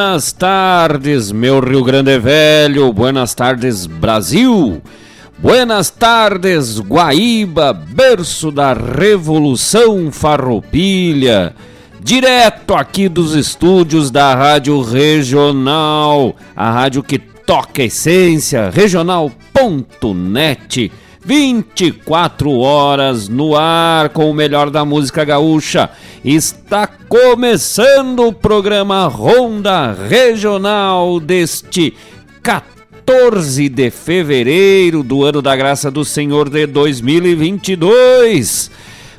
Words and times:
Buenas 0.00 0.32
tardes, 0.32 1.30
meu 1.30 1.60
Rio 1.60 1.84
Grande 1.84 2.18
Velho. 2.18 2.90
Buenas 2.90 3.34
tardes, 3.34 3.84
Brasil. 3.84 4.80
Buenas 5.36 5.90
tardes, 5.90 6.80
Guaíba, 6.80 7.74
berço 7.74 8.50
da 8.50 8.72
Revolução 8.72 10.10
Farroupilha. 10.10 11.54
Direto 12.02 12.72
aqui 12.74 13.10
dos 13.10 13.34
estúdios 13.34 14.10
da 14.10 14.34
Rádio 14.34 14.80
Regional, 14.80 16.34
a 16.56 16.70
rádio 16.70 17.02
que 17.02 17.18
toca 17.18 17.82
essência, 17.82 18.70
regional.net. 18.70 19.30
24 21.22 22.50
horas 22.58 23.28
no 23.28 23.54
ar 23.54 24.08
com 24.08 24.30
o 24.30 24.34
melhor 24.34 24.70
da 24.70 24.82
música 24.86 25.22
gaúcha. 25.26 25.90
Está 26.24 26.59
começando 27.08 28.28
o 28.28 28.32
programa 28.32 29.08
Ronda 29.08 29.92
Regional 29.92 31.18
deste 31.18 31.92
14 32.44 33.68
de 33.68 33.90
fevereiro 33.90 35.02
do 35.02 35.24
ano 35.24 35.42
da 35.42 35.56
graça 35.56 35.90
do 35.90 36.04
Senhor 36.04 36.48
de 36.48 36.68
2022. 36.68 38.70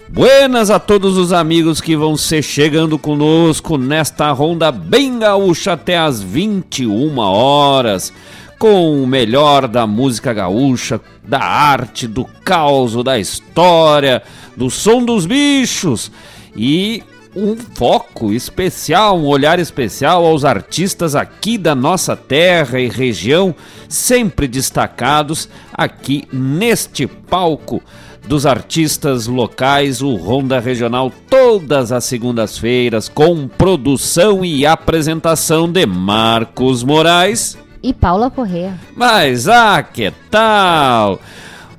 Buenas 0.08 0.70
a 0.70 0.80
todos 0.80 1.18
os 1.18 1.34
amigos 1.34 1.82
que 1.82 1.94
vão 1.94 2.16
ser 2.16 2.42
chegando 2.42 2.98
conosco 2.98 3.78
nesta 3.78 4.32
ronda 4.32 4.72
bem 4.72 5.20
gaúcha 5.20 5.74
até 5.74 5.98
as 5.98 6.22
21 6.22 7.18
horas 7.18 8.14
com 8.58 9.04
o 9.04 9.06
melhor 9.06 9.68
da 9.68 9.86
música 9.86 10.32
gaúcha, 10.32 11.02
da 11.22 11.44
arte, 11.44 12.08
do 12.08 12.24
caos, 12.46 12.94
da 13.04 13.20
história, 13.20 14.24
do 14.56 14.70
som 14.70 15.04
dos 15.04 15.26
bichos 15.26 16.10
e 16.56 17.04
um 17.36 17.56
foco 17.56 18.34
especial, 18.34 19.18
um 19.18 19.26
olhar 19.26 19.60
especial 19.60 20.26
aos 20.26 20.44
artistas 20.44 21.16
aqui 21.16 21.58
da 21.58 21.74
nossa 21.74 22.16
terra 22.16 22.80
e 22.80 22.90
região, 22.90 23.56
sempre 23.88 24.48
destacados 24.48 25.48
aqui 25.74 26.28
neste 26.32 27.08
palco 27.08 27.82
dos 28.28 28.46
artistas 28.46 29.28
locais, 29.28 30.02
o 30.02 30.16
Ronda 30.16 30.60
Regional, 30.60 31.12
todas 31.30 31.92
as 31.92 32.06
segundas-feiras, 32.06 33.10
com 33.10 33.48
produção 33.48 34.46
e 34.46 34.66
apresentação 34.66 35.72
de 35.72 35.86
Marcos 35.86 36.84
Moraes 36.84 37.58
e 37.84 37.94
Paula 37.94 38.30
Correa. 38.30 38.80
Mas 38.96 39.48
ah, 39.48 39.82
que 39.82 40.12
tal? 40.30 41.20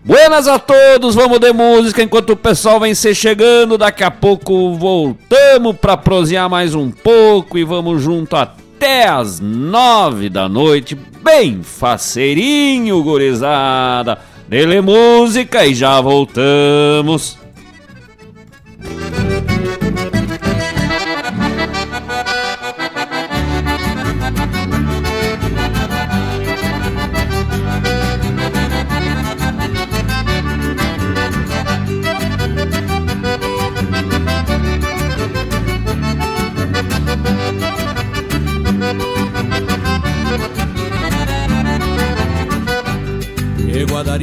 Buenas 0.04 0.48
a 0.48 0.58
todos, 0.58 1.14
vamos 1.14 1.38
de 1.38 1.52
música 1.52 2.02
enquanto 2.02 2.30
o 2.30 2.36
pessoal 2.36 2.80
vem 2.80 2.92
se 2.92 3.14
chegando. 3.14 3.78
Daqui 3.78 4.02
a 4.02 4.10
pouco 4.10 4.74
voltamos 4.74 5.76
para 5.76 5.96
prosear 5.96 6.50
mais 6.50 6.74
um 6.74 6.90
pouco 6.90 7.56
e 7.56 7.62
vamos 7.62 8.02
junto 8.02 8.34
até 8.34 9.06
as 9.06 9.38
nove 9.38 10.28
da 10.28 10.48
noite, 10.48 10.96
bem 11.22 11.62
faceirinho, 11.62 13.00
gurizada. 13.04 14.18
Dele 14.48 14.80
música 14.80 15.64
e 15.64 15.72
já 15.72 16.00
voltamos. 16.00 17.41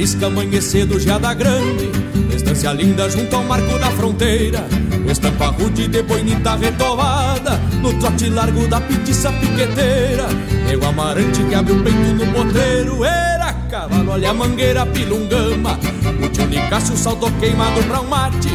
Arisca 0.00 0.28
amanhecedo 0.28 0.98
já 0.98 1.18
da 1.18 1.34
grande. 1.34 1.90
Estância 2.34 2.72
linda 2.72 3.06
junto 3.10 3.36
ao 3.36 3.44
marco 3.44 3.78
da 3.78 3.90
fronteira. 3.90 4.64
Estampa 5.06 5.48
rude 5.48 5.88
de 5.88 6.02
boinita 6.02 6.56
retovada. 6.56 7.60
No 7.82 7.92
trote 7.92 8.30
largo 8.30 8.66
da 8.66 8.80
petiça 8.80 9.30
piqueteira. 9.30 10.26
Nego 10.66 10.86
amarante 10.86 11.44
que 11.44 11.54
abre 11.54 11.74
o 11.74 11.82
peito 11.82 12.14
no 12.14 12.32
potreiro. 12.32 13.04
Era 13.04 13.52
cavalo, 13.68 14.12
olha 14.12 14.30
a 14.30 14.32
mangueira 14.32 14.86
pilungama. 14.86 15.78
O 16.24 16.28
tio 16.30 16.46
Nicásio 16.46 16.96
saltou 16.96 17.30
queimado 17.32 17.82
pra 17.82 18.00
um 18.00 18.08
mate. 18.08 18.48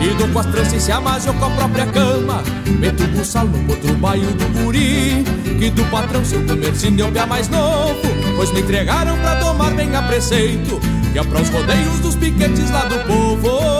E 0.00 0.14
do 0.14 0.28
com 0.28 0.78
se 0.78 0.92
amasiou 0.92 1.34
com 1.34 1.46
a 1.46 1.50
própria 1.50 1.86
cama. 1.86 2.44
Meto 2.78 3.02
o 3.02 3.08
buçal 3.08 3.48
no 3.48 3.58
potro 3.64 3.92
do 4.34 4.62
guri. 4.62 5.24
Que 5.58 5.68
do 5.68 5.84
patrão 5.86 6.24
seu 6.24 6.46
comercinho 6.46 6.96
deu 6.96 7.10
pé 7.10 7.26
mais 7.26 7.48
novo. 7.48 8.00
Pois 8.36 8.52
me 8.52 8.60
entregaram 8.60 9.18
pra 9.18 9.34
tomar 9.34 9.72
bem 9.72 9.96
a 9.96 10.02
preceito 10.02 10.91
E 11.14 11.18
é 11.18 11.22
pra 11.22 11.40
os 11.40 11.48
rodeios 11.50 12.00
dos 12.00 12.16
piquetes 12.16 12.70
lá 12.70 12.84
do 12.86 12.98
povo. 13.06 13.72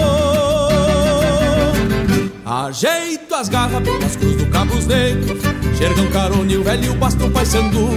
Ajeito 2.45 3.35
as 3.35 3.49
garras 3.49 3.83
pelas 3.83 4.15
cruz 4.17 4.37
do 4.37 4.47
Cabos 4.47 4.87
Negros 4.87 5.41
Xergão 5.77 6.07
carone, 6.09 6.57
o 6.59 6.63
velho 6.63 6.95
bastão 6.95 7.31
paissandu 7.31 7.89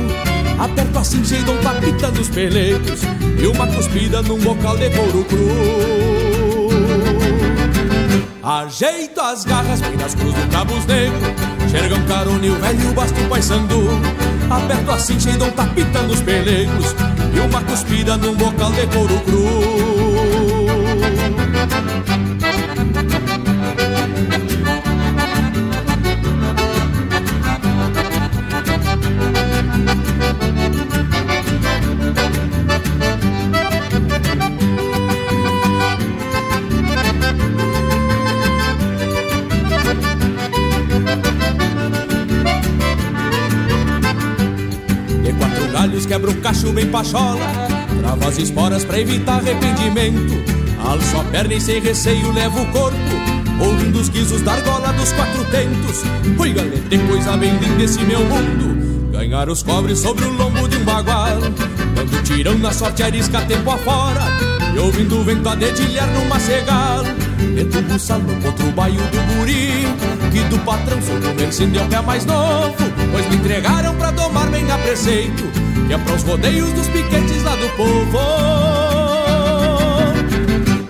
Aperto 0.58 0.98
assim 0.98 1.24
cheio 1.26 1.44
de 1.44 1.52
um 1.52 1.58
tapita 1.58 2.10
nos 2.12 2.30
peleiros 2.30 3.02
E 3.38 3.48
uma 3.48 3.68
cuspida 3.68 4.22
num 4.22 4.40
bocal 4.40 4.78
de 4.78 4.90
couro 4.92 5.26
cru. 5.26 5.50
Ajeito 8.42 9.20
as 9.20 9.44
garras 9.44 9.82
bem 9.82 9.98
nas 9.98 10.16
cruz 10.16 10.34
do 10.34 10.50
Cabos 10.50 10.86
Negros 10.86 11.70
Xergão 11.70 12.02
carone, 12.08 12.50
o 12.50 12.56
velho 12.56 12.94
bastão 12.94 13.28
paissandu 13.28 13.90
Aperto 14.50 14.92
assim, 14.92 15.20
cheio 15.20 15.38
de 15.38 15.44
um 15.44 15.52
tapita 15.52 16.02
nos 16.04 16.22
pelegos 16.22 16.96
E 17.36 17.40
uma 17.40 17.62
cuspida 17.62 18.16
num 18.18 18.34
bocal 18.36 18.72
de 18.72 18.88
couro 18.88 19.20
cru 19.22 20.05
cacho 46.46 46.72
bem 46.72 46.86
pachola 46.86 47.40
Trava 48.00 48.28
as 48.28 48.38
esporas 48.38 48.86
pra 48.86 49.00
evitar 49.00 49.40
arrependimento. 49.40 50.36
Alço 50.80 51.18
a 51.18 51.24
perna 51.24 51.56
e 51.56 51.60
sem 51.60 51.82
receio 51.82 52.32
levo 52.32 52.62
o 52.62 52.66
corpo 52.68 52.98
Ouvindo 53.60 54.00
os 54.00 54.10
guizos 54.10 54.42
da 54.42 54.52
argola 54.52 54.94
dos 54.94 55.12
quatro 55.14 55.44
tentos. 55.46 56.04
Oi 56.38 56.54
galete, 56.54 57.00
coisa 57.08 57.36
bem 57.36 57.58
linda 57.58 57.84
esse 57.84 58.00
meu 58.04 58.20
mundo 58.20 59.12
Ganhar 59.12 59.50
os 59.50 59.64
cobres 59.64 59.98
sobre 59.98 60.24
o 60.26 60.34
lombo 60.34 60.68
de 60.68 60.78
um 60.78 60.84
bagual. 60.84 61.40
Dando 61.96 62.24
tirão 62.24 62.60
na 62.60 62.72
sorte 62.72 63.02
arisca 63.02 63.42
tempo 63.42 63.72
afora 63.72 64.22
E 64.76 64.78
ouvindo 64.78 65.18
o 65.18 65.24
vento 65.24 65.50
a 65.50 65.56
dedilhar 65.56 66.08
numa 66.10 66.40
cegal 66.40 67.04
Meto 67.56 67.82
buçal 67.82 68.20
no 68.20 68.36
potro 68.42 68.72
baio 68.72 69.02
do 69.02 69.36
guri 69.36 69.88
Que 70.32 70.44
do 70.50 70.60
patrão 70.60 71.02
sou 71.02 71.20
comerciante 71.22 71.80
é 71.80 71.82
o 71.82 71.88
pé 71.88 72.02
mais 72.02 72.24
novo. 72.24 72.76
Pois 73.12 73.28
me 73.30 73.38
entregaram 73.38 73.96
pra 73.96 74.12
domar 74.12 74.48
bem 74.52 74.70
a 74.70 74.78
preceito 74.78 75.55
que 75.88 75.94
é 75.94 75.98
pros 75.98 76.24
rodeios 76.24 76.72
dos 76.74 76.88
piquetes 76.88 77.44
lá 77.44 77.56
do 77.56 77.70
povo. 77.76 78.20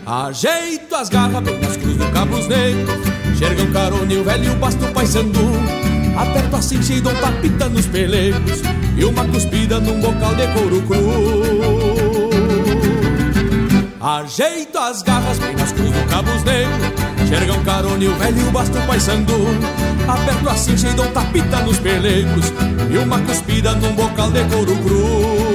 Ajeito 0.06 0.96
as 0.96 1.10
garras 1.10 1.44
bem 1.44 1.60
nas 1.60 1.78
cruz 1.78 1.98
do 1.98 2.06
Cabos 2.12 2.48
Negros, 2.48 3.00
xergão 3.38 3.72
carone 3.72 4.14
e 4.14 4.18
o 4.18 4.24
velho 4.24 4.56
basto 4.56 4.86
paissandu. 4.94 5.52
Aperto 6.18 6.56
assim 6.56 6.82
cheio 6.82 7.02
de 7.02 7.10
um 7.10 7.16
tapita 7.16 7.68
nos 7.68 7.86
pelegos 7.88 8.62
e 8.98 9.04
uma 9.04 9.26
cuspida 9.26 9.80
num 9.80 10.00
bocal 10.00 10.34
de 10.36 10.48
couro 10.48 10.82
cru. 10.84 12.36
Ajeito 14.00 14.78
as 14.78 15.02
garras 15.02 15.40
bem 15.40 15.56
nas 15.56 15.72
cruz 15.72 15.92
do 15.92 16.08
Cabos 16.08 16.44
Negros, 16.44 17.05
xergão 17.28 17.64
carone 17.64 18.06
e 18.06 18.08
o 18.08 18.16
velho 18.16 18.52
basto 18.52 18.80
paissandu. 18.88 19.48
Aperto 20.08 20.50
assim 20.50 20.78
cheio 20.78 20.94
de 20.94 21.02
um 21.02 21.12
tapita 21.12 21.62
nos 21.62 21.80
pelegos 21.80 22.54
E 22.92 22.98
uma 22.98 23.20
cuspida 23.22 23.74
num 23.74 23.96
bocal 23.96 24.30
de 24.30 24.44
couro 24.44 24.76
cru 24.78 25.55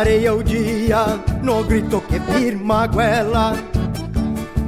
Clareia 0.00 0.34
o 0.34 0.42
dia 0.42 1.20
no 1.42 1.62
grito 1.62 2.00
que 2.08 2.18
firma 2.20 2.84
a 2.84 2.86
goela 2.86 3.52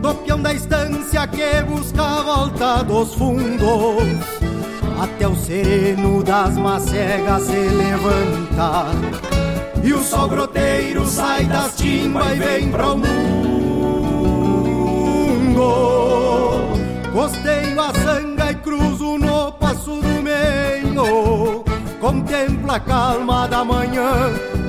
Do 0.03 0.15
peão 0.17 0.39
da 0.39 0.53
estância 0.53 1.27
que 1.27 1.63
busca 1.63 2.03
a 2.03 2.23
volta 2.23 2.83
dos 2.83 3.15
fundos 3.15 4.05
Até 5.01 5.27
o 5.27 5.35
sereno 5.35 6.23
das 6.23 6.55
macegas 6.59 7.45
se 7.45 7.57
levanta. 7.57 8.85
E 9.83 9.95
o 9.95 10.03
sol 10.03 10.29
groteiro 10.29 11.07
sai 11.07 11.47
das 11.47 11.77
timbas 11.77 12.31
e 12.33 12.39
vem 12.39 12.71
pro 12.71 12.99
mundo. 12.99 13.09
Costeio 17.11 17.81
a 17.81 17.95
sanga 17.95 18.51
e 18.51 18.55
cruzo 18.57 19.17
no 19.17 19.51
passo 19.53 19.99
do 19.99 20.23
meio 20.23 21.65
Contempla 21.99 22.77
a 22.77 22.81
calma 22.81 23.49
da 23.49 23.65
manhã 23.65 24.42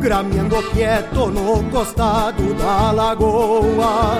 grameando 0.00 0.62
quieto 0.72 1.30
no 1.30 1.62
costado 1.70 2.54
da 2.54 2.90
lagoa. 2.90 4.18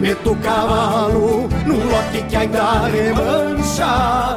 Meto 0.00 0.32
o 0.32 0.36
cavalo 0.36 1.48
no 1.66 1.76
lote 1.76 2.22
que 2.28 2.36
ainda 2.36 2.86
remancha, 2.86 4.36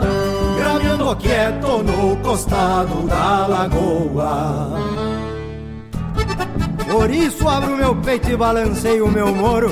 grameando 0.57 1.15
quieto 1.17 1.83
no 1.83 2.17
costado 2.17 3.07
da 3.07 3.47
lagoa. 3.47 4.79
Por 6.89 7.09
isso 7.09 7.47
abro 7.47 7.77
meu 7.77 7.95
peito 7.95 8.31
e 8.31 8.37
balanceio 8.37 9.05
o 9.05 9.11
meu 9.11 9.33
moro, 9.33 9.69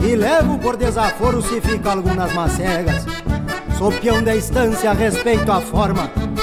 e 0.00 0.14
levo 0.14 0.58
por 0.58 0.76
desaforo 0.76 1.42
se 1.42 1.60
fica 1.60 1.92
algumas 1.92 2.32
macegas. 2.32 3.06
Sou 3.78 3.92
peão 3.92 4.22
da 4.22 4.34
estância, 4.34 4.92
respeito 4.92 5.50
a 5.52 5.60
forma 5.60 6.25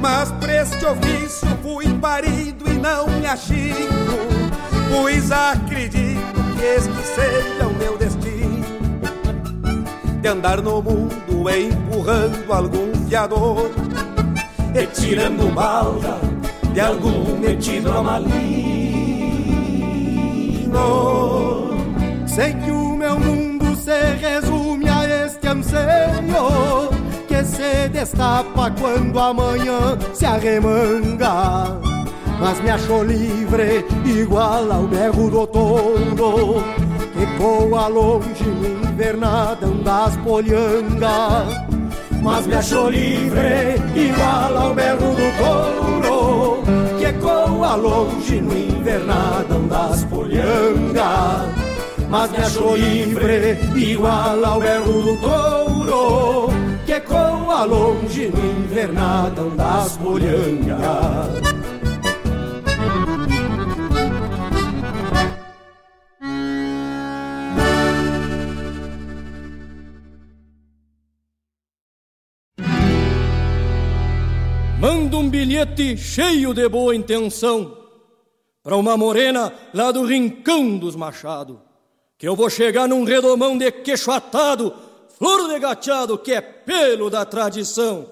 Mas 0.00 0.30
pra 0.32 0.62
este 0.62 0.84
ofício 0.84 1.48
fui 1.62 1.92
parido 1.94 2.70
e 2.70 2.74
não 2.74 3.06
me 3.08 3.26
achico 3.26 3.88
Pois 4.90 5.30
acredito 5.30 6.18
que 6.56 6.64
este 6.64 7.02
seja 7.02 7.66
o 7.66 7.74
meu 7.74 7.96
destino. 7.98 8.64
De 10.20 10.28
andar 10.28 10.62
no 10.62 10.82
mundo 10.82 11.50
empurrando 11.50 12.52
algum 12.52 12.92
fiador 13.08 13.70
E 14.74 14.86
tirando 14.86 15.52
balda 15.54 16.18
de 16.72 16.80
algum 16.80 17.36
metido 17.38 17.92
a 17.92 18.02
maligno 18.02 18.38
Sei 22.26 22.52
que 22.54 22.70
o 22.70 22.96
meu 22.96 23.18
mundo 23.18 23.76
se 23.76 24.14
resume 24.20 24.88
a 24.88 25.26
este 25.26 25.48
anseio 25.48 26.87
se 27.58 27.88
destapa 27.88 28.70
quando 28.78 29.18
amanhã 29.18 29.98
se 30.14 30.24
arremanga 30.24 31.80
Mas 32.38 32.60
me 32.60 32.70
achou 32.70 33.02
livre 33.02 33.84
igual 34.04 34.70
ao 34.70 34.82
berro 34.84 35.28
do 35.28 35.44
touro 35.48 36.62
Que 37.12 37.26
voa 37.36 37.88
longe 37.88 38.44
no 38.44 38.88
invernadão 38.88 39.82
das 39.82 40.16
polhangas 40.18 41.68
mas 42.20 42.48
me 42.48 42.54
achou 42.56 42.90
livre, 42.90 43.76
igual 43.94 44.56
ao 44.56 44.74
berro 44.74 45.14
do 45.14 45.28
touro, 45.38 46.62
que 46.98 47.04
ecoa 47.04 47.76
longe 47.76 48.40
no 48.40 48.58
invernadão 48.58 49.68
das 49.68 50.02
polhangas. 50.04 51.54
Mas 52.10 52.30
me 52.32 52.38
achou 52.38 52.76
livre, 52.76 53.56
igual 53.76 54.44
ao 54.44 54.58
berro 54.58 55.00
do 55.00 55.16
touro, 55.18 56.48
ecoa 56.98 57.64
longe 57.64 58.28
no 58.28 58.44
invernadão 58.60 59.56
das 59.56 59.96
polhangas. 59.96 60.78
Mando 74.80 75.18
um 75.18 75.30
bilhete 75.30 75.96
cheio 75.96 76.52
de 76.52 76.68
boa 76.68 76.94
intenção 76.94 77.76
para 78.62 78.76
uma 78.76 78.96
morena 78.96 79.52
lá 79.72 79.90
do 79.92 80.04
rincão 80.04 80.76
dos 80.76 80.96
Machado, 80.96 81.60
que 82.16 82.26
eu 82.28 82.34
vou 82.34 82.50
chegar 82.50 82.88
num 82.88 83.04
redomão 83.04 83.56
de 83.56 83.70
queixo 83.70 84.10
atado, 84.10 84.87
flor 85.18 85.48
de 85.48 85.58
gateado 85.58 86.16
que 86.16 86.32
é 86.32 86.40
pelo 86.40 87.10
da 87.10 87.24
tradição. 87.24 88.06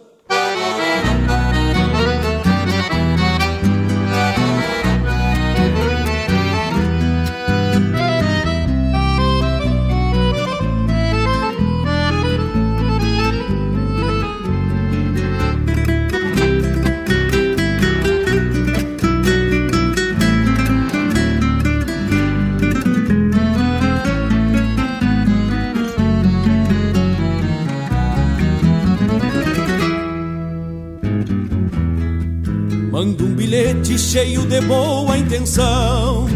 Bilhete 33.96 33.98
cheio 33.98 34.46
de 34.46 34.60
boa 34.60 35.16
intenção 35.16 36.26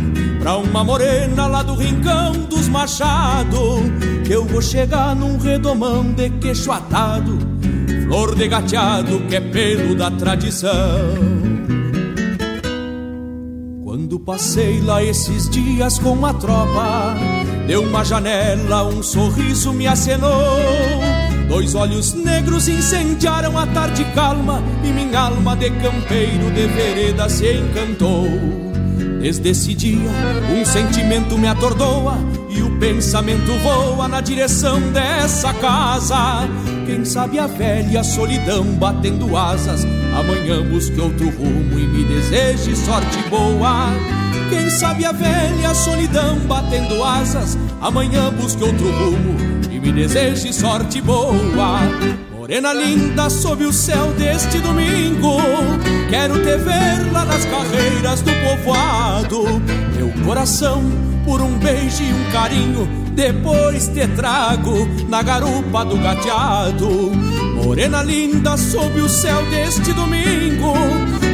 Pra 0.41 0.57
uma 0.57 0.83
morena 0.83 1.47
lá 1.47 1.63
do 1.63 1.75
rincão 1.75 2.33
dos 2.49 2.69
Machado 2.69 3.83
Que 4.25 4.33
eu 4.33 4.45
vou 4.45 4.63
chegar 4.63 5.15
num 5.15 5.39
redomão 5.39 6.13
de 6.13 6.31
queixo 6.31 6.73
atado 6.73 7.39
Flor 8.05 8.35
de 8.35 8.49
gateado 8.49 9.21
que 9.29 9.37
é 9.37 9.41
pelo 9.41 9.95
da 9.95 10.11
tradição 10.11 10.71
Quando 13.85 14.19
passei 14.19 14.81
lá 14.81 15.03
esses 15.03 15.49
dias 15.51 15.99
com 15.99 16.25
a 16.25 16.33
tropa, 16.35 17.15
deu 17.67 17.83
uma 17.83 18.05
janela, 18.05 18.85
um 18.85 19.03
sorriso 19.03 19.73
me 19.73 19.87
acenou. 19.87 21.00
Dois 21.51 21.75
olhos 21.75 22.15
negros 22.15 22.69
incendiaram 22.69 23.59
a 23.59 23.67
tarde 23.67 24.05
calma 24.15 24.63
e 24.85 24.93
minha 24.93 25.19
alma 25.19 25.57
de 25.57 25.69
campeiro 25.69 26.49
de 26.53 26.67
vereda 26.69 27.29
se 27.29 27.55
encantou. 27.55 28.29
Desde 29.21 29.49
esse 29.49 29.75
dia, 29.75 30.11
um 30.57 30.65
sentimento 30.65 31.37
me 31.37 31.49
atordoa 31.49 32.19
e 32.51 32.63
o 32.63 32.79
pensamento 32.79 33.53
voa 33.65 34.07
na 34.07 34.21
direção 34.21 34.81
dessa 34.93 35.53
casa. 35.55 36.49
Quem 36.87 37.05
sabe 37.05 37.41
a 37.41 37.49
velha 37.49 38.05
solidão 38.05 38.65
batendo 38.77 39.37
asas, 39.37 39.85
amanhã 40.17 40.63
busque 40.63 41.01
outro 41.01 41.31
rumo 41.31 41.81
e 41.81 41.85
me 41.85 42.05
deseje 42.05 42.77
sorte 42.77 43.19
boa. 43.29 43.89
Quem 44.49 44.71
sabe 44.71 45.05
a 45.05 45.11
velha 45.11 45.75
solidão 45.75 46.39
batendo 46.47 47.03
asas, 47.03 47.59
amanhã 47.81 48.33
busque 48.33 48.63
outro 48.63 48.89
rumo 48.89 49.50
me 49.81 49.93
deseje 49.93 50.53
sorte 50.53 51.01
boa. 51.01 51.81
Morena 52.37 52.73
linda 52.73 53.31
sob 53.31 53.65
o 53.65 53.73
céu 53.73 54.13
deste 54.19 54.59
domingo 54.59 55.37
Quero 56.09 56.35
te 56.35 56.57
ver 56.57 57.13
lá 57.13 57.25
nas 57.25 57.45
carreiras 57.45 58.23
do 58.23 58.33
povoado. 58.43 59.45
Meu 59.97 60.13
coração 60.25 60.83
por 61.25 61.41
um 61.41 61.59
beijo 61.59 62.03
e 62.03 62.13
um 62.13 62.33
carinho 62.33 62.89
Depois 63.15 63.89
te 63.89 64.07
trago 64.09 64.89
na 65.09 65.23
garupa 65.23 65.85
do 65.85 65.97
gateado. 65.97 67.13
Morena 67.65 68.03
linda 68.03 68.57
sob 68.57 69.01
o 69.01 69.09
céu 69.09 69.43
deste 69.47 69.93
domingo 69.93 70.75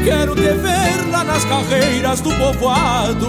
Quero 0.04 0.34
te 0.34 0.52
ver 0.52 1.10
lá 1.10 1.24
nas 1.24 1.44
carreiras 1.44 2.20
do 2.20 2.30
povoado. 2.34 3.26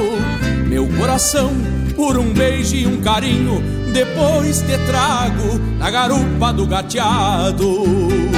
Meu 0.67 0.87
coração 0.87 1.51
por 1.95 2.17
um 2.17 2.31
beijo 2.33 2.75
e 2.75 2.85
um 2.85 3.01
carinho 3.01 3.86
depois 3.97 4.61
te 4.61 4.77
trago 4.85 5.57
na 5.79 5.89
garupa 5.89 6.53
do 6.53 6.67
gateado. 6.67 8.36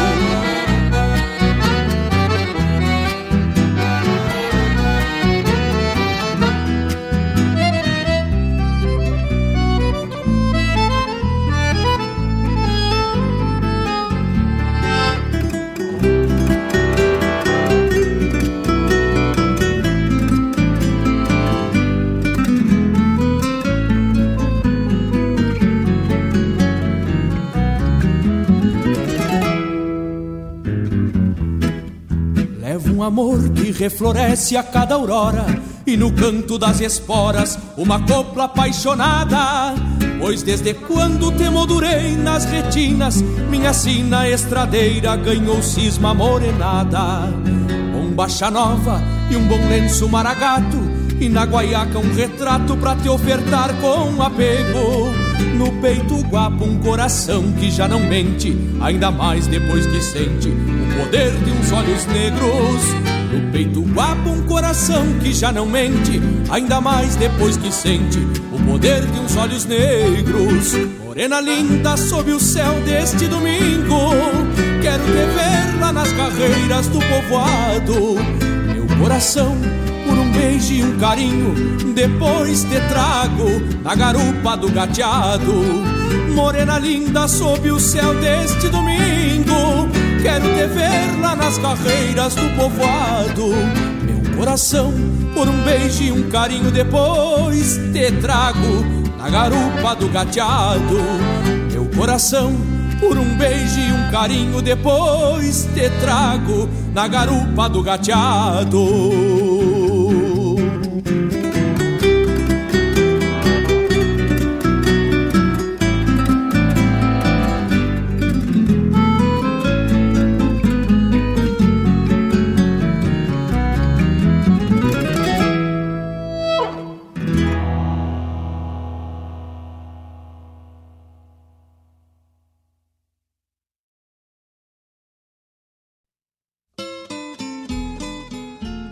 Refloresce 33.71 34.55
a 34.57 34.63
cada 34.63 34.95
aurora 34.95 35.45
e 35.85 35.97
no 35.97 36.11
canto 36.11 36.57
das 36.57 36.79
esporas 36.81 37.57
uma 37.77 37.99
copla 38.05 38.45
apaixonada. 38.45 39.73
Pois 40.19 40.43
desde 40.43 40.73
quando 40.73 41.31
te 41.31 41.49
moldurei 41.49 42.15
nas 42.15 42.45
retinas, 42.45 43.21
minha 43.49 43.73
sina 43.73 44.29
estradeira 44.29 45.15
ganhou 45.15 45.63
cisma 45.63 46.13
morenada. 46.13 47.31
Bombacha 47.93 48.51
nova 48.51 49.01
e 49.31 49.35
um 49.35 49.47
bom 49.47 49.67
lenço 49.69 50.09
maragato, 50.09 50.77
e 51.19 51.29
na 51.29 51.45
guaiaca 51.45 51.99
um 51.99 52.13
retrato 52.13 52.75
pra 52.77 52.95
te 52.95 53.07
ofertar 53.07 53.73
com 53.75 54.21
apego. 54.21 55.09
No 55.55 55.71
peito 55.81 56.21
guapo 56.29 56.63
um 56.63 56.79
coração 56.79 57.51
que 57.53 57.71
já 57.71 57.87
não 57.87 57.99
mente, 57.99 58.57
ainda 58.81 59.11
mais 59.11 59.47
depois 59.47 59.85
que 59.85 60.01
sente 60.01 60.49
o 60.49 60.99
poder 60.99 61.31
de 61.31 61.51
uns 61.51 61.71
olhos 61.71 62.05
negros. 62.07 63.08
No 63.31 63.51
peito 63.51 63.81
guapo 63.81 64.29
um 64.29 64.43
coração 64.43 65.05
que 65.21 65.31
já 65.31 65.51
não 65.51 65.65
mente, 65.65 66.19
ainda 66.49 66.81
mais 66.81 67.15
depois 67.15 67.57
que 67.57 67.71
sente 67.71 68.19
o 68.51 68.59
poder 68.65 69.05
de 69.05 69.19
uns 69.19 69.35
olhos 69.37 69.65
negros. 69.65 70.73
Morena 71.03 71.39
linda 71.39 71.95
sob 71.95 72.31
o 72.31 72.39
céu 72.39 72.73
deste 72.85 73.27
domingo, 73.27 74.11
quero 74.81 75.03
te 75.03 75.11
ver 75.11 75.79
lá 75.79 75.93
nas 75.93 76.11
carreiras 76.13 76.87
do 76.87 76.99
povoado. 76.99 78.15
Meu 78.73 78.87
coração 78.97 79.55
por 80.07 80.17
um 80.17 80.31
beijo 80.31 80.73
e 80.73 80.83
um 80.83 80.97
carinho, 80.97 81.53
depois 81.93 82.63
te 82.63 82.79
trago 82.89 83.61
na 83.83 83.93
garupa 83.93 84.57
do 84.57 84.71
gateado. 84.71 85.53
Morena 86.33 86.79
linda 86.79 87.27
sob 87.27 87.69
o 87.69 87.79
céu 87.79 88.15
deste 88.15 88.69
domingo, 88.69 89.87
quero 90.21 90.45
te 90.53 90.67
ver 90.67 91.19
lá 91.21 91.35
nas 91.35 91.57
carreiras 91.57 92.35
do 92.35 92.49
povoado. 92.55 93.49
Meu 94.03 94.37
coração, 94.37 94.93
por 95.33 95.47
um 95.47 95.63
beijo 95.63 96.03
e 96.03 96.11
um 96.11 96.29
carinho, 96.29 96.71
depois 96.71 97.77
te 97.93 98.11
trago 98.21 98.85
na 99.17 99.29
garupa 99.29 99.95
do 99.95 100.09
gateado. 100.09 100.97
Meu 101.71 101.85
coração, 101.95 102.53
por 102.99 103.17
um 103.17 103.37
beijo 103.37 103.79
e 103.79 103.91
um 103.91 104.11
carinho, 104.11 104.61
depois 104.61 105.67
te 105.73 105.89
trago 106.01 106.69
na 106.93 107.07
garupa 107.07 107.69
do 107.69 107.81
gateado. 107.81 109.38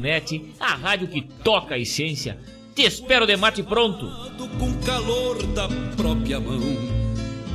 Net, 0.00 0.54
a 0.60 0.76
rádio 0.76 1.08
que 1.08 1.20
toca 1.20 1.74
a 1.74 1.78
essência. 1.78 2.38
Te 2.76 2.82
espero 2.82 3.26
de 3.26 3.36
mate 3.36 3.62
pronto. 3.64 4.08
Com 4.56 4.72
calor 4.84 5.42
da 5.48 5.68
própria 5.96 6.38
mão, 6.38 6.60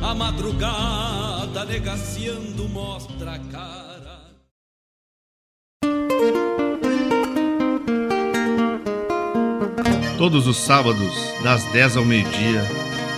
a 0.02 0.14
madrugada 0.14 1.64
negaciando 1.64 2.68
mostra 2.68 3.36
a 3.36 3.40
cara. 3.40 3.84
Todos 10.18 10.46
os 10.46 10.58
sábados, 10.58 11.14
das 11.42 11.64
10 11.72 11.98
ao 11.98 12.06
meio-dia, 12.06 12.62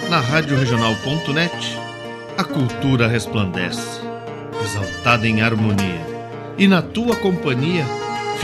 na 0.09 0.19
Rádio 0.19 0.57
Regional.net, 0.57 1.77
a 2.37 2.43
cultura 2.43 3.07
resplandece, 3.07 4.01
exaltada 4.63 5.27
em 5.27 5.41
harmonia. 5.41 6.05
E 6.57 6.67
na 6.67 6.81
tua 6.81 7.15
companhia, 7.15 7.85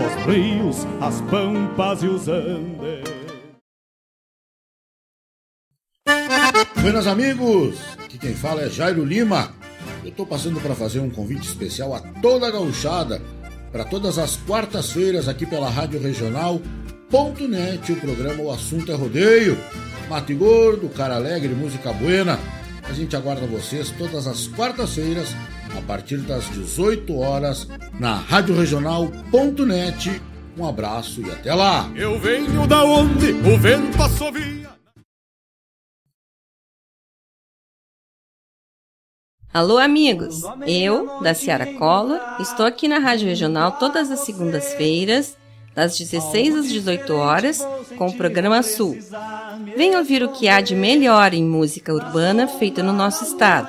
os 0.00 0.26
rios, 0.26 0.86
as 1.00 1.20
pampas 1.22 2.02
e 2.02 2.06
os 2.06 2.28
andes. 2.28 3.12
Buenas 6.80 7.06
amigos, 7.06 7.78
aqui 8.04 8.18
quem 8.18 8.34
fala 8.34 8.62
é 8.62 8.70
Jairo 8.70 9.04
Lima. 9.04 9.54
Eu 10.02 10.10
estou 10.10 10.26
passando 10.26 10.60
para 10.60 10.74
fazer 10.74 11.00
um 11.00 11.10
convite 11.10 11.46
especial 11.46 11.94
a 11.94 12.00
toda 12.20 12.48
a 12.48 12.50
gauchada 12.50 13.20
para 13.70 13.84
todas 13.84 14.18
as 14.18 14.36
quartas-feiras 14.36 15.28
aqui 15.28 15.46
pela 15.46 15.70
Rádio 15.70 16.00
Regional.net, 16.00 17.92
o 17.92 18.00
programa 18.00 18.42
O 18.42 18.50
Assunto 18.50 18.90
é 18.90 18.94
Rodeio. 18.94 19.56
Mate 20.08 20.34
Gordo, 20.34 20.88
Cara 20.88 21.14
Alegre, 21.14 21.54
Música 21.54 21.92
Buena. 21.92 22.38
A 22.82 22.92
gente 22.92 23.14
aguarda 23.16 23.46
vocês 23.46 23.90
todas 23.90 24.26
as 24.26 24.46
quartas-feiras 24.48 25.28
a 25.76 25.82
partir 25.82 26.18
das 26.18 26.48
18 26.50 27.18
horas 27.18 27.68
na 27.98 28.14
Rádio 28.14 28.54
Regional.net. 28.54 30.22
Um 30.58 30.66
abraço 30.66 31.22
e 31.22 31.30
até 31.30 31.54
lá. 31.54 31.90
Eu 31.94 32.18
venho 32.18 32.66
da 32.66 32.84
onde 32.84 33.32
o 33.32 33.58
vento 33.58 34.02
assovia. 34.02 34.70
Alô, 39.52 39.76
amigos! 39.76 40.42
Eu, 40.66 41.20
da 41.20 41.34
Ciara 41.34 41.66
Collor, 41.74 42.18
estou 42.40 42.64
aqui 42.64 42.88
na 42.88 42.98
Rádio 42.98 43.28
Regional 43.28 43.72
todas 43.72 44.10
as 44.10 44.20
segundas-feiras, 44.20 45.36
das 45.74 45.98
16 45.98 46.56
às 46.56 46.68
18 46.68 47.12
horas, 47.12 47.60
com 47.98 48.06
o 48.06 48.16
programa 48.16 48.62
Sul. 48.62 48.98
Venha 49.76 49.98
ouvir 49.98 50.22
o 50.22 50.32
que 50.32 50.48
há 50.48 50.62
de 50.62 50.74
melhor 50.74 51.34
em 51.34 51.44
música 51.44 51.92
urbana 51.92 52.48
feita 52.48 52.82
no 52.82 52.94
nosso 52.94 53.24
estado, 53.24 53.68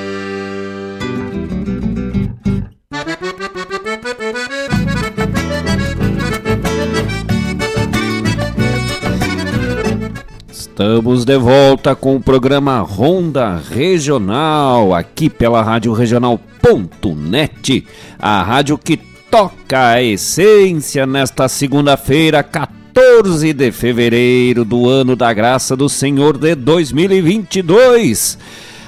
Estamos 10.81 11.25
de 11.25 11.37
volta 11.37 11.95
com 11.95 12.15
o 12.15 12.19
programa 12.19 12.79
Ronda 12.79 13.61
Regional, 13.69 14.95
aqui 14.95 15.29
pela 15.29 15.61
Rádio 15.61 15.93
Regional.net, 15.93 17.85
a 18.17 18.41
rádio 18.41 18.79
que 18.79 18.97
toca 18.97 19.89
a 19.89 20.01
essência 20.01 21.05
nesta 21.05 21.47
segunda-feira, 21.47 22.41
14 22.41 23.53
de 23.53 23.71
fevereiro 23.71 24.65
do 24.65 24.89
ano 24.89 25.15
da 25.15 25.31
graça 25.31 25.75
do 25.75 25.87
Senhor 25.87 26.35
de 26.35 26.55
2022. 26.55 28.39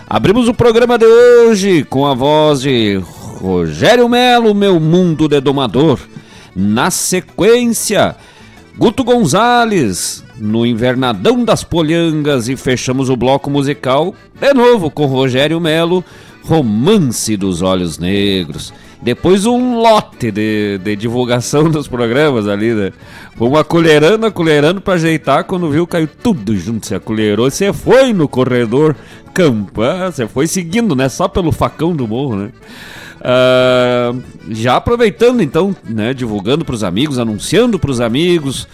Abrimos 0.10 0.48
o 0.48 0.54
programa 0.54 0.98
de 0.98 1.06
hoje 1.06 1.84
com 1.84 2.08
a 2.08 2.16
voz 2.16 2.62
de 2.62 3.00
Rogério 3.40 4.10
Melo, 4.10 4.56
meu 4.56 4.80
mundo 4.80 5.28
de 5.28 5.40
domador. 5.40 6.00
Na 6.56 6.90
sequência, 6.90 8.16
Guto 8.76 9.04
Gonzalez, 9.04 10.24
no 10.36 10.66
Invernadão 10.66 11.46
das 11.46 11.64
Polhangas 11.64 12.50
e 12.50 12.58
fechamos 12.58 13.08
o 13.08 13.16
bloco 13.16 13.48
musical 13.48 14.16
de 14.40 14.52
novo 14.52 14.90
com 14.90 15.06
Rogério 15.06 15.60
Melo, 15.62 16.04
Romance 16.44 17.38
dos 17.38 17.62
Olhos 17.62 18.00
Negros. 18.00 18.74
Depois 19.00 19.46
um 19.46 19.80
lote 19.80 20.32
de, 20.32 20.80
de 20.80 20.96
divulgação 20.96 21.70
dos 21.70 21.88
programas 21.88 22.48
ali, 22.48 22.74
né? 22.74 22.92
Fomos 23.38 23.60
acolherando, 23.60 24.26
acolherando 24.26 24.82
pra 24.82 24.96
ajeitar, 24.96 25.44
quando 25.44 25.70
viu 25.70 25.86
caiu 25.86 26.08
tudo 26.08 26.56
junto, 26.58 26.88
se 26.88 26.96
acolherou, 26.96 27.52
você 27.52 27.72
foi 27.72 28.12
no 28.12 28.28
corredor 28.28 28.96
campo, 29.36 29.82
você 30.06 30.28
foi 30.28 30.48
seguindo, 30.48 30.96
né? 30.96 31.10
Só 31.10 31.28
pelo 31.28 31.52
facão 31.52 31.96
do 31.96 32.08
morro, 32.08 32.38
né? 32.38 32.50
Uh, 33.24 34.22
já 34.50 34.76
aproveitando 34.76 35.42
então, 35.42 35.74
né, 35.82 36.14
divulgando 36.14 36.66
para 36.66 36.76
os 36.76 36.84
amigos, 36.84 37.18
anunciando 37.18 37.80
para 37.80 37.90
os 37.90 38.02
amigos, 38.02 38.68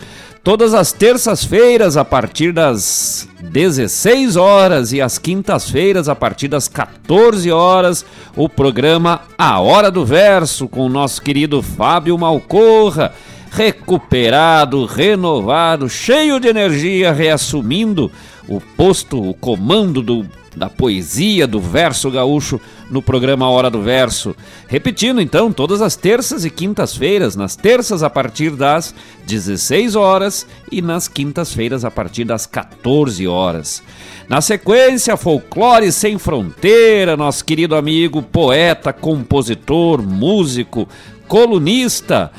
todas 0.43 0.73
as 0.73 0.91
terças-feiras 0.91 1.95
a 1.95 2.03
partir 2.03 2.51
das 2.51 3.29
16 3.41 4.35
horas 4.35 4.91
e 4.91 5.01
às 5.01 5.19
quintas-feiras 5.19 6.09
a 6.09 6.15
partir 6.15 6.47
das 6.47 6.67
14 6.67 7.51
horas, 7.51 8.03
o 8.35 8.49
programa 8.49 9.21
A 9.37 9.59
Hora 9.59 9.91
do 9.91 10.03
Verso 10.03 10.67
com 10.67 10.87
o 10.87 10.89
nosso 10.89 11.21
querido 11.21 11.61
Fábio 11.61 12.17
Malcorra, 12.17 13.13
recuperado, 13.51 14.85
renovado, 14.85 15.87
cheio 15.87 16.39
de 16.39 16.47
energia, 16.47 17.11
reassumindo 17.11 18.11
o 18.47 18.59
posto, 18.59 19.29
o 19.29 19.35
comando 19.35 20.01
do 20.01 20.25
da 20.59 20.69
poesia 20.69 21.47
do 21.47 21.59
verso 21.59 22.11
gaúcho 22.11 22.59
no 22.91 23.01
programa 23.01 23.49
Hora 23.49 23.69
do 23.69 23.81
Verso. 23.81 24.35
Repetindo 24.67 25.21
então, 25.21 25.53
todas 25.53 25.81
as 25.81 25.95
terças 25.95 26.43
e 26.43 26.49
quintas-feiras, 26.49 27.35
nas 27.35 27.55
terças 27.55 28.03
a 28.03 28.09
partir 28.09 28.51
das 28.51 28.93
16 29.25 29.95
horas 29.95 30.45
e 30.69 30.81
nas 30.81 31.07
quintas-feiras 31.07 31.85
a 31.85 31.89
partir 31.89 32.25
das 32.25 32.45
14 32.45 33.25
horas. 33.25 33.81
Na 34.27 34.41
sequência, 34.41 35.15
Folclore 35.15 35.91
Sem 35.93 36.19
Fronteira, 36.19 37.15
nosso 37.15 37.45
querido 37.45 37.75
amigo, 37.75 38.21
poeta, 38.21 38.91
compositor, 38.91 40.03
músico, 40.03 40.89
colunista. 41.25 42.31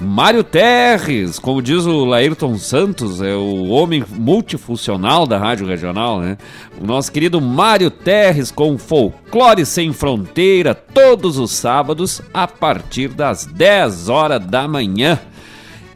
Mário 0.00 0.44
Terres, 0.44 1.40
como 1.40 1.60
diz 1.60 1.84
o 1.84 2.04
Laírton 2.04 2.56
Santos, 2.56 3.20
é 3.20 3.34
o 3.34 3.66
homem 3.68 4.04
multifuncional 4.08 5.26
da 5.26 5.36
Rádio 5.36 5.66
Regional, 5.66 6.20
né? 6.20 6.38
O 6.80 6.86
nosso 6.86 7.10
querido 7.10 7.40
Mário 7.40 7.90
Terres 7.90 8.52
com 8.52 8.78
Folclore 8.78 9.66
Sem 9.66 9.92
Fronteira, 9.92 10.72
todos 10.72 11.36
os 11.36 11.50
sábados, 11.50 12.22
a 12.32 12.46
partir 12.46 13.08
das 13.08 13.44
10 13.44 14.08
horas 14.08 14.46
da 14.46 14.68
manhã. 14.68 15.18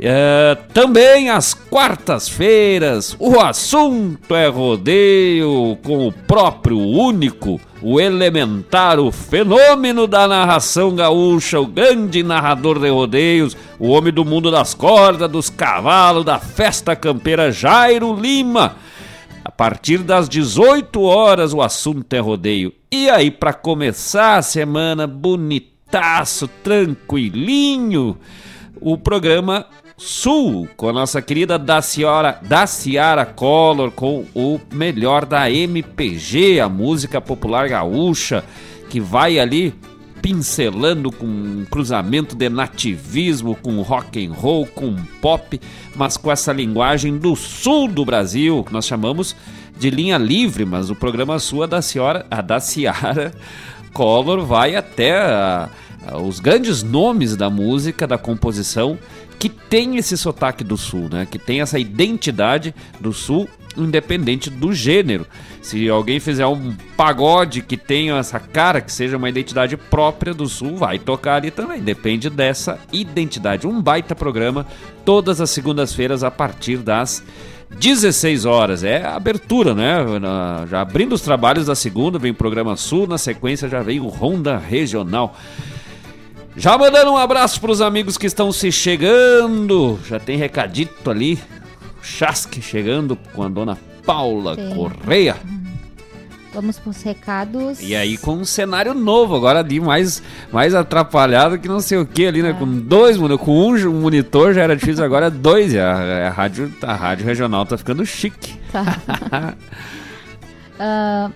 É, 0.01 0.59
também 0.75 1.31
às 1.31 1.55
quartas-feiras, 1.55 3.15
o 3.21 3.38
assunto 3.38 4.35
é 4.35 4.49
rodeio 4.49 5.79
com 5.85 6.09
o 6.09 6.12
próprio 6.12 6.77
único, 6.77 7.61
o 7.83 8.01
elementar, 8.01 9.01
o 9.01 9.11
fenômeno 9.11 10.07
da 10.07 10.29
narração 10.29 10.95
gaúcha, 10.95 11.59
o 11.59 11.66
grande 11.66 12.23
narrador 12.23 12.79
de 12.79 12.88
rodeios, 12.88 13.57
o 13.79 13.88
homem 13.88 14.12
do 14.12 14.25
mundo 14.25 14.51
das 14.51 14.73
cordas, 14.73 15.29
dos 15.29 15.51
cavalos, 15.51 16.25
da 16.25 16.38
festa 16.38 16.95
campeira 16.95 17.51
Jairo 17.51 18.14
Lima. 18.14 18.77
A 19.45 19.51
partir 19.51 19.99
das 19.99 20.29
18 20.29 21.03
horas 21.03 21.53
o 21.53 21.61
assunto 21.61 22.12
é 22.14 22.21
rodeio. 22.21 22.73
E 22.90 23.11
aí, 23.11 23.31
para 23.31 23.53
começar 23.53 24.37
a 24.37 24.42
semana 24.42 25.07
bonitaço, 25.07 26.47
tranquilinho, 26.62 28.16
o 28.81 28.97
programa 28.97 29.66
Sul, 30.05 30.69
com 30.77 30.88
a 30.88 30.93
nossa 30.93 31.23
querida 31.23 31.57
Daciara, 31.57 32.37
Daciara 32.43 33.25
Collor, 33.25 33.93
com 33.93 34.27
o 34.35 34.61
melhor 34.73 35.25
da 35.25 35.49
MPG, 35.49 36.59
a 36.59 36.69
música 36.69 37.21
popular 37.21 37.69
gaúcha, 37.69 38.43
que 38.91 38.99
vai 38.99 39.38
ali 39.38 39.73
pincelando 40.21 41.12
com 41.12 41.25
um 41.25 41.65
cruzamento 41.71 42.35
de 42.35 42.49
nativismo, 42.49 43.55
com 43.55 43.81
rock 43.81 44.27
and 44.27 44.33
roll, 44.33 44.67
com 44.67 44.97
pop, 45.21 45.61
mas 45.95 46.17
com 46.17 46.33
essa 46.33 46.53
linguagem 46.53 47.17
do 47.17 47.37
sul 47.37 47.87
do 47.87 48.05
Brasil, 48.05 48.65
que 48.65 48.73
nós 48.73 48.85
chamamos 48.85 49.37
de 49.79 49.88
linha 49.88 50.19
livre, 50.19 50.65
mas 50.65 50.91
o 50.91 50.97
programa 50.97 51.38
Sul, 51.38 51.62
a 51.62 51.67
da, 51.67 51.81
senhora, 51.81 52.27
a 52.29 52.43
da 52.43 52.59
Ciara 52.59 53.33
Collor, 53.93 54.45
vai 54.45 54.75
até 54.75 55.17
a, 55.17 55.71
a, 56.09 56.19
os 56.19 56.41
grandes 56.41 56.83
nomes 56.83 57.37
da 57.37 57.49
música, 57.49 58.05
da 58.05 58.19
composição, 58.19 58.99
que 59.43 59.49
tem 59.49 59.97
esse 59.97 60.17
sotaque 60.17 60.63
do 60.63 60.77
sul, 60.77 61.09
né? 61.11 61.27
Que 61.29 61.37
tem 61.37 61.61
essa 61.61 61.77
identidade 61.77 62.73
do 63.01 63.13
sul, 63.13 63.49
independente 63.77 64.49
do 64.49 64.73
gênero. 64.73 65.27
Se 65.61 65.89
alguém 65.89 66.21
fizer 66.21 66.47
um 66.47 66.73
pagode 66.97 67.61
que 67.61 67.77
tenha 67.77 68.19
essa 68.19 68.39
cara, 68.39 68.81
que 68.81 68.93
seja 68.93 69.17
uma 69.17 69.29
identidade 69.29 69.77
própria 69.77 70.33
do 70.33 70.49
sul, 70.49 70.77
vai 70.77 70.97
tocar 70.97 71.35
ali 71.35 71.51
também. 71.51 71.81
Depende 71.81 72.31
dessa 72.31 72.79
identidade. 72.93 73.67
Um 73.67 73.83
baita 73.83 74.15
programa 74.15 74.65
todas 75.05 75.41
as 75.41 75.51
segundas-feiras 75.51 76.23
a 76.23 76.31
partir 76.31 76.77
das 76.77 77.21
16 77.69 78.45
horas. 78.45 78.85
É 78.85 79.03
a 79.03 79.17
abertura, 79.17 79.75
né? 79.75 80.07
Já 80.71 80.83
abrindo 80.83 81.15
os 81.15 81.21
trabalhos 81.21 81.67
da 81.67 81.75
segunda, 81.75 82.17
vem 82.17 82.31
o 82.31 82.35
programa 82.35 82.77
Sul, 82.77 83.09
na 83.09 83.19
sequência 83.19 83.69
já 83.69 83.83
vem 83.83 83.99
o 83.99 84.07
Ronda 84.07 84.57
Regional. 84.57 85.37
Já 86.57 86.77
mandando 86.77 87.12
um 87.12 87.17
abraço 87.17 87.61
para 87.61 87.71
os 87.71 87.81
amigos 87.81 88.19
que 88.19 88.27
estão 88.27 88.53
se 88.53 88.71
chegando. 88.71 89.99
Já 90.07 90.21
tem 90.21 90.37
recadito 90.37 91.11
ali. 91.11 91.38
Chasque 92.03 92.61
chegando 92.61 93.17
com 93.33 93.43
a 93.43 93.49
dona 93.49 93.79
Paula 94.05 94.55
Sim. 94.57 94.75
Correia. 94.75 95.37
Vamos 96.53 96.79
para 96.79 96.91
os 96.91 97.03
recados. 97.03 97.81
E 97.81 97.97
aí 97.97 98.19
com 98.19 98.35
um 98.35 98.45
cenário 98.45 98.93
novo, 98.93 99.35
agora 99.35 99.61
ali 99.61 99.81
mais, 99.81 100.23
mais 100.53 100.75
atrapalhado 100.75 101.59
que 101.59 101.67
não 101.67 101.81
sei 101.81 101.97
o 101.97 102.05
que 102.05 102.27
ali, 102.27 102.43
né? 102.43 102.51
É. 102.51 102.53
Com 102.53 102.67
dois, 102.67 103.17
com 103.17 103.59
um 103.59 104.01
monitor 104.01 104.53
já 104.53 104.62
era 104.62 104.77
difícil, 104.77 105.03
agora 105.03 105.31
dois. 105.31 105.73
E 105.73 105.79
A, 105.79 106.27
a, 106.29 106.31
rádio, 106.31 106.71
a 106.83 106.95
rádio 106.95 107.25
regional 107.25 107.65
tá 107.65 107.79
ficando 107.79 108.05
chique. 108.05 108.59
Tá. 108.71 109.55
Ah, 110.85 111.31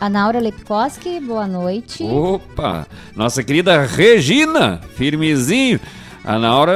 a 0.00 0.08
Naura 0.08 0.40
Lepkoski, 0.40 1.20
boa 1.20 1.46
noite. 1.46 2.02
Opa! 2.02 2.86
Nossa 3.14 3.42
querida 3.42 3.82
Regina, 3.84 4.80
firmezinho. 4.94 5.78
A 6.24 6.38
Naura, 6.38 6.72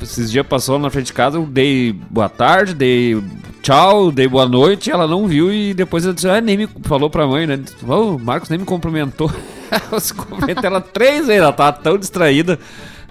esses 0.00 0.30
dias 0.30 0.46
passou 0.46 0.78
na 0.78 0.88
frente 0.90 1.06
de 1.06 1.12
casa, 1.12 1.36
eu 1.36 1.44
dei 1.44 1.92
boa 1.92 2.28
tarde, 2.28 2.74
dei 2.74 3.20
tchau, 3.60 4.10
dei 4.12 4.28
boa 4.28 4.46
noite, 4.48 4.90
ela 4.90 5.06
não 5.06 5.26
viu 5.26 5.52
e 5.52 5.74
depois 5.74 6.04
ela 6.04 6.14
disse, 6.14 6.28
ah, 6.28 6.40
nem 6.40 6.56
me 6.56 6.68
falou 6.82 7.10
pra 7.10 7.26
mãe, 7.26 7.46
né? 7.46 7.60
"Ô, 7.86 8.14
o 8.14 8.18
Marcos 8.18 8.48
nem 8.48 8.58
me 8.58 8.64
cumprimentou. 8.64 9.30
Eu 9.90 9.98
se 10.00 10.14
cumprimentei 10.14 10.66
ela 10.66 10.80
três 10.80 11.26
vezes, 11.26 11.42
ela 11.42 11.52
tava 11.52 11.72
tão 11.72 11.96
distraída, 11.98 12.58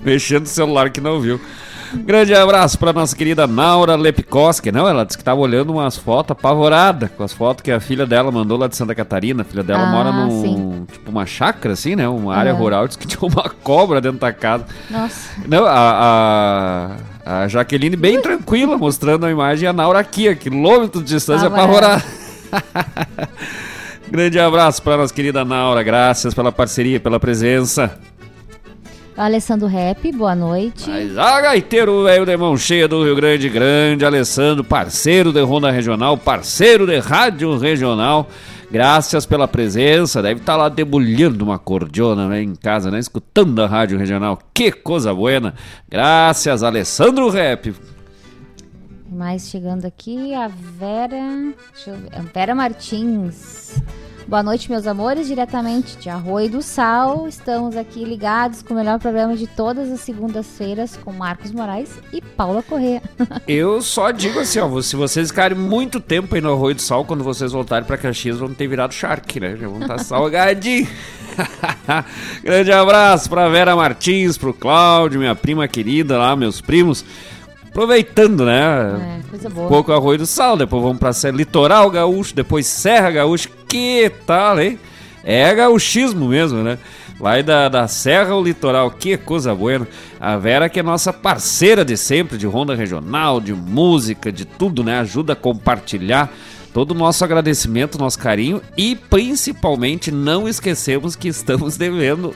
mexendo 0.02 0.42
no 0.42 0.48
celular 0.48 0.90
que 0.90 1.02
não 1.02 1.20
viu. 1.20 1.40
Grande 2.06 2.34
abraço 2.34 2.78
pra 2.80 2.94
nossa 2.94 3.16
querida 3.16 3.46
Naura 3.48 3.96
Lepkoski. 3.96 4.72
Não, 4.72 4.88
ela 4.88 5.04
disse 5.06 5.18
que 5.18 5.24
tava 5.24 5.40
olhando 5.42 5.72
umas 5.74 5.98
fotos 5.98 6.32
apavorada 6.32 7.10
com 7.18 7.24
as 7.24 7.34
fotos 7.34 7.62
que 7.64 7.72
a 7.72 7.80
filha 7.80 8.06
dela 8.06 8.32
mandou 8.32 8.58
lá 8.58 8.68
de 8.68 8.76
Santa 8.76 8.96
Catarina. 8.96 9.42
A 9.42 9.46
filha 9.46 9.64
dela 9.64 9.84
Ah, 9.84 9.92
mora 9.92 10.12
num, 10.12 10.42
sim. 10.42 10.86
tipo, 10.92 11.12
uma 11.12 11.26
chácara, 11.26 11.74
assim, 11.74 11.96
né? 11.96 12.08
Uma 12.08 12.36
área 12.36 12.52
Aham. 12.52 12.60
rural. 12.60 12.88
Diz 12.88 12.96
que 12.98 13.06
tinha 13.08 13.22
uma 13.22 13.50
cobra 13.64 14.00
dentro 14.00 14.20
da 14.20 14.32
casa. 14.32 14.66
Nossa. 14.90 15.30
Não, 15.48 15.66
a, 15.66 16.98
a, 17.26 17.44
a 17.44 17.48
Jaqueline 17.48 17.96
bem 17.96 18.22
tranquila, 18.22 18.78
mostrando 18.78 19.26
a 19.26 19.32
imagem, 19.32 19.66
e 19.66 19.68
a 19.68 19.74
Naura 19.74 20.00
aqui, 20.00 20.28
a 20.30 20.36
quilômetros 20.36 21.04
de 21.04 21.14
distância, 21.14 21.48
Apavorada. 21.48 22.04
apavorada. 22.52 23.30
Grande 24.12 24.38
abraço 24.40 24.82
para 24.82 24.98
nossa 24.98 25.14
querida 25.14 25.46
Naura, 25.46 25.82
graças 25.84 26.34
pela 26.34 26.52
parceria, 26.52 27.00
pela 27.00 27.18
presença. 27.18 27.98
Alessandro 29.16 29.68
Rap, 29.68 30.12
boa 30.14 30.34
noite. 30.34 30.90
Mas, 30.90 31.18
ah, 31.18 31.42
gaiteiro 31.42 32.06
velho 32.06 32.26
de 32.26 32.38
mão 32.38 32.56
cheia 32.56 32.88
do 32.88 33.04
Rio 33.04 33.16
Grande 33.16 33.50
Grande, 33.50 34.06
Alessandro, 34.06 34.64
parceiro 34.64 35.34
de 35.34 35.42
Ronda 35.42 35.70
Regional, 35.70 36.18
parceiro 36.18 36.88
de 36.88 36.98
Rádio 36.98 37.58
Regional. 37.58 38.30
Graças 38.72 39.26
pela 39.26 39.50
presença. 39.50 40.22
Deve 40.22 40.40
estar 40.40 40.56
lá 40.56 40.70
debulhando 40.70 41.44
uma 41.44 41.60
cordiona 41.60 42.30
né, 42.30 42.42
em 42.42 42.56
casa, 42.56 42.90
né? 42.90 43.00
Escutando 43.00 43.62
a 43.62 43.68
Rádio 43.68 43.98
Regional. 43.98 44.40
Que 44.54 44.72
coisa 44.72 45.14
buena. 45.14 45.54
Graças, 45.90 46.64
Alessandro 46.64 47.28
Rap. 47.30 47.74
Mais 49.12 49.50
chegando 49.50 49.86
aqui, 49.86 50.34
a 50.34 50.48
Vera. 50.48 51.54
Deixa 51.74 51.90
eu 51.90 51.98
ver, 51.98 52.16
a 52.16 52.22
Vera 52.22 52.56
Martins. 52.56 53.76
Boa 54.26 54.42
noite, 54.42 54.72
meus 54.72 54.88
amores, 54.88 55.28
diretamente 55.28 55.98
de 55.98 56.10
Arroio 56.10 56.50
do 56.50 56.62
Sal. 56.62 57.28
Estamos 57.28 57.76
aqui 57.76 58.06
ligados 58.06 58.62
com 58.62 58.74
o 58.74 58.78
melhor 58.78 59.00
programa 59.00 59.36
de 59.36 59.48
todas 59.48 59.92
as 59.92 60.00
segundas-feiras 60.00 60.96
com 60.96 61.12
Marcos 61.12 61.52
Moraes 61.52 61.90
e 62.14 62.22
Paula 62.22 62.64
Corrêa. 62.64 63.02
Eu 63.46 63.82
só 63.82 64.12
digo 64.12 64.40
assim, 64.40 64.60
ó, 64.60 64.82
se 64.82 64.96
vocês 64.96 65.28
ficarem 65.28 65.58
muito 65.58 66.00
tempo 66.00 66.34
aí 66.34 66.40
no 66.40 66.54
Arroio 66.54 66.76
do 66.76 66.82
Sal, 66.82 67.04
quando 67.04 67.22
vocês 67.22 67.52
voltarem 67.52 67.86
pra 67.86 67.98
Caxias, 67.98 68.38
vão 68.38 68.54
ter 68.54 68.68
virado 68.70 68.94
Shark, 68.94 69.38
né? 69.42 69.58
Já 69.58 69.68
vão 69.68 69.82
estar 69.82 69.98
salgadinhos. 70.00 70.88
Grande 72.42 72.72
abraço 72.72 73.30
pra 73.30 73.50
Vera 73.50 73.76
Martins, 73.76 74.38
pro 74.38 74.54
Cláudio, 74.54 75.20
minha 75.20 75.36
prima 75.36 75.68
querida 75.68 76.18
lá, 76.18 76.34
meus 76.34 76.62
primos. 76.62 77.04
Aproveitando, 77.72 78.46
né? 78.46 79.22
É, 79.26 79.30
coisa 79.30 79.48
Um 79.48 79.52
boa. 79.52 79.68
pouco 79.70 79.94
Arroio 79.94 80.20
do 80.20 80.26
Sal, 80.26 80.58
depois 80.58 80.84
vamos 80.84 81.00
pra 81.00 81.14
Serra 81.14 81.38
Litoral 81.38 81.90
Gaúcho, 81.90 82.36
depois 82.36 82.68
Serra 82.68 83.10
Gaúcho. 83.10 83.50
Que 83.68 84.12
tal, 84.28 84.60
hein? 84.60 84.78
É 85.24 85.54
gauchismo 85.56 86.28
mesmo, 86.28 86.62
né? 86.62 86.78
Vai 87.18 87.42
da, 87.42 87.70
da 87.70 87.88
Serra 87.88 88.32
ao 88.32 88.44
Litoral, 88.44 88.92
que 88.92 89.16
coisa 89.16 89.56
boa. 89.56 89.88
A 90.20 90.36
Vera 90.38 90.68
que 90.68 90.80
é 90.80 90.84
nossa 90.84 91.14
parceira 91.14 91.86
de 91.86 91.96
sempre, 91.96 92.38
de 92.38 92.46
ronda 92.46 92.76
regional, 92.76 93.40
de 93.40 93.54
música, 93.54 94.32
de 94.32 94.44
tudo, 94.44 94.84
né? 94.84 95.00
Ajuda 95.00 95.34
a 95.34 95.36
compartilhar 95.36 96.30
todo 96.74 96.92
o 96.92 96.96
nosso 96.96 97.24
agradecimento, 97.24 97.98
nosso 97.98 98.20
carinho 98.20 98.62
e 98.78 98.96
principalmente 98.96 100.12
não 100.12 100.48
esquecemos 100.48 101.16
que 101.16 101.28
estamos 101.28 101.78
devendo 101.78 102.34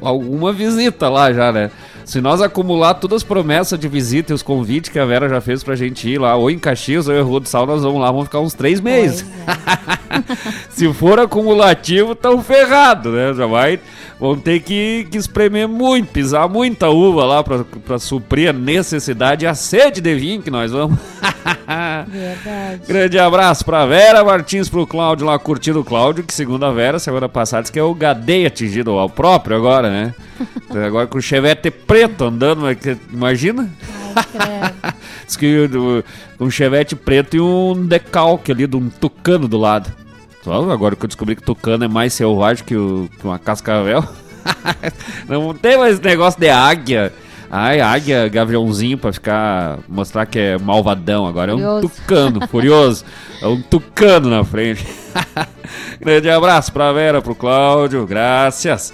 alguma 0.00 0.52
visita 0.52 1.08
lá 1.08 1.32
já, 1.32 1.50
né? 1.50 1.70
Se 2.04 2.20
nós 2.20 2.40
acumular 2.40 2.94
todas 2.94 3.18
as 3.18 3.22
promessas 3.22 3.78
de 3.78 3.88
visita 3.88 4.32
e 4.32 4.34
os 4.34 4.42
convites 4.42 4.90
que 4.90 4.98
a 4.98 5.04
Vera 5.04 5.28
já 5.28 5.40
fez 5.40 5.62
pra 5.62 5.76
gente 5.76 6.08
ir 6.08 6.18
lá, 6.18 6.36
ou 6.36 6.50
em 6.50 6.58
Caxias 6.58 7.08
ou 7.08 7.14
em 7.14 7.22
Rua 7.22 7.40
do 7.40 7.48
Sal, 7.48 7.66
nós 7.66 7.82
vamos 7.82 8.00
lá, 8.00 8.10
vamos 8.10 8.24
ficar 8.26 8.40
uns 8.40 8.54
três 8.54 8.80
meses. 8.80 9.24
Se 10.70 10.92
for 10.92 11.18
acumulativo, 11.18 12.14
tão 12.14 12.42
ferrado, 12.42 13.10
né? 13.10 13.32
Já 13.34 13.46
vai. 13.46 13.80
Vão 14.18 14.36
ter 14.36 14.60
que, 14.60 15.06
que 15.10 15.18
espremer 15.18 15.66
muito, 15.66 16.12
pisar 16.12 16.48
muita 16.48 16.88
uva 16.88 17.24
lá 17.24 17.42
pra, 17.42 17.64
pra 17.64 17.98
suprir 17.98 18.50
a 18.50 18.52
necessidade 18.52 19.44
e 19.44 19.48
a 19.48 19.54
sede 19.54 20.00
de 20.00 20.14
vinho 20.14 20.42
que 20.42 20.50
nós 20.50 20.70
vamos. 20.70 20.98
Verdade. 22.06 22.82
Grande 22.86 23.18
abraço 23.18 23.64
pra 23.64 23.86
Vera 23.86 24.22
Martins, 24.22 24.68
pro 24.68 24.86
Cláudio 24.86 25.26
lá 25.26 25.38
curtindo 25.38 25.80
o 25.80 25.84
Cláudio, 25.84 26.24
que 26.24 26.32
segundo 26.32 26.64
a 26.64 26.70
Vera, 26.70 26.98
semana 26.98 27.28
passada, 27.28 27.62
disse 27.62 27.72
que 27.72 27.78
é 27.78 27.82
o 27.82 27.94
Gadei 27.94 28.46
atingido 28.46 28.92
ao 28.92 29.08
próprio 29.08 29.56
agora, 29.56 29.90
né? 29.90 30.14
Agora 30.86 31.06
com 31.06 31.18
o 31.18 31.22
Chevette 31.22 31.70
preto 31.70 32.24
andando, 32.24 32.62
imagina? 33.12 33.68
Diz 35.26 35.36
que 35.36 35.68
um 36.38 36.50
Chevette 36.50 36.94
preto 36.96 37.36
e 37.36 37.40
um 37.40 37.86
decalque 37.86 38.52
ali 38.52 38.66
de 38.66 38.76
um 38.76 38.88
tucano 38.88 39.48
do 39.48 39.58
lado. 39.58 39.90
Só 40.42 40.70
agora 40.70 40.96
que 40.96 41.04
eu 41.04 41.08
descobri 41.08 41.36
que 41.36 41.42
tucano 41.42 41.84
é 41.84 41.88
mais 41.88 42.12
selvagem 42.12 42.64
que, 42.64 42.76
o- 42.76 43.08
que 43.18 43.24
uma 43.26 43.38
cascavel. 43.38 44.04
Não 45.28 45.54
tem 45.54 45.78
mais 45.78 46.00
negócio 46.00 46.40
de 46.40 46.48
águia. 46.50 47.12
Ai, 47.54 47.80
águia, 47.80 48.28
gaviãozinho 48.28 48.96
pra 48.98 49.12
ficar. 49.12 49.78
mostrar 49.88 50.24
que 50.26 50.38
é 50.38 50.58
malvadão. 50.58 51.26
Agora 51.26 51.52
é 51.52 51.54
um 51.54 51.58
Furioso. 51.58 51.88
tucano, 51.88 52.48
furioso. 52.48 53.04
É 53.42 53.46
um 53.46 53.60
tucano 53.62 54.30
na 54.30 54.42
frente. 54.42 54.84
Grande 56.00 56.28
abraço 56.30 56.72
pra 56.72 56.92
Vera, 56.92 57.20
pro 57.22 57.34
Cláudio, 57.34 58.06
graças. 58.06 58.92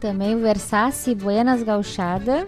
Também 0.00 0.36
o 0.36 0.40
Versace 0.40 1.14
Buenas 1.14 1.62
Gauchada. 1.62 2.46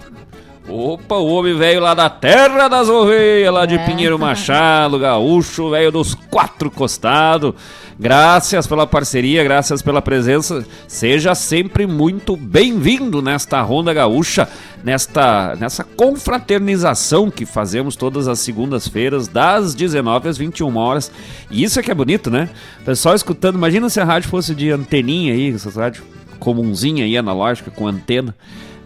Opa, 0.69 1.17
o 1.17 1.27
homem 1.27 1.57
velho 1.57 1.81
lá 1.81 1.95
da 1.95 2.09
terra 2.09 2.69
das 2.69 2.89
ovelhas, 2.89 3.53
lá 3.53 3.67
de 3.67 3.75
É. 3.75 3.85
Pinheiro 3.85 4.17
Machado, 4.17 5.01
gaúcho, 5.01 5.71
velho 5.71 5.91
dos 5.91 6.15
quatro 6.15 6.71
costados. 6.71 7.55
Graças 7.99 8.69
pela 8.69 8.87
parceria, 8.87 9.43
graças 9.43 9.83
pela 9.83 10.01
presença. 10.01 10.65
Seja 10.87 11.35
sempre 11.35 11.89
muito 11.89 12.37
bem-vindo 12.37 13.21
nesta 13.21 13.61
Ronda 13.63 13.93
Gaúcha, 13.93 14.49
nesta 14.85 15.57
nessa 15.57 15.83
confraternização 15.83 17.31
que 17.31 17.45
fazemos 17.45 17.97
todas 17.97 18.29
as 18.29 18.39
segundas-feiras, 18.39 19.27
das 19.27 19.75
19 19.75 20.29
às 20.29 20.39
21 20.39 20.77
horas. 20.77 21.11
E 21.51 21.65
isso 21.65 21.81
é 21.81 21.83
que 21.83 21.91
é 21.91 21.95
bonito, 21.95 22.31
né? 22.31 22.49
Pessoal 22.85 23.17
escutando, 23.17 23.57
imagina 23.57 23.89
se 23.91 23.99
a 23.99 24.05
rádio 24.05 24.29
fosse 24.29 24.55
de 24.55 24.71
anteninha 24.71 25.35
aí, 25.35 25.53
essa 25.53 25.69
rádio 25.71 26.05
comunzinha 26.41 27.05
aí, 27.05 27.17
analógica, 27.17 27.71
com 27.71 27.87
antena. 27.87 28.35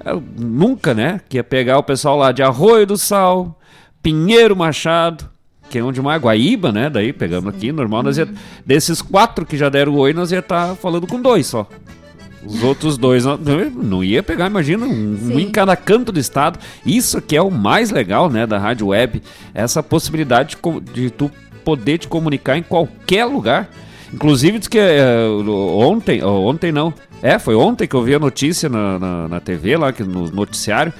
Eu 0.05 0.23
nunca, 0.39 0.93
né? 0.93 1.21
Que 1.29 1.39
ia 1.39 1.45
pegar 1.45 1.79
o 1.79 1.83
pessoal 1.83 2.19
lá 2.19 2.31
de 2.31 2.43
Arroio 2.43 2.87
do 2.87 2.99
Sal, 2.99 3.59
Pinheiro 4.03 4.55
Machado, 4.55 5.31
que 5.71 5.79
é 5.79 5.83
onde 5.83 6.03
mais? 6.03 6.21
Guaíba, 6.21 6.71
né? 6.71 6.91
Daí 6.91 7.13
pegamos 7.13 7.55
aqui, 7.55 7.73
normal. 7.73 8.03
Nós 8.03 8.19
ia, 8.19 8.29
desses 8.67 9.01
quatro 9.01 9.47
que 9.47 9.57
já 9.57 9.69
deram 9.69 9.95
oi, 9.97 10.13
nós 10.13 10.31
ia 10.31 10.41
estar 10.41 10.77
falando 10.77 11.07
com 11.07 11.21
dois 11.21 11.47
só. 11.47 11.67
Os 12.45 12.63
outros 12.63 12.99
dois 12.99 13.25
não, 13.25 13.39
não 13.39 14.05
ia 14.05 14.23
pegar, 14.23 14.47
imagina, 14.47 14.85
um, 14.85 15.19
um 15.33 15.41
em 15.41 15.51
cada 15.51 15.75
canto 15.75 16.13
do 16.13 16.21
estado. 16.21 16.59
Isso 16.85 17.21
que 17.23 17.35
é 17.35 17.41
o 17.41 17.51
mais 17.51 17.91
legal, 17.91 18.29
né, 18.29 18.47
da 18.47 18.59
rádio 18.59 18.89
web, 18.89 19.23
essa 19.55 19.83
possibilidade 19.83 20.57
de, 20.63 20.93
de 20.93 21.11
tu 21.11 21.31
poder 21.65 21.99
te 21.99 22.07
comunicar 22.07 22.59
em 22.59 22.63
qualquer 22.63 23.25
lugar. 23.25 23.71
Inclusive, 24.13 24.59
diz 24.59 24.69
que 24.69 24.79
é, 24.79 25.27
ontem, 25.49 26.23
ontem 26.23 26.71
não, 26.71 26.93
é, 27.25 27.39
foi 27.39 27.55
ontem 27.55 27.89
que 27.89 27.95
eu 27.97 28.03
vi 28.03 28.15
a 28.15 28.19
notícia 28.19 28.69
na, 28.69 28.99
na, 28.99 29.29
na 29.29 29.41
TV, 29.41 29.77
lá 29.77 29.93
que 29.93 30.05
no 30.05 30.31
noticiário, 30.31 30.93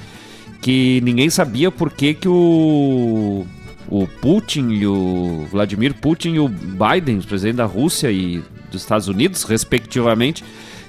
que 0.61 0.99
ninguém 1.03 1.29
sabia 1.29 1.69
por 1.69 1.91
que, 1.91 2.13
que 2.15 2.27
o, 2.27 3.45
o 3.87 4.07
Putin 4.19 4.69
e 4.71 4.87
o 4.87 5.45
Vladimir 5.51 5.93
Putin 5.93 6.29
e 6.33 6.39
o 6.39 6.47
Biden, 6.49 7.17
os 7.17 7.25
presidentes 7.25 7.57
da 7.57 7.65
Rússia 7.65 8.11
e 8.11 8.43
dos 8.71 8.81
Estados 8.81 9.07
Unidos, 9.07 9.43
respectivamente, 9.43 10.43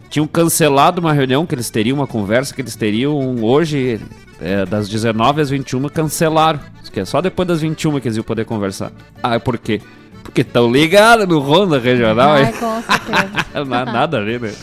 tinham 0.09 0.27
cancelado 0.27 1.01
uma 1.01 1.13
reunião 1.13 1.45
que 1.45 1.55
eles 1.55 1.69
teriam, 1.69 1.99
uma 1.99 2.07
conversa 2.07 2.55
que 2.55 2.63
eles 2.63 2.75
teriam 2.75 3.37
hoje, 3.45 4.01
é, 4.41 4.65
das 4.65 4.89
19 4.89 5.41
às 5.43 5.51
21, 5.51 5.89
cancelaram. 5.89 6.59
Que 6.93 7.01
é 7.01 7.05
só 7.05 7.21
depois 7.21 7.47
das 7.47 7.61
21 7.61 8.01
que 8.01 8.09
eles 8.09 8.17
iam 8.17 8.25
poder 8.25 8.47
conversar. 8.47 8.91
Ah, 9.23 9.39
por 9.39 9.59
quê? 9.59 9.83
Porque 10.23 10.41
estão 10.41 10.73
ligados 10.73 11.29
no 11.29 11.41
Ronda 11.41 11.79
Regional. 11.79 12.31
Ai, 12.31 12.47
hein? 12.47 12.53
com 12.59 12.83
certeza. 12.83 13.65
Na- 13.69 13.85
Nada 13.85 14.19
a 14.19 14.23
ver, 14.23 14.41
né? 14.41 14.55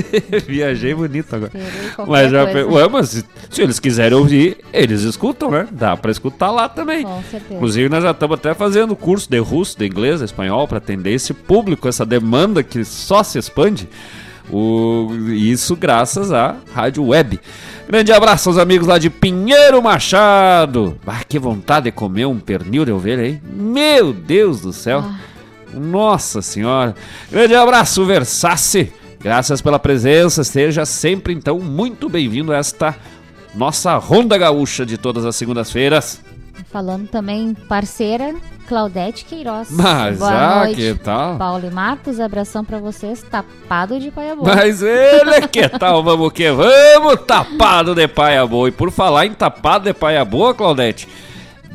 Viajei 0.46 0.94
bonito 0.94 1.34
agora. 1.34 1.52
Mas 2.06 2.30
já, 2.30 2.44
ué, 2.44 2.88
mas 2.88 3.08
se, 3.10 3.24
se 3.50 3.62
eles 3.62 3.78
quiserem 3.78 4.16
ouvir, 4.16 4.58
eles 4.72 5.02
escutam, 5.02 5.50
né? 5.50 5.68
Dá 5.70 5.96
pra 5.96 6.10
escutar 6.10 6.50
lá 6.50 6.68
também. 6.68 7.04
Com 7.04 7.22
certeza. 7.22 7.54
Inclusive, 7.54 7.88
nós 7.88 8.02
já 8.02 8.10
estamos 8.10 8.38
até 8.38 8.54
fazendo 8.54 8.96
curso 8.96 9.30
de 9.30 9.38
russo, 9.38 9.78
de 9.78 9.86
inglês, 9.86 10.18
de 10.20 10.26
espanhol, 10.26 10.66
para 10.66 10.78
atender 10.78 11.12
esse 11.12 11.34
público, 11.34 11.88
essa 11.88 12.06
demanda 12.06 12.62
que 12.62 12.84
só 12.84 13.22
se 13.22 13.38
expande. 13.38 13.88
O, 14.50 15.08
isso 15.30 15.76
graças 15.76 16.32
à 16.32 16.56
Rádio 16.74 17.06
Web. 17.06 17.40
Grande 17.88 18.12
abraço 18.12 18.48
aos 18.48 18.58
amigos 18.58 18.86
lá 18.86 18.98
de 18.98 19.10
Pinheiro 19.10 19.82
Machado. 19.82 20.98
Ah, 21.06 21.22
que 21.26 21.38
vontade 21.38 21.84
de 21.84 21.92
comer 21.92 22.26
um 22.26 22.38
pernil 22.38 22.84
de 22.84 22.92
ovelha 22.92 23.22
aí. 23.22 23.40
Meu 23.44 24.12
Deus 24.12 24.60
do 24.60 24.72
céu. 24.72 25.04
Nossa 25.72 26.42
Senhora. 26.42 26.94
Grande 27.30 27.54
abraço, 27.54 28.04
Versace. 28.04 28.92
Graças 29.22 29.62
pela 29.62 29.78
presença. 29.78 30.42
Seja 30.42 30.84
sempre, 30.84 31.32
então, 31.32 31.60
muito 31.60 32.08
bem-vindo 32.08 32.52
a 32.52 32.56
esta 32.56 32.94
nossa 33.54 33.96
Ronda 33.96 34.36
Gaúcha 34.36 34.84
de 34.84 34.98
todas 34.98 35.24
as 35.24 35.36
segundas-feiras. 35.36 36.20
Falando 36.70 37.06
também 37.06 37.54
parceira, 37.68 38.34
Claudete 38.66 39.24
Queiroz. 39.24 39.68
Mas, 39.70 40.18
Boa 40.18 40.30
ah, 40.30 40.64
noite. 40.64 40.74
que 40.76 40.94
tal? 40.94 41.36
Paulo 41.36 41.66
e 41.66 41.70
Marcos, 41.70 42.18
abração 42.18 42.64
pra 42.64 42.78
vocês, 42.78 43.22
tapado 43.22 44.00
de 44.00 44.10
paia 44.10 44.34
boa. 44.34 44.54
Mas 44.54 44.82
ele, 44.82 45.46
que 45.48 45.68
tal? 45.68 46.02
Vamos 46.04 46.32
que 46.32 46.50
vamos, 46.50 47.20
tapado 47.26 47.94
de 47.94 48.08
paia 48.08 48.46
boa. 48.46 48.68
E 48.68 48.72
por 48.72 48.90
falar 48.90 49.26
em 49.26 49.34
tapado 49.34 49.84
de 49.84 49.92
paia 49.92 50.24
boa, 50.24 50.54
Claudete, 50.54 51.06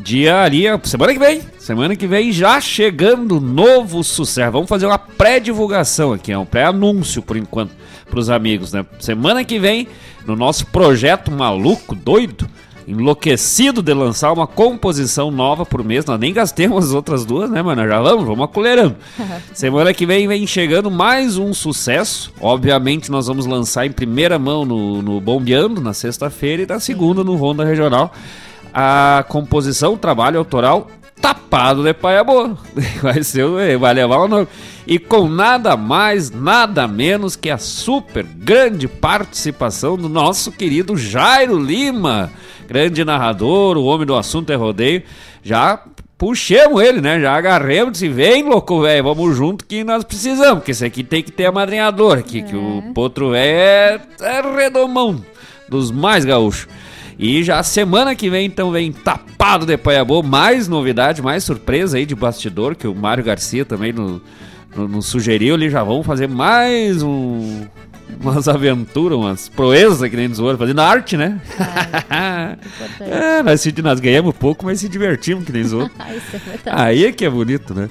dia 0.04 0.42
ali, 0.42 0.64
semana 0.84 1.14
que 1.14 1.20
vem, 1.20 1.42
semana 1.58 1.96
que 1.96 2.08
vem 2.08 2.32
já 2.32 2.62
chegando 2.62 3.40
novo 3.42 4.04
sucesso. 4.04 4.52
Vamos 4.52 4.70
fazer 4.70 4.86
uma 4.86 4.98
pré-divulgação 4.98 6.14
aqui, 6.14 6.32
é 6.32 6.38
um 6.38 6.46
pré-anúncio 6.46 7.22
por 7.22 7.38
enquanto 7.38 7.72
pros 8.10 8.30
amigos, 8.30 8.72
né? 8.74 8.86
Semana 9.00 9.44
que 9.44 9.60
vem, 9.60 9.88
no 10.26 10.36
nosso 10.36 10.66
projeto 10.68 11.32
maluco, 11.32 11.94
doido, 11.94 12.48
enlouquecido 12.88 13.82
de 13.82 13.94
lançar 13.94 14.32
uma 14.32 14.48
composição 14.48 15.30
nova 15.30 15.66
por 15.66 15.84
mês. 15.84 16.06
Nós 16.06 16.20
nem 16.20 16.34
gastemos 16.34 16.86
as 16.86 16.94
outras 16.94 17.26
duas, 17.26 17.50
né, 17.50 17.62
mano? 17.62 17.86
Já 17.86 18.02
vamos, 18.02 18.26
vamos 18.26 18.46
acolherando. 18.46 18.96
Semana 19.54 19.94
que 19.94 20.06
vem 20.06 20.28
vem 20.28 20.48
chegando 20.48 20.90
mais 20.90 21.38
um 21.38 21.54
sucesso. 21.54 22.32
Obviamente, 22.40 23.12
nós 23.12 23.28
vamos 23.28 23.46
lançar 23.46 23.86
em 23.86 23.92
primeira 23.92 24.40
mão 24.40 24.64
no, 24.64 25.02
no 25.02 25.20
Bombeando, 25.20 25.82
na 25.82 25.94
sexta-feira, 25.94 26.64
e 26.64 26.66
na 26.66 26.80
segunda 26.80 27.24
no 27.24 27.36
Ronda 27.36 27.66
Regional. 27.66 28.14
A 28.80 29.26
composição, 29.28 29.94
o 29.94 29.98
trabalho 29.98 30.38
autoral 30.38 30.88
tapado 31.20 31.82
de 31.84 31.96
paia 31.96 32.24
boa. 32.24 32.56
Vai 33.02 33.24
ser, 33.24 33.44
o- 33.44 33.80
vai 33.80 33.92
levar 33.92 34.18
o 34.20 34.28
nome. 34.28 34.48
E 34.86 35.00
com 35.00 35.28
nada 35.28 35.76
mais, 35.76 36.30
nada 36.30 36.88
menos 36.88 37.36
que 37.36 37.50
a 37.50 37.58
super 37.58 38.24
grande 38.24 38.88
participação 38.88 39.98
do 39.98 40.08
nosso 40.08 40.52
querido 40.52 40.96
Jairo 40.96 41.58
Lima, 41.58 42.32
grande 42.68 43.04
narrador, 43.04 43.78
o 43.78 43.86
homem 43.86 44.06
do 44.06 44.16
assunto 44.16 44.52
é 44.52 44.56
rodeio. 44.56 45.02
Já 45.42 45.82
puxemos 46.16 46.80
ele, 46.84 47.02
né? 47.02 47.20
Já 47.20 47.36
agarremos 47.36 47.90
e 47.90 47.92
disse, 47.94 48.10
vem, 48.10 48.44
louco, 48.44 48.82
velho, 48.84 49.04
vamos 49.06 49.36
junto 49.36 49.66
que 49.66 49.84
nós 49.84 50.04
precisamos, 50.04 50.60
porque 50.60 50.72
esse 50.72 50.86
aqui 50.86 51.04
tem 51.04 51.24
que 51.24 51.32
ter 51.32 51.48
amadrinhador 51.48 52.20
aqui, 52.20 52.44
que 52.44 52.56
o 52.56 52.84
potro 52.94 53.32
velho 53.32 53.58
é, 53.58 54.00
é 54.22 54.56
redomão, 54.56 55.20
dos 55.68 55.90
mais 55.90 56.24
gaúchos. 56.24 56.68
E 57.20 57.44
já 57.44 57.64
semana 57.64 58.16
que 58.16 58.30
vem, 58.30 58.46
então, 58.46 58.72
vem 58.72 58.92
tapado 58.92 59.66
de 59.66 59.76
Paiabô, 59.78 60.22
mais 60.22 60.68
novidade, 60.68 61.22
mais 61.22 61.44
surpresa 61.44 61.98
aí 61.98 62.06
de 62.06 62.14
bastidor, 62.16 62.76
que 62.76 62.88
o 62.88 62.94
Mário 62.94 63.24
Garcia 63.24 63.66
também 63.66 63.92
no, 63.92 64.22
no- 64.76 64.88
nos 64.88 65.08
sugeriu 65.08 65.56
ali, 65.56 65.70
já 65.70 65.84
vamos 65.84 66.06
fazer 66.06 66.28
mais 66.28 67.02
um, 67.02 67.66
umas 68.22 68.48
aventuras, 68.48 69.18
umas 69.18 69.50
proezas 69.50 70.08
que 70.08 70.16
nem 70.16 70.28
nos 70.28 70.38
outros, 70.40 70.60
fazendo 70.60 70.80
arte, 70.80 71.18
né? 71.18 71.42
é, 73.02 73.42
nós, 73.44 73.62
se- 73.62 73.74
nós 73.82 74.00
ganhamos 74.00 74.36
pouco, 74.36 74.66
mas 74.66 74.80
se 74.80 74.88
divertimos 74.88 75.44
que 75.44 75.52
nem 75.52 75.64
os 75.64 75.74
outros. 75.74 75.98
É. 76.66 76.70
Aí 76.72 77.06
é 77.06 77.12
que 77.12 77.24
é 77.26 77.30
bonito, 77.30 77.74
né? 77.74 77.88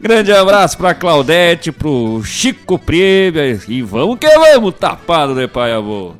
Grande 0.00 0.32
abraço 0.32 0.76
pra 0.78 0.94
Claudete, 0.94 1.72
pro 1.72 2.22
Chico 2.24 2.78
Priebe 2.78 3.58
e 3.68 3.82
vamos 3.82 4.18
que 4.18 4.26
vamos, 4.28 4.74
tapado 4.74 5.34
de 5.34 5.48
Paiabô. 5.48 6.14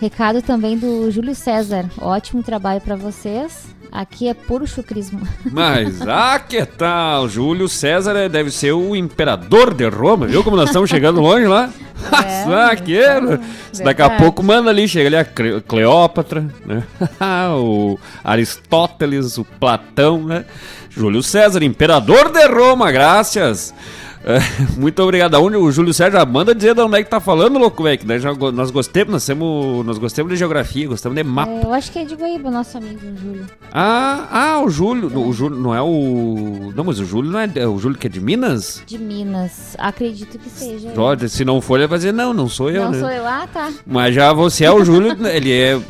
Recado 0.00 0.40
também 0.40 0.78
do 0.78 1.10
Júlio 1.10 1.34
César. 1.34 1.84
Ótimo 2.00 2.42
trabalho 2.42 2.80
pra 2.80 2.96
vocês. 2.96 3.68
Aqui 3.92 4.28
é 4.28 4.34
puro 4.34 4.66
chucrismo. 4.66 5.20
Mas, 5.50 6.00
ah, 6.02 6.38
que 6.38 6.64
tal? 6.64 7.28
Júlio 7.28 7.68
César 7.68 8.16
é- 8.16 8.28
deve 8.28 8.50
ser 8.50 8.72
o 8.72 8.96
imperador 8.96 9.74
de 9.74 9.86
Roma, 9.88 10.26
viu 10.26 10.42
como 10.42 10.56
nós 10.56 10.70
estamos 10.70 10.88
chegando 10.88 11.20
longe 11.20 11.46
lá? 11.46 11.68
ah, 12.10 12.74
que 12.76 12.96
era. 12.96 13.40
Se 13.72 13.82
Daqui 13.82 14.00
a 14.00 14.10
pouco 14.10 14.42
manda 14.42 14.70
ali, 14.70 14.88
chega 14.88 15.08
ali 15.08 15.16
a 15.16 15.24
Cle- 15.24 15.60
Cleópatra, 15.60 16.46
né? 16.64 16.82
o 17.52 17.98
Aristóteles, 18.24 19.36
o 19.36 19.44
Platão, 19.44 20.24
né? 20.24 20.44
Júlio 20.88 21.22
César, 21.22 21.62
imperador 21.62 22.30
de 22.32 22.46
Roma, 22.46 22.90
graças. 22.90 23.74
É, 24.22 24.38
muito 24.78 25.02
obrigado. 25.02 25.34
Aonde 25.34 25.56
o 25.56 25.72
Júlio 25.72 25.94
César 25.94 26.18
já 26.18 26.26
manda 26.26 26.54
dizer 26.54 26.74
de 26.74 26.80
onde 26.82 26.98
é 26.98 27.02
que 27.02 27.08
tá 27.08 27.20
falando, 27.20 27.58
louco, 27.58 27.82
velho. 27.82 28.20
Já 28.20 28.32
go- 28.32 28.52
nós 28.52 28.70
gostemos, 28.70 29.12
nós, 29.12 29.24
temos, 29.24 29.84
nós 29.86 29.96
gostemos 29.98 30.30
de 30.30 30.36
geografia, 30.38 30.86
gostamos 30.86 31.16
de 31.16 31.24
mapa. 31.24 31.50
É, 31.50 31.64
eu 31.64 31.72
acho 31.72 31.90
que 31.90 31.98
é 31.98 32.04
de 32.04 32.14
Guaíba, 32.14 32.50
nosso 32.50 32.76
amigo 32.76 33.00
Júlio. 33.18 33.46
Ah, 33.72 34.26
ah, 34.30 34.60
o 34.62 34.68
Júlio. 34.68 35.08
no- 35.08 35.26
O 35.26 35.32
Júlio 35.32 35.58
não 35.58 35.74
é 35.74 35.80
o. 35.80 36.70
Não, 36.76 36.84
mas 36.84 36.98
o 37.00 37.04
Júlio 37.06 37.30
não 37.30 37.38
é. 37.40 37.50
é 37.54 37.66
o 37.66 37.78
Júlio 37.78 37.96
que 37.96 38.06
é 38.08 38.10
de 38.10 38.20
Minas? 38.20 38.82
De 38.86 38.98
Minas. 38.98 39.74
Acredito 39.78 40.38
que 40.38 40.50
seja. 40.50 40.92
Jorge, 40.94 41.28
se 41.30 41.42
não 41.44 41.60
for, 41.62 41.78
ele 41.78 41.86
vai 41.86 41.98
dizer, 41.98 42.12
não, 42.12 42.34
não 42.34 42.48
sou 42.48 42.70
eu, 42.70 42.84
Não 42.84 42.90
né? 42.92 42.98
sou 43.00 43.10
eu. 43.10 43.26
Ah, 43.26 43.48
tá. 43.50 43.70
Mas 43.86 44.14
já 44.14 44.32
você 44.34 44.64
é 44.66 44.70
o 44.70 44.84
Júlio, 44.84 45.16
ele 45.28 45.50
é, 45.50 45.80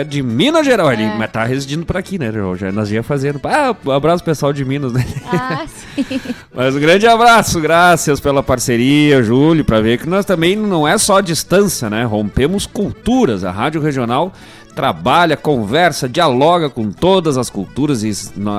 é 0.00 0.04
de 0.04 0.22
Minas 0.24 0.66
Gerais, 0.66 0.98
ele, 0.98 1.08
É. 1.08 1.16
mas 1.16 1.30
tá 1.30 1.44
residindo 1.44 1.86
por 1.86 1.96
aqui, 1.96 2.18
né? 2.18 2.32
Já, 2.58 2.72
nós 2.72 2.90
ia 2.90 3.02
fazendo. 3.04 3.40
Ah, 3.44 3.74
abraço 3.94 4.24
pessoal 4.24 4.52
de 4.52 4.64
Minas, 4.64 4.92
né? 4.92 5.06
Ah, 5.32 5.64
sim. 5.94 6.04
Mas 6.52 6.74
um 6.74 6.80
grande 6.80 7.06
abraço, 7.06 7.60
graças 7.60 7.75
pela 8.22 8.42
parceria, 8.42 9.22
Júlio, 9.22 9.64
para 9.64 9.80
ver 9.80 9.98
que 9.98 10.08
nós 10.08 10.24
também 10.24 10.56
não 10.56 10.86
é 10.86 10.96
só 10.96 11.20
distância, 11.20 11.90
né? 11.90 12.04
Rompemos 12.04 12.66
culturas. 12.66 13.44
A 13.44 13.50
Rádio 13.50 13.80
Regional 13.80 14.32
trabalha, 14.74 15.36
conversa, 15.36 16.08
dialoga 16.08 16.68
com 16.68 16.90
todas 16.90 17.38
as 17.38 17.48
culturas 17.48 18.02
e 18.02 18.12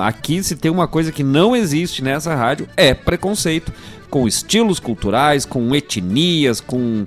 aqui 0.04 0.42
se 0.42 0.56
tem 0.56 0.70
uma 0.70 0.88
coisa 0.88 1.12
que 1.12 1.22
não 1.22 1.54
existe 1.54 2.02
nessa 2.02 2.34
rádio 2.34 2.68
é 2.76 2.92
preconceito 2.92 3.72
com 4.10 4.26
estilos 4.26 4.80
culturais, 4.80 5.44
com 5.44 5.74
etnias, 5.74 6.60
com 6.60 7.04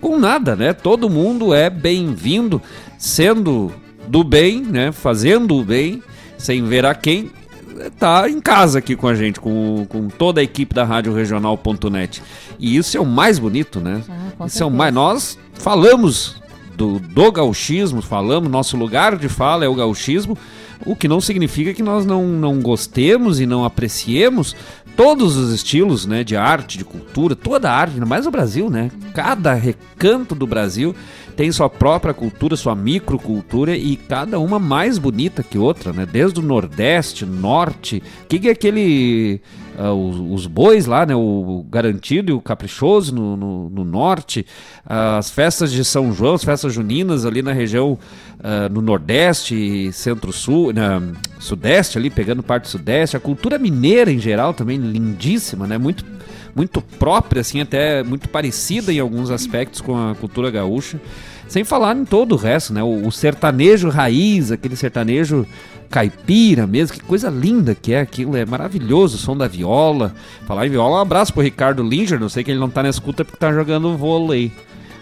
com 0.00 0.18
nada, 0.18 0.56
né? 0.56 0.72
Todo 0.72 1.08
mundo 1.08 1.54
é 1.54 1.70
bem-vindo, 1.70 2.60
sendo 2.98 3.72
do 4.08 4.24
bem, 4.24 4.60
né? 4.60 4.90
Fazendo 4.90 5.56
o 5.56 5.64
bem, 5.64 6.02
sem 6.36 6.64
ver 6.64 6.84
a 6.84 6.94
quem, 6.94 7.30
tá 7.90 8.28
em 8.28 8.40
casa 8.40 8.78
aqui 8.78 8.96
com 8.96 9.08
a 9.08 9.14
gente, 9.14 9.40
com, 9.40 9.86
com 9.88 10.08
toda 10.08 10.40
a 10.40 10.44
equipe 10.44 10.74
da 10.74 10.84
Rádio 10.84 11.12
Regional.net. 11.12 12.22
E 12.58 12.76
isso 12.76 12.96
é 12.96 13.00
o 13.00 13.06
mais 13.06 13.38
bonito, 13.38 13.80
né? 13.80 14.02
Ah, 14.38 14.46
isso 14.46 14.62
é 14.62 14.66
o 14.66 14.70
mais. 14.70 14.94
Nós 14.94 15.38
falamos 15.54 16.42
do, 16.76 16.98
do 16.98 17.32
gauchismo, 17.32 18.02
falamos, 18.02 18.50
nosso 18.50 18.76
lugar 18.76 19.16
de 19.16 19.28
fala 19.28 19.64
é 19.64 19.68
o 19.68 19.74
gauchismo, 19.74 20.36
o 20.84 20.96
que 20.96 21.06
não 21.06 21.20
significa 21.20 21.72
que 21.72 21.82
nós 21.82 22.04
não, 22.04 22.26
não 22.26 22.60
gostemos 22.60 23.40
e 23.40 23.46
não 23.46 23.64
apreciemos 23.64 24.56
todos 24.96 25.36
os 25.36 25.52
estilos 25.52 26.06
né, 26.06 26.24
de 26.24 26.36
arte, 26.36 26.78
de 26.78 26.84
cultura, 26.84 27.34
toda 27.34 27.70
a 27.70 27.74
arte, 27.74 27.94
ainda 27.94 28.06
mais 28.06 28.24
no 28.24 28.30
Brasil, 28.30 28.68
né? 28.68 28.90
Cada 29.14 29.54
recanto 29.54 30.34
do 30.34 30.46
Brasil 30.46 30.94
tem 31.36 31.50
sua 31.50 31.68
própria 31.68 32.14
cultura, 32.14 32.56
sua 32.56 32.74
microcultura 32.74 33.76
e 33.76 33.96
cada 33.96 34.38
uma 34.38 34.58
mais 34.58 34.98
bonita 34.98 35.42
que 35.42 35.58
outra, 35.58 35.92
né? 35.92 36.06
Desde 36.06 36.40
o 36.40 36.42
Nordeste, 36.42 37.24
Norte, 37.24 38.02
o 38.24 38.26
que, 38.28 38.38
que 38.38 38.48
é 38.48 38.52
aquele. 38.52 39.40
ah, 39.78 39.92
os, 39.92 40.42
os 40.42 40.46
bois 40.46 40.86
lá, 40.86 41.06
né? 41.06 41.14
O 41.14 41.64
garantido 41.70 42.30
e 42.30 42.34
o 42.34 42.40
caprichoso 42.40 43.14
no, 43.14 43.36
no, 43.36 43.70
no 43.70 43.84
Norte, 43.84 44.46
as 44.84 45.30
festas 45.30 45.72
de 45.72 45.84
São 45.84 46.12
João, 46.12 46.34
as 46.34 46.44
festas 46.44 46.72
juninas 46.72 47.24
ali 47.24 47.42
na 47.42 47.52
região 47.52 47.98
ah, 48.42 48.68
no 48.68 48.82
Nordeste, 48.82 49.90
Centro-Sul, 49.92 50.72
Sudeste 51.38 51.98
ali, 51.98 52.10
pegando 52.10 52.42
parte 52.42 52.64
do 52.64 52.68
Sudeste, 52.68 53.16
a 53.16 53.20
cultura 53.20 53.58
mineira 53.58 54.12
em 54.12 54.18
geral 54.18 54.52
também 54.52 54.76
lindíssima, 54.78 55.66
né? 55.66 55.78
Muito 55.78 56.04
muito 56.54 56.80
própria, 56.80 57.40
assim, 57.40 57.60
até 57.60 58.02
muito 58.02 58.28
parecida 58.28 58.92
em 58.92 58.98
alguns 58.98 59.30
aspectos 59.30 59.80
com 59.80 59.96
a 59.96 60.14
cultura 60.14 60.50
gaúcha. 60.50 61.00
Sem 61.48 61.64
falar 61.64 61.96
em 61.96 62.04
todo 62.04 62.32
o 62.32 62.36
resto, 62.36 62.72
né? 62.72 62.82
O, 62.82 63.06
o 63.06 63.12
sertanejo 63.12 63.88
raiz, 63.88 64.50
aquele 64.50 64.76
sertanejo 64.76 65.46
caipira 65.90 66.66
mesmo, 66.66 66.96
que 66.96 67.02
coisa 67.02 67.28
linda 67.28 67.74
que 67.74 67.92
é 67.92 68.00
aquilo, 68.00 68.34
é 68.34 68.46
maravilhoso 68.46 69.16
o 69.16 69.18
som 69.18 69.36
da 69.36 69.46
viola. 69.46 70.14
Falar 70.46 70.66
em 70.66 70.70
viola, 70.70 70.96
um 70.96 71.00
abraço 71.00 71.32
pro 71.34 71.42
Ricardo 71.42 71.82
Linger, 71.82 72.18
não 72.18 72.30
sei 72.30 72.42
que 72.42 72.50
ele 72.50 72.58
não 72.58 72.70
tá 72.70 72.82
na 72.82 72.88
escuta 72.88 73.24
porque 73.24 73.38
tá 73.38 73.52
jogando 73.52 73.96
vôlei. 73.96 74.50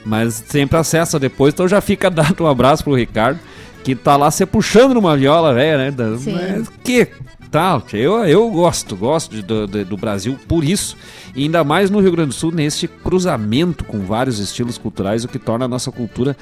Mas 0.05 0.43
sempre 0.49 0.77
acessa 0.77 1.19
depois, 1.19 1.55
então 1.55 1.69
já 1.69 1.81
fica 1.81 2.11
dado 2.11 2.43
um 2.43 2.47
abraço 2.49 2.83
pro 2.83 2.95
Ricardo, 2.95 3.39
que 3.85 3.95
tá 3.95 4.17
lá 4.17 4.31
se 4.31 4.45
puxando 4.45 4.95
numa 4.95 5.17
viola 5.17 5.55
velha, 5.55 5.91
né? 5.91 6.17
Sim. 6.19 6.33
Mas 6.33 6.69
que 6.83 7.09
tá. 7.51 7.83
Eu, 7.93 8.25
eu 8.25 8.51
gosto, 8.51 8.95
gosto 8.97 9.35
de- 9.35 9.43
do, 9.43 9.67
do- 9.67 9.97
Brasil 9.97 10.39
por 10.49 10.65
isso. 10.65 10.97
E 11.35 11.43
ainda 11.45 11.63
mais 11.65 11.91
no 11.91 12.01
Rio 12.01 12.13
Grande 12.13 12.29
do 12.29 12.35
Sul, 12.35 12.53
neste 12.53 12.87
cruzamento 12.89 13.85
com 13.85 14.01
vários 14.01 14.39
estilos 14.39 14.79
culturais, 14.79 15.25
o 15.25 15.29
que 15.29 15.39
torna 15.39 15.65
a 15.65 15.69
nossa 15.69 15.91
cultura, 15.93 16.37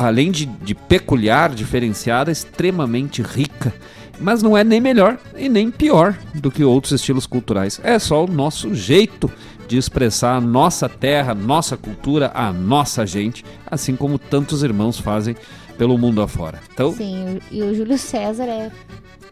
além 0.00 0.30
de, 0.30 0.46
de 0.46 0.74
peculiar, 0.74 1.50
diferenciada, 1.54 2.30
extremamente 2.30 3.22
rica. 3.22 3.74
Mas 4.20 4.42
não 4.42 4.56
é 4.56 4.62
nem 4.62 4.80
melhor 4.80 5.18
e 5.36 5.48
nem 5.48 5.70
pior 5.72 6.16
do 6.34 6.48
que 6.50 6.62
outros 6.62 6.92
estilos 6.92 7.26
culturais. 7.26 7.80
É 7.82 7.98
só 7.98 8.24
o 8.24 8.28
nosso 8.28 8.72
jeito 8.72 9.28
de 9.66 9.76
expressar 9.76 10.36
a 10.36 10.40
nossa 10.40 10.88
terra, 10.88 11.34
nossa 11.34 11.76
cultura, 11.76 12.30
a 12.32 12.52
nossa 12.52 13.04
gente, 13.06 13.44
assim 13.68 13.96
como 13.96 14.16
tantos 14.18 14.62
irmãos 14.62 15.00
fazem 15.00 15.34
pelo 15.76 15.98
mundo 15.98 16.22
afora. 16.22 16.60
Então, 16.72 16.92
Sim, 16.92 17.40
e 17.50 17.60
o 17.62 17.74
Júlio 17.74 17.98
César 17.98 18.44
é 18.44 18.70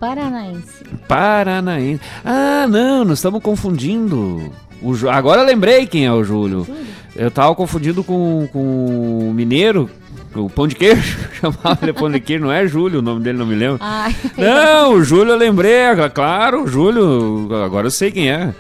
paranaense. 0.07 0.83
Paranaense. 1.07 2.01
Ah, 2.25 2.67
não, 2.69 3.05
nós 3.05 3.19
estamos 3.19 3.41
confundindo. 3.41 4.51
O 4.83 4.95
Ju- 4.95 5.09
Agora 5.09 5.43
eu 5.43 5.47
lembrei 5.47 5.87
quem 5.87 6.05
é 6.07 6.13
o 6.13 6.25
Júlio. 6.25 6.67
Eu 7.15 7.31
tava 7.31 7.55
confundindo 7.55 8.03
com, 8.03 8.49
com 8.53 9.29
o 9.31 9.33
mineiro, 9.33 9.89
o 10.35 10.51
pão 10.51 10.67
de 10.67 10.75
queijo. 10.75 11.19
Chamava 11.41 11.79
ele 11.83 11.93
pão 11.93 12.11
de 12.11 12.19
queijo, 12.19 12.43
não 12.43 12.51
é 12.51 12.67
Júlio, 12.67 12.99
o 12.99 13.03
nome 13.03 13.23
dele 13.23 13.39
não 13.39 13.47
me 13.47 13.55
lembro. 13.55 13.79
Ai, 13.81 14.13
Não, 14.37 14.95
o 14.95 15.05
Júlio 15.05 15.35
eu 15.35 15.39
lembrei, 15.39 15.73
claro, 16.13 16.65
o 16.65 16.67
Júlio, 16.67 17.49
agora 17.65 17.87
eu 17.87 17.91
sei 17.93 18.11
quem 18.11 18.29
é. 18.29 18.53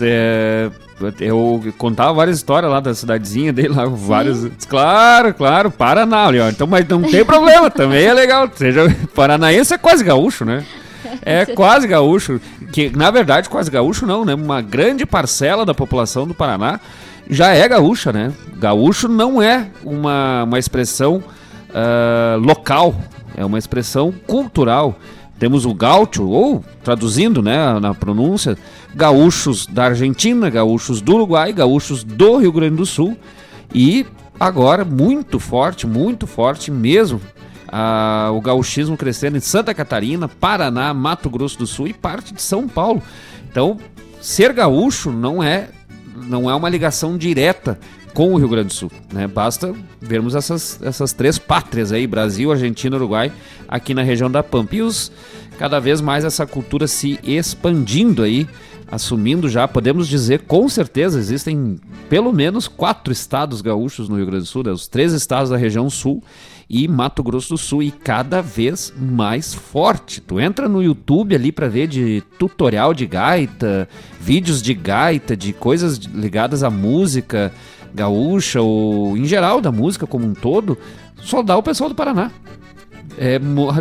É, 0.00 0.70
eu 1.20 1.62
contava 1.76 2.12
várias 2.12 2.36
histórias 2.36 2.70
lá 2.70 2.80
da 2.80 2.94
cidadezinha 2.94 3.52
dele, 3.52 3.68
lá, 3.68 3.86
vários. 3.86 4.48
Claro, 4.68 5.32
claro, 5.34 5.70
Paraná, 5.70 6.26
ali, 6.26 6.40
ó. 6.40 6.48
Então, 6.48 6.66
mas 6.66 6.86
não 6.88 7.02
tem 7.02 7.24
problema, 7.24 7.70
também 7.70 8.04
é 8.04 8.12
legal. 8.12 8.50
Seja 8.54 8.94
paranaense 9.14 9.74
é 9.74 9.78
quase 9.78 10.02
gaúcho, 10.02 10.44
né? 10.44 10.64
É 11.22 11.46
quase 11.46 11.86
gaúcho. 11.86 12.40
Que, 12.72 12.90
na 12.94 13.10
verdade, 13.10 13.48
quase 13.48 13.70
gaúcho 13.70 14.06
não, 14.06 14.24
né? 14.24 14.34
Uma 14.34 14.60
grande 14.60 15.06
parcela 15.06 15.64
da 15.64 15.74
população 15.74 16.26
do 16.26 16.34
Paraná 16.34 16.80
já 17.30 17.54
é 17.54 17.68
gaúcha, 17.68 18.12
né? 18.12 18.32
Gaúcho 18.56 19.08
não 19.08 19.40
é 19.40 19.68
uma, 19.84 20.44
uma 20.44 20.58
expressão 20.58 21.22
ah, 21.74 22.36
local, 22.40 22.94
é 23.36 23.44
uma 23.44 23.58
expressão 23.58 24.12
cultural. 24.26 24.98
Temos 25.38 25.64
o 25.64 25.72
gaúcho, 25.72 26.28
ou 26.28 26.64
traduzindo 26.82 27.40
né, 27.40 27.78
na 27.78 27.94
pronúncia, 27.94 28.58
gaúchos 28.94 29.66
da 29.66 29.84
Argentina, 29.86 30.50
gaúchos 30.50 31.00
do 31.00 31.14
Uruguai, 31.14 31.52
gaúchos 31.52 32.02
do 32.02 32.38
Rio 32.38 32.52
Grande 32.52 32.76
do 32.76 32.86
Sul 32.86 33.16
e 33.74 34.06
agora 34.38 34.84
muito 34.84 35.38
forte, 35.38 35.86
muito 35.86 36.26
forte 36.26 36.70
mesmo, 36.70 37.20
ah, 37.68 38.30
o 38.32 38.40
gauchismo 38.40 38.96
crescendo 38.96 39.36
em 39.36 39.40
Santa 39.40 39.74
Catarina, 39.74 40.28
Paraná, 40.28 40.94
Mato 40.94 41.28
Grosso 41.28 41.58
do 41.58 41.66
Sul 41.66 41.88
e 41.88 41.92
parte 41.92 42.32
de 42.32 42.40
São 42.40 42.66
Paulo. 42.66 43.02
Então, 43.50 43.78
ser 44.20 44.52
gaúcho 44.52 45.10
não 45.10 45.42
é 45.42 45.68
não 46.26 46.50
é 46.50 46.54
uma 46.54 46.68
ligação 46.68 47.16
direta 47.16 47.78
com 48.12 48.34
o 48.34 48.36
Rio 48.36 48.48
Grande 48.48 48.68
do 48.68 48.74
Sul, 48.74 48.90
né? 49.12 49.26
Basta 49.26 49.72
vermos 50.00 50.34
essas, 50.34 50.80
essas 50.82 51.12
três 51.12 51.38
pátrias 51.38 51.92
aí, 51.92 52.06
Brasil, 52.06 52.50
Argentina, 52.50 52.96
Uruguai, 52.96 53.32
aqui 53.68 53.94
na 53.94 54.02
região 54.02 54.30
da 54.30 54.42
Pampa. 54.42 54.76
E 54.76 54.82
os, 54.82 55.12
cada 55.58 55.78
vez 55.78 56.00
mais 56.00 56.24
essa 56.24 56.46
cultura 56.46 56.86
se 56.86 57.18
expandindo 57.22 58.22
aí, 58.22 58.48
assumindo 58.90 59.48
já, 59.48 59.68
podemos 59.68 60.08
dizer 60.08 60.42
com 60.42 60.68
certeza, 60.68 61.18
existem 61.18 61.78
pelo 62.08 62.32
menos 62.32 62.66
quatro 62.66 63.12
estados 63.12 63.60
gaúchos 63.60 64.08
no 64.08 64.16
Rio 64.16 64.26
Grande 64.26 64.44
do 64.44 64.48
Sul, 64.48 64.64
né? 64.64 64.70
os 64.70 64.88
três 64.88 65.12
estados 65.12 65.50
da 65.50 65.56
região 65.56 65.90
sul 65.90 66.22
e 66.68 66.86
Mato 66.88 67.22
Grosso 67.22 67.50
do 67.50 67.58
Sul 67.58 67.82
e 67.82 67.90
cada 67.90 68.42
vez 68.42 68.92
mais 68.98 69.54
forte. 69.54 70.20
Tu 70.20 70.38
entra 70.40 70.68
no 70.68 70.82
YouTube 70.82 71.34
ali 71.34 71.50
para 71.50 71.68
ver 71.68 71.86
de 71.86 72.22
tutorial 72.38 72.92
de 72.92 73.06
gaita, 73.06 73.88
vídeos 74.20 74.60
de 74.60 74.74
gaita, 74.74 75.36
de 75.36 75.52
coisas 75.52 75.98
ligadas 75.98 76.62
à 76.62 76.70
música 76.70 77.52
gaúcha 77.94 78.60
ou 78.60 79.16
em 79.16 79.24
geral 79.24 79.60
da 79.60 79.72
música 79.72 80.06
como 80.06 80.26
um 80.26 80.34
todo, 80.34 80.76
só 81.16 81.42
dá 81.42 81.56
o 81.56 81.62
pessoal 81.62 81.88
do 81.88 81.96
Paraná. 81.96 82.30
É, 83.16 83.40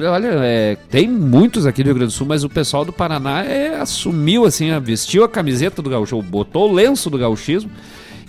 olha, 0.10 0.28
é, 0.44 0.78
tem 0.90 1.08
muitos 1.08 1.66
aqui 1.66 1.84
do 1.84 1.88
Rio 1.88 1.96
Grande 1.96 2.14
do 2.14 2.16
Sul, 2.16 2.28
mas 2.28 2.44
o 2.44 2.50
pessoal 2.50 2.86
do 2.86 2.94
Paraná 2.94 3.44
é, 3.44 3.80
assumiu 3.80 4.46
assim, 4.46 4.68
vestiu 4.80 5.24
a 5.24 5.30
camiseta 5.30 5.82
do 5.82 5.90
gaúcho, 5.90 6.22
botou 6.22 6.70
o 6.70 6.74
lenço 6.74 7.10
do 7.10 7.18
gauchismo 7.18 7.70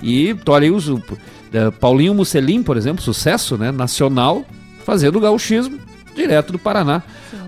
e 0.03 0.35
tô 0.35 0.55
ali 0.55 0.71
os, 0.71 0.89
o, 0.89 1.03
Paulinho 1.81 2.15
Musselin, 2.15 2.63
por 2.63 2.77
exemplo, 2.77 3.03
sucesso 3.03 3.57
né, 3.57 3.71
nacional, 3.71 4.45
fazendo 4.85 5.17
o 5.17 5.21
gauchismo 5.21 5.79
direto 6.15 6.53
do 6.53 6.59
Paraná. 6.59 7.03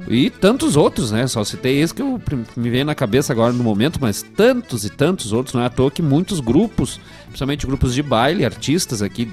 E 0.09 0.31
tantos 0.31 0.77
outros, 0.77 1.13
né? 1.13 1.27
Só 1.27 1.45
citei 1.45 1.81
esse 1.81 1.95
que 1.95 2.03
eu, 2.03 2.21
me 2.57 2.71
vem 2.71 2.85
na 2.85 2.95
cabeça 2.95 3.33
agora 3.33 3.53
no 3.53 3.63
momento, 3.63 3.99
mas 4.01 4.23
tantos 4.23 4.85
e 4.85 4.91
tantos 4.91 5.33
outros. 5.33 5.55
Não 5.55 5.63
é 5.63 5.67
à 5.67 5.71
toa 5.71 5.91
que 5.91 6.03
muitos 6.03 6.41
grupos, 6.41 6.99
principalmente 7.27 7.67
grupos 7.67 7.95
de 7.95 8.03
baile, 8.03 8.45
artistas 8.45 9.03
aqui 9.03 9.31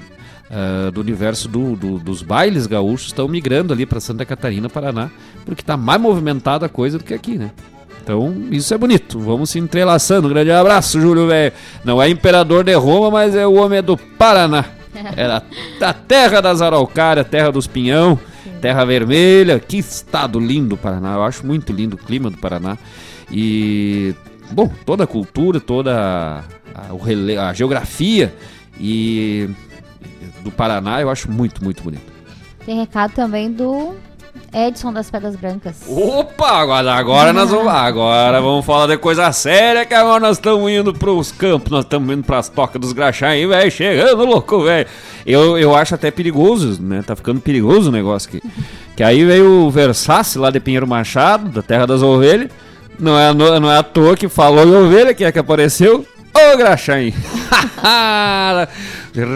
ah, 0.50 0.90
do 0.90 1.00
universo 1.00 1.48
do- 1.48 1.76
do- 1.76 1.98
dos 1.98 2.22
bailes 2.22 2.66
gaúchos, 2.66 3.08
estão 3.08 3.28
migrando 3.28 3.72
ali 3.72 3.84
para 3.86 4.00
Santa 4.00 4.24
Catarina, 4.24 4.68
Paraná, 4.68 5.10
porque 5.44 5.62
está 5.62 5.76
mais 5.76 6.00
movimentada 6.00 6.66
a 6.66 6.68
coisa 6.68 6.98
do 6.98 7.04
que 7.04 7.14
aqui, 7.14 7.36
né? 7.38 7.50
Então, 8.02 8.34
isso 8.50 8.72
é 8.72 8.78
bonito. 8.78 9.18
Vamos 9.20 9.50
se 9.50 9.58
entrelaçando. 9.58 10.28
Um 10.28 10.30
grande 10.30 10.50
abraço, 10.50 10.98
Júlio, 10.98 11.26
velho. 11.26 11.52
Não 11.84 12.00
é 12.00 12.08
imperador 12.08 12.64
de 12.64 12.72
Roma, 12.74 13.10
mas 13.10 13.34
é 13.34 13.46
o 13.46 13.54
homem 13.54 13.82
do 13.82 13.96
Paraná. 13.96 14.64
É 15.16 15.28
da, 15.78 15.92
terra 15.92 16.40
das 16.40 16.60
araucárias, 16.60 17.28
terra 17.28 17.52
dos 17.52 17.66
pinhão, 17.68 18.18
terra 18.60 18.84
vermelha. 18.84 19.60
Que 19.60 19.76
estado 19.78 20.40
lindo 20.40 20.74
o 20.74 20.78
Paraná. 20.78 21.14
Eu 21.14 21.22
acho 21.22 21.46
muito 21.46 21.72
lindo 21.72 21.94
o 21.94 21.98
clima 21.98 22.30
do 22.30 22.36
Paraná. 22.38 22.76
E, 23.30 24.14
bom, 24.50 24.72
toda 24.84 25.04
a 25.04 25.06
cultura, 25.06 25.60
toda 25.60 25.94
a, 25.94 26.38
a- 26.74 27.48
a 27.50 27.52
geografia 27.52 28.34
e 28.80 29.48
do 30.42 30.50
Paraná 30.50 31.00
eu 31.00 31.10
acho 31.10 31.30
muito, 31.30 31.62
muito 31.62 31.82
bonito. 31.82 32.12
Tem 32.64 32.78
recado 32.78 33.12
também 33.12 33.50
do 33.50 33.94
Edson 34.52 34.92
das 34.92 35.10
Pedras 35.10 35.36
Brancas. 35.36 35.82
Opa, 35.86 36.60
agora, 36.60 36.94
agora 36.94 37.32
nós 37.32 37.50
vamos 37.50 37.72
agora 37.72 38.40
vamos 38.40 38.64
falar 38.64 38.86
de 38.86 38.96
coisa 38.98 39.30
séria 39.32 39.84
que 39.84 39.94
agora 39.94 40.20
nós 40.20 40.36
estamos 40.36 40.70
indo 40.70 40.92
pros 40.92 41.32
campos, 41.32 41.70
nós 41.70 41.84
estamos 41.84 42.12
indo 42.12 42.24
pras 42.24 42.48
tocas 42.48 42.80
dos 42.80 42.92
graxá 42.92 43.28
aí, 43.28 43.46
velho, 43.46 43.70
chegando 43.70 44.24
louco, 44.24 44.62
velho. 44.62 44.86
Eu, 45.26 45.58
eu 45.58 45.74
acho 45.74 45.94
até 45.94 46.10
perigoso, 46.10 46.82
né? 46.82 47.02
Tá 47.06 47.14
ficando 47.14 47.40
perigoso 47.40 47.88
o 47.88 47.92
negócio 47.92 48.28
aqui. 48.28 48.42
Que 48.98 49.04
aí 49.04 49.24
veio 49.24 49.48
o 49.48 49.70
Versace 49.70 50.40
lá 50.40 50.50
de 50.50 50.58
Pinheiro 50.58 50.84
Machado, 50.84 51.50
da 51.50 51.62
Terra 51.62 51.86
das 51.86 52.02
Ovelhas. 52.02 52.50
Não 52.98 53.16
é, 53.16 53.32
não 53.32 53.70
é 53.70 53.78
à 53.78 53.82
toa 53.84 54.16
que 54.16 54.28
falou 54.28 54.66
de 54.66 54.72
ovelha, 54.72 55.14
que 55.14 55.24
é 55.24 55.30
que 55.30 55.38
apareceu. 55.38 56.04
Ô 56.34 56.56
Graxaim! 56.56 57.12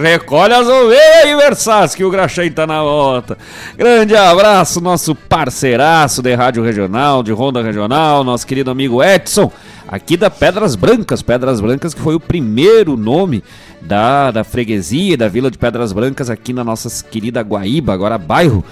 Recolhe 0.03 0.55
as 0.55 0.69
ovelhas 0.69 1.25
aí, 1.25 1.37
Versace, 1.37 1.97
que 1.97 2.05
o 2.05 2.11
Graxaim 2.11 2.53
tá 2.53 2.67
na 2.67 2.83
volta. 2.83 3.37
Grande 3.77 4.15
abraço, 4.15 4.81
nosso 4.81 5.15
parceiraço 5.15 6.23
de 6.23 6.35
Rádio 6.35 6.63
Regional, 6.63 7.23
de 7.23 7.33
Ronda 7.33 7.63
Regional, 7.63 8.23
nosso 8.23 8.47
querido 8.47 8.71
amigo 8.71 9.03
Edson, 9.03 9.51
aqui 9.89 10.17
da 10.17 10.31
Pedras 10.31 10.77
Brancas. 10.77 11.23
Pedras 11.23 11.61
Brancas, 11.61 11.95
que 11.95 12.01
foi 12.01 12.15
o 12.15 12.21
primeiro 12.21 12.97
nome 12.97 13.43
da, 13.81 14.31
da 14.31 14.45
freguesia, 14.45 15.17
da 15.17 15.29
vila 15.29 15.51
de 15.51 15.59
Pedras 15.59 15.93
Brancas, 15.93 16.31
aqui 16.31 16.53
na 16.53 16.63
nossa 16.63 17.05
querida 17.05 17.43
Guaíba, 17.43 17.93
agora 17.93 18.17
bairro 18.19 18.65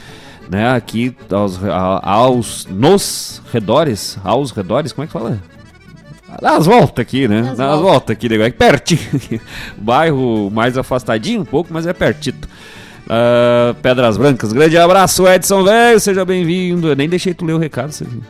né, 0.51 0.73
aqui 0.73 1.17
aos, 1.31 1.61
aos 2.03 2.67
nos 2.67 3.41
redores, 3.53 4.19
aos 4.25 4.51
redores, 4.51 4.93
como 4.93 5.05
é 5.05 5.07
que 5.07 5.13
fala? 5.13 5.39
Nas 6.41 6.67
voltas 6.67 7.03
aqui, 7.03 7.27
né? 7.27 7.55
Nas, 7.57 7.81
voltas 7.81 8.11
aqui, 8.17 8.29
nego, 8.29 8.43
é 8.43 8.51
pertinho. 8.51 9.41
Bairro 9.77 10.51
mais 10.51 10.77
afastadinho 10.79 11.43
um 11.43 11.45
pouco, 11.45 11.73
mas 11.73 11.87
é 11.87 11.93
pertito. 11.93 12.49
Ah, 13.13 13.75
Pedras 13.83 14.17
Brancas, 14.17 14.53
grande 14.53 14.79
abraço, 14.79 15.27
Edson, 15.27 15.65
velho, 15.65 15.99
seja 15.99 16.25
bem-vindo. 16.25 16.89
Eu 16.89 16.95
nem 16.95 17.09
deixei 17.09 17.35
tu 17.35 17.45
ler 17.45 17.55
o 17.55 17.59
recado, 17.59 17.91
você 17.91 18.05
viu? 18.05 18.23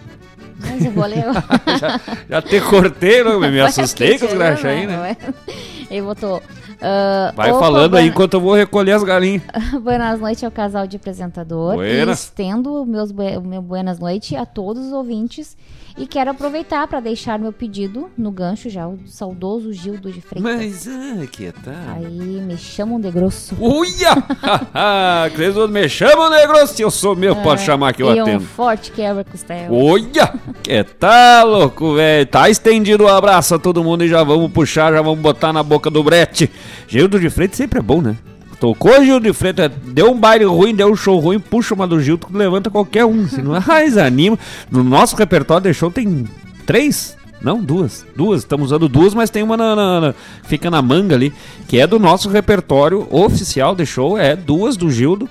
Mas 0.58 0.84
eu 0.84 0.92
vou 0.92 1.04
ler. 1.04 1.24
já, 1.78 2.00
já 2.28 2.42
te 2.42 2.60
cortei, 2.62 3.22
não, 3.22 3.38
me 3.40 3.60
assustei 3.60 4.18
com 4.18 4.24
os 4.24 4.32
graxas 4.32 4.64
aí, 4.64 4.86
né? 4.86 5.18
Ele 5.90 6.00
botou. 6.00 6.42
ah, 6.80 7.30
Vai 7.36 7.50
opa, 7.50 7.60
falando 7.60 7.94
aí 7.94 8.08
enquanto 8.08 8.34
eu 8.34 8.40
vou 8.40 8.54
recolher 8.54 8.92
as 8.92 9.02
galinhas. 9.02 9.42
Buenas 9.82 10.18
noites 10.18 10.44
ao 10.44 10.50
casal 10.50 10.86
de 10.86 10.96
apresentador. 10.96 11.74
Buenas. 11.74 12.20
E 12.20 12.22
estendo 12.24 12.86
meus 12.86 13.10
o 13.10 13.40
meu 13.42 13.60
buenas 13.60 13.98
noites 13.98 14.38
a 14.38 14.46
todos 14.46 14.86
os 14.86 14.92
ouvintes. 14.92 15.58
E 15.98 16.06
quero 16.06 16.30
aproveitar 16.30 16.86
para 16.88 17.00
deixar 17.00 17.38
meu 17.38 17.52
pedido 17.52 18.08
no 18.16 18.30
gancho 18.30 18.70
já, 18.70 18.86
o 18.88 18.98
saudoso 19.06 19.72
Gildo 19.72 20.10
de 20.10 20.20
Freitas. 20.20 20.42
Mas, 20.56 20.88
ah, 20.88 21.26
que 21.26 21.52
tá. 21.52 21.94
Aí 21.96 22.08
me 22.08 22.56
chamam 22.56 23.00
de 23.00 23.10
grosso. 23.10 23.54
Uia! 23.60 24.10
Cresou, 25.34 25.68
me 25.68 25.88
chama, 25.88 26.30
negro, 26.30 26.66
se 26.66 26.82
eu 26.82 26.90
sou 26.90 27.14
meu, 27.16 27.34
pode 27.36 27.62
É, 27.62 27.64
chamar 27.64 27.92
que 27.92 28.02
eu 28.02 28.14
e 28.14 28.18
um 28.20 28.22
atendo. 28.22 28.44
forte 28.44 28.90
quebra-costela. 28.92 29.74
Olha! 29.74 30.32
Que 30.62 30.82
tá 30.84 31.42
louco, 31.44 31.94
velho? 31.94 32.26
Tá 32.26 32.48
estendido 32.48 33.04
o 33.04 33.08
abraço 33.08 33.54
a 33.54 33.58
todo 33.58 33.82
mundo 33.84 34.04
e 34.04 34.08
já 34.08 34.22
vamos 34.22 34.50
puxar, 34.52 34.92
já 34.92 35.02
vamos 35.02 35.20
botar 35.20 35.52
na 35.52 35.62
boca 35.62 35.90
do 35.90 36.02
brete. 36.02 36.50
Gildo 36.88 37.18
de 37.20 37.28
Freitas 37.30 37.56
sempre 37.56 37.78
é 37.78 37.82
bom, 37.82 38.00
né? 38.00 38.16
Tocou 38.60 39.02
Gil 39.02 39.18
de 39.18 39.32
Freitas, 39.32 39.72
deu 39.86 40.10
um 40.12 40.18
baile 40.20 40.44
ruim, 40.44 40.74
deu 40.74 40.92
um 40.92 40.96
show 40.96 41.18
ruim, 41.18 41.40
puxa 41.40 41.74
uma 41.74 41.86
do 41.86 41.98
Gil, 42.00 42.18
tu 42.18 42.28
levanta 42.30 42.68
qualquer 42.68 43.06
um. 43.06 43.26
Se 43.26 43.40
não 43.40 43.58
mais 43.66 43.96
anima. 43.96 44.38
No 44.70 44.84
nosso 44.84 45.16
repertório 45.16 45.64
de 45.72 45.72
show 45.72 45.90
tem 45.90 46.28
três, 46.66 47.16
não, 47.40 47.58
duas. 47.62 48.04
Duas. 48.14 48.40
Estamos 48.42 48.66
usando 48.66 48.86
duas, 48.86 49.14
mas 49.14 49.30
tem 49.30 49.42
uma 49.42 49.56
na, 49.56 49.74
na- 49.74 50.00
na- 50.02 50.14
fica 50.44 50.70
na 50.70 50.82
manga 50.82 51.14
ali, 51.14 51.32
que 51.66 51.80
é 51.80 51.86
do 51.86 51.98
nosso 51.98 52.28
repertório 52.28 53.06
oficial 53.10 53.74
de 53.74 53.86
show. 53.86 54.18
É 54.18 54.36
duas 54.36 54.76
do 54.76 54.90
Gildo. 54.90 55.26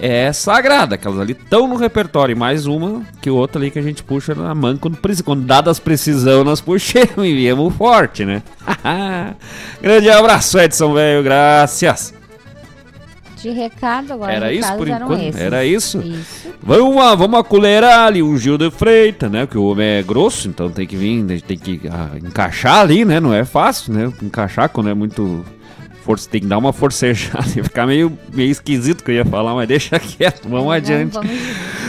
É 0.00 0.32
sagrada. 0.32 0.96
Aquelas 0.96 1.20
ali 1.20 1.30
estão 1.40 1.68
no 1.68 1.76
repertório. 1.76 2.32
E 2.32 2.34
mais 2.36 2.66
uma 2.66 3.02
que 3.20 3.30
outra 3.30 3.60
ali 3.62 3.70
que 3.70 3.78
a 3.78 3.82
gente 3.82 4.02
puxa 4.02 4.34
na 4.34 4.52
manga. 4.52 4.80
Quando, 4.80 4.96
preci- 4.96 5.22
quando 5.22 5.44
dadas 5.44 5.78
precisão, 5.78 6.42
nós 6.42 6.60
puxamos 6.60 7.10
e 7.24 7.32
viemos 7.32 7.72
forte, 7.76 8.24
né? 8.24 8.42
Grande 9.80 10.10
abraço, 10.10 10.58
Edson, 10.58 10.92
velho. 10.94 11.22
Graças. 11.22 12.12
De 13.42 13.50
recado 13.50 14.12
agora. 14.12 14.32
Era 14.32 14.52
isso 14.52 14.72
por 14.76 14.88
enquanto? 14.88 15.20
esses. 15.20 15.40
Era 15.40 15.64
isso? 15.64 16.00
Isso. 16.00 16.48
Vamos, 16.62 16.94
lá, 16.94 17.14
vamos 17.14 17.40
acolherar 17.40 18.06
ali 18.06 18.22
um 18.22 18.38
Gil 18.38 18.56
de 18.56 18.70
Freitas, 18.70 19.30
né? 19.30 19.46
Que 19.46 19.58
o 19.58 19.64
homem 19.64 19.86
é 19.86 20.02
grosso, 20.02 20.48
então 20.48 20.70
tem 20.70 20.86
que 20.86 20.96
vir, 20.96 21.42
tem 21.42 21.58
que 21.58 21.80
ah, 21.90 22.10
encaixar 22.22 22.80
ali, 22.80 23.04
né? 23.04 23.18
Não 23.18 23.34
é 23.34 23.44
fácil, 23.44 23.92
né? 23.92 24.12
Encaixar 24.22 24.68
quando 24.68 24.88
é 24.88 24.94
muito. 24.94 25.44
Força, 26.04 26.28
tem 26.28 26.40
que 26.40 26.46
dar 26.46 26.58
uma 26.58 26.72
forcejada. 26.72 27.46
Ia 27.54 27.64
ficar 27.64 27.86
meio, 27.86 28.16
meio 28.32 28.50
esquisito 28.50 29.04
que 29.04 29.10
eu 29.10 29.14
ia 29.16 29.24
falar, 29.24 29.54
mas 29.54 29.68
deixa 29.68 29.98
quieto, 29.98 30.48
vamos 30.48 30.72
adiante. 30.72 31.14
Vamos, 31.14 31.30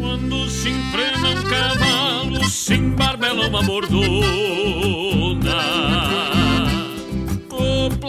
Quando 0.00 0.50
se 0.50 0.70
enfrena 0.70 1.28
um 1.28 1.42
cavalo, 1.44 2.48
se 2.48 2.74
embarbela 2.74 3.46
uma 3.46 3.62
mordona. 3.62 4.85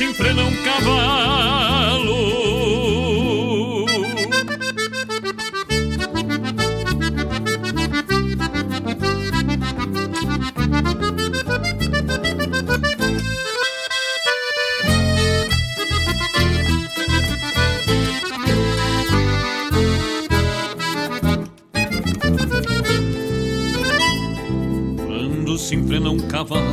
se 0.00 0.04
enfrena 0.06 0.44
um 0.44 0.56
cavalo. 0.64 2.14
Quando 24.96 25.58
se 25.58 25.74
enfrena 25.74 26.08
um 26.08 26.20
cavalo, 26.20 26.69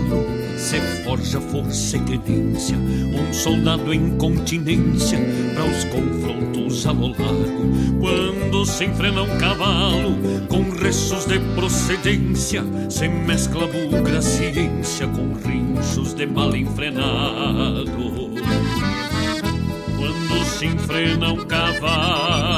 forja 1.08 1.40
força 1.40 1.96
e 1.96 2.18
tenência, 2.18 2.78
um 2.78 3.34
soldado 3.34 3.94
em 3.94 4.18
continência 4.18 5.18
para 5.54 5.64
os 5.64 5.86
confrontos 5.86 6.86
a 6.86 6.92
largo. 6.92 7.98
Quando 7.98 8.66
se 8.66 8.84
enfrena 8.84 9.22
um 9.22 9.38
cavalo, 9.38 10.18
com 10.50 10.70
restos 10.70 11.26
de 11.26 11.40
procedência, 11.56 12.62
se 12.90 13.08
mescla 13.08 13.68
bugra 13.68 14.22
ciência 14.22 15.08
com 15.08 15.34
rinchos 15.48 16.14
de 16.14 16.26
mal 16.26 16.54
enfrenado. 16.54 18.34
Quando 19.96 20.46
se 20.46 20.66
enfrena 20.66 21.32
um 21.32 21.46
cavalo, 21.46 22.57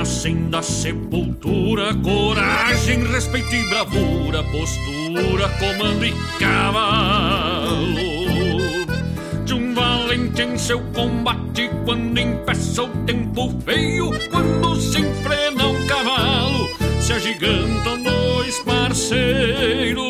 renascem 0.00 0.48
da 0.48 0.62
sepultura 0.62 1.94
coragem, 1.94 3.04
respeito 3.04 3.54
e 3.54 3.68
bravura, 3.68 4.42
postura, 4.44 5.48
comando 5.58 6.06
e 6.06 6.14
cavalo. 6.38 7.86
De 9.44 9.52
um 9.54 9.74
valente 9.74 10.42
em 10.42 10.56
seu 10.56 10.80
combate, 10.94 11.70
quando 11.84 12.18
empeça 12.18 12.84
o 12.84 12.88
tempo 13.04 13.54
feio, 13.62 14.10
quando 14.30 14.76
se 14.80 15.00
enfrena 15.00 15.66
um 15.66 15.86
cavalo, 15.86 16.68
se 17.00 17.12
agigantam 17.12 18.02
dois 18.02 18.58
parceiros. 18.60 20.00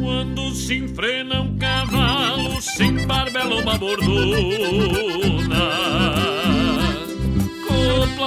Quando 0.00 0.54
se 0.54 0.76
enfrena 0.76 1.40
um 1.40 1.58
cavalo, 1.58 2.62
se 2.62 2.84
embarbela 2.84 3.56
uma 3.56 3.76
bordona 3.76 5.47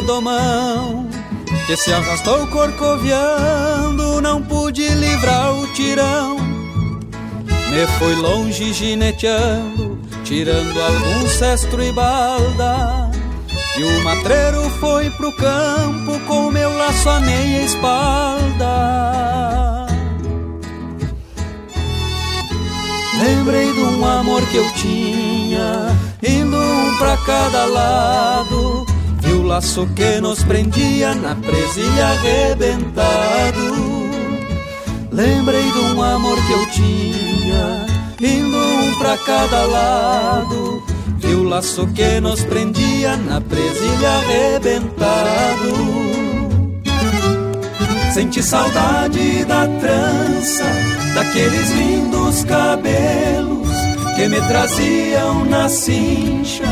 redomão 0.00 1.06
que 1.66 1.76
se 1.76 1.92
arrastou 1.92 2.46
corcoviando, 2.46 4.20
não 4.20 4.42
pude 4.42 4.88
livrar 4.88 5.52
o 5.54 5.66
tirão. 5.74 6.38
Me 7.68 7.86
fui 7.98 8.14
longe 8.16 8.72
gineteando, 8.72 10.00
tirando 10.24 10.80
algum 10.80 11.28
cestro 11.28 11.82
e 11.82 11.92
balda. 11.92 13.10
E 13.76 13.84
o 13.84 14.02
matreiro 14.04 14.68
foi 14.80 15.10
pro 15.10 15.32
campo 15.36 16.18
com 16.26 16.50
meu 16.50 16.76
laço 16.76 17.08
à 17.08 17.20
meia 17.20 17.62
espalda. 17.62 19.06
Lembrei 23.22 23.72
de 23.72 23.80
um 23.80 24.04
amor 24.04 24.42
que 24.46 24.56
eu 24.56 24.72
tinha, 24.72 25.96
indo 26.22 26.56
um 26.56 26.96
pra 26.96 27.16
cada 27.18 27.66
lado. 27.66 28.89
Vi 29.30 29.36
o 29.36 29.44
laço 29.44 29.86
que 29.94 30.20
nos 30.20 30.42
prendia 30.42 31.14
na 31.14 31.36
presilha 31.36 32.08
arrebentado. 32.08 34.10
Lembrei 35.12 35.70
de 35.70 35.78
um 35.78 36.02
amor 36.02 36.36
que 36.46 36.52
eu 36.52 36.66
tinha, 36.70 37.86
indo 38.20 38.56
um 38.56 38.98
pra 38.98 39.16
cada 39.18 39.66
lado. 39.66 40.82
Vi 41.18 41.34
o 41.34 41.44
laço 41.44 41.86
que 41.94 42.20
nos 42.20 42.42
prendia 42.42 43.16
na 43.18 43.40
presilha 43.40 44.10
arrebentado. 44.18 45.76
Senti 48.12 48.42
saudade 48.42 49.44
da 49.44 49.68
trança, 49.78 50.64
daqueles 51.14 51.70
lindos 51.70 52.42
cabelos 52.42 53.68
que 54.16 54.26
me 54.26 54.40
traziam 54.48 55.44
na 55.44 55.68
cincha, 55.68 56.64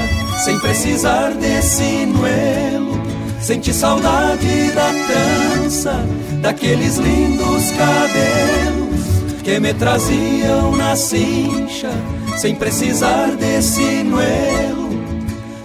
sem 0.45 0.59
precisar 0.61 1.33
de 1.33 1.63
sinuelo. 1.63 2.99
Senti 3.41 3.73
saudade 3.73 4.71
da 4.73 4.91
trança, 5.07 5.95
daqueles 6.41 6.97
lindos 6.97 7.71
cabelos 7.73 9.43
que 9.43 9.59
me 9.59 9.73
traziam 9.75 10.77
na 10.77 10.95
cincha, 10.97 11.91
sem 12.37 12.55
precisar 12.55 13.29
de 13.37 13.63
sinuelo. 13.63 14.89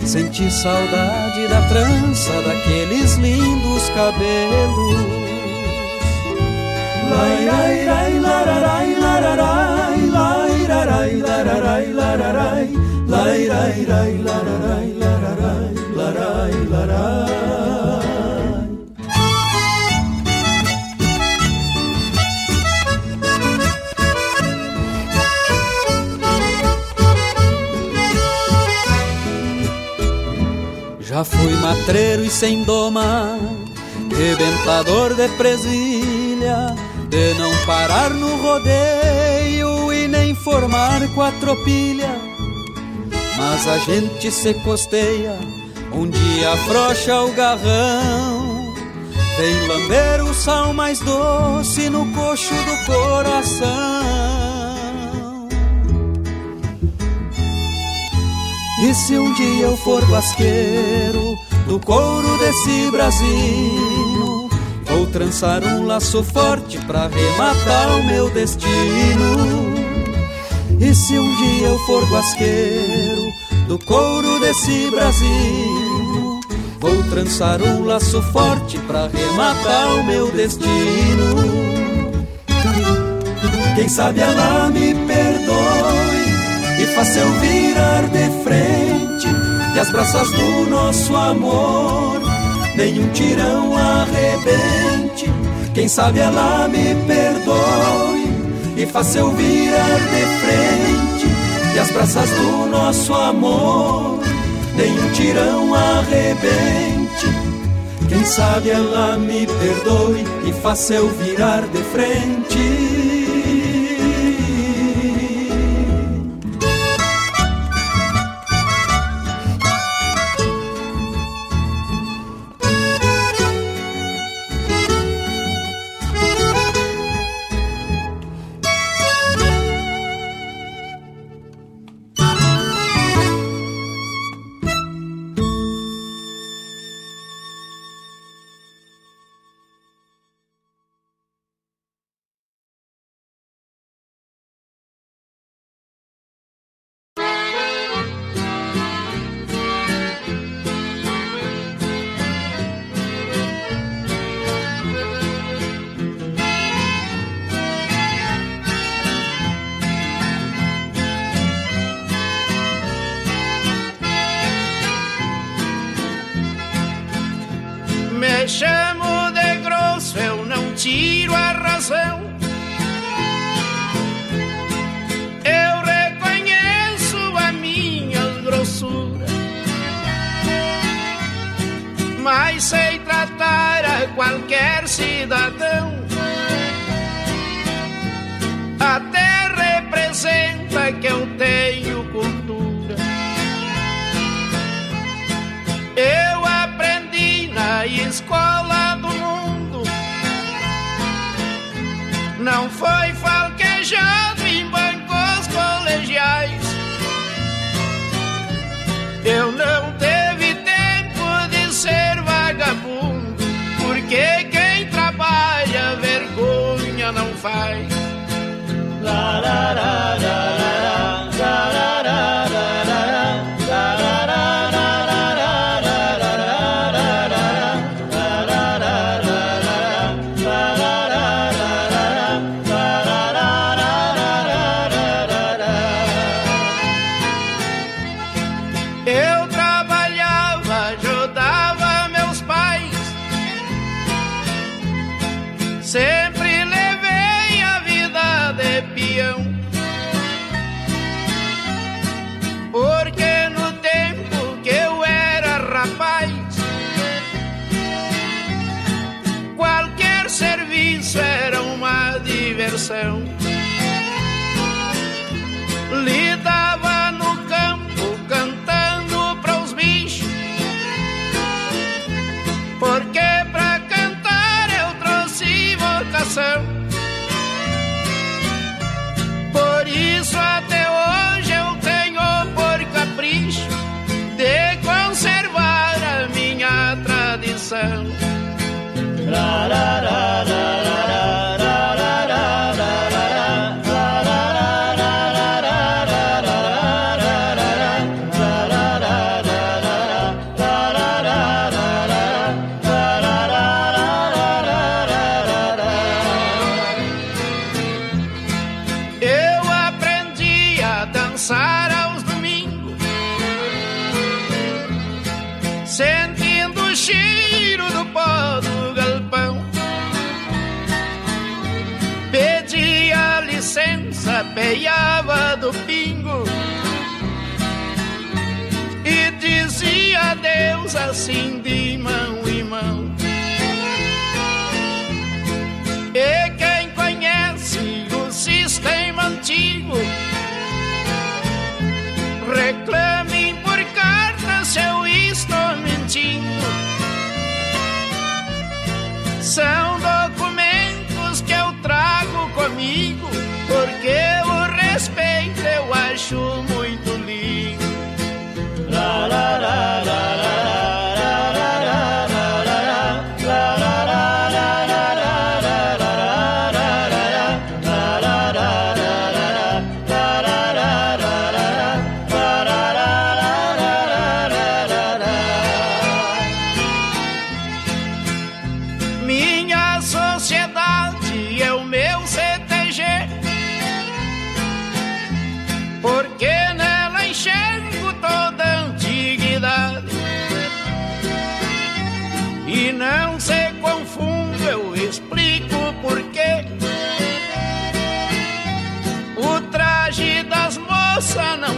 Senti 0.06 0.50
saudade 0.52 1.48
da 1.48 1.62
trança, 1.68 2.32
daqueles 2.42 3.16
lindos 3.16 3.90
cabelos. 3.90 5.24
Lai, 7.10 7.46
lai, 7.46 7.86
lai, 7.86 8.20
lararai, 8.20 8.96
lararai, 8.96 10.06
lai, 10.08 10.66
rarai, 10.66 11.16
lararai, 11.18 11.94
lararai, 11.94 11.94
lararai. 11.94 12.93
Já 31.14 31.24
fui 31.24 31.54
matreiro 31.58 32.26
e 32.26 32.30
sem 32.30 32.64
doma, 32.64 33.38
rebentador 34.18 35.14
de 35.14 35.28
presilha, 35.38 36.76
de 37.08 37.36
não 37.36 37.52
parar 37.68 38.10
no 38.10 38.36
rodeio 38.42 39.94
e 39.94 40.08
nem 40.08 40.34
formar 40.34 41.08
quatropilha. 41.14 42.33
Mas 43.46 43.68
a 43.68 43.78
gente 43.78 44.32
se 44.32 44.54
costeia, 44.54 45.38
um 45.92 46.10
dia 46.10 46.54
afrouxa 46.54 47.22
o 47.24 47.34
garrão, 47.34 48.74
vem 49.38 49.68
lamber 49.68 50.24
o 50.24 50.34
sal 50.34 50.74
mais 50.74 51.00
doce 51.00 51.90
no 51.90 52.06
coxo 52.14 52.54
do 52.54 52.86
coração. 52.86 53.68
E 58.82 58.94
se 58.94 59.18
um 59.18 59.34
dia 59.34 59.66
eu 59.66 59.78
for 59.78 60.04
basqueiro 60.06 61.38
do 61.68 61.80
couro 61.82 62.38
desse 62.38 62.92
Brasil, 62.92 64.50
vou 64.86 65.06
trançar 65.12 65.64
um 65.64 65.86
laço 65.86 66.24
forte 66.24 66.78
pra 66.86 67.08
rematar 67.08 68.00
o 68.00 68.04
meu 68.04 68.30
destino. 68.30 69.74
E 70.80 70.96
se 70.96 71.20
um 71.20 71.36
dia 71.36 71.68
eu 71.68 71.80
for 71.80 72.06
basqueiro 72.10 73.13
do 73.74 73.80
couro 73.86 74.40
desse 74.40 74.92
Brasil, 74.92 76.40
vou 76.80 77.04
trançar 77.10 77.60
um 77.60 77.84
laço 77.84 78.22
forte 78.22 78.78
pra 78.86 79.08
rematar 79.08 79.96
o 79.96 80.04
meu 80.04 80.32
destino. 80.32 81.34
Quem 83.76 83.90
sabe 83.90 84.20
ela 84.20 84.70
me 84.70 84.94
perdoe 84.94 86.84
e 86.84 86.86
faça 86.94 87.18
eu 87.18 87.32
virar 87.40 88.04
de 88.10 88.44
frente 88.44 89.28
e 89.76 89.80
as 89.80 89.90
braças 89.90 90.30
do 90.30 90.70
nosso 90.70 91.16
amor 91.16 92.22
nenhum 92.76 93.10
tirão 93.10 93.76
arrebente. 93.76 95.32
Quem 95.74 95.88
sabe 95.88 96.20
ela 96.20 96.68
me 96.68 96.94
perdoe 97.08 98.78
e 98.78 98.86
faça 98.86 99.18
eu 99.18 99.32
virar 99.32 99.98
de 99.98 100.26
frente 100.42 100.83
e 101.74 101.80
as 101.80 101.92
braças 101.92 102.30
do 102.30 102.66
nosso 102.68 103.14
amor 103.14 104.20
nenhum 104.76 105.12
tirão 105.12 105.74
arrebente. 105.74 107.28
Quem 108.08 108.24
sabe 108.26 108.70
ela 108.70 109.18
me 109.18 109.48
perdoe 109.48 110.24
e 110.46 110.54
faça 110.54 110.94
eu 110.94 111.10
virar 111.10 111.62
de 111.62 111.82
frente 111.84 112.83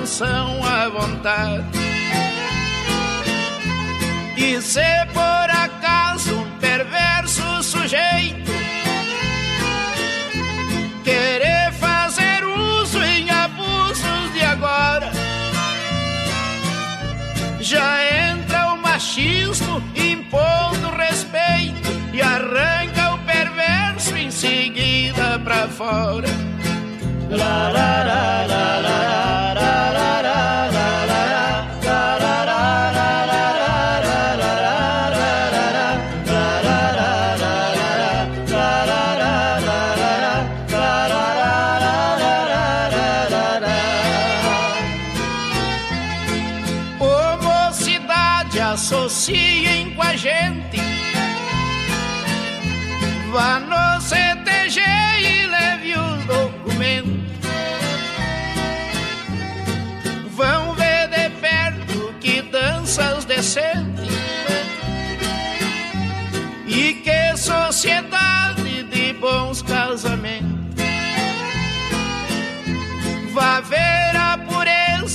canção 0.06 0.64
à 0.64 0.88
vontade. 0.88 1.66
E 4.38 4.62
se 4.62 5.06
por 5.12 5.50
acaso 5.50 6.36
um 6.36 6.60
perverso 6.60 7.64
sujeito 7.64 8.52
querer 11.04 11.72
fazer 11.74 12.44
uso 12.46 13.04
em 13.04 13.32
abusos 13.32 14.34
de 14.34 14.44
agora, 14.44 15.12
já 17.60 18.32
entra 18.32 18.74
o 18.74 18.78
machismo 18.78 19.82
impondo 19.96 20.92
respeito 20.96 21.90
e 22.14 22.22
arranca 22.22 23.16
o 23.16 23.18
perverso 23.26 24.16
em 24.16 24.30
seguida 24.30 25.40
pra 25.44 25.68
fora. 25.68 26.28
La, 27.28 27.72
la, 27.72 28.04
la, 28.04 28.46
la, 28.46 28.80
la. 28.82 29.05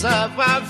survive. 0.01 0.70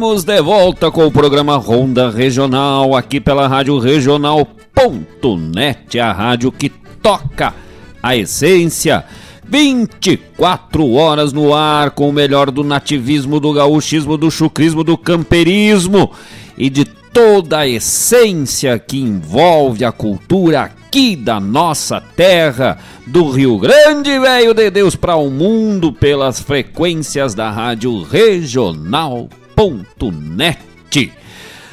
Estamos 0.00 0.24
de 0.24 0.40
volta 0.40 0.90
com 0.90 1.06
o 1.06 1.10
programa 1.10 1.58
Ronda 1.58 2.08
Regional, 2.08 2.96
aqui 2.96 3.20
pela 3.20 3.46
Rádio 3.46 3.78
Regional.net, 3.78 4.40
a 6.00 6.10
rádio 6.10 6.50
que 6.50 6.70
toca 7.02 7.52
a 8.02 8.16
essência. 8.16 9.04
24 9.44 10.90
horas 10.94 11.34
no 11.34 11.52
ar 11.52 11.90
com 11.90 12.08
o 12.08 12.12
melhor 12.14 12.50
do 12.50 12.64
nativismo, 12.64 13.38
do 13.38 13.52
gauchismo, 13.52 14.16
do 14.16 14.30
chucrismo, 14.30 14.82
do 14.82 14.96
camperismo 14.96 16.10
e 16.56 16.70
de 16.70 16.86
toda 16.86 17.58
a 17.58 17.68
essência 17.68 18.78
que 18.78 18.98
envolve 18.98 19.84
a 19.84 19.92
cultura 19.92 20.62
aqui 20.62 21.14
da 21.14 21.38
nossa 21.38 22.00
terra, 22.00 22.78
do 23.06 23.30
Rio 23.30 23.58
Grande, 23.58 24.18
velho 24.18 24.54
de 24.54 24.70
Deus, 24.70 24.96
para 24.96 25.16
o 25.16 25.28
mundo 25.28 25.92
pelas 25.92 26.40
frequências 26.40 27.34
da 27.34 27.50
rádio 27.50 28.02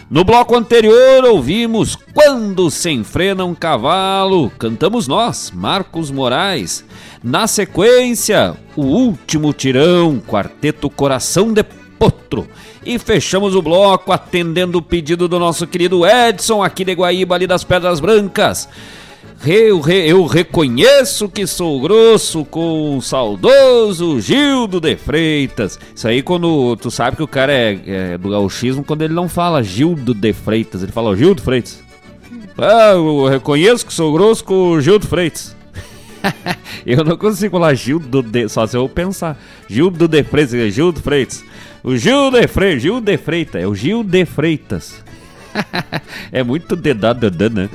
No 0.10 0.26
bloco 0.26 0.58
anterior 0.58 1.24
ouvimos 1.24 1.98
Quando 2.14 2.70
se 2.70 2.90
enfrena 2.90 3.46
um 3.46 3.56
cavalo, 3.56 4.50
cantamos 4.60 5.08
nós, 5.08 5.52
Marcos 5.56 6.12
Moraes. 6.12 6.84
Na 7.24 7.48
sequência, 7.48 8.58
O 8.76 8.82
Último 8.82 9.54
Tirão, 9.54 10.20
Quarteto 10.20 10.90
Coração 10.90 11.54
de 11.54 11.64
Potro. 11.64 12.46
E 12.86 13.00
fechamos 13.00 13.56
o 13.56 13.62
bloco 13.62 14.12
atendendo 14.12 14.80
o 14.80 14.82
pedido 14.82 15.26
do 15.28 15.40
nosso 15.40 15.66
querido 15.66 16.06
Edson, 16.06 16.62
aqui 16.62 16.84
de 16.84 16.94
Guaíba, 16.94 17.36
ali 17.36 17.48
das 17.48 17.64
Pedras 17.64 18.02
Brancas. 18.02 18.68
Eu, 19.46 19.82
eu, 19.88 20.26
reconheço 20.26 21.30
que 21.30 21.46
sou 21.46 21.80
grosso 21.80 22.44
com 22.44 22.98
o 22.98 23.02
saudoso 23.02 24.20
Gildo 24.20 24.82
de 24.82 24.96
Freitas. 24.98 25.80
Isso 25.96 26.08
aí 26.08 26.22
quando 26.22 26.76
tu 26.78 26.90
sabe 26.90 27.18
que 27.18 27.24
o 27.24 27.28
cara 27.28 27.54
é, 27.54 27.80
é 27.86 28.18
do 28.18 28.30
gauchismo, 28.30 28.84
quando 28.84 29.04
ele 29.04 29.14
não 29.14 29.30
fala 29.30 29.64
Gildo 29.64 30.14
de 30.14 30.34
Freitas, 30.34 30.84
ele 30.84 30.92
fala 30.92 31.16
Gildo 31.16 31.42
Freitas. 31.42 31.82
Ah, 32.58 32.94
eu 32.94 33.28
reconheço 33.28 33.86
que 33.86 33.94
sou 33.94 34.12
grosso 34.12 34.44
com 34.44 34.72
o 34.72 34.82
Gildo 34.82 35.08
Freitas. 35.08 35.56
eu 36.86 37.04
não 37.04 37.16
consigo 37.16 37.58
falar 37.58 37.74
Gildo 37.76 38.24
de, 38.24 38.50
só 38.50 38.66
se 38.66 38.76
eu 38.76 38.90
pensar. 38.90 39.40
Gildo 39.70 40.08
de 40.08 40.24
Freitas, 40.24 40.74
Gildo 40.74 41.00
Freitas. 41.00 41.44
O 41.84 41.96
Gil 41.96 42.32
de 42.32 42.48
Freitas, 42.48 42.82
Gil 42.82 43.00
de 43.00 43.18
Freitas, 43.18 43.62
é 43.62 43.68
o 43.68 43.76
Gil 43.76 44.04
de 44.04 44.26
Freitas. 44.26 45.04
é 46.32 46.44
muito 46.44 46.76
dedado, 46.76 47.30
né? 47.50 47.70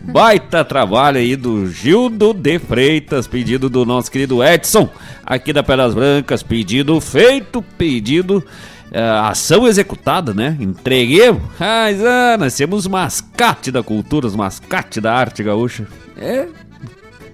Baita 0.00 0.64
trabalho 0.64 1.18
aí 1.18 1.36
do 1.36 1.70
Gildo 1.70 2.32
de 2.32 2.58
Freitas, 2.58 3.26
pedido 3.26 3.68
do 3.68 3.84
nosso 3.84 4.10
querido 4.10 4.42
Edson, 4.42 4.88
aqui 5.24 5.52
da 5.52 5.62
Pedras 5.62 5.94
Brancas, 5.94 6.42
pedido 6.42 7.00
feito, 7.00 7.62
pedido. 7.76 8.44
Uh, 8.86 9.24
ação 9.24 9.66
executada, 9.66 10.32
né? 10.32 10.56
Entreguemos. 10.60 11.42
Mas, 11.58 12.02
ah, 12.04 12.36
nós 12.38 12.56
temos 12.56 12.86
mascate 12.86 13.72
da 13.72 13.82
cultura, 13.82 14.28
os 14.28 14.36
mascate 14.36 15.00
da 15.00 15.12
arte 15.12 15.42
gaúcha. 15.42 15.88
É. 16.16 16.46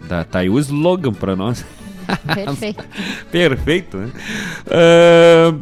Tá, 0.09 0.25
tá 0.25 0.39
aí 0.41 0.49
o 0.49 0.59
slogan 0.59 1.13
pra 1.13 1.37
nós. 1.37 1.65
Perfeito. 2.35 2.85
Perfeito, 3.31 3.97
né? 3.99 4.11
Uh, 4.67 5.61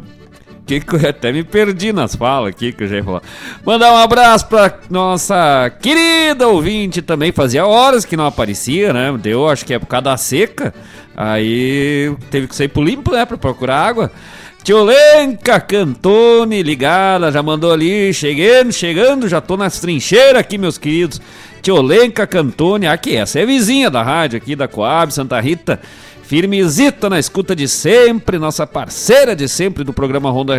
que, 0.79 0.95
eu 0.95 1.09
até 1.09 1.31
me 1.31 1.43
perdi 1.43 1.91
nas 1.91 2.15
falas 2.15 2.49
aqui 2.49 2.71
que 2.71 2.83
eu 2.83 2.87
já 2.87 2.95
ia 2.97 3.03
falar. 3.03 3.21
Mandar 3.65 3.91
um 3.93 3.97
abraço 3.97 4.47
pra 4.47 4.79
nossa 4.89 5.71
querida 5.81 6.47
ouvinte 6.47 7.01
também. 7.01 7.31
Fazia 7.31 7.65
horas 7.65 8.05
que 8.05 8.15
não 8.15 8.25
aparecia, 8.25 8.93
né? 8.93 9.15
Deu, 9.17 9.49
acho 9.49 9.65
que 9.65 9.73
é 9.73 9.79
por 9.79 9.87
causa 9.87 10.03
da 10.03 10.17
seca. 10.17 10.73
Aí 11.15 12.15
teve 12.29 12.47
que 12.47 12.55
sair 12.55 12.67
pro 12.67 12.83
limpo, 12.83 13.11
né? 13.11 13.25
Pra 13.25 13.37
procurar 13.37 13.85
água. 13.85 14.11
Tiolenca 14.63 15.59
Cantone 15.59 16.61
ligada, 16.61 17.31
já 17.31 17.41
mandou 17.41 17.73
ali, 17.73 18.13
chegando, 18.13 18.71
chegando, 18.71 19.27
já 19.27 19.41
tô 19.41 19.57
nas 19.57 19.79
trincheiras 19.79 20.39
aqui, 20.39 20.55
meus 20.55 20.77
queridos. 20.77 21.19
Tiolenca 21.63 22.27
Cantone, 22.27 22.85
aqui, 22.87 23.15
essa 23.15 23.39
é 23.39 23.45
vizinha 23.45 23.89
da 23.89 24.03
rádio 24.03 24.37
aqui 24.37 24.55
da 24.55 24.67
Coab, 24.67 25.11
Santa 25.11 25.39
Rita. 25.39 25.79
Firmezita 26.31 27.09
na 27.09 27.19
escuta 27.19 27.53
de 27.53 27.67
sempre, 27.67 28.39
nossa 28.39 28.65
parceira 28.65 29.35
de 29.35 29.49
sempre 29.49 29.83
do 29.83 29.91
programa 29.91 30.31
Ronda 30.31 30.55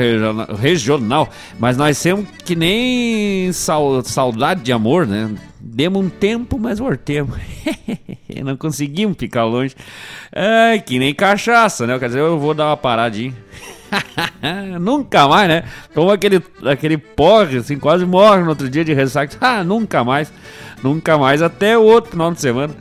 Regional. 0.60 1.30
Mas 1.58 1.78
nós 1.78 1.98
temos 1.98 2.28
que 2.44 2.54
nem 2.54 3.50
saudade 3.54 4.60
de 4.60 4.70
amor, 4.70 5.06
né? 5.06 5.30
Demos 5.58 6.04
um 6.04 6.10
tempo, 6.10 6.58
mas 6.58 6.78
voltemos. 6.78 7.38
Não 8.44 8.54
conseguimos 8.54 9.16
ficar 9.16 9.44
longe. 9.44 9.74
Que 10.84 10.98
nem 10.98 11.14
cachaça, 11.14 11.86
né? 11.86 11.98
Quer 11.98 12.08
dizer, 12.08 12.20
eu 12.20 12.38
vou 12.38 12.52
dar 12.52 12.66
uma 12.66 12.76
paradinha. 12.76 13.32
nunca 14.78 15.26
mais, 15.26 15.48
né? 15.48 15.64
Toma 15.94 16.12
aquele, 16.12 16.42
aquele 16.66 16.98
porre, 16.98 17.56
assim, 17.56 17.78
quase 17.78 18.04
morre 18.04 18.42
no 18.42 18.50
outro 18.50 18.68
dia 18.68 18.84
de 18.84 18.92
ressaca. 18.92 19.38
Ah, 19.40 19.64
nunca 19.64 20.04
mais. 20.04 20.30
Nunca 20.83 21.16
mais, 21.16 21.43
até 21.43 21.78
o 21.78 21.83
outro 21.83 22.11
final 22.11 22.33
de 22.33 22.41
semana. 22.41 22.74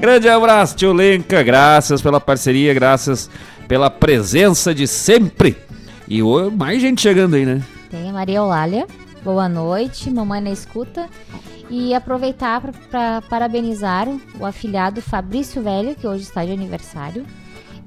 Grande 0.00 0.28
abraço, 0.28 0.76
tio 0.76 0.92
Lenca. 0.92 1.42
Graças 1.42 2.02
pela 2.02 2.20
parceria, 2.20 2.74
graças 2.74 3.30
pela 3.66 3.88
presença 3.88 4.74
de 4.74 4.86
sempre. 4.86 5.56
E 6.08 6.20
mais 6.56 6.80
gente 6.80 7.00
chegando 7.00 7.34
aí, 7.34 7.46
né? 7.46 7.62
Tem 7.90 8.08
a 8.08 8.12
Maria 8.12 8.38
Eulália. 8.38 8.86
Boa 9.22 9.48
noite, 9.48 10.10
mamãe 10.10 10.40
na 10.40 10.50
escuta. 10.50 11.08
E 11.70 11.94
aproveitar 11.94 12.60
para 12.90 13.22
parabenizar 13.22 14.08
o 14.38 14.44
afilhado 14.44 15.00
Fabrício 15.00 15.62
Velho, 15.62 15.94
que 15.94 16.06
hoje 16.06 16.24
está 16.24 16.44
de 16.44 16.50
aniversário 16.50 17.24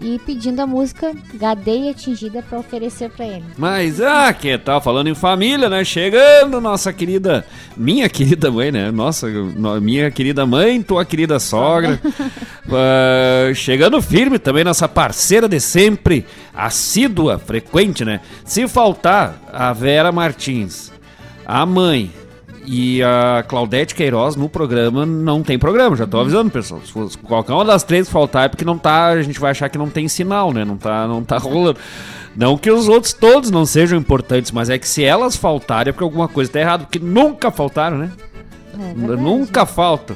e 0.04 0.20
pedindo 0.20 0.60
a 0.60 0.68
música 0.68 1.14
Gadeia 1.34 1.92
Atingida 1.92 2.44
para 2.44 2.60
oferecer 2.60 3.10
para 3.10 3.26
ele. 3.26 3.46
Mas, 3.58 4.02
ah, 4.02 4.32
que 4.34 4.58
tal? 4.58 4.82
Falando 4.82 5.08
em 5.08 5.16
família, 5.16 5.70
né? 5.70 5.84
Chegando 5.86 6.60
nossa 6.60 6.92
querida, 6.92 7.46
minha 7.78 8.10
querida 8.10 8.52
mãe, 8.52 8.72
né? 8.72 8.92
Nossa, 8.92 9.28
minha 9.82 10.12
querida 10.12 10.46
mãe, 10.46 10.82
tua 10.84 11.06
querida 11.06 11.40
sogra. 11.40 12.00
uh, 12.04 13.56
chegando 13.56 14.02
firme 14.02 14.38
também, 14.38 14.64
nossa 14.64 14.90
parceira 14.90 15.48
de 15.48 15.60
sempre, 15.60 16.26
assídua, 16.54 17.40
frequente, 17.40 18.04
né? 18.04 18.20
Se 18.44 18.68
faltar 18.68 19.42
a 19.52 19.72
Vera 19.72 20.12
Martins, 20.12 20.92
a 21.46 21.66
mãe, 21.66 22.12
e 22.66 23.04
a 23.04 23.44
Claudete 23.48 23.94
Queiroz 23.94 24.36
no 24.36 24.48
programa 24.48 25.06
não 25.06 25.44
tem 25.44 25.60
programa, 25.60 25.96
já 25.96 26.08
tô 26.08 26.20
avisando, 26.20 26.50
pessoal. 26.50 26.82
Se 26.82 27.18
qualquer 27.18 27.54
uma 27.54 27.66
das 27.66 27.84
três 27.84 28.10
faltar 28.10 28.46
é 28.46 28.48
porque 28.48 28.64
não 28.64 28.78
tá, 28.78 29.08
a 29.08 29.22
gente 29.22 29.40
vai 29.40 29.52
achar 29.52 29.70
que 29.70 29.78
não 29.78 29.90
tem 29.90 30.08
sinal, 30.08 30.54
né? 30.54 30.64
Não 30.64 30.78
tá, 30.78 31.08
não 31.08 31.24
tá 31.24 31.38
rolando. 31.40 31.80
Não 32.36 32.58
que 32.58 32.72
os 32.72 32.88
outros 32.88 33.14
todos 33.14 33.52
não 33.52 33.66
sejam 33.66 33.98
importantes, 33.98 34.52
mas 34.52 34.70
é 34.70 34.78
que 34.78 34.88
se 34.88 35.04
elas 35.04 35.36
faltarem 35.36 35.90
é 35.90 35.92
porque 35.92 36.04
alguma 36.04 36.28
coisa 36.28 36.52
tá 36.52 36.60
errada, 36.60 36.84
porque 36.86 37.00
nunca 37.00 37.52
faltaram, 37.52 37.98
né? 37.98 38.12
É 38.74 39.16
nunca 39.18 39.66
faltam. 39.66 40.16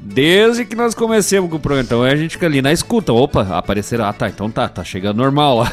Desde 0.00 0.64
que 0.64 0.74
nós 0.74 0.94
comecemos 0.94 1.50
com 1.50 1.56
o 1.56 1.60
programa. 1.60 1.84
Então 1.84 2.02
a 2.02 2.16
gente 2.16 2.32
fica 2.32 2.46
ali 2.46 2.62
na 2.62 2.72
escuta. 2.72 3.12
Opa, 3.12 3.46
apareceram. 3.50 4.06
Ah, 4.06 4.12
tá. 4.12 4.28
Então 4.28 4.50
tá, 4.50 4.66
tá 4.68 4.82
chegando 4.82 5.18
normal 5.18 5.58
lá. 5.58 5.72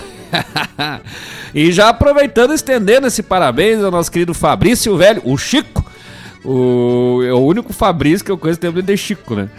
e 1.54 1.72
já 1.72 1.90
aproveitando, 1.90 2.54
estendendo 2.54 3.08
esse 3.08 3.24
parabéns 3.24 3.82
ao 3.82 3.92
nosso 3.92 4.12
querido 4.12 4.34
Fabrício 4.34 4.98
Velho, 4.98 5.22
o 5.24 5.38
Chico. 5.38 5.86
O, 6.46 7.22
é 7.24 7.34
o 7.34 7.40
único 7.40 7.74
Fabrício 7.74 8.24
que 8.26 8.32
eu 8.32 8.38
conheço 8.38 8.60
tempo 8.60 8.82
de 8.82 8.98
Chico, 8.98 9.36
né? 9.36 9.50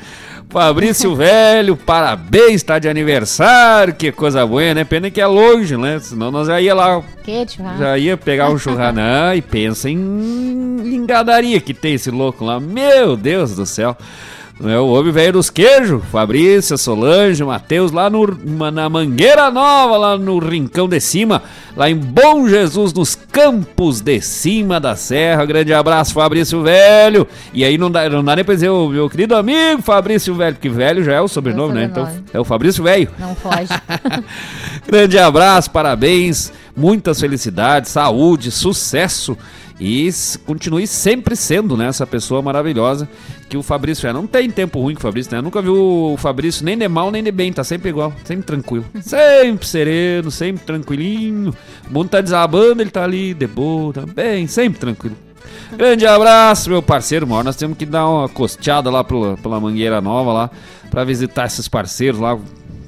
Fabrício 0.48 1.14
Velho, 1.16 1.76
parabéns, 1.76 2.62
tá 2.62 2.78
de 2.78 2.88
aniversário, 2.88 3.94
que 3.94 4.12
coisa 4.12 4.46
boa, 4.46 4.72
né? 4.74 4.84
Pena 4.84 5.10
que 5.10 5.20
é 5.20 5.26
longe, 5.26 5.76
né? 5.76 5.98
Senão 5.98 6.30
nós 6.30 6.46
já 6.46 6.60
ia 6.60 6.74
lá. 6.74 7.02
Que 7.24 7.46
churrasco? 7.48 7.78
Já 7.78 7.98
ia 7.98 8.16
pegar 8.16 8.50
um 8.50 8.58
churrasco. 8.58 8.76
E 9.36 9.42
pensa 9.42 9.90
em 9.90 9.96
engadaria 10.94 11.60
que 11.60 11.74
tem 11.74 11.94
esse 11.94 12.10
louco 12.10 12.44
lá. 12.44 12.60
Meu 12.60 13.16
Deus 13.16 13.54
do 13.56 13.66
céu. 13.66 13.96
É 14.64 14.78
o 14.78 14.88
homem 14.88 15.12
velho 15.12 15.34
dos 15.34 15.50
queijos, 15.50 16.02
Fabrício, 16.10 16.78
Solange, 16.78 17.44
Matheus, 17.44 17.92
lá 17.92 18.08
no, 18.08 18.26
na 18.72 18.88
Mangueira 18.88 19.50
Nova, 19.50 19.98
lá 19.98 20.16
no 20.16 20.38
Rincão 20.38 20.88
de 20.88 20.98
Cima, 20.98 21.42
lá 21.76 21.90
em 21.90 21.94
Bom 21.94 22.48
Jesus, 22.48 22.90
nos 22.94 23.14
Campos 23.14 24.00
de 24.00 24.18
Cima 24.22 24.80
da 24.80 24.96
Serra. 24.96 25.44
Grande 25.44 25.74
abraço, 25.74 26.14
Fabrício 26.14 26.62
Velho. 26.62 27.28
E 27.52 27.66
aí 27.66 27.76
não 27.76 27.90
dá, 27.90 28.08
não 28.08 28.24
dá 28.24 28.34
nem 28.34 28.46
pra 28.46 28.54
dizer 28.54 28.70
o 28.70 28.88
meu 28.88 29.10
querido 29.10 29.36
amigo 29.36 29.82
Fabrício 29.82 30.34
Velho, 30.34 30.54
porque 30.54 30.70
velho 30.70 31.04
já 31.04 31.12
é 31.12 31.20
o 31.20 31.28
sobrenome, 31.28 31.74
né? 31.74 31.84
Então 31.84 32.08
é 32.32 32.40
o 32.40 32.44
Fabrício 32.44 32.82
Velho. 32.82 33.10
Não 33.18 33.34
foge. 33.34 33.68
Grande 34.88 35.18
abraço, 35.18 35.70
parabéns, 35.70 36.50
muitas 36.76 37.20
felicidades, 37.20 37.90
saúde, 37.90 38.50
sucesso 38.50 39.36
e 39.78 40.08
continue 40.44 40.86
sempre 40.86 41.36
sendo 41.36 41.76
né, 41.76 41.86
essa 41.86 42.06
pessoa 42.06 42.40
maravilhosa 42.40 43.08
que 43.48 43.56
o 43.56 43.62
Fabrício 43.62 44.08
é. 44.08 44.12
Não 44.12 44.26
tem 44.26 44.50
tempo 44.50 44.80
ruim 44.80 44.94
com 44.94 45.00
o 45.00 45.02
Fabrício, 45.02 45.32
né? 45.32 45.38
Eu 45.38 45.42
nunca 45.42 45.60
vi 45.60 45.68
o 45.68 46.16
Fabrício 46.18 46.64
nem 46.64 46.76
de 46.76 46.88
mal 46.88 47.10
nem 47.10 47.22
de 47.22 47.30
bem, 47.30 47.52
tá 47.52 47.62
sempre 47.62 47.90
igual, 47.90 48.12
sempre 48.24 48.44
tranquilo. 48.44 48.84
Sempre 49.00 49.66
sereno, 49.66 50.30
sempre 50.30 50.64
tranquilinho. 50.64 51.54
O 51.88 51.92
mundo 51.92 52.08
tá 52.08 52.20
desabando, 52.20 52.82
ele 52.82 52.90
tá 52.90 53.04
ali 53.04 53.34
de 53.34 53.46
boa 53.46 53.92
também, 53.92 54.46
sempre 54.46 54.80
tranquilo. 54.80 55.16
Grande 55.76 56.06
abraço, 56.06 56.68
meu 56.68 56.82
parceiro. 56.82 57.26
Maior, 57.26 57.44
nós 57.44 57.56
temos 57.56 57.78
que 57.78 57.86
dar 57.86 58.08
uma 58.08 58.28
costeada 58.28 58.90
lá 58.90 59.04
pela, 59.04 59.36
pela 59.36 59.60
Mangueira 59.60 60.00
Nova 60.00 60.32
lá, 60.32 60.50
para 60.90 61.04
visitar 61.04 61.46
esses 61.46 61.68
parceiros 61.68 62.18
lá, 62.20 62.38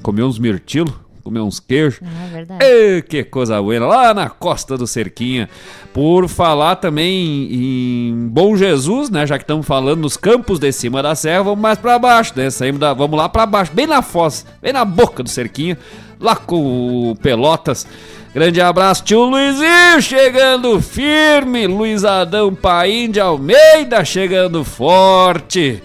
comer 0.01 0.23
uns 0.23 0.37
mirtilo 0.37 1.08
comer 1.23 1.41
uns 1.41 1.59
queijos. 1.59 1.99
Ah, 2.03 2.25
é 2.25 2.29
verdade. 2.29 2.65
Ei, 2.65 3.01
que 3.01 3.23
coisa 3.23 3.61
boa, 3.61 3.79
lá 3.79 4.13
na 4.13 4.29
costa 4.29 4.77
do 4.77 4.87
Cerquinha. 4.87 5.49
Por 5.93 6.27
falar 6.27 6.75
também 6.77 7.47
em 7.51 8.27
Bom 8.29 8.55
Jesus, 8.55 9.09
né? 9.09 9.25
Já 9.25 9.37
que 9.37 9.43
estamos 9.43 9.65
falando 9.65 10.01
nos 10.01 10.17
campos 10.17 10.59
de 10.59 10.71
cima 10.71 11.01
da 11.01 11.15
serra, 11.15 11.43
vamos 11.43 11.59
mais 11.59 11.77
para 11.77 11.99
baixo, 11.99 12.33
né? 12.35 12.49
Saímos 12.49 12.79
da, 12.79 12.93
vamos 12.93 13.17
lá 13.17 13.27
para 13.27 13.45
baixo, 13.45 13.71
bem 13.73 13.87
na 13.87 14.01
foz, 14.01 14.45
bem 14.61 14.73
na 14.73 14.85
boca 14.85 15.23
do 15.23 15.29
Cerquinha, 15.29 15.77
lá 16.19 16.35
com 16.35 17.11
o 17.11 17.15
Pelotas. 17.15 17.87
Grande 18.33 18.61
abraço, 18.61 19.03
tio 19.03 19.23
Luizinho 19.23 20.01
chegando 20.01 20.79
firme, 20.79 21.65
Luiz 21.65 22.05
Adão 22.05 22.53
Paim 22.53 23.09
de 23.09 23.19
Almeida 23.19 24.05
chegando 24.05 24.63
forte. 24.63 25.81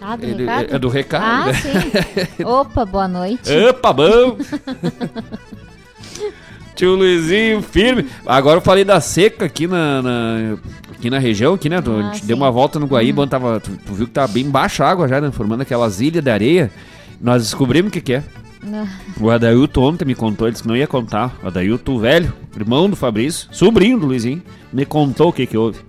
Ah, 0.00 0.16
do 0.16 0.24
Ele- 0.24 0.44
recado? 0.44 0.74
é 0.74 0.78
do 0.78 0.88
recado, 0.88 1.24
Ah, 1.24 1.46
né? 1.46 1.52
sim. 1.54 1.70
Opa, 2.44 2.84
boa 2.86 3.08
noite. 3.08 3.50
Opa, 3.68 3.92
bom! 3.92 4.38
Tio 6.74 6.94
Luizinho, 6.94 7.60
firme. 7.60 8.06
Agora 8.24 8.56
eu 8.58 8.62
falei 8.62 8.84
da 8.84 9.00
seca 9.00 9.44
aqui 9.44 9.66
na, 9.66 10.00
na- 10.00 10.56
aqui 10.92 11.10
na 11.10 11.18
região, 11.18 11.54
aqui, 11.54 11.68
né? 11.68 11.82
Tu- 11.82 11.92
a 11.94 12.14
gente 12.14 12.24
deu 12.24 12.36
uma 12.36 12.50
volta 12.50 12.78
no 12.78 12.86
Guaíba, 12.86 13.22
onde 13.22 13.30
tava, 13.30 13.60
tu, 13.60 13.72
tu 13.84 13.92
viu 13.92 14.06
que 14.06 14.12
tava 14.12 14.32
bem 14.32 14.48
baixa 14.48 14.84
a 14.84 14.90
água 14.90 15.06
já, 15.06 15.20
né? 15.20 15.30
Formando 15.30 15.60
aquelas 15.60 16.00
ilhas 16.00 16.24
de 16.24 16.30
areia. 16.30 16.70
Nós 17.20 17.42
descobrimos 17.42 17.90
o 17.90 17.92
que 17.92 18.00
que 18.00 18.14
é. 18.14 18.22
Não. 18.62 18.88
O 19.20 19.30
Adailto 19.30 19.82
ontem 19.82 20.04
me 20.06 20.14
contou, 20.14 20.46
ele 20.46 20.52
disse 20.52 20.62
que 20.62 20.68
não 20.68 20.76
ia 20.76 20.86
contar. 20.86 21.36
O 21.42 21.48
Adailto 21.48 21.98
velho, 21.98 22.32
irmão 22.56 22.88
do 22.88 22.96
Fabrício, 22.96 23.48
sobrinho 23.52 23.98
do 23.98 24.06
Luizinho, 24.06 24.42
me 24.72 24.86
contou 24.86 25.28
o 25.28 25.32
que 25.32 25.46
que 25.46 25.56
houve. 25.56 25.80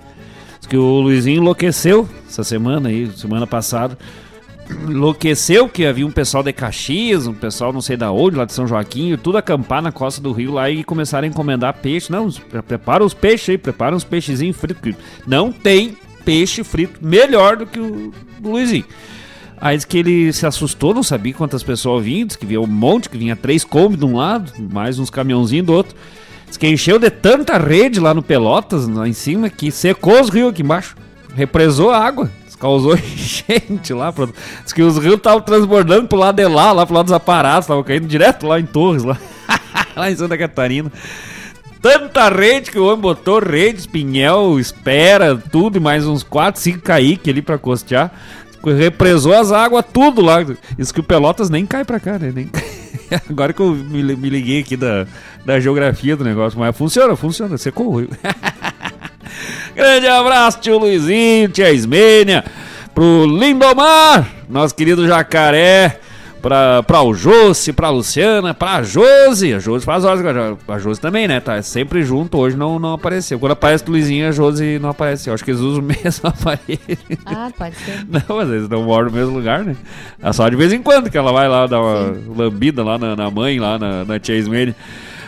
Que 0.72 0.78
o 0.78 1.02
Luizinho 1.02 1.42
enlouqueceu 1.42 2.08
essa 2.26 2.46
semana 2.46 2.88
aí, 2.88 3.12
semana 3.18 3.46
passada. 3.46 3.98
Enlouqueceu 4.88 5.68
que 5.68 5.86
havia 5.86 6.08
um 6.08 6.12
pessoal 6.12 6.42
de 6.42 6.54
Caxias, 6.54 7.28
um 7.28 7.34
pessoal 7.34 7.74
não 7.74 7.82
sei 7.82 7.98
da 7.98 8.10
onde, 8.10 8.38
lá 8.38 8.46
de 8.46 8.54
São 8.54 8.66
Joaquim, 8.66 9.18
tudo 9.18 9.38
acampar 9.38 9.82
na 9.82 9.92
costa 9.92 10.22
do 10.22 10.32
rio 10.32 10.54
lá 10.54 10.70
e 10.70 10.82
começaram 10.86 11.26
a 11.26 11.28
encomendar 11.28 11.82
peixe. 11.82 12.10
Não, 12.10 12.32
prepara 12.66 13.04
os 13.04 13.14
peixes 13.14 13.50
aí, 13.50 13.58
prepara 13.58 13.94
uns 13.94 14.06
peixezinhos 14.06 14.56
fritos. 14.56 14.96
Não 15.28 15.52
tem 15.52 15.98
peixe 16.24 16.64
frito 16.64 17.06
melhor 17.06 17.58
do 17.58 17.66
que 17.66 17.78
o 17.78 18.14
Luizinho. 18.42 18.86
Aí 19.60 19.78
que 19.78 19.98
ele 19.98 20.32
se 20.32 20.46
assustou, 20.46 20.94
não 20.94 21.04
sabia 21.04 21.34
quantas 21.34 21.64
pessoas 21.64 22.06
vinham, 22.06 22.30
que 22.30 22.46
vinha 22.46 22.62
um 22.62 22.66
monte, 22.66 23.10
que 23.10 23.18
vinha 23.18 23.36
três 23.36 23.66
Kombi 23.66 23.98
de 23.98 24.06
um 24.06 24.16
lado, 24.16 24.54
mais 24.72 25.00
uns 25.00 25.10
caminhãozinhos 25.10 25.66
do 25.66 25.74
outro. 25.74 25.98
Diz 26.52 26.58
que 26.58 26.68
encheu 26.68 27.00
de 27.00 27.10
tanta 27.10 27.58
rede 27.58 27.98
lá 28.00 28.14
no 28.14 28.22
Pelotas, 28.22 28.86
lá 28.88 29.08
em 29.08 29.14
cima, 29.14 29.50
que 29.50 29.72
secou 29.72 30.20
os 30.20 30.28
rios 30.30 30.50
aqui 30.50 30.62
embaixo. 30.62 30.96
Represou 31.34 31.90
a 31.92 31.98
água. 31.98 32.30
Causou 32.60 32.94
enchente 33.00 33.92
lá. 33.94 34.12
pro- 34.12 34.32
Diz 34.64 34.72
que 34.74 34.82
os 34.84 34.98
rios 34.98 35.16
estavam 35.16 35.42
transbordando 35.42 36.08
pro 36.08 36.18
lado 36.20 36.36
de 36.36 36.46
lá, 36.48 36.72
lá 36.72 36.86
pro 36.86 36.94
lado 36.94 37.06
dos 37.06 37.14
aparatos, 37.14 37.64
estavam 37.64 37.84
caindo 37.84 38.06
direto 38.06 38.46
lá 38.46 38.60
em 38.60 38.66
Torres, 38.66 39.04
lá, 39.04 39.18
lá 39.96 40.12
em 40.12 40.16
Santa 40.16 40.38
Catarina. 40.38 40.92
Tanta 41.82 42.30
rede 42.30 42.70
que 42.70 42.78
o 42.78 42.86
homem 42.86 43.00
botou, 43.00 43.40
rede, 43.40 43.80
espinhel, 43.80 44.60
espera, 44.60 45.36
tudo, 45.52 45.78
e 45.78 45.80
mais 45.80 46.06
uns 46.06 46.22
4, 46.22 46.62
5 46.62 46.80
caíque 46.82 47.32
ali 47.32 47.42
pra 47.42 47.58
costear. 47.58 48.12
Represou 48.64 49.34
as 49.34 49.52
águas, 49.52 49.84
tudo 49.92 50.22
lá. 50.22 50.46
Isso 50.78 50.94
que 50.94 51.00
o 51.00 51.04
Pelotas 51.04 51.50
nem 51.50 51.66
cai 51.66 51.84
pra 51.84 52.00
cá, 52.00 52.20
né? 52.20 52.32
Nem... 52.36 52.48
Agora 53.30 53.54
que 53.54 53.60
eu 53.60 53.72
me, 53.72 54.02
liguei 54.30 54.62
aqui 54.62 54.76
da, 54.78 55.06
da 55.46 55.60
geografia 55.60 56.16
do 56.16 56.24
negócio, 56.24 56.58
mas 56.60 56.76
funciona, 56.76 57.16
funciona, 57.16 57.58
o 57.84 58.00
rio. 58.00 58.10
Grande 59.76 60.08
abraço, 60.08 60.60
tio 60.60 60.78
Luizinho, 60.78 61.50
tia 61.50 61.72
Ismênia, 61.72 62.44
pro 62.94 63.26
Lindomar, 63.26 64.30
nosso 64.50 64.76
querido 64.76 65.08
jacaré, 65.08 66.00
pra, 66.42 66.84
pra 66.84 67.02
o 67.02 67.14
Josi, 67.14 67.72
pra 67.72 67.90
Luciana, 67.90 68.54
pra 68.54 68.82
Josi. 68.84 69.54
A 69.54 69.60
Josi 69.60 69.86
faz 69.86 70.04
horas, 70.04 70.24
a 70.68 70.80
Josi 70.80 71.00
também, 71.00 71.28
né? 71.28 71.40
Tá 71.40 71.62
sempre 71.62 72.04
junto, 72.04 72.38
hoje 72.38 72.58
não, 72.58 72.80
não 72.80 72.94
apareceu. 72.94 73.40
Quando 73.40 73.52
aparece 73.54 73.84
o 73.88 73.92
Luizinho, 73.92 74.28
a 74.28 74.32
Josi 74.32 74.80
não 74.80 74.90
apareceu. 74.90 75.34
Acho 75.34 75.44
que 75.44 75.52
eles 75.52 75.62
usam 75.62 75.80
o 75.84 75.86
mesmo 75.86 76.28
aparelho. 76.28 76.80
Ah, 77.26 77.50
pode 77.58 77.76
ser. 77.76 78.06
Não, 78.10 78.36
mas 78.36 78.50
eles 78.50 78.68
não 78.68 78.84
moram 78.84 79.10
no 79.10 79.16
mesmo 79.16 79.34
lugar, 79.34 79.64
né? 79.64 79.76
É 80.22 80.34
só 80.34 80.50
de 80.50 80.56
vez 80.56 80.74
em 80.74 80.82
quando 80.82 81.10
que 81.10 81.18
ela 81.18 81.32
vai 81.32 81.48
lá 81.48 81.68
dar 81.68 81.82
uma 81.82 82.18
lambida 82.36 82.84
lá 82.84 82.98
na, 82.98 83.16
na 83.16 83.30
mãe, 83.30 83.60
lá 83.60 83.78
na, 83.78 84.04
na 84.04 84.20
tia 84.20 84.36
Ismene. 84.36 84.76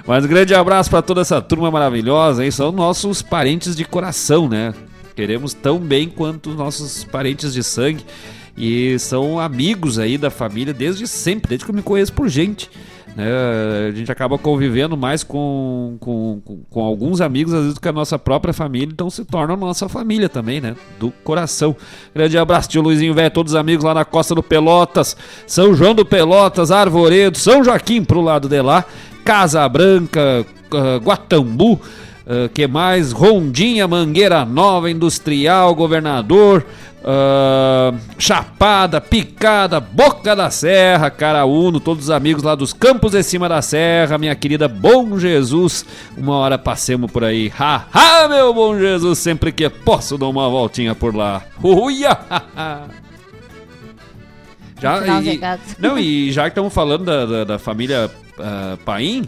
Mas 0.06 0.26
um 0.26 0.28
grande 0.28 0.54
abraço 0.54 0.90
pra 0.90 1.02
toda 1.02 1.22
essa 1.22 1.42
turma 1.42 1.72
maravilhosa, 1.72 2.44
hein? 2.44 2.52
São 2.52 2.72
nossos 2.72 3.22
parentes 3.22 3.76
de 3.76 3.86
coração, 3.86 4.50
né? 4.50 4.74
Queremos 5.16 5.54
tão 5.54 5.78
bem 5.80 6.10
quanto 6.10 6.50
os 6.50 6.56
nossos 6.56 7.04
parentes 7.06 7.54
de 7.54 7.64
sangue. 7.64 8.04
E 8.56 8.98
são 9.00 9.40
amigos 9.40 9.98
aí 9.98 10.18
da 10.18 10.30
família 10.30 10.74
desde 10.74 11.08
sempre, 11.08 11.50
desde 11.50 11.66
que 11.66 11.72
eu 11.72 11.76
me 11.76 11.82
conheço 11.82 12.14
por 12.14 12.30
gente. 12.30 12.70
né? 13.16 13.26
A 13.88 13.92
gente 13.92 14.12
acaba 14.12 14.38
convivendo 14.38 14.96
mais 14.96 15.24
com, 15.24 15.98
com, 16.00 16.42
com, 16.44 16.58
com 16.70 16.84
alguns 16.84 17.20
amigos, 17.22 17.54
às 17.54 17.60
vezes, 17.62 17.74
do 17.76 17.82
que 17.82 17.88
a 17.88 17.94
nossa 17.94 18.18
própria 18.20 18.54
família, 18.54 18.90
então 18.92 19.10
se 19.10 19.26
torna 19.26 19.56
nossa 19.56 19.90
família 19.90 20.30
também, 20.30 20.62
né? 20.62 20.76
Do 21.00 21.12
coração. 21.24 21.76
Grande 22.14 22.38
abraço, 22.38 22.70
tio 22.70 22.82
Luizinho, 22.82 23.14
velho, 23.14 23.32
todos 23.32 23.54
os 23.54 23.60
amigos 23.60 23.84
lá 23.84 23.94
na 23.94 24.06
costa 24.06 24.36
do 24.36 24.44
Pelotas, 24.44 25.18
São 25.48 25.74
João 25.76 25.96
do 25.96 26.06
Pelotas, 26.06 26.72
Arvoredo, 26.72 27.38
São 27.38 27.64
Joaquim 27.64 28.04
pro 28.04 28.22
lado 28.22 28.48
de 28.48 28.62
lá, 28.62 28.86
Casa 29.24 29.68
Branca, 29.68 30.46
ah, 30.72 30.98
Guatambu, 30.98 31.80
ah, 32.28 32.50
que 32.54 32.68
mais? 32.68 33.12
Rondinha, 33.12 33.88
Mangueira 33.88 34.46
Nova, 34.46 34.90
Industrial, 34.90 35.74
Governador, 35.76 36.66
ah, 37.04 37.94
Chapada, 38.18 39.02
Picada, 39.02 39.80
Boca 39.80 40.36
da 40.36 40.50
Serra, 40.50 41.10
Caraúno, 41.10 41.80
todos 41.80 42.06
os 42.06 42.10
amigos 42.10 42.44
lá 42.44 42.56
dos 42.56 42.74
campos 42.74 43.12
de 43.12 43.22
cima 43.24 43.50
da 43.50 43.62
serra, 43.62 44.18
minha 44.18 44.36
querida 44.36 44.68
Bom 44.68 45.18
Jesus, 45.20 45.86
uma 46.18 46.36
hora 46.38 46.58
passemos 46.58 47.12
por 47.12 47.24
aí. 47.24 47.52
Ha, 47.60 47.86
ha, 47.94 48.28
meu 48.28 48.54
Bom 48.54 48.78
Jesus, 48.78 49.20
sempre 49.20 49.52
que 49.52 49.70
posso 49.70 50.18
dou 50.18 50.32
uma 50.32 50.50
voltinha 50.50 50.96
por 50.96 51.16
lá. 51.16 51.42
Uia! 51.62 52.18
Já, 54.82 55.22
e- 55.22 55.40
não, 55.80 55.98
e 55.98 56.32
já 56.32 56.44
que 56.44 56.50
estamos 56.50 56.74
falando 56.74 57.06
da, 57.06 57.26
da, 57.26 57.44
da 57.44 57.60
família 57.60 58.12
ah, 58.40 58.78
Paim, 58.84 59.24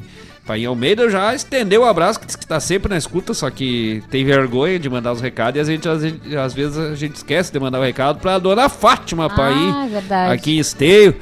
Paim 0.45 0.65
Almeida 0.65 1.09
já 1.09 1.33
estendeu 1.33 1.81
o 1.81 1.85
abraço, 1.85 2.19
que 2.19 2.25
diz 2.27 2.35
que 2.35 2.43
está 2.43 2.59
sempre 2.59 2.89
na 2.89 2.97
escuta, 2.97 3.33
só 3.33 3.49
que 3.49 4.03
tem 4.11 4.23
vergonha 4.23 4.77
de 4.77 4.87
mandar 4.89 5.11
os 5.11 5.19
recados 5.21 5.57
e 5.57 5.61
a 5.61 5.63
gente, 5.63 5.89
às, 5.89 6.01
vezes- 6.03 6.35
às 6.35 6.53
vezes 6.53 6.77
a 6.77 6.93
gente 6.95 7.15
esquece 7.15 7.51
de 7.51 7.59
mandar 7.59 7.79
o 7.79 7.83
recado 7.83 8.19
para 8.19 8.35
a 8.35 8.39
dona 8.39 8.69
Fátima 8.69 9.27
Paim, 9.29 9.71
Ah, 9.71 9.87
verdade. 9.89 10.33
aqui 10.33 10.57
em 10.57 10.59
Esteio, 10.59 11.15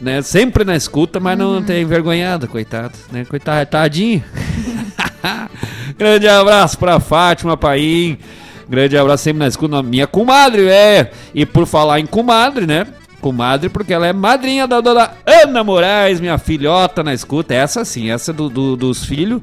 né? 0.00 0.22
Sempre 0.22 0.64
na 0.64 0.74
escuta, 0.74 1.20
mas 1.20 1.38
Uhum. 1.38 1.54
não 1.56 1.62
tem 1.62 1.84
vergonhada, 1.84 2.46
coitado, 2.46 2.94
né? 3.12 3.26
Coitado, 3.28 3.68
tadinho. 3.68 4.24
Grande 5.98 6.26
abraço 6.28 6.78
pra 6.78 6.98
Fátima 7.00 7.56
Paim. 7.56 8.18
Grande 8.68 8.96
abraço 8.96 9.24
sempre 9.24 9.40
na 9.40 9.48
escuta, 9.48 9.82
minha 9.82 10.06
comadre, 10.06 10.68
é. 10.68 11.10
E 11.34 11.44
por 11.44 11.66
falar 11.66 12.00
em 12.00 12.06
comadre, 12.06 12.66
né? 12.66 12.86
Comadre, 13.20 13.68
porque 13.68 13.92
ela 13.92 14.06
é 14.06 14.12
madrinha 14.12 14.66
da 14.66 14.80
dona 14.80 15.10
Ana 15.26 15.62
Moraes, 15.62 16.20
minha 16.20 16.38
filhota 16.38 17.02
na 17.02 17.12
escuta. 17.14 17.54
Essa 17.54 17.84
sim, 17.84 18.10
essa 18.10 18.32
do, 18.32 18.48
do- 18.48 18.76
dos 18.76 19.04
filhos. 19.04 19.40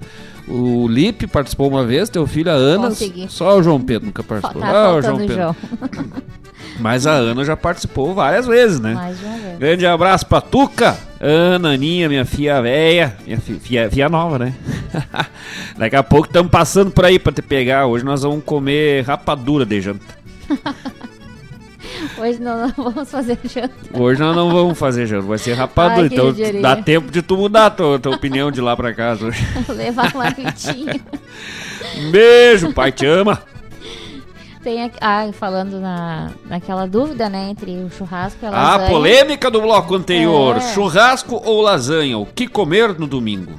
O 0.48 0.88
Lipe 0.88 1.28
participou 1.28 1.68
uma 1.68 1.84
vez, 1.86 2.08
teu 2.10 2.26
filho, 2.26 2.50
a 2.50 2.54
Ana. 2.56 2.88
Consegui. 2.88 3.28
Só 3.30 3.58
o 3.58 3.64
João 3.64 3.82
Pedro 3.82 4.06
nunca 4.08 4.24
participou. 4.24 4.62
Tá 4.62 4.70
ah, 4.70 4.96
o 4.96 5.04
faltando 5.04 5.24
o 5.26 5.36
João. 5.36 5.56
Mas 6.80 7.08
a 7.08 7.12
Ana 7.14 7.44
já 7.44 7.58
participou 7.58 8.14
várias 8.14 8.46
vezes, 8.46 8.80
né? 8.80 8.94
Mais 8.94 9.20
uma 9.22 9.38
vez. 9.38 9.58
Grande 9.58 9.86
abraço 9.88 10.26
pra 10.28 10.40
Tuca, 10.40 10.96
Ana, 11.20 11.72
Aninha, 11.74 12.08
minha 12.08 12.24
filha 12.24 12.62
velha, 12.62 13.18
minha 13.26 13.40
fi- 13.40 13.60
filha, 13.60 13.90
filha 13.90 14.08
nova, 14.08 14.38
né? 14.38 14.54
Daqui 15.78 15.96
a 15.96 16.04
pouco 16.04 16.28
estamos 16.28 16.52
passando 16.52 16.92
por 16.92 17.04
aí 17.04 17.18
pra 17.18 17.34
te 17.34 17.42
pegar. 17.42 17.88
Hoje 17.88 18.06
nós 18.06 18.22
vamos 18.22 18.44
comer 18.46 19.04
rapadura 19.06 19.66
de 19.66 19.82
janta. 19.82 20.06
Hoje 22.20 22.40
não, 22.42 22.68
não 22.68 22.74
vamos 22.92 23.12
fazer 23.12 23.38
janta. 23.44 23.74
Hoje 23.94 24.20
nós 24.22 24.36
não 24.36 24.50
vamos 24.52 24.78
fazer 24.78 25.06
janta, 25.06 25.28
vai 25.28 25.38
ser 25.38 25.54
rapadura. 25.54 26.02
Ai, 26.02 26.08
então 26.08 26.62
dá 26.62 26.76
tempo 26.76 27.12
de 27.12 27.22
tu 27.22 27.38
mudar 27.38 27.68
a 27.68 27.70
tua, 27.70 28.00
tua 28.00 28.16
opinião 28.16 28.50
de 28.52 28.60
lá 28.62 28.76
pra 28.76 28.94
casa 28.94 29.28
hoje. 29.28 29.46
Levar 29.70 30.14
uma 30.14 30.24
marmitinha. 30.26 31.00
Beijo, 32.12 32.74
pai 32.74 32.92
te 32.92 33.06
ama. 33.06 33.42
Tem 34.64 34.84
aqui, 34.84 34.98
ah, 35.00 35.30
falando 35.32 35.80
na, 35.80 36.32
naquela 36.46 36.86
dúvida, 36.88 37.30
né, 37.30 37.50
entre 37.52 37.72
o 37.84 37.90
churrasco 37.90 38.40
e 38.44 38.46
a 38.46 38.50
A 38.50 38.52
lasanha. 38.52 38.90
polêmica 38.90 39.50
do 39.52 39.62
bloco 39.62 39.96
anterior: 39.96 40.58
É. 40.58 40.74
churrasco 40.74 41.42
ou 41.46 41.62
lasanha? 41.62 42.18
O 42.18 42.26
que 42.26 42.48
comer 42.48 42.98
no 43.00 43.08
domingo? 43.08 43.54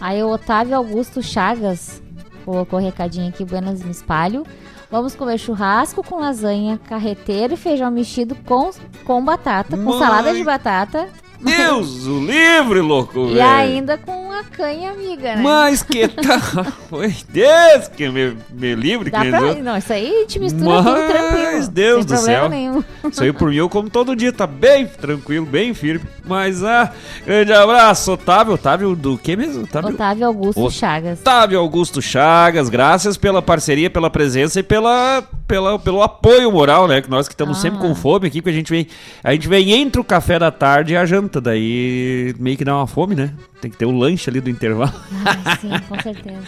Aí 0.00 0.22
o 0.22 0.28
Otávio 0.30 0.76
Augusto 0.76 1.22
Chagas 1.22 2.00
colocou 2.44 2.78
recadinho 2.78 3.28
aqui, 3.28 3.44
Buenas 3.44 3.82
me 3.82 3.90
espalho. 3.90 4.46
Vamos 4.94 5.16
comer 5.16 5.38
churrasco 5.38 6.04
com 6.04 6.20
lasanha, 6.20 6.78
carreteiro 6.78 7.54
e 7.54 7.56
feijão 7.56 7.90
mexido 7.90 8.36
com, 8.46 8.70
com 9.04 9.24
batata, 9.24 9.76
com 9.76 9.82
Mãe. 9.82 9.98
salada 9.98 10.32
de 10.32 10.44
batata. 10.44 11.08
Deus 11.44 12.06
o 12.06 12.20
livre, 12.24 12.80
louco, 12.80 13.20
E 13.30 13.34
velho. 13.34 13.44
ainda 13.46 13.98
com 13.98 14.32
a 14.32 14.42
canha 14.44 14.90
amiga, 14.92 15.36
né? 15.36 15.42
Mas 15.42 15.82
que 15.82 16.08
tal? 16.08 16.64
Foi 16.88 17.14
Deus 17.28 17.88
que 17.88 18.08
me, 18.08 18.36
me 18.50 18.74
livre, 18.74 19.10
Dá 19.10 19.20
que 19.22 19.30
pra... 19.30 19.54
Não, 19.54 19.76
isso 19.76 19.92
aí 19.92 20.24
te 20.26 20.38
mistura 20.38 20.82
tudo 20.82 20.90
Mas, 20.90 21.10
tranquilo. 21.10 21.68
Deus 21.68 22.04
do 22.06 22.16
céu. 22.16 22.48
nenhum. 22.48 22.82
Isso 23.10 23.22
aí 23.22 23.32
por 23.32 23.50
mim 23.50 23.56
eu 23.56 23.68
como 23.68 23.88
todo 23.90 24.16
dia, 24.16 24.32
tá 24.32 24.46
bem 24.46 24.86
tranquilo, 24.86 25.44
bem 25.46 25.74
firme. 25.74 26.04
Mas, 26.26 26.64
ah, 26.64 26.90
grande 27.26 27.52
abraço, 27.52 28.12
Otávio. 28.12 28.54
Otávio 28.54 28.96
do 28.96 29.18
que 29.18 29.36
mesmo? 29.36 29.64
Otávio, 29.64 29.90
Otávio 29.90 30.26
Augusto 30.26 30.60
Ot- 30.62 30.74
Chagas. 30.74 31.20
Otávio 31.20 31.58
Augusto 31.58 32.00
Chagas, 32.02 32.68
graças 32.68 33.16
pela 33.16 33.42
parceria, 33.42 33.90
pela 33.90 34.08
presença 34.08 34.60
e 34.60 34.62
pela, 34.62 35.22
pela, 35.46 35.78
pelo 35.78 36.02
apoio 36.02 36.50
moral, 36.50 36.88
né? 36.88 37.02
Que 37.02 37.10
nós 37.10 37.28
que 37.28 37.34
estamos 37.34 37.58
Ah. 37.58 37.60
sempre 37.60 37.78
com 37.78 37.94
fome 37.94 38.26
aqui, 38.28 38.40
que 38.40 38.48
a 38.48 38.52
gente 38.52 38.70
vem. 38.70 38.86
A 39.22 39.32
gente 39.32 39.46
vem 39.48 39.72
entre 39.72 40.00
o 40.00 40.04
café 40.04 40.38
da 40.38 40.50
tarde 40.50 40.94
e 40.94 40.96
a 40.96 41.04
janta, 41.34 41.40
daí 41.40 42.34
meio 42.38 42.56
que 42.56 42.64
dá 42.64 42.76
uma 42.76 42.86
fome, 42.86 43.14
né? 43.14 43.30
Tem 43.60 43.70
que 43.70 43.76
ter 43.76 43.86
o 43.86 43.90
lanche 43.96 44.28
ali 44.30 44.40
do 44.40 44.50
intervalo. 44.50 44.92
Ah, 45.46 45.56
sim, 45.56 45.70
com 45.88 45.98
certeza. 46.00 46.38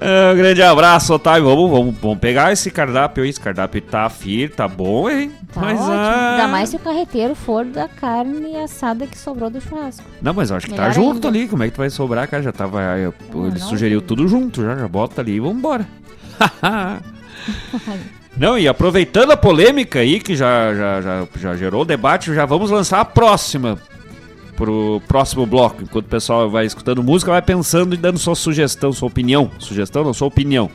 Ah, 0.00 0.32
um 0.34 0.36
grande 0.36 0.62
abraço, 0.62 1.12
Otávio. 1.14 1.44
Vamos, 1.44 1.70
vamos, 1.70 1.94
vamos 2.00 2.18
pegar 2.18 2.50
esse 2.52 2.70
cardápio 2.70 3.22
aí. 3.24 3.30
Esse 3.30 3.40
cardápio 3.40 3.80
tá 3.82 4.08
firme, 4.08 4.48
tá 4.48 4.66
bom, 4.66 5.08
hein? 5.10 5.30
Tá 5.52 5.60
Mas, 5.60 5.78
ótimo. 5.80 5.92
ah, 5.94 6.30
Ainda 6.32 6.48
mais 6.48 6.68
se 6.70 6.76
o 6.76 6.78
carreteiro 6.78 7.34
for 7.34 7.64
da 7.64 7.86
carne 7.88 8.56
assada 8.56 9.06
que 9.06 9.18
sobrou 9.18 9.50
do 9.50 9.60
churrasco. 9.60 10.02
Não, 10.22 10.32
mas 10.32 10.50
eu 10.50 10.56
acho 10.56 10.66
que 10.66 10.74
tá 10.74 10.82
Melhor 10.88 10.94
junto 10.94 11.26
ainda. 11.28 11.38
ali. 11.38 11.48
Como 11.48 11.62
é 11.62 11.66
que 11.68 11.74
tu 11.74 11.78
vai 11.78 11.90
sobrar, 11.90 12.26
cara? 12.28 12.42
Já 12.42 12.52
tava. 12.52 12.80
eu- 12.98 13.14
ele 13.34 13.58
não, 13.58 13.68
sugeriu 13.68 14.00
tudo 14.00 14.26
junto, 14.26 14.62
já, 14.62 14.76
já 14.76 14.88
bota 14.88 15.20
ali 15.20 15.32
e 15.36 15.40
vambora. 15.40 15.86
Não, 18.36 18.58
e 18.58 18.68
aproveitando 18.68 19.30
a 19.30 19.36
polêmica 19.36 20.00
aí, 20.00 20.20
que 20.20 20.36
já, 20.36 20.74
já, 20.74 21.00
já, 21.00 21.28
já 21.38 21.56
gerou 21.56 21.86
debate, 21.86 22.34
já 22.34 22.44
vamos 22.44 22.70
lançar 22.70 23.00
a 23.00 23.04
próxima. 23.04 23.78
Pro 24.56 25.02
próximo 25.06 25.44
bloco. 25.44 25.82
Enquanto 25.82 26.06
o 26.06 26.08
pessoal 26.08 26.48
vai 26.48 26.64
escutando 26.64 27.02
música, 27.02 27.30
vai 27.30 27.42
pensando 27.42 27.94
e 27.94 27.98
dando 27.98 28.18
sua 28.18 28.34
sugestão, 28.34 28.92
sua 28.92 29.08
opinião. 29.08 29.50
Sugestão 29.58 30.02
não, 30.02 30.14
sua 30.14 30.28
opinião. 30.28 30.70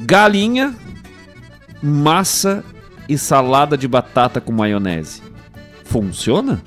Galinha, 0.00 0.74
massa 1.82 2.64
e 3.08 3.16
salada 3.16 3.76
de 3.76 3.88
batata 3.88 4.40
com 4.40 4.52
maionese. 4.52 5.22
Funciona? 5.84 6.62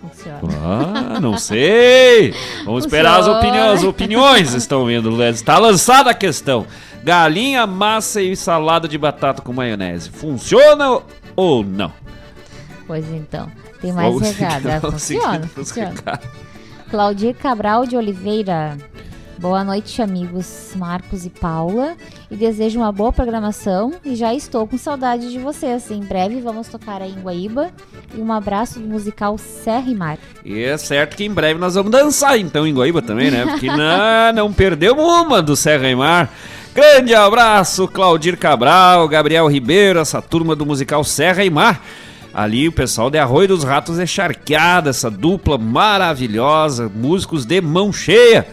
Funciona. 0.00 0.40
Ah, 0.62 1.20
não 1.20 1.38
sei. 1.38 2.34
Vamos 2.64 2.84
esperar 2.84 3.20
as 3.20 3.26
Funciona. 3.26 3.38
opiniões. 3.38 3.78
As 3.78 3.84
opiniões 3.84 4.54
estão 4.54 4.86
vindo. 4.86 5.22
Está 5.24 5.58
lançada 5.58 6.10
a 6.10 6.14
questão. 6.14 6.66
Galinha, 7.02 7.66
massa 7.66 8.22
e 8.22 8.34
salada 8.34 8.88
de 8.88 8.96
batata 8.96 9.42
com 9.42 9.52
maionese. 9.52 10.10
Funciona 10.10 11.00
ou 11.36 11.62
não? 11.62 11.92
Pois 12.86 13.08
então. 13.10 13.50
Tem 13.80 13.92
mais 13.92 14.20
recado. 14.20 14.62
vamos 14.80 15.02
Funciona, 15.02 15.46
funciona. 15.54 15.94
Claudir 16.90 17.34
Cabral 17.34 17.86
de 17.86 17.96
Oliveira. 17.96 18.76
Boa 19.36 19.64
noite, 19.64 20.00
amigos 20.00 20.72
Marcos 20.76 21.26
e 21.26 21.30
Paula. 21.30 21.96
E 22.30 22.36
desejo 22.36 22.78
uma 22.78 22.92
boa 22.92 23.12
programação. 23.12 23.92
E 24.04 24.14
já 24.14 24.32
estou 24.32 24.66
com 24.66 24.78
saudade 24.78 25.30
de 25.30 25.38
vocês. 25.38 25.90
Em 25.90 26.00
breve 26.00 26.40
vamos 26.40 26.68
tocar 26.68 27.02
aí 27.02 27.10
em 27.12 27.20
Guaíba. 27.20 27.70
E 28.14 28.20
um 28.20 28.32
abraço 28.32 28.78
do 28.78 28.86
musical 28.86 29.36
Serra 29.36 29.90
e 29.90 29.94
Mar. 29.94 30.18
E 30.44 30.62
é 30.62 30.76
certo 30.78 31.16
que 31.16 31.24
em 31.24 31.30
breve 31.30 31.58
nós 31.58 31.74
vamos 31.74 31.90
dançar 31.90 32.38
então 32.38 32.66
em 32.66 32.72
Guaíba 32.72 33.02
também, 33.02 33.30
né? 33.30 33.44
Porque 33.44 33.66
não, 33.74 34.32
não 34.34 34.52
perdemos 34.52 35.04
uma 35.04 35.42
do 35.42 35.56
Serra 35.56 35.88
e 35.88 35.96
Mar. 35.96 36.32
Grande 36.74 37.14
abraço, 37.14 37.86
Claudir 37.86 38.36
Cabral, 38.36 39.06
Gabriel 39.08 39.46
Ribeiro, 39.46 40.00
essa 40.00 40.20
turma 40.20 40.56
do 40.56 40.66
musical 40.66 41.04
Serra 41.04 41.44
e 41.44 41.50
Mar. 41.50 41.80
Ali 42.34 42.66
o 42.66 42.72
pessoal 42.72 43.10
de 43.10 43.18
Arroio 43.18 43.46
dos 43.48 43.62
Ratos 43.62 43.98
é 43.98 44.06
charqueada, 44.06 44.90
essa 44.90 45.08
dupla 45.10 45.56
maravilhosa, 45.56 46.90
músicos 46.92 47.44
de 47.46 47.60
mão 47.60 47.92
cheia. 47.92 48.46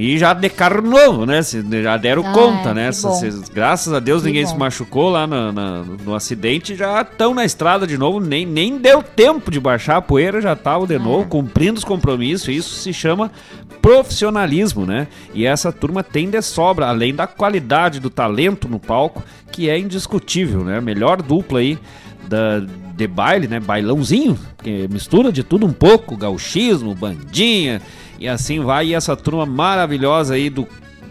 E 0.00 0.16
já 0.16 0.32
de 0.32 0.48
carro 0.48 0.80
novo, 0.80 1.26
né? 1.26 1.40
Já 1.82 1.96
deram 1.96 2.24
Ah, 2.24 2.32
conta, 2.32 2.68
que 2.68 2.74
né? 2.76 2.92
Se- 2.92 3.42
graças 3.52 3.92
a 3.92 3.98
Deus 3.98 4.22
Que 4.22 4.28
ninguém 4.28 4.44
bom. 4.44 4.50
se 4.52 4.56
machucou 4.56 5.10
lá 5.10 5.26
na- 5.26 5.50
na- 5.50 5.82
no 6.04 6.14
acidente. 6.14 6.76
Já 6.76 7.02
estão 7.02 7.34
na 7.34 7.44
estrada 7.44 7.84
de 7.84 7.98
novo. 7.98 8.20
Nem, 8.20 8.46
nem 8.46 8.78
deu 8.78 9.02
tempo 9.02 9.50
de 9.50 9.58
baixar 9.58 9.96
a 9.96 10.00
poeira, 10.00 10.40
já 10.40 10.52
estavam 10.52 10.86
de 10.86 10.96
novo, 11.00 11.26
cumprindo 11.28 11.78
os 11.78 11.84
compromissos. 11.84 12.46
Isso 12.48 12.76
se 12.76 12.92
chama 12.92 13.28
profissionalismo, 13.82 14.86
né? 14.86 15.08
E 15.34 15.44
essa 15.44 15.72
turma 15.72 16.04
tem 16.04 16.30
de 16.30 16.40
sobra, 16.42 16.86
além 16.86 17.12
da 17.12 17.26
qualidade 17.26 17.98
do 17.98 18.08
talento 18.08 18.68
no 18.68 18.78
palco, 18.78 19.22
que 19.50 19.68
é 19.68 19.76
indiscutível, 19.76 20.62
né? 20.62 20.80
Melhor 20.80 21.20
dupla 21.20 21.58
aí 21.58 21.76
da, 22.28 22.60
de 22.94 23.06
baile, 23.06 23.46
né? 23.48 23.58
Bailãozinho, 23.60 24.38
que 24.62 24.86
mistura 24.88 25.32
de 25.32 25.42
tudo 25.42 25.66
um 25.66 25.72
pouco, 25.72 26.16
gauchismo, 26.16 26.94
bandinha, 26.94 27.80
e 28.18 28.28
assim 28.28 28.60
vai. 28.60 28.86
E 28.88 28.94
essa 28.94 29.16
turma 29.16 29.46
maravilhosa 29.46 30.34
aí 30.34 30.50
do 30.50 30.66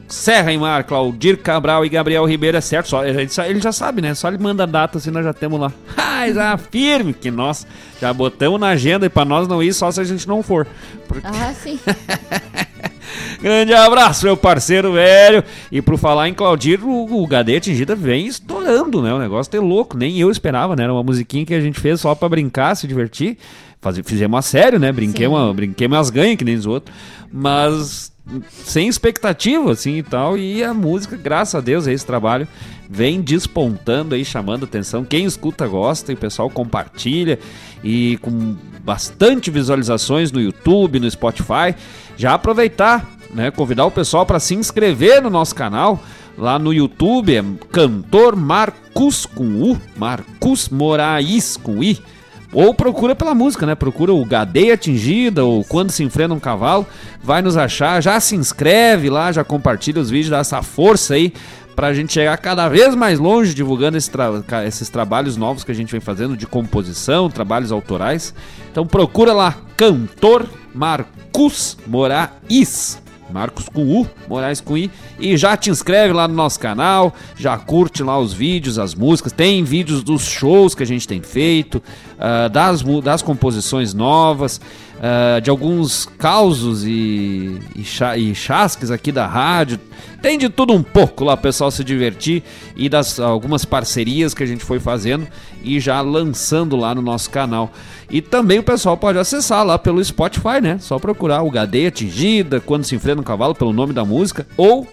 Serra 0.07 0.53
em 0.53 0.57
Mar, 0.57 0.85
Claudir 0.85 1.37
Cabral 1.37 1.85
e 1.85 1.89
Gabriel 1.89 2.23
Ribeiro, 2.25 2.55
é 2.57 2.61
certo, 2.61 2.87
só, 2.87 3.05
ele, 3.05 3.27
só- 3.27 3.43
ele 3.43 3.59
já 3.59 3.73
sabe, 3.73 4.01
né? 4.01 4.13
Só 4.13 4.29
ele 4.29 4.37
manda 4.37 4.63
a 4.63 4.65
data 4.65 4.97
assim, 4.99 5.11
nós 5.11 5.25
já 5.25 5.33
temos 5.33 5.59
lá. 5.59 5.71
Ah, 6.19 6.27
já 6.33 6.57
firme 6.57 7.13
que 7.13 7.29
nós 7.29 7.67
já 8.01 8.11
botamos 8.11 8.59
na 8.59 8.69
agenda 8.69 9.05
e 9.05 9.09
pra 9.09 9.23
nós 9.23 9.47
não 9.47 9.61
ir 9.61 9.71
só 9.71 9.91
se 9.91 10.01
a 10.01 10.03
gente 10.03 10.27
não 10.27 10.41
for. 10.41 10.65
Porque- 11.07 11.27
Ah, 11.27 11.53
sim. 11.53 11.79
Grande 13.41 13.73
abraço, 13.73 14.25
meu 14.25 14.35
parceiro 14.35 14.93
velho. 14.93 15.43
E 15.71 15.81
por 15.81 15.97
falar 15.97 16.27
em 16.27 16.33
Claudir, 16.33 16.83
o, 16.83 17.21
o 17.21 17.27
Gadê 17.27 17.57
Atingida 17.57 17.95
vem 17.95 18.25
estourando, 18.25 19.01
né? 19.01 19.13
O 19.13 19.19
negócio 19.19 19.55
é 19.55 19.59
louco. 19.59 19.95
Nem 19.95 20.17
eu 20.17 20.31
esperava, 20.31 20.75
né? 20.75 20.83
Era 20.83 20.93
uma 20.93 21.03
musiquinha 21.03 21.45
que 21.45 21.53
a 21.53 21.61
gente 21.61 21.79
fez 21.79 22.01
só 22.01 22.15
pra 22.15 22.27
brincar, 22.27 22.75
se 22.75 22.87
divertir. 22.87 23.37
Fazer, 23.79 24.03
fizemos 24.03 24.39
a 24.39 24.41
sério, 24.41 24.79
né? 24.79 24.91
Brinquemos, 24.91 25.55
brinquemos 25.55 25.97
as 25.97 26.09
ganhas 26.09 26.35
que 26.35 26.43
nem 26.43 26.55
os 26.55 26.65
outros. 26.65 26.95
Mas 27.31 28.11
sem 28.49 28.87
expectativa, 28.87 29.71
assim 29.71 29.97
e 29.97 30.03
tal. 30.03 30.37
E 30.37 30.63
a 30.63 30.73
música, 30.73 31.15
graças 31.15 31.55
a 31.55 31.61
Deus, 31.61 31.87
esse 31.87 32.05
trabalho 32.05 32.47
vem 32.89 33.21
despontando 33.21 34.15
aí, 34.15 34.25
chamando 34.25 34.65
atenção. 34.65 35.05
Quem 35.05 35.25
escuta 35.25 35.67
gosta 35.67 36.11
e 36.11 36.15
o 36.15 36.17
pessoal 36.17 36.49
compartilha. 36.49 37.39
E 37.83 38.17
com 38.21 38.55
bastante 38.83 39.51
visualizações 39.51 40.31
no 40.31 40.41
YouTube, 40.41 40.99
no 40.99 41.09
Spotify. 41.09 41.75
Já 42.17 42.33
aproveitar, 42.33 43.16
né? 43.33 43.51
Convidar 43.51 43.85
o 43.85 43.91
pessoal 43.91 44.25
para 44.25 44.39
se 44.39 44.55
inscrever 44.55 45.21
no 45.21 45.29
nosso 45.29 45.53
canal. 45.55 46.01
Lá 46.37 46.59
no 46.59 46.71
YouTube 46.71 47.35
é 47.35 47.43
Cantor 47.71 48.35
Marcus 48.35 49.25
com 49.25 49.43
U, 49.71 49.81
Marcus 49.95 50.69
Moraes 50.69 51.57
com 51.57 51.83
I. 51.83 51.99
Ou 52.53 52.73
procura 52.73 53.15
pela 53.15 53.35
música, 53.35 53.65
né? 53.65 53.75
Procura 53.75 54.13
o 54.13 54.23
Gadeia 54.23 54.75
Atingida 54.75 55.43
ou 55.43 55.63
Quando 55.65 55.91
se 55.91 56.03
enfrena 56.03 56.33
um 56.33 56.39
cavalo. 56.39 56.85
Vai 57.21 57.41
nos 57.41 57.57
achar. 57.57 58.01
Já 58.01 58.19
se 58.19 58.35
inscreve 58.35 59.09
lá, 59.09 59.31
já 59.31 59.43
compartilha 59.43 60.01
os 60.01 60.09
vídeos, 60.09 60.29
dá 60.29 60.37
essa 60.37 60.61
força 60.61 61.15
aí 61.15 61.33
pra 61.75 61.93
gente 61.93 62.13
chegar 62.13 62.35
cada 62.37 62.67
vez 62.69 62.95
mais 62.95 63.19
longe 63.19 63.53
divulgando 63.53 63.97
esse 63.97 64.09
tra- 64.09 64.43
esses 64.65 64.89
trabalhos 64.89 65.37
novos 65.37 65.63
que 65.63 65.71
a 65.71 65.75
gente 65.75 65.91
vem 65.91 66.01
fazendo 66.01 66.37
de 66.37 66.47
composição, 66.47 67.29
trabalhos 67.29 67.71
autorais. 67.71 68.33
Então 68.71 68.87
procura 68.87 69.33
lá, 69.33 69.55
Cantor 69.75 70.47
Marcus 70.73 71.77
Moraes 71.85 72.99
Marcos 73.31 73.67
com 73.69 73.81
U, 73.81 74.09
Moraes 74.27 74.61
com 74.61 74.77
I. 74.77 74.89
E 75.19 75.35
já 75.37 75.55
te 75.57 75.69
inscreve 75.69 76.13
lá 76.13 76.27
no 76.27 76.33
nosso 76.33 76.59
canal, 76.59 77.13
já 77.37 77.57
curte 77.57 78.03
lá 78.03 78.17
os 78.17 78.33
vídeos, 78.33 78.79
as 78.79 78.95
músicas. 78.95 79.31
Tem 79.31 79.63
vídeos 79.63 80.03
dos 80.03 80.25
shows 80.25 80.73
que 80.73 80.83
a 80.83 80.85
gente 80.85 81.07
tem 81.07 81.21
feito, 81.21 81.75
uh, 81.75 82.49
das, 82.49 82.81
das 83.03 83.21
composições 83.21 83.93
novas, 83.93 84.59
uh, 84.97 85.41
de 85.41 85.49
alguns 85.49 86.05
causos 86.17 86.85
e, 86.85 87.59
e, 87.75 87.85
e 88.17 88.35
chasques 88.35 88.91
aqui 88.91 89.11
da 89.11 89.27
rádio. 89.27 89.79
Tem 90.21 90.37
de 90.37 90.49
tudo 90.49 90.73
um 90.73 90.81
pouco 90.81 91.23
lá, 91.23 91.33
o 91.33 91.37
pessoal 91.37 91.69
se 91.69 91.83
divertir 91.83 92.43
e 92.75 92.89
das 92.89 93.19
algumas 93.19 93.65
parcerias 93.65 94.33
que 94.33 94.43
a 94.43 94.47
gente 94.47 94.63
foi 94.63 94.79
fazendo 94.79 95.27
e 95.63 95.79
já 95.79 96.01
lançando 96.01 96.75
lá 96.75 96.95
no 96.95 97.01
nosso 97.01 97.29
canal. 97.29 97.71
E 98.09 98.21
também 98.21 98.59
o 98.59 98.63
pessoal 98.63 98.95
pode 98.95 99.19
acessar 99.19 99.65
lá 99.65 99.77
pelo 99.77 100.03
Spotify, 100.03 100.61
né? 100.61 100.77
Só 100.79 100.97
procurar 100.97 101.43
o 101.43 101.51
Gadeia 101.51 101.89
Atingida, 101.89 102.59
quando 102.59 102.85
se 102.85 102.95
enfrenta 102.95 103.21
um 103.21 103.23
cavalo 103.23 103.53
pelo 103.53 103.73
nome 103.73 103.93
da 103.93 104.05
música, 104.05 104.47
ou 104.55 104.87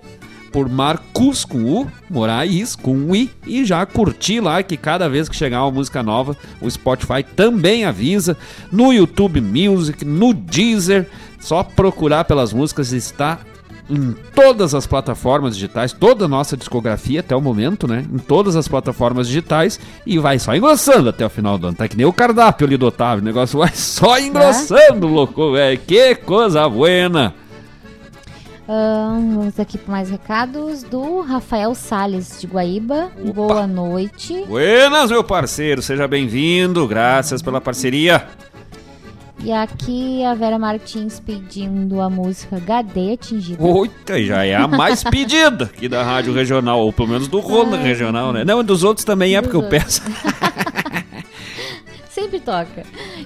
por 0.50 0.68
Marcos 0.68 1.44
com 1.44 1.64
U, 1.64 1.90
Moraes 2.08 2.76
com 2.76 3.10
U 3.10 3.16
I, 3.16 3.30
e 3.46 3.64
já 3.64 3.84
curtir 3.84 4.40
lá 4.40 4.62
que 4.62 4.76
cada 4.76 5.08
vez 5.08 5.28
que 5.28 5.34
chegar 5.34 5.62
uma 5.64 5.70
música 5.72 6.02
nova, 6.02 6.36
o 6.60 6.70
Spotify 6.70 7.24
também 7.24 7.84
avisa. 7.84 8.36
No 8.70 8.92
YouTube 8.92 9.40
Music, 9.40 10.04
no 10.04 10.32
Deezer, 10.32 11.08
só 11.40 11.62
procurar 11.62 12.24
pelas 12.24 12.52
músicas 12.52 12.92
está 12.92 13.40
em 13.88 14.12
todas 14.34 14.74
as 14.74 14.86
plataformas 14.86 15.54
digitais, 15.54 15.92
toda 15.92 16.24
a 16.24 16.28
nossa 16.28 16.56
discografia 16.56 17.20
até 17.20 17.36
o 17.36 17.40
momento, 17.40 17.86
né? 17.86 18.04
Em 18.12 18.18
todas 18.18 18.56
as 18.56 18.66
plataformas 18.66 19.26
digitais 19.28 19.78
e 20.06 20.18
vai 20.18 20.38
só 20.38 20.54
engrossando 20.54 21.10
até 21.10 21.24
o 21.26 21.30
final 21.30 21.58
do 21.58 21.68
ano. 21.68 21.76
Tá 21.76 21.88
que 21.88 21.96
nem 21.96 22.06
o 22.06 22.12
cardápio 22.12 22.66
ali 22.66 22.76
do 22.76 22.86
Otávio, 22.86 23.22
o 23.22 23.24
negócio 23.24 23.58
vai 23.58 23.72
só 23.74 24.18
engrossando, 24.18 25.06
é? 25.06 25.10
louco, 25.10 25.52
velho. 25.52 25.78
Que 25.78 26.14
coisa 26.14 26.68
buena! 26.68 27.34
Um, 28.66 29.36
vamos 29.36 29.60
aqui 29.60 29.76
para 29.76 29.92
mais 29.92 30.08
recados 30.08 30.82
do 30.82 31.20
Rafael 31.20 31.74
Sales 31.74 32.40
de 32.40 32.46
Guaíba. 32.46 33.10
Opa. 33.22 33.32
Boa 33.32 33.66
noite. 33.66 34.42
Buenas, 34.46 35.10
meu 35.10 35.22
parceiro, 35.22 35.82
seja 35.82 36.08
bem-vindo. 36.08 36.88
Graças 36.88 37.42
pela 37.42 37.60
parceria. 37.60 38.26
E 39.44 39.52
aqui 39.52 40.24
a 40.24 40.32
Vera 40.32 40.58
Martins 40.58 41.20
pedindo 41.20 42.00
a 42.00 42.08
música 42.08 42.58
Gadeia 42.58 43.12
Atingida. 43.12 43.62
Oita, 43.62 44.18
já 44.24 44.42
é 44.42 44.54
a 44.54 44.66
mais 44.66 45.04
pedida 45.04 45.66
aqui 45.66 45.86
da 45.86 46.02
Rádio 46.02 46.32
Regional, 46.32 46.80
ou 46.80 46.90
pelo 46.90 47.08
menos 47.08 47.28
do 47.28 47.40
Ronda 47.40 47.76
Regional, 47.76 48.32
né? 48.32 48.42
Não, 48.42 48.64
dos 48.64 48.82
outros 48.82 49.04
também 49.04 49.36
é 49.36 49.42
porque 49.42 49.54
eu 49.54 49.68
peço. 49.68 50.00
Sempre 52.08 52.40
toca. 52.40 52.84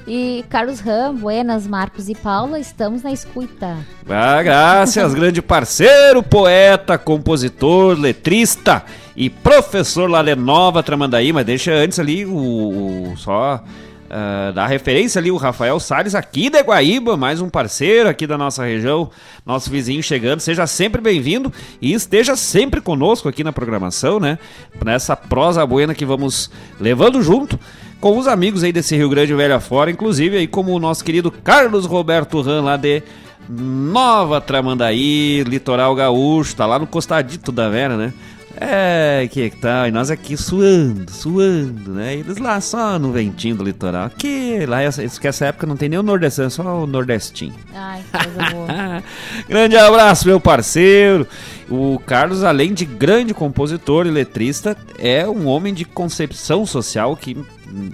E 0.09 0.45
Carlos 0.49 0.81
Ram, 0.81 1.15
Buenas, 1.15 1.69
Marcos 1.69 2.09
e 2.09 2.16
Paula, 2.16 2.59
estamos 2.59 3.05
na 3.05 3.12
escuta. 3.12 3.77
Ah, 4.09 4.43
graças, 4.43 5.15
grande 5.15 5.40
parceiro, 5.40 6.20
poeta, 6.20 6.99
compositor, 6.99 7.97
letrista 7.97 8.82
e 9.15 9.31
professor 9.31 10.11
lá 10.11 10.24
Nova 10.35 10.82
Tramandaí, 10.82 11.32
mas 11.32 11.47
deixa 11.47 11.70
antes 11.70 12.01
ali 12.01 12.27
o, 12.27 13.12
o 13.12 13.16
só 13.16 13.62
Uh, 14.09 14.55
da 14.55 14.66
referência 14.66 15.18
ali, 15.18 15.30
o 15.30 15.36
Rafael 15.36 15.78
Salles, 15.78 16.14
aqui 16.14 16.48
de 16.48 16.62
Guaíba, 16.62 17.14
mais 17.14 17.43
um 17.43 17.51
parceiro 17.51 18.09
aqui 18.09 18.26
da 18.26 18.39
nossa 18.39 18.64
região, 18.64 19.10
nosso 19.44 19.68
vizinho 19.70 20.02
chegando. 20.02 20.40
Seja 20.40 20.66
sempre 20.66 21.02
bem-vindo 21.02 21.52
e 21.80 21.93
esteja 21.93 22.35
sempre 22.35 22.80
conosco 22.80 23.28
aqui 23.28 23.44
na 23.44 23.52
programação, 23.52 24.18
né? 24.18 24.39
Nessa 24.82 25.14
prosa 25.14 25.66
buena 25.66 25.94
que 25.94 26.06
vamos 26.06 26.51
levando 26.80 27.20
junto 27.20 27.60
com 28.01 28.16
os 28.16 28.26
amigos 28.26 28.64
aí 28.64 28.72
desse 28.72 28.97
Rio 28.97 29.10
Grande 29.10 29.35
Velho 29.35 29.55
afora, 29.55 29.90
inclusive 29.90 30.39
aí 30.39 30.47
como 30.47 30.72
o 30.72 30.78
nosso 30.78 31.05
querido 31.05 31.30
Carlos 31.30 31.85
Roberto 31.85 32.40
Ran 32.40 32.62
lá 32.62 32.78
de 32.78 33.02
Nova 33.47 34.40
Tramandaí, 34.40 35.43
Litoral 35.44 35.94
Gaúcho, 35.94 36.56
tá 36.56 36.64
lá 36.64 36.78
no 36.78 36.86
costadito 36.86 37.52
da 37.52 37.68
Vera, 37.68 37.97
né? 37.97 38.14
É, 38.60 39.28
que 39.30 39.51
tal? 39.51 39.86
E 39.86 39.93
nós 39.93 40.10
aqui 40.10 40.36
suando, 40.36 41.12
suando, 41.12 41.93
né? 41.93 42.16
E 42.16 42.20
eles 42.20 42.39
lá 42.39 42.60
só 42.60 42.98
no 42.98 43.12
ventinho 43.12 43.55
do 43.55 43.62
litoral. 43.62 44.06
Aqui, 44.06 44.66
lá, 44.66 44.85
isso 44.85 45.20
que 45.20 45.28
essa 45.28 45.47
época 45.47 45.64
não 45.64 45.76
tem 45.76 45.89
nem 45.89 45.98
o 45.98 46.02
nordestino, 46.02 46.48
é 46.48 46.51
só 46.51 46.82
o 46.82 46.86
nordestinho. 46.86 47.55
Ai, 47.72 48.02
que 48.02 48.24
coisa 48.24 48.51
boa. 48.51 49.02
grande 49.48 49.76
abraço, 49.76 50.26
meu 50.26 50.40
parceiro. 50.40 51.26
O 51.70 52.01
Carlos, 52.05 52.43
além 52.43 52.74
de 52.74 52.85
grande 52.85 53.32
compositor 53.32 54.06
e 54.06 54.10
letrista, 54.10 54.76
é 54.98 55.28
um 55.28 55.47
homem 55.47 55.72
de 55.72 55.85
concepção 55.85 56.66
social 56.66 57.16
que 57.16 57.36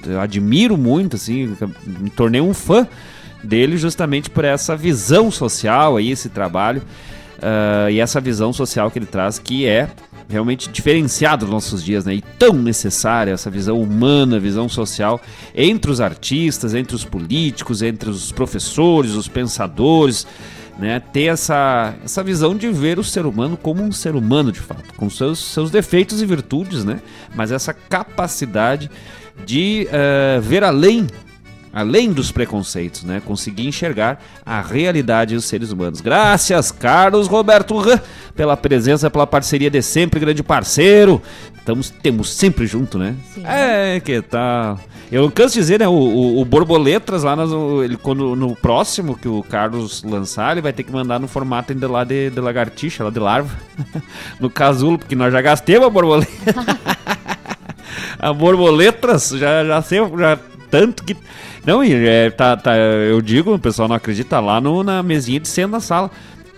eu 0.06 0.20
admiro 0.20 0.78
muito, 0.78 1.16
assim, 1.16 1.54
me 1.86 2.08
tornei 2.08 2.40
um 2.40 2.54
fã 2.54 2.88
dele 3.42 3.76
justamente 3.76 4.30
por 4.30 4.44
essa 4.44 4.74
visão 4.74 5.30
social 5.30 5.98
aí, 5.98 6.10
esse 6.10 6.30
trabalho. 6.30 6.82
Uh, 7.44 7.90
e 7.90 8.00
essa 8.00 8.22
visão 8.22 8.54
social 8.54 8.90
que 8.90 8.98
ele 8.98 9.04
traz, 9.04 9.38
que 9.38 9.66
é 9.66 9.90
realmente 10.26 10.70
diferenciada 10.70 11.44
nos 11.44 11.52
nossos 11.52 11.84
dias, 11.84 12.06
né? 12.06 12.14
E 12.14 12.22
tão 12.38 12.54
necessária 12.54 13.32
essa 13.32 13.50
visão 13.50 13.82
humana, 13.82 14.40
visão 14.40 14.66
social 14.66 15.20
entre 15.54 15.90
os 15.90 16.00
artistas, 16.00 16.74
entre 16.74 16.96
os 16.96 17.04
políticos, 17.04 17.82
entre 17.82 18.08
os 18.08 18.32
professores, 18.32 19.12
os 19.12 19.28
pensadores, 19.28 20.26
né? 20.78 21.00
Ter 21.00 21.24
essa, 21.24 21.94
essa 22.02 22.22
visão 22.22 22.56
de 22.56 22.70
ver 22.70 22.98
o 22.98 23.04
ser 23.04 23.26
humano 23.26 23.58
como 23.58 23.82
um 23.82 23.92
ser 23.92 24.14
humano 24.16 24.50
de 24.50 24.60
fato, 24.60 24.94
com 24.96 25.10
seus, 25.10 25.38
seus 25.38 25.70
defeitos 25.70 26.22
e 26.22 26.26
virtudes, 26.26 26.82
né? 26.82 27.02
Mas 27.34 27.52
essa 27.52 27.74
capacidade 27.74 28.90
de 29.44 29.86
uh, 29.90 30.40
ver 30.40 30.64
além 30.64 31.06
além 31.74 32.12
dos 32.12 32.30
preconceitos, 32.30 33.02
né? 33.02 33.20
Conseguir 33.24 33.66
enxergar 33.66 34.22
a 34.46 34.60
realidade 34.60 35.34
dos 35.34 35.44
seres 35.44 35.72
humanos. 35.72 36.00
Graças, 36.00 36.70
Carlos 36.70 37.26
Roberto 37.26 37.76
Rã, 37.76 38.00
pela 38.36 38.56
presença, 38.56 39.10
pela 39.10 39.26
parceria 39.26 39.68
de 39.68 39.82
sempre, 39.82 40.20
grande 40.20 40.42
parceiro. 40.42 41.20
Estamos, 41.58 41.90
temos 41.90 42.32
sempre 42.32 42.66
junto, 42.66 42.96
né? 42.96 43.16
Sim. 43.34 43.42
É, 43.44 43.98
que 43.98 44.22
tal? 44.22 44.78
Eu 45.10 45.30
canso 45.30 45.54
de 45.54 45.60
dizer, 45.60 45.80
né? 45.80 45.88
O, 45.88 45.92
o, 45.92 46.40
o 46.40 46.44
Borboletas 46.44 47.24
lá 47.24 47.34
no, 47.34 47.82
ele, 47.82 47.96
quando, 47.96 48.36
no 48.36 48.54
próximo 48.54 49.16
que 49.16 49.28
o 49.28 49.42
Carlos 49.42 50.02
lançar, 50.04 50.52
ele 50.52 50.60
vai 50.62 50.72
ter 50.72 50.84
que 50.84 50.92
mandar 50.92 51.18
no 51.18 51.26
formato 51.26 51.72
ainda 51.72 51.90
lá 51.90 52.04
de, 52.04 52.30
de 52.30 52.40
lagartixa, 52.40 53.02
lá 53.02 53.10
de 53.10 53.18
larva. 53.18 53.56
no 54.38 54.48
casulo, 54.48 54.98
porque 54.98 55.16
nós 55.16 55.32
já 55.32 55.40
gastemos 55.40 55.86
a 55.86 55.90
borboleta. 55.90 56.30
a 58.18 58.32
borboletas, 58.32 59.30
já, 59.30 59.64
já 59.64 59.82
sei, 59.82 59.98
já 59.98 60.38
tanto 60.74 61.04
que 61.04 61.16
não, 61.66 61.82
e 61.82 61.92
é, 62.06 62.30
tá, 62.30 62.56
tá, 62.56 62.76
eu 62.76 63.20
digo, 63.20 63.54
o 63.54 63.58
pessoal 63.58 63.88
não 63.88 63.96
acredita, 63.96 64.38
lá 64.40 64.60
no, 64.60 64.82
na 64.82 65.02
mesinha 65.02 65.40
de 65.40 65.48
cena 65.48 65.72
da 65.72 65.80
sala. 65.80 66.10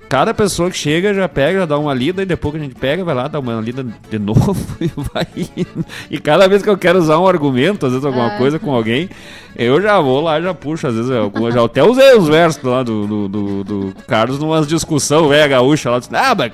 Cada 0.09 0.33
pessoa 0.33 0.71
que 0.71 0.77
chega 0.77 1.13
já 1.13 1.29
pega, 1.29 1.61
já 1.61 1.67
dá 1.67 1.79
uma 1.79 1.93
lida, 1.93 2.23
e 2.23 2.27
depois 2.27 2.55
que 2.55 2.61
a 2.61 2.63
gente 2.63 2.77
pega, 2.77 3.05
vai 3.05 3.15
lá, 3.15 3.27
dá 3.27 3.41
uma 3.41 3.61
lida 3.61 3.85
de 4.09 4.19
novo 4.21 4.57
e 4.81 4.91
vai 5.13 5.27
indo. 5.37 5.85
E 6.09 6.19
cada 6.19 6.49
vez 6.49 6.63
que 6.63 6.71
eu 6.71 6.79
quero 6.79 6.99
usar 6.99 7.19
um 7.19 7.27
argumento, 7.27 7.87
às 7.87 7.93
vezes 7.93 8.05
alguma 8.05 8.35
é. 8.35 8.39
coisa 8.39 8.59
com 8.59 8.73
alguém, 8.73 9.11
eu 9.57 9.83
já 9.83 10.01
vou 10.01 10.21
lá, 10.21 10.41
já 10.41 10.55
puxo, 10.55 10.87
às 10.87 10.95
vezes 10.95 11.11
eu 11.11 11.33
já 11.51 11.65
até 11.65 11.83
usei 11.83 12.17
os 12.17 12.29
versos 12.29 12.63
lá 12.63 12.83
do, 12.85 13.07
do, 13.07 13.29
do, 13.29 13.65
do 13.65 13.95
Carlos 14.07 14.39
numa 14.39 14.65
discussão 14.65 15.29
velha 15.29 15.49
gaúcha 15.49 15.91
lá, 15.91 16.01
ah, 16.13 16.35
mas 16.37 16.53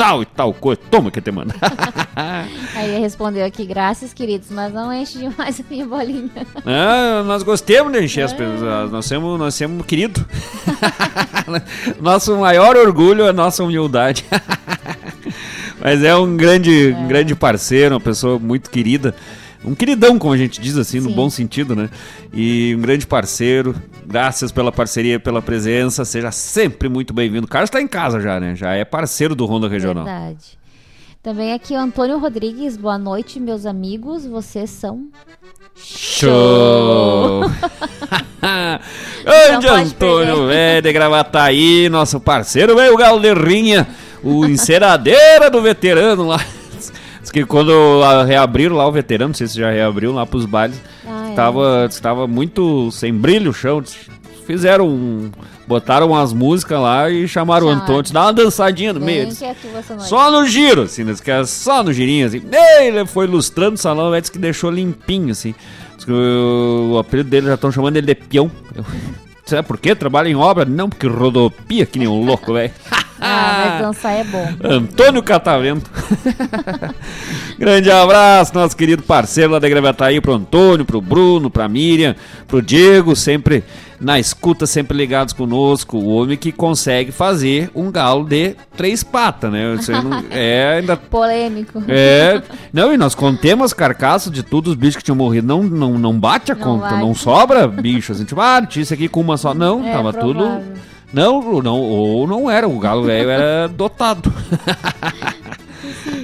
tal 0.00 0.22
e 0.22 0.24
tal 0.24 0.54
coisa. 0.54 0.80
Toma 0.90 1.10
que 1.10 1.20
te 1.20 1.30
manda. 1.30 1.54
Aí 2.74 2.88
ele 2.88 3.00
respondeu 3.00 3.44
aqui, 3.44 3.66
graças, 3.66 4.14
queridos, 4.14 4.48
mas 4.50 4.72
não 4.72 4.90
enche 4.90 5.18
demais 5.18 5.60
a 5.60 5.64
minha 5.68 5.86
bolinha. 5.86 6.30
Ah, 6.64 7.22
nós 7.24 7.42
gostemos 7.42 7.92
de 7.92 8.02
encher 8.02 8.22
as 8.22 8.32
pessoas. 8.32 8.90
Nós 8.90 9.04
somos, 9.04 9.38
nós 9.38 9.54
somos 9.54 9.84
querido. 9.84 10.24
Nosso 12.00 12.36
maior 12.38 12.76
orgulho 12.76 13.24
é 13.24 13.28
a 13.28 13.32
nossa 13.32 13.62
humildade. 13.64 14.24
mas 15.80 16.02
é 16.02 16.14
um 16.14 16.36
grande, 16.36 16.92
é. 16.92 16.96
um 16.96 17.08
grande 17.08 17.34
parceiro, 17.34 17.94
uma 17.94 18.00
pessoa 18.00 18.38
muito 18.38 18.70
querida 18.70 19.14
um 19.64 19.74
queridão, 19.74 20.18
como 20.18 20.32
a 20.32 20.36
gente 20.36 20.60
diz 20.60 20.76
assim, 20.76 21.00
Sim. 21.00 21.08
no 21.08 21.14
bom 21.14 21.28
sentido, 21.28 21.76
né? 21.76 21.90
E 22.32 22.74
um 22.76 22.80
grande 22.80 23.06
parceiro. 23.06 23.74
Graças 24.06 24.50
pela 24.50 24.72
parceria, 24.72 25.20
pela 25.20 25.42
presença. 25.42 26.04
Seja 26.04 26.30
sempre 26.30 26.88
muito 26.88 27.12
bem-vindo. 27.12 27.46
O 27.46 27.48
Carlos 27.48 27.68
está 27.68 27.80
em 27.80 27.88
casa 27.88 28.20
já, 28.20 28.40
né? 28.40 28.54
Já 28.54 28.72
é 28.74 28.84
parceiro 28.84 29.34
do 29.34 29.44
Ronda 29.46 29.68
Regional. 29.68 30.04
Verdade. 30.04 30.58
Também 31.22 31.52
aqui 31.52 31.74
o 31.74 31.78
Antônio 31.78 32.18
Rodrigues. 32.18 32.76
Boa 32.76 32.96
noite, 32.96 33.38
meus 33.38 33.66
amigos. 33.66 34.26
Vocês 34.26 34.70
são 34.70 35.10
Show! 35.76 37.42
Grande 39.22 39.68
Antônio, 39.68 40.46
velho 40.46 40.82
de 40.82 40.92
Gravataí, 40.92 41.88
nosso 41.88 42.20
parceiro, 42.20 42.74
velho, 42.76 42.94
o 42.94 42.96
Galo 42.96 43.20
de 43.20 43.32
Rinha, 43.32 43.86
o 44.22 44.44
enceradeira 44.44 45.50
do 45.50 45.62
veterano 45.62 46.26
lá. 46.26 46.40
Diz 47.20 47.30
que 47.30 47.44
quando 47.44 47.72
reabriram 48.26 48.76
lá 48.76 48.86
o 48.86 48.92
veterano, 48.92 49.28
não 49.28 49.34
sei 49.34 49.46
se 49.46 49.58
já 49.58 49.70
reabriu 49.70 50.12
lá 50.12 50.24
pros 50.24 50.46
bailes, 50.46 50.80
ah, 51.06 51.26
estava, 51.30 51.82
é. 51.82 51.86
estava 51.86 52.26
muito 52.26 52.90
sem 52.90 53.12
brilho 53.12 53.50
o 53.50 53.54
chão. 53.54 53.82
Fizeram 54.46 54.88
um, 54.88 55.30
botaram 55.66 56.08
umas 56.08 56.32
músicas 56.32 56.80
lá 56.80 57.08
e 57.10 57.28
chamaram 57.28 57.66
o 57.66 57.70
Antônio, 57.70 58.12
dá 58.12 58.22
uma 58.22 58.32
dançadinha 58.32 58.92
no 58.92 59.00
meio. 59.00 59.28
Só 60.00 60.30
no 60.30 60.46
giro, 60.46 60.82
assim, 60.82 61.04
diz 61.04 61.20
que 61.20 61.30
só 61.44 61.82
no 61.84 61.92
girinho, 61.92 62.26
assim. 62.26 62.42
Ele 62.80 63.06
foi 63.06 63.26
ilustrando 63.26 63.74
o 63.74 63.78
salão, 63.78 64.18
disse 64.18 64.32
que 64.32 64.38
deixou 64.38 64.70
limpinho, 64.70 65.30
assim. 65.30 65.54
Diz 65.94 66.04
que 66.04 66.10
o, 66.10 66.92
o 66.94 66.98
apelido 66.98 67.28
dele 67.28 67.46
já 67.46 67.54
estão 67.54 67.70
chamando 67.70 67.96
ele 67.96 68.06
de 68.06 68.14
peão. 68.14 68.50
Eu, 68.74 68.84
sabe 69.46 69.68
por 69.68 69.78
quê? 69.78 69.94
Trabalha 69.94 70.28
em 70.28 70.34
obra? 70.34 70.64
Não, 70.64 70.88
porque 70.88 71.06
rodopia 71.06 71.84
que 71.86 71.98
nem 71.98 72.08
um 72.08 72.24
louco, 72.24 72.54
velho. 72.54 72.72
Ah, 73.20 73.64
mas 73.78 73.86
dançar 73.86 74.12
é 74.14 74.24
bom. 74.24 74.48
Antônio 74.64 75.22
Catavento. 75.22 75.90
Grande 77.58 77.90
abraço, 77.90 78.54
nosso 78.54 78.76
querido 78.76 79.02
parceiro 79.02 79.52
lá 79.52 79.58
da 79.58 79.68
Gravataí, 79.68 80.20
pro 80.20 80.32
Antônio, 80.34 80.84
pro 80.84 81.00
Bruno, 81.00 81.50
pra 81.50 81.68
Miriam, 81.68 82.14
pro 82.48 82.62
Diego, 82.62 83.14
sempre 83.14 83.62
na 84.00 84.18
escuta, 84.18 84.66
sempre 84.66 84.96
ligados 84.96 85.34
conosco. 85.34 85.98
O 85.98 86.06
homem 86.14 86.38
que 86.38 86.50
consegue 86.52 87.12
fazer 87.12 87.70
um 87.74 87.90
galo 87.90 88.24
de 88.24 88.56
três 88.74 89.02
patas, 89.04 89.52
né? 89.52 89.74
Isso 89.78 89.92
aí 89.92 90.02
não- 90.02 90.24
é 90.30 90.78
ainda. 90.78 90.96
Polêmico. 90.96 91.82
É. 91.86 92.40
Não, 92.72 92.92
e 92.92 92.96
nós 92.96 93.14
contemos 93.14 93.66
as 93.66 93.72
carcaças 93.74 94.32
de 94.32 94.42
todos 94.42 94.70
os 94.72 94.76
bichos 94.78 94.96
que 94.96 95.02
tinham 95.04 95.16
morrido. 95.16 95.46
Não, 95.46 95.62
não, 95.62 95.98
não 95.98 96.18
bate 96.18 96.50
a 96.50 96.54
Não 96.54 96.62
conta, 96.62 96.88
bate. 96.88 97.00
não 97.00 97.14
sobra 97.14 97.68
bicho. 97.68 98.12
Assim, 98.12 98.24
tipo, 98.24 98.40
ah, 98.40 98.64
tinha 98.66 98.82
isso 98.82 98.94
aqui 98.94 99.06
com 99.08 99.20
uma 99.20 99.36
só. 99.36 99.52
Não, 99.52 99.86
É 99.86 99.92
tava 99.92 100.14
tudo. 100.14 100.48
Não, 101.12 101.60
não, 101.62 101.80
ou 101.80 102.26
não 102.26 102.50
era, 102.50 102.68
o 102.68 102.78
galo 102.78 103.04
velho 103.04 103.30
era 103.30 103.68
dotado. 103.68 104.32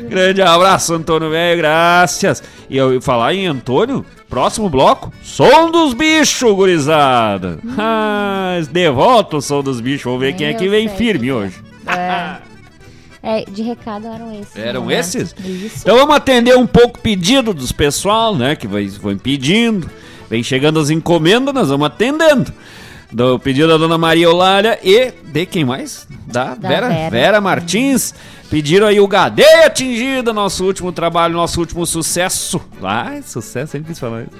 Grande 0.09 0.41
abraço, 0.41 0.95
Antônio 0.95 1.31
velho, 1.31 1.59
graças. 1.59 2.43
E 2.71 2.77
eu 2.77 3.01
falar 3.03 3.35
em 3.35 3.47
Antônio, 3.47 4.05
próximo 4.29 4.69
bloco, 4.69 5.13
som 5.23 5.71
dos 5.71 5.93
bichos, 5.95 6.55
gurizada. 6.55 7.59
Ah, 7.77 8.59
de 8.71 8.91
volta 8.91 9.39
o 9.39 9.43
som 9.43 9.63
dos 9.63 9.81
bichos, 9.81 10.05
vamos 10.05 10.21
ver 10.21 10.35
quem 10.35 10.47
é 10.47 10.53
Eu 10.53 10.57
que 10.57 10.69
vem 10.69 10.89
firme 10.89 11.33
hoje. 11.33 11.57
É. 11.87 12.37
É, 13.23 13.45
de 13.45 13.61
recado 13.61 14.07
eram 14.07 14.33
esses. 14.33 14.57
Eram 14.57 14.87
né? 14.87 15.01
esses? 15.01 15.35
Isso. 15.45 15.81
Então 15.81 15.97
vamos 15.97 16.15
atender 16.15 16.57
um 16.57 16.67
pouco 16.67 16.97
o 16.97 17.03
pedido 17.03 17.53
dos 17.53 17.73
pessoal, 17.73 18.37
né? 18.37 18.55
Que 18.55 18.69
vão 18.69 19.19
pedindo. 19.19 19.91
Vem 20.31 20.45
chegando 20.45 20.79
as 20.79 20.91
encomendas, 20.91 21.53
nós 21.53 21.69
vamos 21.69 21.89
atendendo. 21.89 22.53
Do 23.13 23.39
pedido 23.39 23.69
da 23.69 23.77
dona 23.77 23.97
Maria 23.97 24.27
Eulália 24.27 24.79
e 24.83 25.13
de 25.25 25.47
quem 25.47 25.65
mais? 25.65 26.07
Da, 26.27 26.55
Da 26.55 26.69
Vera, 26.69 26.89
Vera. 26.89 27.11
Vera. 27.11 27.41
Martins. 27.41 28.15
Pediram 28.51 28.87
aí 28.87 29.01
o 29.01 29.09
Gadeia 29.09 29.67
Atingida, 29.67 30.33
nosso 30.33 30.65
último 30.65 30.93
trabalho, 30.93 31.35
nosso 31.35 31.59
último 31.59 31.85
sucesso. 31.85 32.61
Ah, 32.83 33.19
sucesso, 33.25 33.73
sempre 33.73 33.89
quis 33.89 33.99
falar 33.99 34.23
isso. 34.23 34.31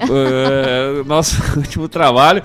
Eh, 0.00 1.02
nosso 1.04 1.36
último 1.56 1.86
trabalho 1.88 2.42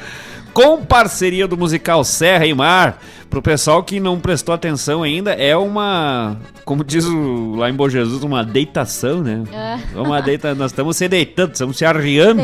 com 0.58 0.84
parceria 0.84 1.48
do 1.48 1.56
musical 1.56 2.04
Serra 2.04 2.48
e 2.48 2.54
Mar. 2.54 3.00
Pro 3.30 3.42
pessoal 3.42 3.84
que 3.84 4.00
não 4.00 4.20
prestou 4.20 4.56
atenção 4.56 5.04
ainda, 5.04 5.34
é 5.34 5.56
uma, 5.56 6.38
como 6.66 6.84
diz 6.84 7.06
o- 7.06 7.54
lá 7.56 7.70
em 7.70 7.74
Bom 7.74 7.88
Jesus, 7.90 8.24
uma 8.24 8.44
deitação, 8.44 9.22
né? 9.22 9.44
É. 9.54 10.00
Uma 10.00 10.22
deita, 10.22 10.56
nós 10.56 10.72
estamos 10.72 10.98
se 10.98 11.08
deitando, 11.08 11.52
estamos 11.52 11.78
se 11.78 11.86
arriando, 11.86 12.42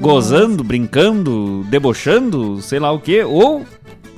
gozando, 0.00 0.64
brincando, 0.64 1.64
debochando, 1.68 2.60
sei 2.62 2.78
lá 2.80 2.90
o 2.90 2.98
que, 2.98 3.22
ou 3.22 3.64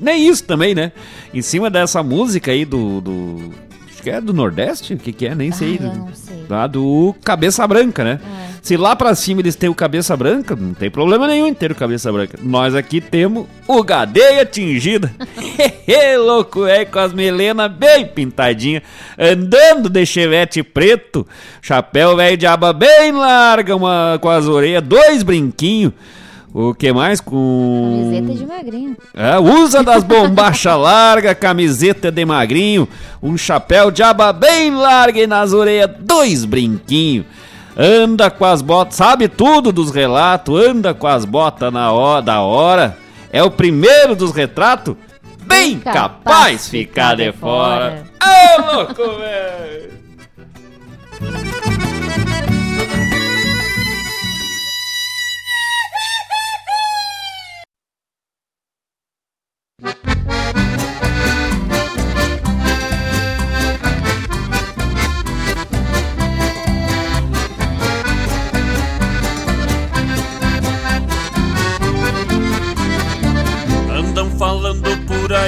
nem 0.00 0.26
isso 0.28 0.44
também, 0.44 0.74
né? 0.74 0.92
Em 1.34 1.42
cima 1.42 1.68
dessa 1.68 2.02
música 2.02 2.52
aí 2.52 2.64
do, 2.64 3.00
do 3.00 3.50
acho 3.98 4.02
que 4.02 4.10
é 4.10 4.20
do 4.20 4.32
Nordeste, 4.32 4.94
o 4.94 4.96
que 4.96 5.12
que 5.12 5.26
é, 5.26 5.34
nem 5.34 5.50
sei. 5.50 5.78
Ah, 5.82 5.92
não 5.92 6.14
sei. 6.14 6.46
Lá 6.48 6.66
do 6.68 7.14
Cabeça 7.24 7.66
Branca, 7.66 8.04
né? 8.04 8.20
É. 8.22 8.48
Se 8.62 8.76
lá 8.76 8.94
pra 8.94 9.14
cima 9.14 9.40
eles 9.40 9.56
têm 9.56 9.68
o 9.68 9.74
Cabeça 9.74 10.16
Branca, 10.16 10.54
não 10.54 10.72
tem 10.72 10.88
problema 10.88 11.26
nenhum 11.26 11.48
em 11.48 11.54
ter 11.54 11.72
o 11.72 11.74
Cabeça 11.74 12.12
Branca. 12.12 12.38
Nós 12.40 12.76
aqui 12.76 13.00
temos 13.00 13.46
o 13.66 13.82
Gadeia 13.82 14.46
Tingida. 14.46 15.12
Hehe, 15.88 16.16
louco, 16.16 16.64
é, 16.64 16.84
com 16.84 16.98
as 17.00 17.12
melenas 17.12 17.72
bem 17.72 18.06
pintadinhas, 18.06 18.82
andando 19.18 19.88
de 19.88 20.06
chevette 20.06 20.62
preto, 20.62 21.26
chapéu 21.60 22.16
velho 22.16 22.36
de 22.36 22.46
aba 22.46 22.72
bem 22.72 23.10
larga, 23.10 23.74
uma, 23.74 24.18
com 24.20 24.28
as 24.28 24.46
orelhas, 24.46 24.82
dois 24.82 25.24
brinquinhos. 25.24 25.92
O 26.52 26.74
que 26.74 26.92
mais? 26.92 27.20
Com. 27.20 28.10
Camiseta 28.14 28.38
de 28.38 28.46
magrinho. 28.46 28.96
É, 29.14 29.38
usa 29.38 29.82
das 29.82 30.02
bombachas 30.02 30.76
largas, 30.78 31.34
camiseta 31.34 32.10
de 32.10 32.24
magrinho, 32.24 32.88
um 33.22 33.36
chapéu 33.36 33.90
de 33.90 34.02
aba 34.02 34.32
bem 34.32 34.74
larga 34.74 35.20
e 35.20 35.26
nas 35.26 35.52
orelhas 35.52 35.90
dois 36.00 36.44
brinquinhos. 36.44 37.26
Anda 37.76 38.30
com 38.30 38.44
as 38.44 38.60
botas, 38.60 38.96
sabe 38.96 39.28
tudo 39.28 39.70
dos 39.70 39.92
relatos, 39.92 40.58
anda 40.60 40.92
com 40.94 41.06
as 41.06 41.24
botas 41.24 41.72
na 41.72 41.92
hora, 41.92 42.22
da 42.22 42.40
hora. 42.40 42.96
É 43.30 43.42
o 43.42 43.50
primeiro 43.50 44.16
dos 44.16 44.32
retratos, 44.32 44.96
bem 45.44 45.78
capaz 45.78 46.64
de 46.64 46.70
ficar 46.70 47.14
de 47.14 47.30
fora. 47.30 48.04
Ô, 48.20 48.72
louco, 48.74 49.18
velho! 49.18 49.97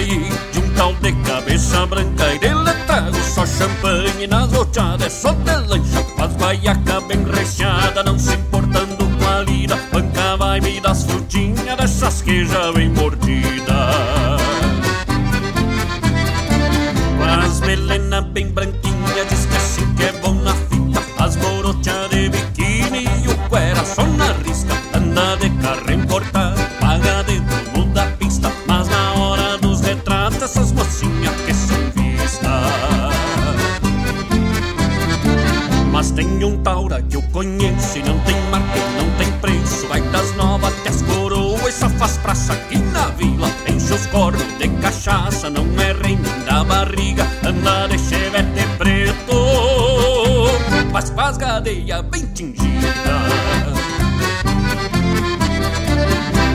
Aí 0.01 0.31
de 0.53 0.59
um 0.59 0.75
tal 0.75 0.95
de 0.95 1.13
cabeça 1.13 1.87
branca 1.87 2.35
e 2.35 2.39
dele 2.39 2.73
trago 2.87 3.17
só 3.23 3.47
champanhe 3.47 4.27
nas 4.27 4.51
rochadas, 4.51 5.07
é 5.07 5.11
só 5.11 5.33
de 5.33 5.57
lancha, 5.69 6.03
faz 6.17 6.35
guaiaca 6.37 7.01
bem 7.03 7.25
recheada, 7.25 8.03
não 8.03 8.19
se 8.19 8.35
importando 8.35 8.97
com 8.97 9.29
a 9.29 9.43
lida, 9.43 9.77
banca 9.93 10.37
vai 10.39 10.61
me 10.61 10.81
das 10.81 11.05
frutinhas 11.05 11.77
dessas 11.77 12.23
que 12.23 12.47
já 12.47 12.71
vem 12.73 12.89
mordida. 12.89 13.91
As 17.45 17.61
melena 17.61 18.23
bem 18.23 18.49
branquinha, 18.49 18.90
da 46.61 46.65
barriga. 46.65 47.27
Anda 47.47 47.89
de 47.89 47.99
chevette 47.99 48.65
preto, 48.79 50.49
mas 50.93 51.11
faz 51.11 51.37
gadeia 51.37 52.03
bem 52.03 52.27
tingida. 52.27 52.93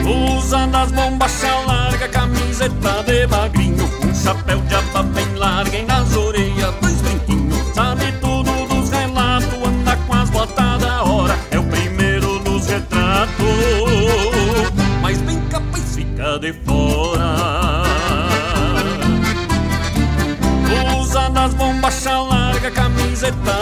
Usa 0.06 0.66
das 0.68 0.92
bombachas 0.92 1.66
larga, 1.66 2.08
camiseta 2.08 3.02
de 3.04 3.26
magrinho 3.26 3.90
Um 4.04 4.14
chapéu 4.14 4.60
de 4.60 4.74
aba 4.74 5.02
bem 5.02 5.34
larga 5.34 5.85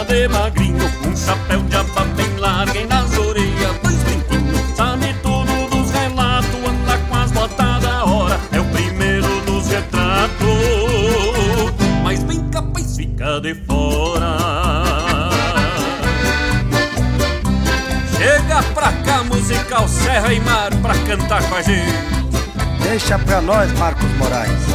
de 0.07 0.27
magrinho 0.27 0.85
Um 1.07 1.15
chapéu 1.15 1.61
de 1.61 1.75
aba 1.75 2.05
bem 2.15 2.37
larga 2.37 2.85
nas 2.85 3.17
orelhas 3.17 3.77
dois 3.81 4.03
brinquinhos 4.03 4.75
Sabe 4.75 5.13
tudo 5.23 5.69
dos 5.69 5.91
relatos, 5.91 6.49
anda 6.53 6.97
com 7.09 7.15
as 7.15 7.31
botas 7.31 7.81
da 7.81 8.05
hora. 8.05 8.39
É 8.51 8.59
o 8.59 8.65
primeiro 8.65 9.27
nos 9.45 9.67
retratos, 9.67 10.35
mas 12.03 12.23
bem 12.23 12.47
capaz 12.49 12.95
fica 12.95 13.39
de 13.39 13.55
fora. 13.55 14.37
Chega 18.17 18.63
pra 18.73 18.91
cá, 18.91 19.23
musical 19.23 19.87
Serra 19.87 20.33
e 20.33 20.39
Mar, 20.41 20.71
pra 20.81 20.93
cantar 20.99 21.41
com 21.49 21.55
a 21.55 21.61
gente. 21.61 21.93
Deixa 22.81 23.17
pra 23.19 23.41
nós, 23.41 23.71
Marcos 23.79 24.11
Moraes. 24.17 24.74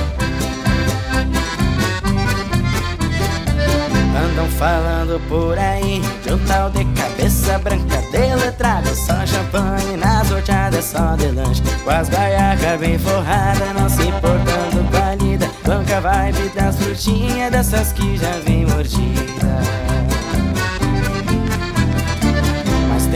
Andam 4.30 4.46
falando 4.50 5.20
por 5.28 5.58
aí. 5.58 6.00
De 6.22 6.32
um 6.32 6.38
tal 6.46 6.70
de 6.70 6.84
cabeça 6.84 7.58
branca 7.58 8.00
deletrado 8.12 8.88
Só 8.94 9.26
champanhe 9.26 9.96
nas 9.96 10.30
horchadas, 10.30 10.84
só 10.84 11.16
de 11.16 11.26
lanche. 11.28 11.62
Com 11.84 11.90
as 11.90 12.08
baiacas 12.08 12.78
bem 12.78 12.98
forradas, 12.98 13.74
não 13.74 13.88
se 13.88 14.02
importando 14.02 14.90
com 14.90 14.96
a 14.96 15.14
lida. 15.16 15.50
Banca 15.66 16.00
vibe 16.00 16.48
das 16.54 16.76
frutinhas, 16.76 17.50
dessas 17.50 17.92
que 17.92 18.16
já 18.16 18.32
vem 18.44 18.66
mordida 18.66 19.89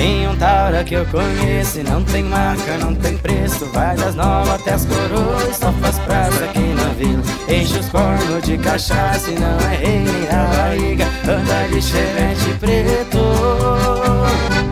Mas 0.05 0.11
tem 0.11 0.29
um 0.29 0.37
taura 0.37 0.85
que 0.85 0.95
eu 0.95 1.07
conheço 1.07 1.83
não 1.83 2.05
tem 2.05 2.23
marca, 2.25 2.77
não 2.77 2.95
tem 2.95 3.17
preço. 3.17 3.65
Vai 3.73 3.97
das 3.97 4.15
novas 4.15 4.61
até 4.61 4.75
as 4.75 4.85
coroas, 4.85 5.57
só 5.57 5.73
faz 5.73 5.99
praça 6.01 6.45
aqui 6.45 6.59
na 6.59 6.89
vila. 6.93 7.23
Enche 7.49 7.79
os 7.79 7.89
cornos 7.89 8.43
de 8.43 8.59
cachaça 8.59 9.31
e 9.31 9.39
não 9.39 9.59
é 9.61 9.77
rei 9.77 10.01
nem 10.01 10.29
a 10.29 10.45
barriga. 10.45 11.07
Anda 11.23 11.69
de 11.69 11.81
chevette 11.81 12.55
preto, 12.61 13.19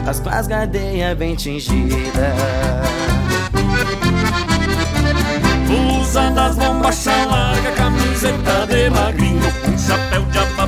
as 0.07 0.21
com 0.21 0.29
as 0.29 0.47
gadeias 0.47 1.17
bem 1.17 1.35
tingidas. 1.35 2.13
Usa 5.99 6.31
das 6.33 6.57
bombacha 6.57 7.25
larga, 7.25 7.73
camiseta 7.73 8.67
de 8.69 8.91
magrinho 8.91 9.41
Um 9.67 9.79
chapéu 9.79 10.23
de 10.27 10.39
aba 10.39 10.67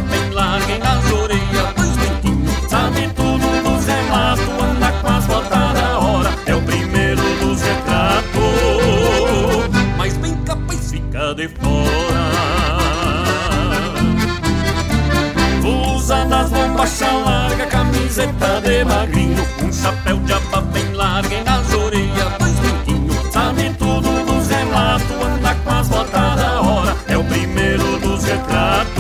camiseta 18.14 18.60
de 18.60 18.84
magrinho 18.84 19.44
Um 19.62 19.72
chapéu 19.72 20.16
de 20.18 20.32
aba 20.32 20.60
bem 20.60 20.92
larga 20.92 21.34
e 21.34 21.42
nas 21.42 21.72
orelhas 21.74 22.32
dois 22.38 22.54
dentinhos 22.54 23.32
Sabe 23.32 23.74
tudo 23.76 24.24
dos 24.24 24.48
relatos, 24.48 25.10
anda 25.10 25.54
com 25.56 25.70
as 25.70 25.88
botas 25.88 26.36
da 26.36 26.60
hora 26.60 26.96
É 27.08 27.16
o 27.18 27.24
primeiro 27.24 27.98
dos 27.98 28.24
retratos. 28.24 28.94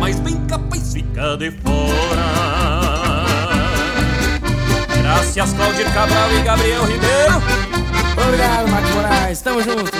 Mas 0.00 0.18
bem 0.20 0.36
capaz 0.46 0.92
fica 0.92 1.36
de 1.36 1.50
fora. 1.52 2.24
Graças 5.02 5.52
Claudir 5.52 5.92
Cabral 5.92 6.32
e 6.32 6.42
Gabriel 6.42 6.84
Ribeiro. 6.84 7.42
Obrigado, 8.26 8.68
Marcos 8.68 8.90
Moraes, 8.90 9.40
tamo 9.42 9.62
junto. 9.62 9.93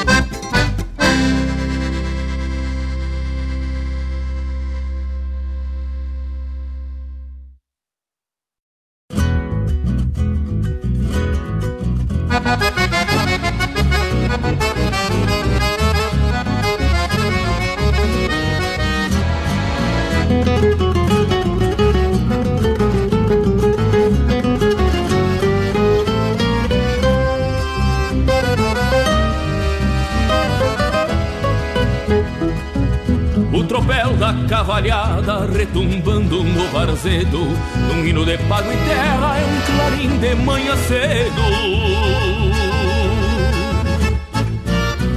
No 37.05 37.11
varzedo 37.11 37.47
Num 37.89 38.05
hino 38.05 38.25
de 38.25 38.39
pago 38.39 38.73
e 38.73 38.77
terra 38.77 39.39
é 39.39 39.45
um 39.45 39.61
clarim 39.77 40.19
de 40.19 40.35
manhã 40.37 40.77
cedo. 40.77 41.43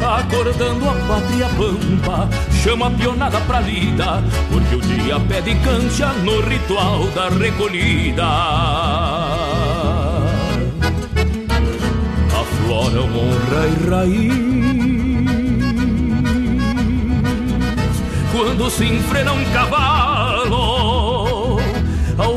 Acordando 0.03 0.89
a 0.89 0.93
pátria 0.93 1.49
pampa 1.49 2.29
Chama 2.63 2.87
a 2.87 2.91
pionada 2.91 3.39
pra 3.41 3.59
lida 3.61 4.23
Porque 4.51 4.75
o 4.75 4.81
dia 4.81 5.19
pede 5.19 5.55
cancha 5.55 6.13
no 6.23 6.41
ritual 6.41 7.07
da 7.07 7.29
recolhida. 7.29 8.23
Afloram 12.33 13.05
honra 13.05 13.67
e 13.67 13.89
raiz. 13.89 14.47
Quando 18.31 18.69
se 18.69 18.85
enfrena 18.85 19.33
um 19.33 19.45
cavalo 19.45 20.06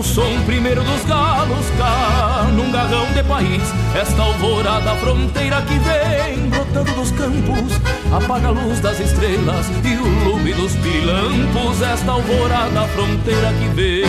Ao 0.01 0.05
som 0.05 0.43
primeiro 0.47 0.83
dos 0.83 1.05
galos 1.05 1.67
cá 1.77 2.49
num 2.57 2.73
garrão 2.73 3.05
de 3.13 3.23
país. 3.23 3.63
Esta 3.95 4.23
alvorada 4.23 4.95
fronteira 4.95 5.61
que 5.61 5.75
vem 5.75 6.49
brotando 6.49 6.91
dos 6.95 7.11
campos 7.11 7.79
Apaga 8.11 8.49
a 8.49 8.51
luz 8.51 8.81
das 8.81 8.99
estrelas 8.99 9.67
e 9.85 9.97
o 9.99 10.25
lume 10.25 10.55
dos 10.55 10.73
pirilampos 10.77 11.83
Esta 11.83 12.13
alvorada 12.13 12.89
fronteira 12.95 13.53
que 13.53 13.69
vem 13.75 14.05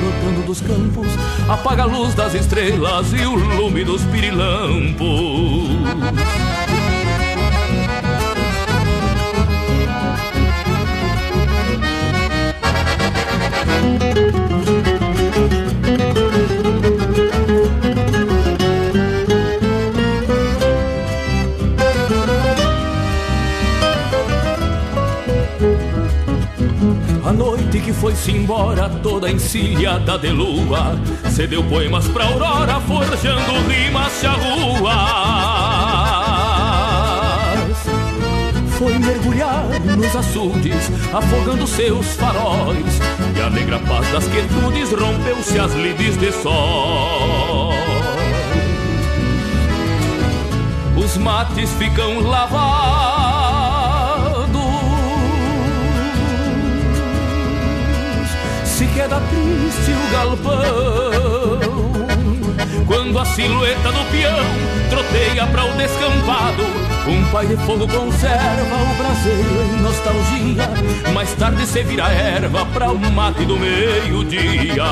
brotando 0.00 0.44
dos 0.44 0.60
campos 0.60 1.06
Apaga 1.48 1.84
a 1.84 1.86
luz 1.86 2.14
das 2.14 2.34
estrelas 2.34 3.12
e 3.12 3.24
o 3.24 3.36
lume 3.36 3.84
dos 3.84 4.02
pirilampos 4.06 4.98
foi-se 28.28 28.32
embora, 28.32 28.90
toda 29.02 29.30
encilhada 29.30 30.18
de 30.18 30.28
lua, 30.28 30.98
cedeu 31.30 31.64
poemas 31.64 32.06
pra 32.08 32.26
aurora, 32.26 32.78
forjando 32.80 33.52
rimas 33.66 34.12
charruas. 34.20 34.92
Foi 38.78 38.98
mergulhar 38.98 39.64
nos 39.96 40.14
açudes, 40.14 40.90
afogando 41.12 41.66
seus 41.66 42.14
faróis, 42.14 43.00
e 43.36 43.40
a 43.40 43.46
alegra 43.46 43.78
paz 43.80 44.06
das 44.12 44.28
quietudes 44.28 44.92
rompeu-se 44.92 45.58
as 45.58 45.72
lides 45.72 46.16
de 46.18 46.30
sol. 46.32 47.72
Os 50.96 51.16
mates 51.16 51.70
ficam 51.74 52.20
lavados 52.20 52.77
queda 59.08 59.20
triste 59.30 59.90
o 59.90 60.12
galpão. 60.12 61.58
Quando 62.86 63.18
a 63.18 63.24
silhueta 63.24 63.90
do 63.90 64.04
peão 64.10 64.44
troteia 64.90 65.46
para 65.46 65.64
o 65.64 65.72
descampado, 65.72 66.62
um 67.06 67.24
pai 67.30 67.46
de 67.46 67.56
fogo 67.56 67.88
conserva 67.88 68.76
o 68.76 68.94
braseiro 68.96 69.62
em 69.62 69.80
nostalgia. 69.80 70.68
Mais 71.12 71.32
tarde 71.34 71.66
se 71.66 71.82
vira 71.82 72.08
erva 72.08 72.66
para 72.66 72.90
o 72.90 72.98
mate 72.98 73.44
do 73.46 73.56
meio-dia. 73.56 74.84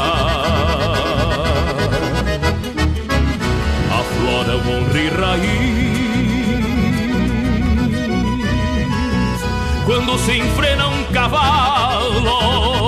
Aflora 3.91 4.57
o 4.57 4.61
honra 4.61 4.99
e 4.99 5.09
raiz 5.09 5.97
quando 9.85 10.19
se 10.19 10.39
enfrena 10.39 10.89
um 10.89 11.05
cavalo 11.13 12.86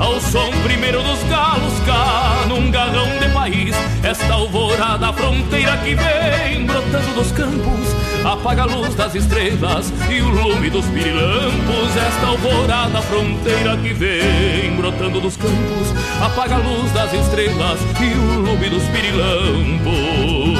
ao 0.00 0.18
som 0.18 0.50
primeiro 0.64 1.02
dos 1.02 1.22
galos 1.24 1.78
cá 1.84 2.46
num 2.48 2.70
garrão 2.70 3.06
de 3.18 3.28
país 3.28 3.74
esta 4.02 4.32
alvorada 4.32 5.12
fronteira 5.12 5.76
que 5.76 5.94
vem 5.94 6.64
brotando 6.64 7.14
dos 7.14 7.30
campos 7.32 8.00
apaga 8.24 8.62
a 8.62 8.66
luz 8.66 8.94
das 8.94 9.14
estrelas 9.14 9.92
e 10.10 10.22
o 10.22 10.28
lume 10.30 10.70
dos 10.70 10.86
pirilampos 10.86 11.96
esta 11.96 12.26
alvorada 12.26 13.02
fronteira 13.02 13.76
que 13.76 13.92
vem 13.92 14.74
brotando 14.74 15.20
dos 15.20 15.36
campos 15.36 15.94
apaga 16.22 16.54
a 16.54 16.58
luz 16.58 16.90
das 16.92 17.12
estrelas 17.12 17.78
e 18.00 18.14
o 18.18 18.40
lume 18.40 18.70
dos 18.70 18.82
pirilampos 18.84 20.50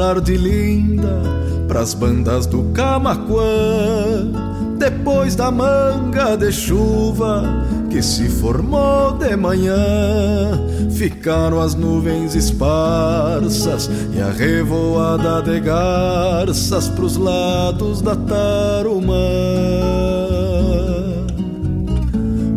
tarde 0.00 0.34
linda, 0.34 1.20
pras 1.68 1.92
bandas 1.92 2.46
do 2.46 2.62
Camaquã. 2.72 4.32
Depois 4.78 5.36
da 5.36 5.50
manga 5.50 6.38
de 6.38 6.50
chuva 6.50 7.42
que 7.90 8.00
se 8.00 8.26
formou 8.30 9.12
de 9.12 9.36
manhã, 9.36 10.58
ficaram 10.92 11.60
as 11.60 11.74
nuvens 11.74 12.34
esparsas 12.34 13.90
e 14.16 14.22
a 14.22 14.30
revoada 14.30 15.42
de 15.42 15.60
garças 15.60 16.88
pros 16.88 17.18
lados 17.18 18.00
da 18.00 18.16
Tarumã. 18.16 19.18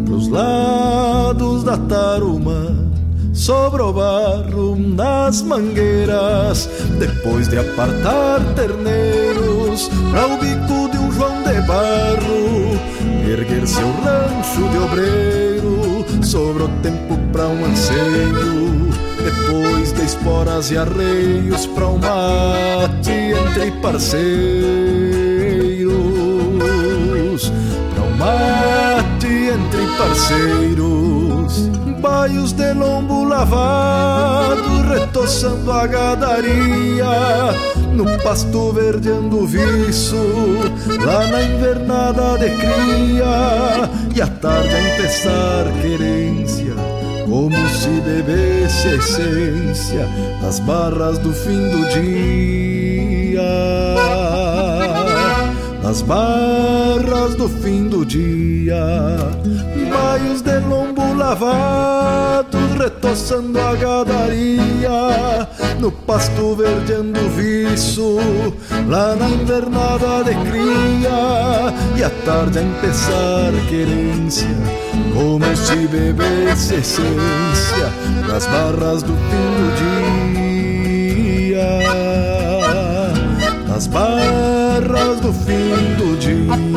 Pros 0.05 0.29
lados 0.29 1.65
da 1.65 1.75
Tarumã 1.75 2.83
sobrou 3.33 3.91
barro 3.91 4.77
nas 4.77 5.41
mangueiras, 5.41 6.69
depois 7.05 7.49
de 7.49 7.57
apartar 7.57 8.39
terneiros 8.55 9.89
para 10.09 10.25
o 10.27 10.37
bico 10.37 10.89
de 10.89 10.97
um 10.97 11.11
João 11.11 11.43
de 11.43 11.59
Barro, 11.67 12.79
erguer 13.29 13.67
seu 13.67 13.91
rancho 13.91 14.69
de 14.69 14.77
obreiro, 14.77 16.05
sobrou 16.23 16.69
tempo 16.81 17.17
para 17.33 17.47
um 17.47 17.65
anseio, 17.65 18.89
depois 19.21 19.91
de 19.91 20.05
esporas 20.05 20.71
e 20.71 20.77
arreios 20.77 21.65
para 21.67 21.87
um 21.87 21.97
mate 21.97 23.11
entre 23.11 23.71
parceiros, 23.81 24.21
para 27.93 28.03
um 28.03 28.15
mate 28.15 29.27
entre 29.27 29.85
parceiros 29.97 31.12
baios 32.03 32.51
de 32.51 32.73
lombo 32.73 33.23
lavado, 33.23 34.81
retoçando 34.91 35.71
a 35.71 35.87
gadaria, 35.87 37.07
no 37.93 38.05
pasto 38.21 38.73
verdeando 38.73 39.47
viço, 39.47 40.17
lá 41.05 41.25
na 41.27 41.41
invernada 41.41 42.37
de 42.37 42.49
cria, 42.57 43.89
e 44.13 44.21
à 44.21 44.27
tarde 44.27 44.75
a 44.75 44.93
empezar 44.93 45.65
querência, 45.81 46.75
como 47.25 47.55
se 47.69 48.01
bebesse 48.01 48.87
a 48.89 48.95
essência 48.95 50.09
das 50.41 50.59
barras 50.59 51.17
do 51.19 51.31
fim 51.31 51.69
do 51.69 51.87
dia. 51.87 53.41
Nas 55.81 56.01
barras 56.01 57.35
do 57.35 57.47
fim 57.47 57.87
do 57.87 58.05
dia, 58.05 59.17
baios 59.93 60.41
de 60.41 60.59
lavado, 61.33 62.57
retoçando 62.77 63.59
a 63.59 63.75
gadaria, 63.75 65.47
no 65.79 65.91
pasto 65.91 66.55
verdeando 66.55 67.19
viço, 67.29 68.17
lá 68.87 69.15
na 69.15 69.29
invernada 69.29 70.23
de 70.23 70.35
cria, 70.47 71.73
e 71.97 72.03
à 72.03 72.09
tarde 72.23 72.59
a 72.59 72.61
empezar 72.61 73.51
querência, 73.67 74.47
como 75.13 75.55
se 75.55 75.87
bebesse 75.87 76.75
essência, 76.75 77.89
nas 78.27 78.45
barras 78.45 79.01
do 79.01 79.13
fim 79.13 79.47
do 79.57 79.75
dia 79.77 80.03
nas 83.67 83.87
barras 83.87 85.19
do 85.19 85.33
fim 85.33 85.95
do 85.97 86.15
dia. 86.17 86.72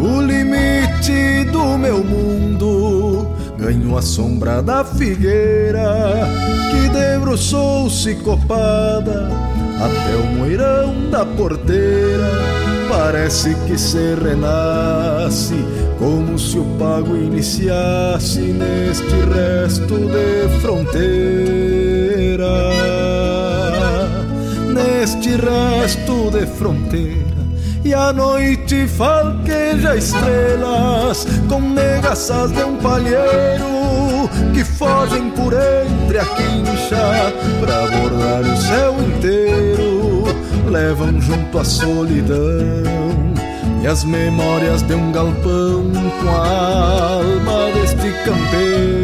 O 0.00 0.22
limite 0.22 1.44
do 1.52 1.76
meu 1.76 2.02
mundo 2.02 3.36
ganhou 3.58 3.98
a 3.98 4.02
sombra 4.02 4.62
da 4.62 4.82
figueira 4.84 6.26
que 6.70 6.88
debruçou-se 6.88 8.14
copada 8.14 9.17
até 9.80 10.16
o 10.16 10.26
moirão 10.36 11.10
da 11.10 11.24
porteira. 11.24 12.28
Parece 12.88 13.54
que 13.66 13.78
se 13.78 14.14
renasce 14.14 15.54
como 15.98 16.38
se 16.38 16.58
o 16.58 16.64
pago 16.78 17.16
iniciasse 17.16 18.40
neste 18.40 19.14
resto 19.34 19.94
de 19.96 20.60
fronteira. 20.60 20.98
Neste 24.74 25.30
resto 25.30 26.30
de 26.30 26.46
fronteira 26.46 27.28
e 27.84 27.94
a 27.94 28.12
noite 28.12 28.86
falqueja 28.86 29.96
estrelas 29.96 31.26
com 31.48 31.60
negaças 31.60 32.52
de 32.52 32.62
um 32.62 32.76
palheiro 32.76 34.27
que 34.58 34.64
fogem 34.64 35.30
por 35.30 35.52
entre 35.52 36.18
a 36.18 36.24
quincha 36.24 37.32
pra 37.60 37.86
bordar 37.96 38.40
o 38.40 38.56
céu 38.56 38.96
inteiro. 39.00 40.24
Levam 40.68 41.20
junto 41.20 41.60
a 41.60 41.64
solidão 41.64 42.34
e 43.80 43.86
as 43.86 44.02
memórias 44.02 44.82
de 44.82 44.94
um 44.94 45.12
galpão 45.12 45.92
com 46.20 46.28
a 46.28 47.20
alma 47.20 47.70
deste 47.72 48.10
campeiro. 48.24 48.98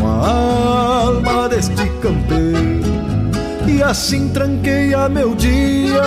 Com 0.00 0.06
a 0.06 0.30
alma 1.04 1.50
deste 1.50 1.86
campeiro 2.00 2.56
e 3.68 3.82
assim 3.82 4.30
tranqueia 4.30 5.06
meu 5.06 5.34
dia 5.34 6.00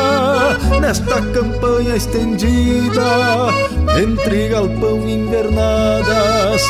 nesta 0.81 1.21
campanha 1.21 1.95
estendida 1.95 3.49
entre 4.01 4.47
galpão 4.47 5.07
e 5.07 5.13
invernadas, 5.13 6.61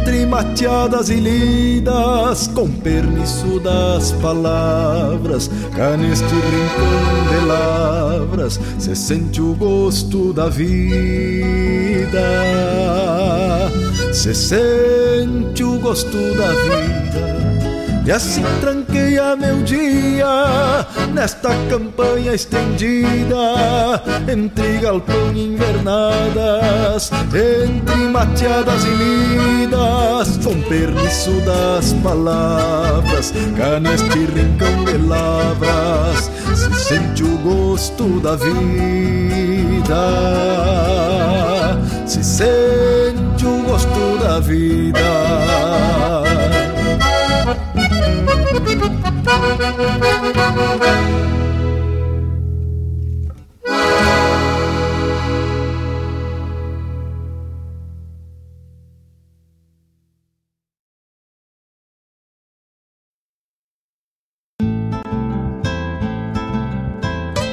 entre 0.00 0.24
mateadas 0.24 1.10
e 1.10 1.16
lidas, 1.16 2.46
com 2.48 2.70
perniço 2.70 3.60
das 3.60 4.12
palavras, 4.12 5.50
cá 5.76 5.96
neste 5.96 6.24
rincão 6.24 7.28
de 7.28 7.46
lavras 7.46 8.58
se 8.78 8.96
sente 8.96 9.42
o 9.42 9.54
gosto 9.54 10.32
da 10.32 10.48
vida, 10.48 10.98
se 14.12 14.34
sente 14.34 15.62
o 15.62 15.78
gosto 15.78 16.16
da 16.34 16.48
vida. 16.48 17.57
E 18.08 18.10
assim 18.10 18.42
tranqueia 18.62 19.36
meu 19.36 19.62
dia 19.64 20.26
nesta 21.12 21.50
campanha 21.68 22.32
estendida 22.32 23.36
entre 24.26 24.78
galpão 24.78 25.30
e 25.34 25.52
invernadas, 25.52 27.10
entre 27.34 27.96
mateadas 28.08 28.82
e 28.84 28.88
lidas, 28.88 30.38
com 30.42 30.58
perniço 30.62 31.32
das 31.42 31.92
palavras, 32.02 33.34
cá 33.58 33.78
neste 33.78 34.24
rincão 34.24 34.86
de 34.86 34.96
lavras 35.06 36.30
se 36.54 36.72
sente 36.88 37.22
o 37.22 37.36
gosto 37.36 38.20
da 38.20 38.36
vida, 38.36 39.94
se 42.06 42.24
sente 42.24 43.44
o 43.44 43.62
gosto 43.64 44.18
da 44.18 44.40
vida. 44.40 45.27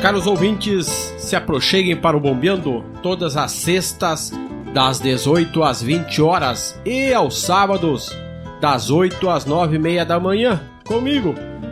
Caros 0.02 0.28
ouvintes, 0.28 0.86
se 1.18 1.36
aproxeguem 1.36 1.98
para 1.98 2.16
o 2.16 2.20
Bombeando 2.20 2.86
todas 3.02 3.36
as 3.36 3.52
sextas, 3.52 4.32
das 4.72 5.00
18 5.00 5.64
às 5.64 5.82
20 5.82 6.22
horas 6.22 6.80
e 6.86 7.12
aos 7.12 7.42
sábados, 7.42 8.16
das 8.62 8.92
8 8.92 9.28
às 9.30 9.46
9 9.46 9.78
e 9.78 9.80
meia 9.80 10.06
da 10.06 10.20
manhã, 10.20 10.62
comigo, 10.86 11.34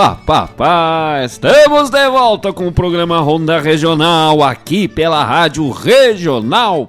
Pá, 0.00 0.14
pá, 0.14 0.46
pá. 0.46 1.22
Estamos 1.26 1.90
de 1.90 2.08
volta 2.08 2.54
com 2.54 2.66
o 2.66 2.72
programa 2.72 3.20
Ronda 3.20 3.60
Regional 3.60 4.42
aqui 4.42 4.88
pela 4.88 5.22
rádio 5.22 5.68
regional.net, 5.70 6.88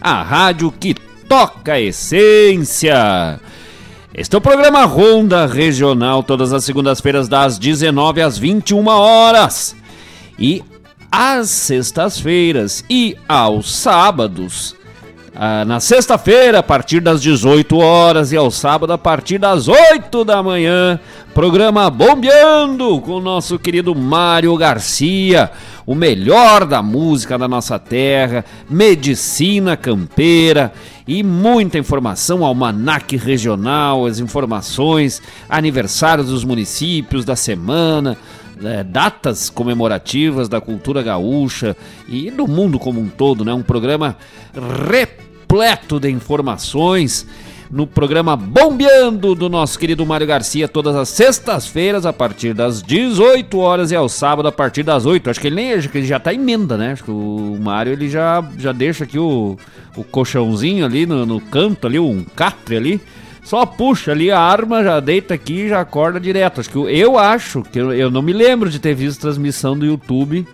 a 0.00 0.22
rádio 0.22 0.70
que 0.70 0.94
toca 1.28 1.72
a 1.72 1.80
essência. 1.80 3.40
Este 4.14 4.36
é 4.36 4.38
o 4.38 4.40
programa 4.40 4.84
Ronda 4.84 5.46
Regional, 5.46 6.22
todas 6.22 6.52
as 6.52 6.62
segundas-feiras 6.62 7.26
das 7.26 7.58
19 7.58 8.22
às 8.22 8.38
21 8.38 8.86
horas. 8.86 9.74
E 10.38 10.62
às 11.10 11.50
sextas-feiras 11.50 12.84
e 12.88 13.16
aos 13.28 13.74
sábados 13.74 14.76
ah, 15.38 15.66
na 15.66 15.80
sexta-feira, 15.80 16.60
a 16.60 16.62
partir 16.62 16.98
das 16.98 17.20
18 17.20 17.76
horas, 17.76 18.32
e 18.32 18.36
ao 18.38 18.50
sábado, 18.50 18.94
a 18.94 18.96
partir 18.96 19.36
das 19.36 19.68
8 19.68 20.24
da 20.24 20.42
manhã, 20.42 20.98
programa 21.34 21.90
Bombeando 21.90 22.98
com 23.02 23.12
o 23.12 23.20
nosso 23.20 23.58
querido 23.58 23.94
Mário 23.94 24.56
Garcia, 24.56 25.50
o 25.84 25.94
melhor 25.94 26.64
da 26.64 26.82
música 26.82 27.36
da 27.36 27.46
nossa 27.46 27.78
terra, 27.78 28.46
medicina 28.70 29.76
campeira 29.76 30.72
e 31.06 31.22
muita 31.22 31.76
informação, 31.76 32.42
almanac 32.42 33.14
regional, 33.18 34.06
as 34.06 34.18
informações, 34.18 35.20
aniversários 35.50 36.28
dos 36.28 36.44
municípios 36.44 37.26
da 37.26 37.36
semana. 37.36 38.16
É, 38.64 38.82
datas 38.82 39.50
comemorativas 39.50 40.48
da 40.48 40.62
cultura 40.62 41.02
gaúcha 41.02 41.76
e 42.08 42.30
do 42.30 42.48
mundo 42.48 42.78
como 42.78 42.98
um 42.98 43.06
todo, 43.06 43.44
né? 43.44 43.52
Um 43.52 43.62
programa 43.62 44.16
repleto 44.90 45.25
repleto 45.46 46.00
de 46.00 46.10
informações 46.10 47.24
no 47.70 47.86
programa 47.86 48.36
Bombeando 48.36 49.32
do 49.34 49.48
nosso 49.48 49.78
querido 49.78 50.04
Mário 50.04 50.26
Garcia, 50.26 50.66
todas 50.66 50.96
as 50.96 51.08
sextas-feiras, 51.08 52.04
a 52.04 52.12
partir 52.12 52.52
das 52.52 52.82
18 52.82 53.56
horas 53.56 53.92
e 53.92 53.96
ao 53.96 54.08
sábado, 54.08 54.48
a 54.48 54.52
partir 54.52 54.82
das 54.82 55.06
8. 55.06 55.30
Acho 55.30 55.40
que 55.40 55.46
ele 55.46 55.56
nem 55.56 55.80
que 55.80 55.98
ele 55.98 56.06
já 56.06 56.18
tá 56.18 56.34
emenda, 56.34 56.76
né? 56.76 56.92
Acho 56.92 57.04
que 57.04 57.10
o 57.10 57.56
Mário 57.60 57.92
ele 57.92 58.08
já, 58.08 58.44
já 58.58 58.72
deixa 58.72 59.04
aqui 59.04 59.18
o, 59.18 59.56
o 59.96 60.02
colchãozinho 60.02 60.84
ali 60.84 61.06
no, 61.06 61.24
no 61.24 61.40
canto, 61.40 61.86
ali, 61.86 61.98
um 61.98 62.24
catre 62.34 62.76
ali. 62.76 63.00
Só 63.44 63.64
puxa 63.64 64.10
ali 64.10 64.32
a 64.32 64.40
arma, 64.40 64.82
já 64.82 64.98
deita 64.98 65.34
aqui 65.34 65.62
e 65.62 65.68
já 65.68 65.80
acorda 65.80 66.18
direto. 66.18 66.60
Acho 66.60 66.70
que 66.70 66.76
eu, 66.76 66.88
eu 66.88 67.18
acho 67.18 67.62
que 67.62 67.78
eu, 67.78 67.92
eu 67.92 68.10
não 68.10 68.22
me 68.22 68.32
lembro 68.32 68.68
de 68.68 68.80
ter 68.80 68.94
visto 68.94 69.20
transmissão 69.20 69.78
do 69.78 69.86
YouTube 69.86 70.44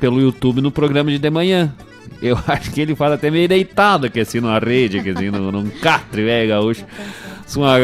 pelo 0.00 0.20
YouTube 0.20 0.62
no 0.62 0.70
programa 0.70 1.10
de 1.10 1.18
de 1.18 1.30
manhã. 1.30 1.74
Eu 2.20 2.38
acho 2.46 2.70
que 2.70 2.80
ele 2.80 2.94
faz 2.94 3.12
até 3.12 3.30
meio 3.30 3.48
deitado 3.48 4.06
aqui 4.06 4.20
assim 4.20 4.40
numa 4.40 4.58
rede, 4.58 4.98
aqui 4.98 5.10
assim, 5.10 5.30
num, 5.30 5.50
num 5.50 5.68
catre, 5.68 6.24
velho, 6.24 6.48
gaúcho. 6.48 6.84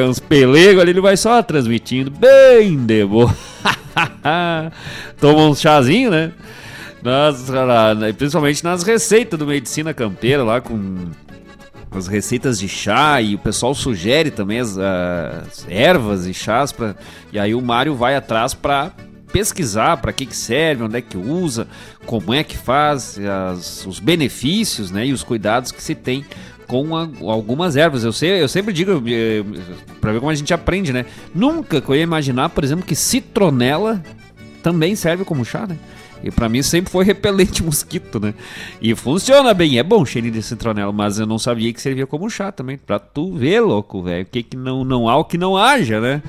Uns 0.09 0.21
pelegos 0.21 0.83
ali, 0.83 0.91
ele 0.91 1.01
vai 1.01 1.17
só 1.17 1.43
transmitindo 1.43 2.11
bem 2.11 2.77
de 2.77 3.05
boa. 3.05 3.35
Toma 5.19 5.43
um 5.47 5.55
chazinho, 5.55 6.11
né? 6.11 6.33
Nas, 7.03 7.47
principalmente 8.17 8.63
nas 8.65 8.83
receitas 8.83 9.39
do 9.39 9.47
Medicina 9.47 9.95
Campeira, 9.95 10.43
lá 10.43 10.61
com 10.61 11.11
as 11.91 12.07
receitas 12.07 12.59
de 12.59 12.69
chá 12.69 13.21
e 13.21 13.35
o 13.35 13.39
pessoal 13.39 13.75
sugere 13.75 14.31
também 14.31 14.59
as, 14.59 14.77
as 14.77 15.67
ervas 15.69 16.27
e 16.27 16.35
chás 16.35 16.73
pra, 16.73 16.95
e 17.33 17.39
aí 17.39 17.55
o 17.55 17.63
Mário 17.63 17.95
vai 17.95 18.17
atrás 18.17 18.53
para 18.53 18.91
pesquisar 19.35 19.97
para 19.97 20.13
que, 20.13 20.27
que 20.27 20.37
serve, 20.37 20.85
onde 20.85 20.97
é 20.97 21.01
que 21.01 21.17
usa, 21.17 21.67
como 22.07 22.33
é 22.33 22.45
que 22.45 22.57
faz, 22.57 23.19
as, 23.19 23.85
os 23.85 23.99
benefícios 23.99 24.93
né, 24.93 25.09
e 25.09 25.13
os 25.13 25.25
cuidados 25.25 25.73
que 25.73 25.83
se 25.83 25.93
tem 25.93 26.25
com 26.69 26.97
a, 26.97 27.09
algumas 27.33 27.75
ervas. 27.75 28.05
Eu, 28.05 28.13
sei, 28.13 28.41
eu 28.41 28.49
sempre 28.49 28.73
digo, 28.73 29.03
eh, 29.09 29.43
para 30.01 30.13
ver 30.13 30.21
como 30.21 30.31
a 30.31 30.35
gente 30.37 30.55
aprende, 30.55 30.93
né? 30.93 31.05
Nunca 31.35 31.81
que 31.81 31.89
eu 31.89 31.97
ia 31.97 32.03
imaginar, 32.03 32.51
por 32.51 32.63
exemplo, 32.63 32.87
que 32.87 32.95
citronela 32.95 34.01
também 34.63 34.95
serve 34.95 35.25
como 35.25 35.45
chá, 35.45 35.67
né? 35.67 35.77
E 36.23 36.31
para 36.31 36.49
mim 36.49 36.63
sempre 36.63 36.93
foi 36.93 37.03
repelente 37.05 37.61
mosquito, 37.61 38.21
né? 38.21 38.35
E 38.81 38.95
funciona 38.95 39.53
bem, 39.53 39.81
é 39.81 39.83
bom 39.83 40.07
cheirinho 40.07 40.33
de 40.33 40.43
citronela, 40.43 40.93
mas 40.93 41.19
eu 41.19 41.27
não 41.27 41.41
sabia 41.41 41.73
que 41.73 41.81
servia 41.81 42.07
como 42.07 42.31
chá 42.31 42.53
também. 42.53 42.79
Pra 42.79 43.01
tu 43.01 43.35
ver, 43.35 43.61
louco, 43.61 44.01
velho. 44.01 44.23
O 44.23 44.27
que 44.27 44.45
que 44.45 44.57
não, 44.57 44.85
não 44.85 45.09
há, 45.09 45.17
o 45.17 45.25
que 45.25 45.37
não 45.37 45.57
haja, 45.57 46.01
né? 46.01 46.23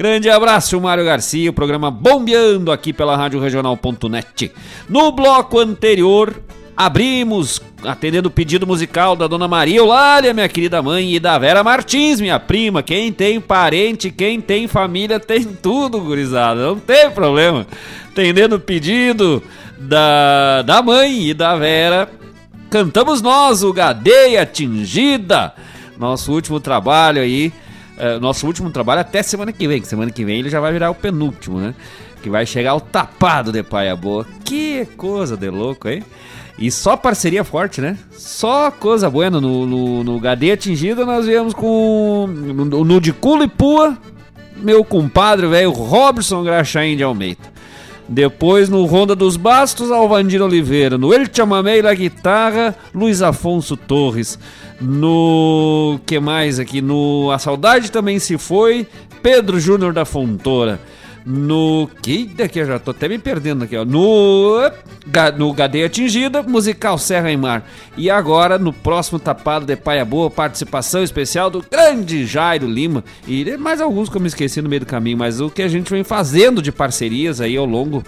Grande 0.00 0.30
abraço, 0.30 0.80
Mário 0.80 1.04
Garcia, 1.04 1.50
o 1.50 1.52
programa 1.52 1.90
bombeando 1.90 2.72
aqui 2.72 2.90
pela 2.90 3.14
Rádio 3.14 3.38
Regional.net. 3.38 4.50
No 4.88 5.12
bloco 5.12 5.58
anterior, 5.58 6.40
abrimos 6.74 7.60
atendendo 7.84 8.28
o 8.28 8.30
pedido 8.30 8.66
musical 8.66 9.14
da 9.14 9.26
Dona 9.26 9.46
Maria 9.46 9.76
Eulália, 9.76 10.32
minha 10.32 10.48
querida 10.48 10.80
mãe, 10.80 11.16
e 11.16 11.20
da 11.20 11.38
Vera 11.38 11.62
Martins, 11.62 12.18
minha 12.18 12.40
prima. 12.40 12.82
Quem 12.82 13.12
tem 13.12 13.38
parente, 13.42 14.10
quem 14.10 14.40
tem 14.40 14.66
família, 14.66 15.20
tem 15.20 15.44
tudo, 15.44 16.00
gurizada. 16.00 16.62
Não 16.62 16.78
tem 16.78 17.10
problema. 17.10 17.66
Atendendo 18.10 18.56
o 18.56 18.58
pedido 18.58 19.42
da, 19.78 20.62
da 20.62 20.80
mãe 20.80 21.28
e 21.28 21.34
da 21.34 21.56
Vera, 21.56 22.08
cantamos 22.70 23.20
nós, 23.20 23.62
o 23.62 23.70
Gadeia 23.70 24.40
Atingida. 24.44 25.52
Nosso 25.98 26.32
último 26.32 26.58
trabalho 26.58 27.20
aí 27.20 27.52
é, 28.00 28.18
nosso 28.18 28.46
último 28.46 28.70
trabalho 28.70 29.00
até 29.00 29.22
semana 29.22 29.52
que 29.52 29.68
vem. 29.68 29.80
Que 29.80 29.86
semana 29.86 30.10
que 30.10 30.24
vem 30.24 30.38
ele 30.40 30.50
já 30.50 30.60
vai 30.60 30.72
virar 30.72 30.90
o 30.90 30.94
penúltimo, 30.94 31.60
né? 31.60 31.74
Que 32.22 32.30
vai 32.30 32.46
chegar 32.46 32.74
o 32.74 32.80
tapado 32.80 33.52
de 33.52 33.62
paia 33.62 33.94
boa. 33.94 34.26
Que 34.44 34.86
coisa 34.96 35.36
de 35.36 35.50
louco, 35.50 35.88
hein? 35.88 36.02
E 36.58 36.70
só 36.70 36.96
parceria 36.96 37.42
forte, 37.42 37.80
né? 37.80 37.96
Só 38.12 38.70
coisa 38.70 39.08
boa. 39.08 39.30
No, 39.30 39.40
no, 39.40 40.04
no 40.04 40.16
HD 40.16 40.52
atingido 40.52 41.06
nós 41.06 41.26
viemos 41.26 41.54
com. 41.54 42.26
No, 42.26 42.84
no 42.84 43.00
de 43.00 43.12
culo 43.12 43.44
e 43.44 43.48
pua, 43.48 43.96
meu 44.56 44.84
compadre, 44.84 45.46
velho, 45.46 45.70
Robson 45.70 46.42
Graxaim 46.42 46.96
de 46.96 47.02
Almeida. 47.02 47.60
Depois 48.06 48.68
no 48.68 48.84
Ronda 48.86 49.14
dos 49.14 49.36
Bastos, 49.36 49.90
Alvandir 49.90 50.42
Oliveira. 50.42 50.98
No 50.98 51.14
El 51.14 51.26
Chamamei 51.32 51.80
da 51.80 51.94
guitarra, 51.94 52.74
Luiz 52.92 53.22
Afonso 53.22 53.76
Torres. 53.76 54.36
No 54.80 56.00
que 56.06 56.18
mais 56.18 56.58
aqui? 56.58 56.80
No 56.80 57.30
A 57.30 57.38
Saudade 57.38 57.90
também 57.92 58.18
se 58.18 58.38
foi, 58.38 58.86
Pedro 59.22 59.60
Júnior 59.60 59.92
da 59.92 60.04
Fontoura. 60.04 60.80
No 61.24 61.88
que 62.00 62.24
daqui 62.24 62.60
eu 62.60 62.66
já 62.66 62.78
tô 62.78 62.92
até 62.92 63.06
me 63.06 63.18
perdendo 63.18 63.64
aqui, 63.64 63.76
ó. 63.76 63.84
No 63.84 64.58
no 65.36 65.52
Gadeia 65.52 65.86
Atingida, 65.86 66.42
musical 66.42 66.96
Serra 66.96 67.30
e 67.30 67.36
Mar. 67.36 67.68
E 67.96 68.08
agora 68.08 68.58
no 68.58 68.72
próximo 68.72 69.18
tapado 69.18 69.66
de 69.66 69.76
Paia 69.76 70.04
Boa, 70.04 70.30
participação 70.30 71.02
especial 71.02 71.50
do 71.50 71.62
grande 71.68 72.24
Jairo 72.24 72.66
Lima 72.66 73.04
e 73.28 73.56
mais 73.58 73.80
alguns 73.80 74.08
que 74.08 74.16
eu 74.16 74.20
me 74.20 74.28
esqueci 74.28 74.62
no 74.62 74.68
meio 74.68 74.80
do 74.80 74.86
caminho, 74.86 75.18
mas 75.18 75.40
o 75.40 75.50
que 75.50 75.62
a 75.62 75.68
gente 75.68 75.90
vem 75.90 76.04
fazendo 76.04 76.62
de 76.62 76.72
parcerias 76.72 77.40
aí 77.40 77.56
ao 77.56 77.66
longo, 77.66 78.02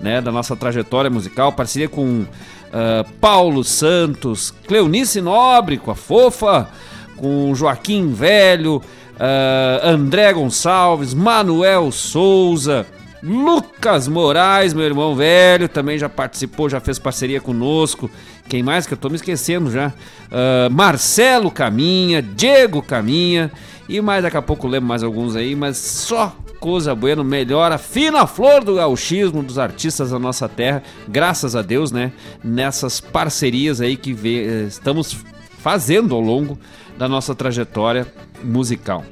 né, 0.00 0.20
da 0.20 0.30
nossa 0.30 0.54
trajetória 0.54 1.10
musical, 1.10 1.52
parceria 1.52 1.88
com 1.88 2.26
uh, 2.68 3.08
Paulo 3.20 3.64
Santos, 3.64 4.52
Cleonice 4.66 5.20
Nobre, 5.20 5.78
com 5.78 5.90
a 5.90 5.94
Fofa, 5.94 6.68
com 7.16 7.54
Joaquim 7.54 8.12
Velho, 8.12 8.76
uh, 8.76 9.86
André 9.86 10.32
Gonçalves, 10.32 11.14
Manuel 11.14 11.90
Souza, 11.90 12.86
Lucas 13.22 14.06
Moraes, 14.06 14.72
meu 14.72 14.84
irmão 14.84 15.14
velho, 15.14 15.68
também 15.68 15.98
já 15.98 16.08
participou, 16.08 16.68
já 16.68 16.80
fez 16.80 16.98
parceria 16.98 17.40
conosco. 17.40 18.08
Quem 18.48 18.62
mais 18.62 18.86
que 18.86 18.94
eu 18.94 18.98
tô 18.98 19.08
me 19.08 19.16
esquecendo 19.16 19.70
já? 19.70 19.88
Uh, 19.88 20.72
Marcelo 20.72 21.50
Caminha, 21.50 22.22
Diego 22.22 22.80
Caminha 22.80 23.50
e 23.88 24.00
mais 24.00 24.22
daqui 24.22 24.36
a 24.36 24.42
pouco 24.42 24.68
lembro 24.68 24.88
mais 24.88 25.02
alguns 25.02 25.34
aí, 25.34 25.56
mas 25.56 25.76
só 25.78 26.36
coisa 26.58 26.94
bueno, 26.94 27.24
melhora, 27.24 27.78
fina 27.78 28.26
flor 28.26 28.64
do 28.64 28.74
gauchismo 28.74 29.42
dos 29.42 29.58
artistas 29.58 30.10
da 30.10 30.18
nossa 30.18 30.48
terra, 30.48 30.82
graças 31.06 31.54
a 31.54 31.62
Deus, 31.62 31.92
né? 31.92 32.12
Nessas 32.42 33.00
parcerias 33.00 33.80
aí 33.80 33.96
que 33.96 34.12
vê, 34.12 34.44
eh, 34.44 34.64
estamos 34.64 35.16
fazendo 35.58 36.14
ao 36.14 36.20
longo 36.20 36.58
da 36.96 37.08
nossa 37.08 37.34
trajetória 37.34 38.06
musical. 38.42 39.04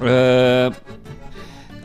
Uh, 0.00 0.74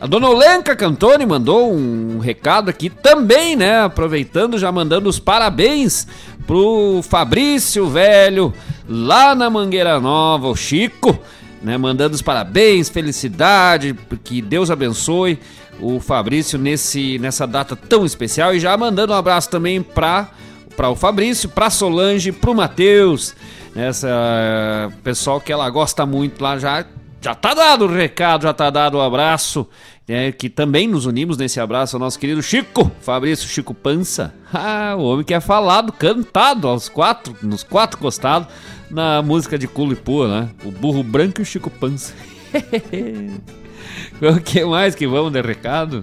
a 0.00 0.06
dona 0.06 0.28
Olenka 0.28 0.76
Cantoni 0.76 1.26
mandou 1.26 1.72
um 1.72 2.18
recado 2.18 2.70
aqui 2.70 2.88
também, 2.88 3.56
né? 3.56 3.82
Aproveitando, 3.82 4.56
já 4.58 4.70
mandando 4.70 5.08
os 5.08 5.18
parabéns 5.18 6.06
pro 6.46 7.00
Fabrício 7.02 7.88
Velho, 7.88 8.54
lá 8.88 9.34
na 9.34 9.50
Mangueira 9.50 10.00
Nova, 10.00 10.48
o 10.48 10.56
Chico, 10.56 11.18
né, 11.62 11.76
mandando 11.76 12.14
os 12.14 12.22
parabéns, 12.22 12.88
felicidade, 12.88 13.94
que 14.24 14.40
Deus 14.40 14.70
abençoe 14.70 15.38
o 15.80 16.00
Fabrício 16.00 16.58
nesse, 16.58 17.18
nessa 17.18 17.46
data 17.46 17.76
tão 17.76 18.04
especial 18.04 18.54
e 18.54 18.60
já 18.60 18.76
mandando 18.76 19.12
um 19.12 19.16
abraço 19.16 19.48
também 19.50 19.82
para 19.82 20.30
para 20.76 20.90
o 20.90 20.94
Fabrício, 20.94 21.48
para 21.48 21.70
Solange, 21.70 22.30
para 22.30 22.52
o 22.52 22.54
Matheus, 22.54 23.34
essa 23.74 24.92
pessoal 25.02 25.40
que 25.40 25.52
ela 25.52 25.68
gosta 25.68 26.06
muito 26.06 26.40
lá 26.40 26.56
já 26.56 26.84
Já 27.20 27.34
tá 27.34 27.52
dado 27.52 27.86
o 27.86 27.92
recado, 27.92 28.42
já 28.42 28.54
tá 28.54 28.70
dado 28.70 28.96
o 28.96 29.00
abraço. 29.00 29.66
É, 30.06 30.32
que 30.32 30.48
também 30.48 30.88
nos 30.88 31.04
unimos 31.04 31.36
nesse 31.36 31.60
abraço 31.60 31.96
ao 31.96 32.00
nosso 32.00 32.18
querido 32.18 32.40
Chico, 32.42 32.90
Fabrício 33.02 33.48
Chico 33.48 33.74
Pança. 33.74 34.32
Ah, 34.50 34.94
o 34.96 35.02
homem 35.02 35.24
que 35.24 35.34
é 35.34 35.40
falado, 35.40 35.92
cantado 35.92 36.68
aos 36.68 36.88
quatro, 36.88 37.36
nos 37.42 37.62
quatro 37.62 37.98
costados, 37.98 38.48
na 38.90 39.22
música 39.22 39.58
de 39.58 39.66
Culo 39.68 39.92
e 39.92 39.96
Pua, 39.96 40.28
né? 40.42 40.48
O 40.64 40.70
burro 40.70 41.02
branco 41.02 41.40
e 41.40 41.42
o 41.42 41.46
Chico 41.46 41.70
Pança. 41.70 42.12
o 44.22 44.40
que 44.40 44.64
mais 44.64 44.94
que 44.94 45.06
vamos 45.06 45.32
de 45.32 45.40
recado? 45.40 46.02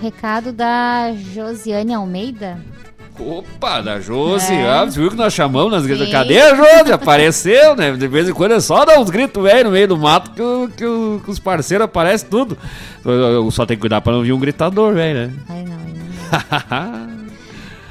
Recado 0.00 0.52
da 0.52 1.12
Josiane 1.34 1.94
Almeida. 1.94 2.58
Opa, 3.18 3.80
da 3.80 4.00
Josi. 4.00 4.52
É. 4.52 4.68
Ah, 4.68 4.84
você 4.84 4.98
viu 4.98 5.08
que 5.08 5.16
nós 5.16 5.32
chamamos 5.32 5.70
nas 5.70 5.86
gritas? 5.86 6.10
Cadê 6.10 6.40
a 6.40 6.54
Josi? 6.56 6.92
Apareceu, 6.92 7.76
né? 7.76 7.92
De 7.92 8.08
vez 8.08 8.28
em 8.28 8.32
quando 8.32 8.52
é 8.54 8.60
só 8.60 8.84
dar 8.84 8.98
uns 8.98 9.08
gritos 9.08 9.40
velho 9.40 9.66
no 9.66 9.70
meio 9.70 9.86
do 9.86 9.96
mato 9.96 10.32
que, 10.32 10.42
o- 10.42 10.68
que, 10.76 10.84
o- 10.84 11.20
que 11.24 11.30
os 11.30 11.38
parceiros 11.38 11.84
aparecem 11.84 12.28
tudo. 12.28 12.58
Eu, 13.04 13.12
eu 13.12 13.50
só 13.52 13.64
tenho 13.64 13.78
que 13.78 13.82
cuidar 13.82 14.00
pra 14.00 14.12
não 14.12 14.22
vir 14.22 14.32
um 14.32 14.38
gritador, 14.40 14.94
velho, 14.94 15.28
né? 15.28 15.32
Ai, 15.48 15.62
não, 15.64 15.76
ai, 15.76 17.04
não. 17.06 17.13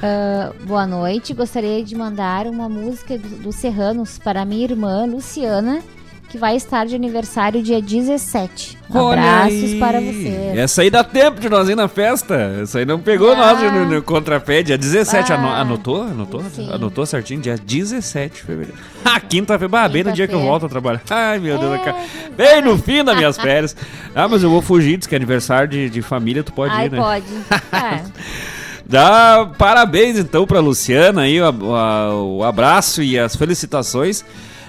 Ah, 0.06 0.52
boa 0.66 0.86
noite, 0.86 1.32
gostaria 1.32 1.82
de 1.82 1.96
mandar 1.96 2.46
uma 2.46 2.68
música 2.68 3.16
do, 3.16 3.26
do 3.44 3.52
Serranos 3.52 4.18
para 4.18 4.44
minha 4.44 4.62
irmã 4.64 5.06
Luciana, 5.06 5.80
que 6.28 6.36
vai 6.36 6.56
estar 6.56 6.84
de 6.84 6.94
aniversário 6.94 7.62
dia 7.62 7.80
17. 7.80 8.76
Olha 8.92 9.18
Abraços 9.22 9.62
aí. 9.72 9.78
para 9.80 10.00
você. 10.02 10.52
Essa 10.56 10.82
aí 10.82 10.90
dá 10.90 11.02
tempo 11.02 11.40
de 11.40 11.48
nós 11.48 11.70
ir 11.70 11.74
na 11.74 11.88
festa. 11.88 12.34
Essa 12.62 12.80
aí 12.80 12.84
não 12.84 13.00
pegou 13.00 13.34
nós 13.34 13.62
no, 13.62 13.86
no 13.86 14.02
contrapé. 14.02 14.62
Dia 14.62 14.76
17. 14.76 15.32
ano- 15.32 15.48
Ah. 15.48 15.60
anotou? 15.62 16.02
Anotou? 16.02 16.42
Sim. 16.54 16.70
Anotou 16.70 17.06
certinho? 17.06 17.40
Dia 17.40 17.56
17 17.56 18.34
de 18.34 18.42
fevereiro. 18.42 18.76
Ah, 19.06 19.20
quinta-feira. 19.20 19.68
Bah, 19.70 19.88
bem 19.88 20.04
no 20.04 20.12
dia 20.12 20.26
que 20.28 20.34
eu 20.34 20.40
volto 20.40 20.66
a 20.66 20.68
trabalhar. 20.68 21.00
Ai, 21.08 21.38
meu 21.38 21.56
Deus. 21.56 21.80
cara. 21.82 21.96
Bem 22.36 22.60
no 22.60 22.76
fim 22.76 23.02
das 23.02 23.16
minhas 23.16 23.38
férias. 23.38 23.74
Ah, 24.14 24.28
mas 24.28 24.42
eu 24.42 24.50
vou 24.50 24.60
fugir. 24.60 24.98
Diz 24.98 25.06
que 25.06 25.14
é 25.14 25.16
aniversário 25.16 25.68
de, 25.68 25.88
de 25.88 26.02
família, 26.02 26.42
tu 26.42 26.52
pode 26.52 26.74
Ai, 26.74 26.86
ir, 26.86 26.90
né? 26.92 26.98
pode. 26.98 27.24
É. 27.72 28.63
Dá 28.86 29.50
parabéns 29.56 30.18
então 30.18 30.46
pra 30.46 30.60
Luciana 30.60 31.22
aí, 31.22 31.40
o, 31.40 31.74
a- 31.74 32.14
o 32.22 32.42
abraço 32.44 33.02
e 33.02 33.18
as 33.18 33.34
felicitações 33.34 34.24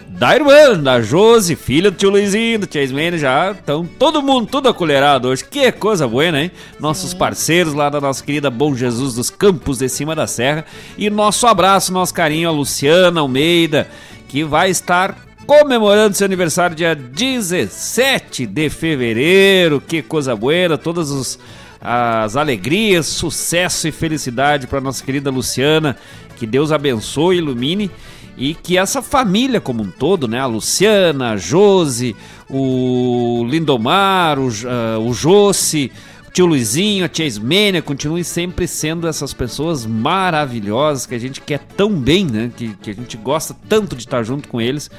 da 0.07 0.33
irmã, 0.33 0.79
da 0.81 1.01
Josi, 1.01 1.55
filha 1.57 1.91
do 1.91 1.97
tio 1.97 2.09
Luizinho, 2.09 2.59
do 2.59 2.65
tio 2.67 2.81
Ismene, 2.81 3.17
já 3.17 3.51
estão 3.51 3.85
todo 3.85 4.21
mundo, 4.21 4.47
tudo 4.49 4.69
acolherado 4.69 5.27
hoje. 5.27 5.43
Que 5.43 5.69
coisa 5.73 6.07
boa, 6.07 6.25
hein? 6.39 6.49
Nossos 6.79 7.13
parceiros 7.13 7.73
lá 7.73 7.89
da 7.89 7.99
nossa 7.99 8.23
querida 8.23 8.49
Bom 8.49 8.73
Jesus 8.73 9.15
dos 9.15 9.29
Campos 9.29 9.79
de 9.79 9.89
Cima 9.89 10.15
da 10.15 10.25
Serra. 10.25 10.63
E 10.97 11.09
nosso 11.09 11.45
abraço, 11.47 11.91
nosso 11.91 12.13
carinho 12.13 12.47
a 12.47 12.51
Luciana 12.53 13.19
Almeida, 13.19 13.89
que 14.29 14.45
vai 14.45 14.69
estar 14.69 15.17
comemorando 15.45 16.15
seu 16.15 16.23
aniversário 16.25 16.77
dia 16.77 16.95
17 16.95 18.45
de 18.45 18.69
fevereiro. 18.69 19.81
Que 19.85 20.01
coisa 20.01 20.33
boa, 20.33 20.77
todos 20.77 21.11
os 21.11 21.37
as 21.85 22.35
alegrias, 22.35 23.05
sucesso 23.05 23.87
e 23.87 23.91
felicidade 23.91 24.67
para 24.67 24.81
nossa 24.81 25.03
querida 25.03 25.29
Luciana. 25.29 25.95
Que 26.35 26.45
Deus 26.45 26.71
abençoe 26.71 27.35
e 27.35 27.39
ilumine. 27.39 27.91
E 28.37 28.53
que 28.53 28.77
essa 28.77 29.01
família 29.01 29.61
como 29.61 29.83
um 29.83 29.89
todo, 29.89 30.27
né? 30.27 30.39
A 30.39 30.45
Luciana, 30.45 31.31
a 31.31 31.37
Josi, 31.37 32.15
o 32.49 33.45
Lindomar, 33.49 34.37
o, 34.39 34.49
ah, 34.67 34.99
o 34.99 35.11
o 35.11 36.31
tio 36.35 36.45
Luizinho, 36.45 37.05
a 37.05 37.07
tia 37.07 37.25
Ismênia, 37.25 37.81
continuem 37.81 38.23
sempre 38.23 38.67
sendo 38.67 39.07
essas 39.07 39.33
pessoas 39.33 39.85
maravilhosas 39.85 41.05
que 41.05 41.15
a 41.15 41.19
gente 41.19 41.39
quer 41.39 41.59
tão 41.77 41.91
bem, 41.91 42.25
né? 42.25 42.51
Que, 42.57 42.75
que 42.81 42.89
a 42.89 42.93
gente 42.93 43.15
gosta 43.15 43.55
tanto 43.69 43.95
de 43.95 44.01
estar 44.01 44.21
junto 44.23 44.49
com 44.49 44.59
eles. 44.59 44.91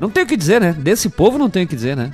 Não 0.00 0.08
tem 0.08 0.22
o 0.22 0.26
que 0.26 0.36
dizer, 0.36 0.60
né? 0.60 0.72
Desse 0.72 1.10
povo 1.10 1.36
não 1.36 1.50
tem 1.50 1.64
o 1.64 1.66
que 1.66 1.74
dizer, 1.74 1.94
né? 1.94 2.10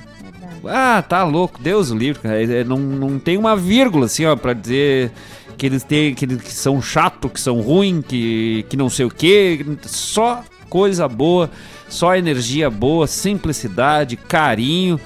Ah, 0.67 1.01
tá 1.07 1.23
louco, 1.23 1.59
Deus 1.61 1.91
o 1.91 1.95
livre, 1.97 2.21
cara. 2.21 2.41
É, 2.41 2.59
é, 2.61 2.63
Não, 2.63 2.77
não 2.77 3.19
tem 3.19 3.37
uma 3.37 3.55
vírgula 3.55 4.05
assim, 4.05 4.25
ó, 4.25 4.35
pra 4.35 4.53
dizer 4.53 5.11
que 5.57 5.65
eles 5.65 5.83
têm, 5.83 6.13
que, 6.13 6.25
eles- 6.25 6.41
que 6.41 6.51
são 6.51 6.81
chato, 6.81 7.29
que 7.29 7.39
são 7.39 7.61
ruim, 7.61 8.01
que, 8.01 8.65
que 8.69 8.75
não 8.77 8.89
sei 8.89 9.05
o 9.05 9.09
quê. 9.09 9.65
Só 9.85 10.43
coisa 10.69 11.07
boa, 11.07 11.49
só 11.87 12.15
energia 12.15 12.69
boa, 12.69 13.07
simplicidade, 13.07 14.17
carinho 14.17 14.99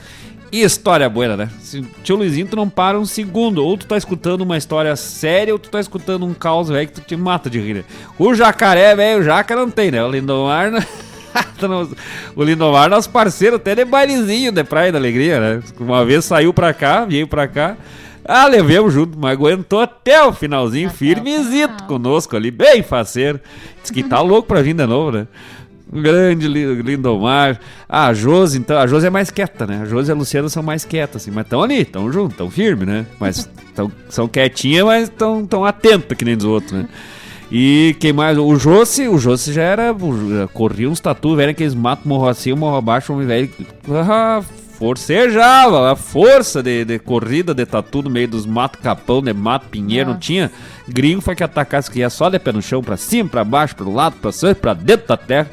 e 0.51 0.61
história 0.63 1.07
boa, 1.07 1.37
né? 1.37 1.49
Se, 1.59 1.81
tio 2.03 2.15
Luizinho, 2.15 2.47
tu 2.47 2.55
não 2.55 2.67
para 2.67 2.99
um 2.99 3.05
segundo. 3.05 3.63
Ou 3.63 3.77
tu 3.77 3.85
tá 3.85 3.95
escutando 3.97 4.41
uma 4.41 4.57
história 4.57 4.95
séria, 4.95 5.53
ou 5.53 5.59
tu 5.59 5.69
tá 5.69 5.79
escutando 5.79 6.25
um 6.25 6.33
caos, 6.33 6.69
velho, 6.69 6.87
que 6.87 6.93
tu 6.93 7.01
te 7.01 7.15
mata 7.15 7.49
de 7.49 7.59
rir. 7.59 7.73
né? 7.75 7.83
O 8.17 8.33
jacaré, 8.33 8.95
velho, 8.95 9.19
o 9.19 9.23
jaca 9.23 9.55
não 9.55 9.69
tem, 9.69 9.91
né? 9.91 10.03
O 10.03 10.09
Lindomar, 10.09 10.71
não- 10.71 10.79
o 12.35 12.43
Lindomar, 12.43 12.89
nosso 12.89 13.09
parceiro, 13.09 13.55
até 13.57 13.75
de 13.75 13.85
bailezinho 13.85 14.51
de 14.51 14.63
Praia 14.63 14.91
da 14.91 14.97
Alegria, 14.97 15.39
né? 15.39 15.63
Uma 15.79 16.03
vez 16.05 16.25
saiu 16.25 16.53
pra 16.53 16.73
cá, 16.73 17.05
veio 17.05 17.27
pra 17.27 17.47
cá. 17.47 17.75
Ah, 18.25 18.45
levemos 18.45 18.93
junto, 18.93 19.17
mas 19.17 19.31
aguentou 19.31 19.79
até 19.79 20.23
o 20.23 20.31
finalzinho, 20.31 20.89
firmezito 20.89 21.83
conosco 21.85 22.35
ali, 22.35 22.51
bem 22.51 22.83
faceiro. 22.83 23.39
Diz 23.81 23.89
que 23.89 24.03
tá 24.03 24.19
louco 24.21 24.47
pra 24.47 24.61
vir 24.61 24.73
de 24.75 24.85
novo, 24.85 25.11
né? 25.11 25.27
Grande 25.91 26.47
Li- 26.47 26.81
Lindomar. 26.83 27.59
Ah, 27.87 28.07
a 28.07 28.13
Josi, 28.13 28.59
então, 28.59 28.77
a 28.77 28.85
Josi 28.85 29.07
é 29.07 29.09
mais 29.09 29.31
quieta, 29.31 29.65
né? 29.65 29.79
A 29.81 29.85
Josi 29.85 30.11
e 30.11 30.13
a 30.13 30.15
Luciana 30.15 30.47
são 30.47 30.61
mais 30.61 30.85
quietas, 30.85 31.23
assim, 31.23 31.31
mas 31.31 31.45
estão 31.45 31.63
ali, 31.63 31.81
estão 31.81 32.11
juntos, 32.11 32.33
estão 32.33 32.51
firmes, 32.51 32.87
né? 32.87 33.05
Mas 33.19 33.49
tão, 33.73 33.91
são 34.09 34.27
quietinhas, 34.27 34.85
mas 34.85 35.03
estão 35.05 35.43
tão 35.47 35.65
atentas 35.65 36.15
que 36.15 36.23
nem 36.23 36.37
dos 36.37 36.45
outros, 36.45 36.73
né? 36.73 36.87
E 37.51 37.95
quem 37.99 38.13
mais? 38.13 38.37
O 38.37 38.55
Jossi, 38.55 39.07
o 39.07 39.17
Jossi 39.17 39.51
já 39.53 39.63
era. 39.63 39.95
Corria 40.53 40.89
uns 40.89 40.99
tatu, 40.99 41.35
velho, 41.35 41.55
que 41.55 41.63
eles 41.63 41.73
matam 41.73 42.03
morro 42.07 42.27
acima, 42.27 42.55
morro 42.57 42.77
abaixo, 42.77 43.11
homem 43.11 43.25
velho. 43.25 43.49
Ah, 43.89 44.41
forcejava, 44.77 45.91
a 45.91 45.95
força 45.95 46.61
de, 46.61 46.85
de 46.85 46.99
corrida 46.99 47.53
de 47.53 47.65
tatu 47.65 48.03
no 48.03 48.09
meio 48.09 48.27
dos 48.27 48.45
mato 48.45 48.77
capão, 48.77 49.21
de 49.21 49.33
mato 49.33 49.65
pinheiro, 49.69 50.07
não 50.09 50.13
Nossa. 50.13 50.25
tinha. 50.25 50.51
Gringo 50.87 51.21
foi 51.21 51.35
que 51.35 51.43
atacasse, 51.43 51.89
que 51.89 51.99
ia 51.99 52.09
só 52.09 52.29
de 52.29 52.37
pé 52.39 52.51
no 52.51 52.61
chão, 52.61 52.83
pra 52.83 52.95
cima, 52.95 53.27
pra 53.27 53.43
baixo, 53.43 53.75
pro 53.75 53.91
lado, 53.91 54.15
pra 54.21 54.31
cima, 54.31 54.53
pra 54.53 54.73
dentro 54.73 55.07
da 55.07 55.17
terra. 55.17 55.49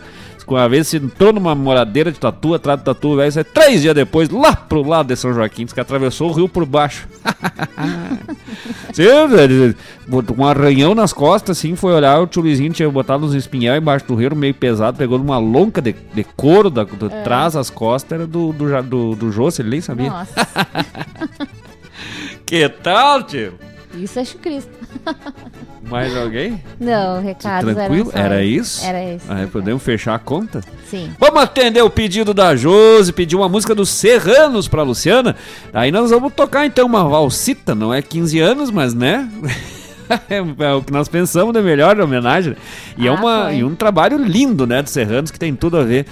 Uma 0.47 0.69
vez 0.69 0.87
se 0.87 0.99
entrou 0.99 1.33
numa 1.33 1.55
moradeira 1.55 2.13
de 2.13 2.21
tatu, 2.21 2.55
atrás 2.55 2.79
do 2.81 2.85
tatu, 2.85 3.17
velho, 3.17 3.33
sai 3.33 3.43
três 3.43 3.83
dias 3.83 3.95
depois, 3.95 4.29
lá 4.31 4.55
pro 4.55 4.87
lado 4.87 5.09
de 5.09 5.17
São 5.17 5.35
Joaquim, 5.35 5.65
diz 5.65 5.73
que 5.73 5.81
atravessou 5.81 6.31
o 6.31 6.33
rio 6.33 6.49
por 6.49 6.65
baixo. 6.65 7.09
Sim, 8.95 9.27
velho, 9.29 9.75
botou 10.07 10.37
um 10.39 10.47
arranhão 10.47 10.95
nas 10.95 11.13
costas, 11.13 11.59
assim, 11.59 11.75
foi 11.75 11.93
olhar, 11.93 12.21
o 12.21 12.27
tio 12.27 12.43
Luizinho 12.43 12.73
tinha 12.73 12.89
botado 12.89 13.27
uns 13.27 13.35
espinhel 13.35 13.77
embaixo 13.77 14.07
do 14.07 14.15
rio, 14.15 14.35
meio 14.37 14.55
pesado, 14.55 14.97
pegou 14.97 15.19
numa 15.19 15.39
lonca 15.39 15.83
de, 15.83 15.95
de 16.15 16.25
couro 16.37 16.71
da, 16.71 16.85
do, 16.85 17.07
É. 17.13 17.23
trás 17.23 17.57
as 17.57 17.69
costas, 17.69 18.13
era 18.19 18.27
do, 18.27 18.53
do, 18.53 18.83
do, 18.83 19.17
do 19.17 19.33
José, 19.33 19.63
ele 19.63 19.71
nem 19.71 19.81
sabia. 19.81 20.11
Nossa, 20.11 20.35
Que 22.47 22.69
tal, 22.69 23.25
tio? 23.25 23.55
isso 23.95 24.21
acho 24.21 24.39
Cristo. 24.39 24.71
Mais 25.89 26.17
alguém? 26.17 26.61
Não, 26.81 27.23
recados 27.23 27.73
Tranquilo? 27.75 28.11
Era 28.13 28.45
esses. 28.45 28.79
isso? 28.79 28.87
Era 28.87 29.05
isso. 29.15 29.25
Aí 29.29 29.47
podemos 29.47 29.83
fechar 29.83 30.15
a 30.15 30.19
conta? 30.19 30.61
Sim. 30.91 31.11
Vamos 31.19 31.41
atender 31.43 31.83
o 31.83 31.89
pedido 31.91 32.35
da 32.35 32.57
Josi, 32.57 33.13
pedir 33.13 33.37
uma 33.37 33.49
música 33.49 33.75
dos 33.75 33.89
Serranos 33.89 34.67
pra 34.67 34.83
Luciana. 34.83 35.37
Aí 35.73 35.93
nós 35.93 36.11
vamos 36.11 36.33
tocar 36.33 36.67
então 36.67 36.87
uma 36.87 37.09
valsita, 37.09 37.75
não 37.75 37.95
é 37.95 38.03
15 38.03 38.39
anos, 38.41 38.71
mas 38.71 38.95
né? 38.95 39.29
é 40.61 40.73
o 40.73 40.83
que 40.83 40.93
nós 40.93 41.09
pensamos 41.09 41.53
de 41.55 41.63
melhor 41.63 42.01
homenagem. 42.01 42.57
E 42.99 43.07
é 43.07 43.11
Ah, 43.11 43.15
uma, 43.15 43.45
foi. 43.45 43.57
e 43.59 43.65
um 43.65 43.75
trabalho 43.75 44.19
lindo, 44.19 44.67
né, 44.67 44.83
dos 44.83 44.93
Serranos, 44.93 45.31
que 45.31 45.39
tem 45.39 45.55
tudo 45.55 45.77
a 45.79 45.85
ver 45.85 46.07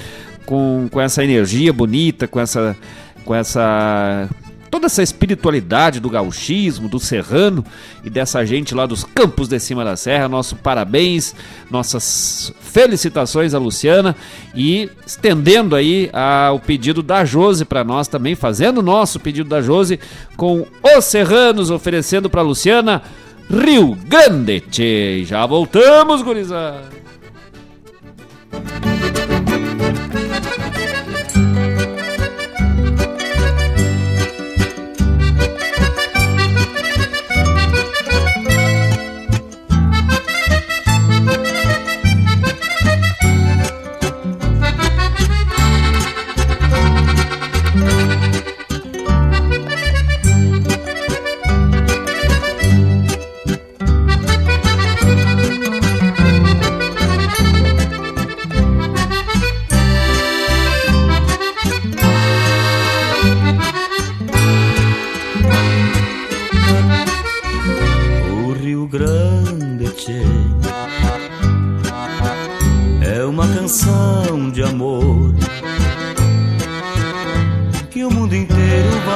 com, 0.47 0.89
com 0.91 1.01
essa 1.01 1.23
energia 1.25 1.73
bonita, 1.73 2.29
com 2.29 2.39
essa. 2.41 2.77
com 3.25 3.35
essa. 3.35 4.29
Toda 4.75 4.87
essa 4.87 5.05
espiritualidade 5.05 6.01
do 6.01 6.11
gauchismo, 6.11 6.89
do 6.89 6.99
serrano 6.99 7.65
e 8.03 8.11
dessa 8.11 8.45
gente 8.45 8.75
lá 8.75 8.87
dos 8.87 9.05
campos 9.05 9.47
de 9.47 9.61
cima 9.61 9.85
da 9.85 9.97
serra. 9.97 10.29
Nosso 10.29 10.57
parabéns, 10.57 11.33
nossas 11.71 12.53
felicitações 12.61 13.55
a 13.55 13.59
Luciana 13.59 14.17
e 14.53 14.91
estendendo 15.07 15.77
aí 15.77 16.11
a- 16.13 16.51
o 16.53 16.59
pedido 16.59 17.05
da 17.05 17.25
Jose 17.25 17.65
para 17.65 17.85
nós 17.85 18.09
também, 18.09 18.35
fazendo 18.35 18.79
o 18.79 18.83
nosso 18.83 19.21
pedido 19.21 19.49
da 19.49 19.63
Jose 19.63 20.01
com 20.37 20.67
os 20.83 21.05
serranos 21.05 21.71
oferecendo 21.71 22.29
para 22.29 22.43
Luciana 22.43 23.01
Rio 23.49 23.95
Grande. 24.09 24.59
Tchê. 24.59 25.23
Já 25.25 25.47
voltamos, 25.47 26.21
gurizada. 26.21 26.83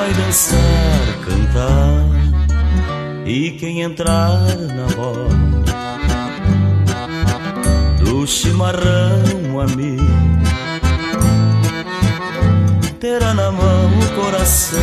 Vai 0.08 0.14
dançar, 0.14 1.18
cantar. 1.24 2.06
E 3.26 3.50
quem 3.52 3.82
entrar 3.82 4.40
na 4.74 4.86
roda 4.96 5.36
do 8.00 8.26
chimarrão 8.26 9.60
amigo 9.60 10.02
terá 12.98 13.34
na 13.34 13.52
mão 13.52 13.90
o 13.98 14.22
coração 14.22 14.78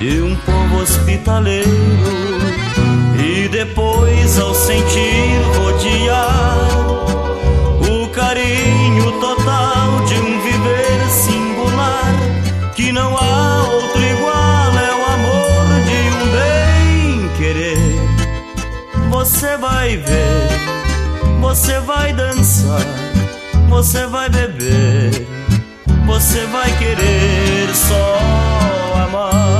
de 0.00 0.22
um 0.22 0.36
povo 0.36 0.82
hospitaleiro. 0.82 1.68
E 3.18 3.48
depois, 3.48 4.38
ao 4.38 4.54
sentir 4.54 5.40
rodear 5.56 6.81
vai 19.82 19.96
ver, 19.96 21.40
você 21.40 21.80
vai 21.80 22.12
dançar, 22.12 22.86
você 23.68 24.06
vai 24.06 24.28
beber 24.28 25.26
você 26.06 26.44
vai 26.46 26.70
querer 26.78 27.74
só 27.74 28.18
amar. 29.02 29.51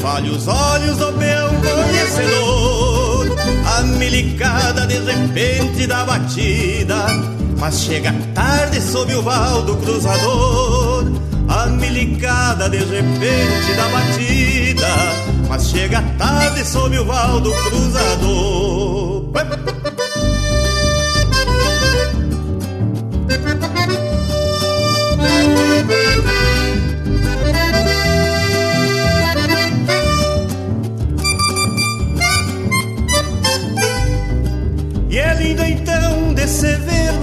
Fale 0.00 0.30
os 0.30 0.48
olhos 0.48 0.96
do 0.96 1.12
peão 1.12 1.50
conhecedor. 1.60 3.36
A 3.66 3.82
milicada 3.82 4.86
de 4.86 4.98
repente 4.98 5.86
dá 5.86 6.04
batida 6.04 7.06
Mas 7.58 7.80
chega 7.80 8.14
tarde 8.34 8.80
sob 8.80 9.14
o 9.14 9.22
val 9.22 9.62
do 9.62 9.76
cruzador. 9.76 11.04
A 11.48 11.66
milicada 11.66 12.70
de 12.70 12.78
repente 12.78 13.74
dá 13.76 13.88
batida 13.88 14.88
Mas 15.48 15.68
chega 15.68 16.02
tarde 16.16 16.64
sob 16.64 16.98
o 16.98 17.04
val 17.04 17.40
do 17.40 17.52
cruzador. 17.52 19.30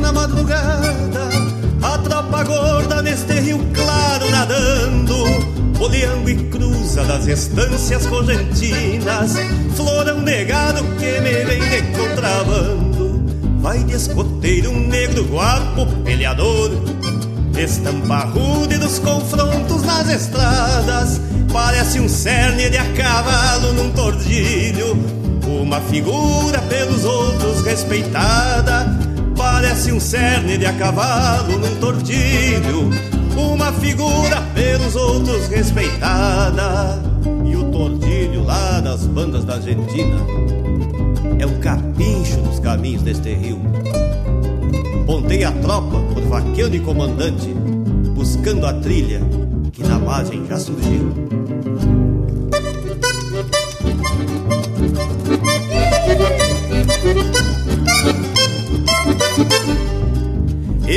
na 0.07 0.13
madrugada, 0.13 1.29
a 1.83 1.97
tropa 1.97 2.43
gorda 2.43 3.01
neste 3.01 3.33
rio 3.41 3.59
claro 3.73 4.29
nadando, 4.29 5.17
Oleando 5.79 6.29
e 6.29 6.35
cruza 6.45 7.03
das 7.03 7.27
estâncias 7.27 8.07
cogentinas, 8.07 9.33
florão 9.75 10.21
negado 10.21 10.83
que 10.97 11.19
me 11.19 11.45
vem 11.45 11.59
de 11.59 11.81
contrabando. 11.97 13.21
Vai 13.59 13.83
de 13.83 13.93
escoteiro 13.93 14.71
um 14.71 14.87
negro 14.87 15.23
guapo 15.25 15.85
peleador, 16.03 16.71
estampa 17.57 18.19
rude 18.19 18.77
dos 18.77 18.99
confrontos 18.99 19.83
nas 19.83 20.09
estradas, 20.09 21.21
parece 21.51 21.99
um 21.99 22.07
cerne 22.09 22.69
de 22.69 22.77
a 22.77 22.93
cavalo 22.93 23.73
num 23.73 23.91
tordilho. 23.91 24.97
Uma 25.45 25.79
figura 25.81 26.59
pelos 26.63 27.03
outros 27.05 27.61
respeitada, 27.63 28.97
Parece 29.37 29.91
um 29.91 29.99
cerne 29.99 30.57
de 30.57 30.65
a 30.65 30.73
cavalo 30.73 31.59
num 31.59 31.75
tordilho, 31.75 32.89
uma 33.37 33.71
figura 33.73 34.41
pelos 34.55 34.95
outros 34.95 35.47
respeitada. 35.47 36.99
E 37.45 37.55
o 37.55 37.71
tordilho 37.71 38.43
lá 38.43 38.81
das 38.81 39.05
bandas 39.05 39.45
da 39.45 39.53
Argentina 39.53 40.17
é 41.39 41.45
um 41.45 41.59
capincho 41.59 42.39
nos 42.41 42.59
caminhos 42.59 43.03
deste 43.03 43.33
rio. 43.33 43.61
Pontei 45.05 45.43
a 45.43 45.51
tropa 45.51 45.99
por 46.13 46.23
vaqueiro 46.23 46.75
e 46.75 46.79
comandante, 46.79 47.47
buscando 48.15 48.65
a 48.65 48.73
trilha 48.73 49.21
que 49.71 49.83
na 49.83 49.99
margem 49.99 50.45
já 50.47 50.57
surgiu. 50.57 51.13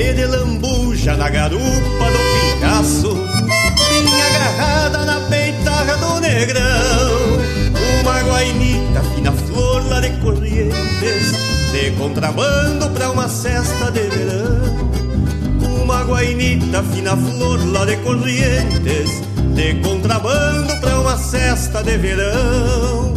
De 0.02 0.24
lambuja 0.24 1.14
na 1.14 1.28
garupa 1.28 1.60
do 1.60 2.18
pingaço, 2.58 3.14
vinha 3.14 4.26
agarrada 4.26 5.04
na 5.04 5.20
peitarra 5.28 5.96
do 5.98 6.20
negrão, 6.20 7.38
uma 8.00 8.20
guainita 8.22 9.02
fina 9.14 9.30
flor 9.30 9.86
lá 9.90 10.00
de 10.00 10.10
corrientes, 10.22 11.32
de 11.72 11.90
contrabando 11.98 12.88
pra 12.90 13.10
uma 13.10 13.28
cesta 13.28 13.90
de 13.90 14.00
verão. 14.08 14.90
Uma 15.82 16.02
guainita 16.02 16.82
fina 16.84 17.16
flor 17.16 17.60
lá 17.70 17.84
de 17.84 17.96
corrientes, 17.98 19.22
de 19.54 19.74
contrabando 19.82 20.76
pra 20.80 20.98
uma 20.98 21.18
cesta 21.18 21.82
de 21.82 21.98
verão. 21.98 23.14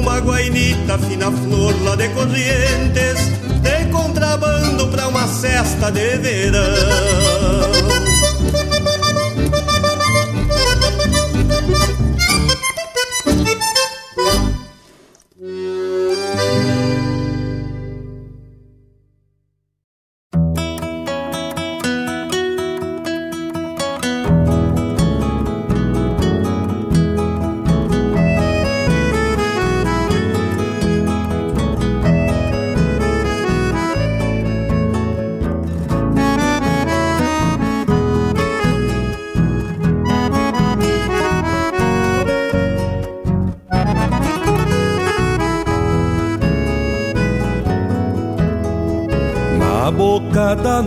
Uma 0.00 0.18
guainita 0.20 0.98
fina 0.98 1.30
flor 1.30 1.74
lá 1.84 1.96
de 1.96 2.08
corrientes, 2.08 3.30
de 3.64 3.86
contrabando 3.90 4.86
pra 4.88 5.08
uma 5.08 5.26
cesta 5.26 5.90
de 5.90 6.18
verão. 6.18 7.73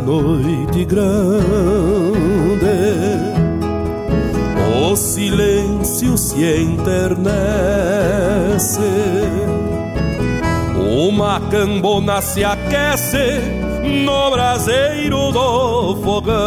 Noite 0.08 0.86
grande, 0.86 1.44
o 4.82 4.96
silêncio 4.96 6.18
se 6.18 6.62
enternece. 6.62 7.20
Uma 10.98 11.42
cambona 11.52 12.22
se 12.22 12.42
aquece 12.46 13.42
no 14.06 14.32
braseiro 14.32 15.34
do 15.34 15.98
fogão. 16.02 16.38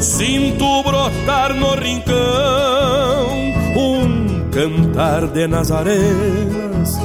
Sinto 0.00 0.82
brotar 0.82 1.54
no 1.54 1.76
rincão 1.76 3.28
um 3.76 4.50
cantar 4.50 5.28
de 5.28 5.46
nazarenas 5.46 6.98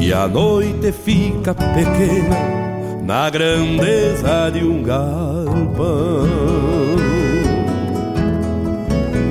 e 0.00 0.12
a 0.14 0.26
noite 0.26 0.90
fica 0.92 1.54
pequena 1.80 2.36
na 3.02 3.30
grandeza 3.30 4.50
de 4.52 4.64
um 4.64 4.82
galpão. 4.82 6.28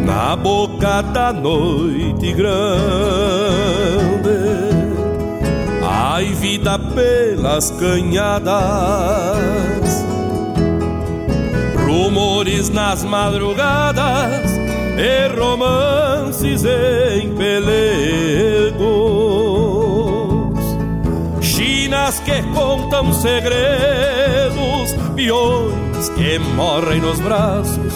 Na 0.05 0.35
boca 0.35 1.01
da 1.01 1.31
noite 1.31 2.33
grande, 2.33 2.59
ai 5.83 6.25
vida 6.33 6.79
pelas 6.79 7.69
canhadas, 7.71 8.49
rumores 11.85 12.69
nas 12.69 13.03
madrugadas 13.03 14.51
e 14.97 15.27
romances 15.39 16.65
em 16.65 16.88
que 22.29 22.43
contam 22.53 23.11
segredos, 23.11 24.93
peões 25.15 26.09
que 26.09 26.37
morrem 26.37 27.01
nos 27.01 27.19
braços 27.19 27.93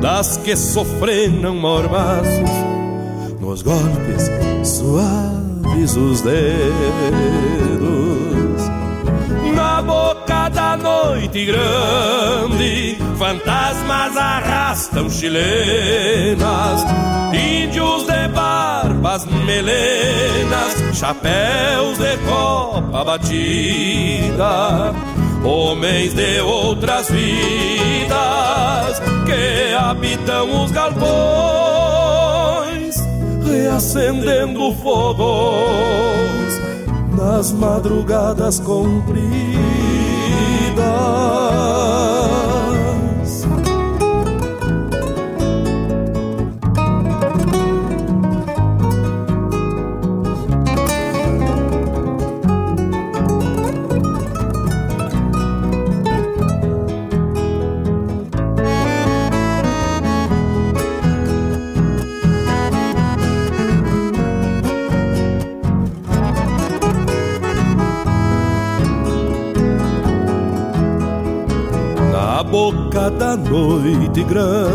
das 0.00 0.36
que 0.38 0.56
sofrenam 0.56 1.54
mormaços 1.54 2.50
nos 3.40 3.62
golpes 3.62 4.28
suaves 4.64 5.96
os 5.96 6.20
dedos. 6.20 6.34
Na 9.54 9.80
boca 9.80 10.48
da 10.48 10.76
noite 10.76 11.46
grande, 11.46 12.93
fantasmas 13.14 14.16
arrastam 14.16 15.08
chilenas, 15.10 16.84
índios 17.32 18.06
de 18.06 18.28
barbas 18.28 19.26
melenas, 19.26 20.74
chapéus 20.96 21.98
de 21.98 22.16
copa 22.28 23.04
batida, 23.04 24.92
homens 25.44 26.14
de 26.14 26.40
outras 26.40 27.10
vidas 27.10 29.02
que 29.26 29.74
habitam 29.74 30.64
os 30.64 30.70
galpões, 30.70 31.04
reacendendo 33.46 34.72
fogões 34.82 36.60
nas 37.16 37.52
madrugadas 37.52 38.58
compridas. 38.60 39.74
Boca 72.94 73.10
da 73.10 73.36
noite 73.36 74.22
grande. 74.22 74.70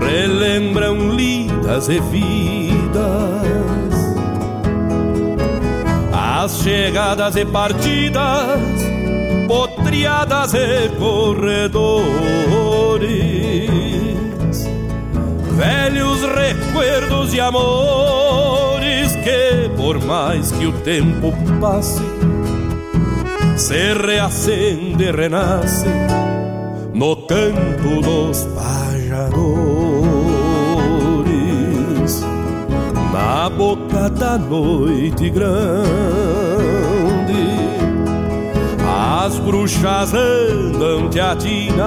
Relembram 0.00 1.10
lidas 1.14 1.88
e 1.88 2.00
vidas. 2.00 3.02
As 6.12 6.62
chegadas 6.62 7.36
e 7.36 7.44
partidas 7.44 8.60
potriadas 9.46 10.54
e 10.54 10.88
corredores. 10.98 12.22
Velhos 15.56 16.22
recuerdos 16.22 17.34
e 17.34 17.40
amores 17.40 19.14
que 19.16 19.70
por 19.76 20.02
mais 20.02 20.50
que 20.52 20.66
o 20.66 20.72
tempo 20.80 21.32
passe 21.60 22.11
se 23.62 23.94
reacende 23.94 25.04
e 25.04 25.12
renasce 25.12 25.86
no 26.92 27.14
canto 27.28 28.00
dos 28.02 28.44
pajadores, 28.56 29.40
na 33.12 33.48
boca 33.48 34.10
da 34.10 34.36
noite 34.36 35.30
grande. 35.30 35.62
bruxas 39.44 40.12
andam 40.12 41.08
teatinas. 41.08 41.78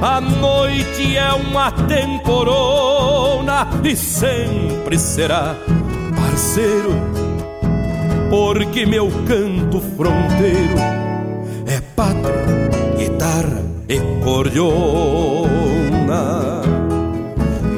A 0.00 0.20
noite 0.20 1.16
é 1.16 1.32
uma 1.32 1.72
temporona 1.72 3.66
e 3.82 3.96
sempre 3.96 4.96
será 4.96 5.56
parceiro, 6.14 6.94
porque 8.30 8.86
meu 8.86 9.10
canto 9.26 9.80
fronteiro 9.96 10.78
é 11.66 11.80
pátria, 11.96 12.70
guitarra 12.96 13.60
e 13.88 13.98
cordiona. 14.22 15.42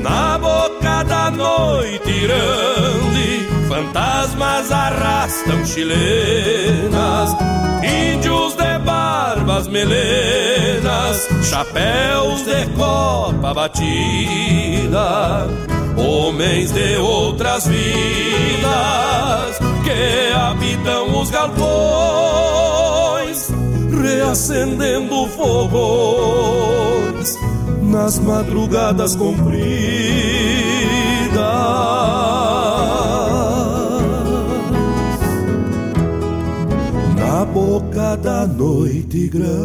Na 0.02 0.38
boca 0.38 1.02
da 1.04 1.30
noite 1.30 2.20
grande, 2.20 3.48
fantasmas 3.66 4.70
arrastam 4.70 5.64
chilenas, 5.64 7.34
índios 7.82 8.54
de 8.56 8.78
barbas 8.80 9.68
melenas, 9.68 11.29
chapéus 11.42 12.44
de 12.44 12.66
copa 12.76 13.54
batida, 13.54 15.46
homens 15.96 16.72
de 16.72 16.96
outras 16.98 17.66
vidas 17.66 19.58
que 19.84 20.32
habitam 20.34 21.20
os 21.20 21.30
galpões, 21.30 21.60
reacendendo 24.02 25.26
fogões 25.28 26.70
nas 27.82 28.18
madrugadas 28.20 29.16
compridas. 29.16 29.60
Na 37.16 37.44
boca 37.44 37.89
da 38.16 38.46
noite 38.46 39.28
grande. 39.28 39.60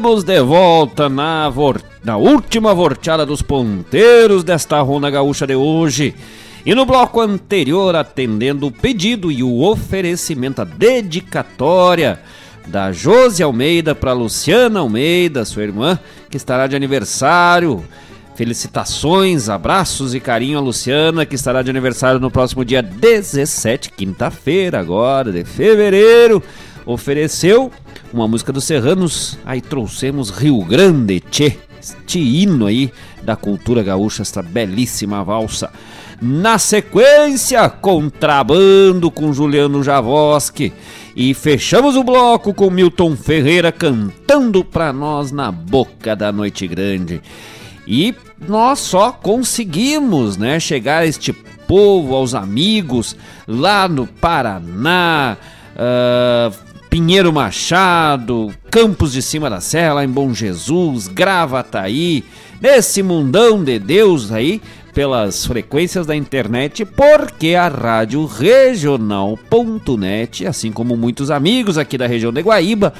Estamos 0.00 0.24
de 0.24 0.40
volta 0.40 1.10
na, 1.10 1.50
vor- 1.50 1.82
na 2.02 2.16
última 2.16 2.72
vorteada 2.72 3.26
dos 3.26 3.42
ponteiros 3.42 4.42
desta 4.42 4.80
Ronda 4.80 5.10
Gaúcha 5.10 5.46
de 5.46 5.54
hoje. 5.54 6.14
E 6.64 6.74
no 6.74 6.86
bloco 6.86 7.20
anterior, 7.20 7.94
atendendo 7.94 8.66
o 8.68 8.72
pedido 8.72 9.30
e 9.30 9.42
o 9.42 9.60
oferecimento, 9.60 10.62
a 10.62 10.64
dedicatória 10.64 12.18
da 12.66 12.90
Josi 12.92 13.42
Almeida 13.42 13.94
para 13.94 14.14
Luciana 14.14 14.80
Almeida, 14.80 15.44
sua 15.44 15.64
irmã, 15.64 15.98
que 16.30 16.38
estará 16.38 16.66
de 16.66 16.74
aniversário. 16.74 17.84
Felicitações, 18.34 19.50
abraços 19.50 20.14
e 20.14 20.18
carinho 20.20 20.56
a 20.56 20.62
Luciana, 20.62 21.26
que 21.26 21.34
estará 21.34 21.60
de 21.60 21.68
aniversário 21.68 22.18
no 22.18 22.30
próximo 22.30 22.64
dia 22.64 22.82
17, 22.82 23.90
quinta-feira, 23.90 24.80
agora 24.80 25.30
de 25.30 25.44
fevereiro. 25.44 26.42
Ofereceu 26.86 27.70
uma 28.12 28.26
música 28.26 28.52
dos 28.52 28.64
Serranos, 28.64 29.38
aí 29.44 29.60
trouxemos 29.60 30.30
Rio 30.30 30.64
Grande, 30.64 31.20
Tchê, 31.20 31.56
este 31.80 32.18
hino 32.18 32.66
aí 32.66 32.92
da 33.22 33.36
cultura 33.36 33.82
gaúcha, 33.82 34.22
esta 34.22 34.42
belíssima 34.42 35.22
valsa. 35.22 35.70
Na 36.20 36.58
sequência, 36.58 37.68
contrabando 37.68 39.10
com 39.10 39.32
Juliano 39.32 39.82
Javoski. 39.82 40.72
E 41.16 41.32
fechamos 41.32 41.96
o 41.96 42.04
bloco 42.04 42.52
com 42.52 42.70
Milton 42.70 43.16
Ferreira 43.16 43.72
cantando 43.72 44.62
pra 44.64 44.92
nós 44.92 45.32
na 45.32 45.50
boca 45.50 46.14
da 46.14 46.30
noite 46.30 46.66
grande. 46.66 47.22
E 47.86 48.14
nós 48.46 48.80
só 48.80 49.10
conseguimos, 49.10 50.36
né, 50.36 50.60
chegar 50.60 50.98
a 50.98 51.06
este 51.06 51.32
povo, 51.32 52.14
aos 52.14 52.34
amigos 52.34 53.16
lá 53.46 53.88
no 53.88 54.06
Paraná, 54.06 55.36
ah, 55.76 56.50
Pinheiro 56.90 57.32
Machado, 57.32 58.52
Campos 58.68 59.12
de 59.12 59.22
Cima 59.22 59.48
da 59.48 59.60
Serra, 59.60 59.94
lá 59.94 60.04
em 60.04 60.08
Bom 60.08 60.34
Jesus, 60.34 61.06
Gravataí, 61.06 62.24
nesse 62.60 63.00
mundão 63.00 63.62
de 63.62 63.78
Deus 63.78 64.32
aí, 64.32 64.60
pelas 64.92 65.46
frequências 65.46 66.04
da 66.04 66.16
internet, 66.16 66.84
porque 66.84 67.54
a 67.54 67.68
rádio 67.68 68.26
regional.net, 68.26 69.38
assim 70.44 70.72
como 70.72 70.96
muitos 70.96 71.30
amigos 71.30 71.78
aqui 71.78 71.96
da 71.96 72.08
região 72.08 72.32
de 72.32 72.40
Guaíba, 72.40 72.92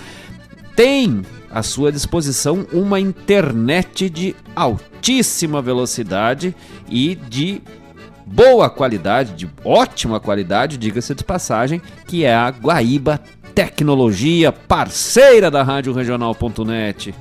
tem 0.76 1.22
à 1.50 1.60
sua 1.64 1.90
disposição 1.90 2.64
uma 2.72 3.00
internet 3.00 4.08
de 4.08 4.36
altíssima 4.54 5.60
velocidade 5.60 6.54
e 6.88 7.16
de 7.16 7.60
boa 8.24 8.70
qualidade, 8.70 9.32
de 9.32 9.50
ótima 9.64 10.20
qualidade, 10.20 10.78
diga-se 10.78 11.12
de 11.12 11.24
passagem, 11.24 11.82
que 12.06 12.24
é 12.24 12.32
a 12.32 12.50
Guaíba 12.50 13.20
Tecnologia, 13.54 14.52
parceira 14.52 15.50
da 15.50 15.62
Rádio 15.62 15.92
Regional.net. 15.92 17.12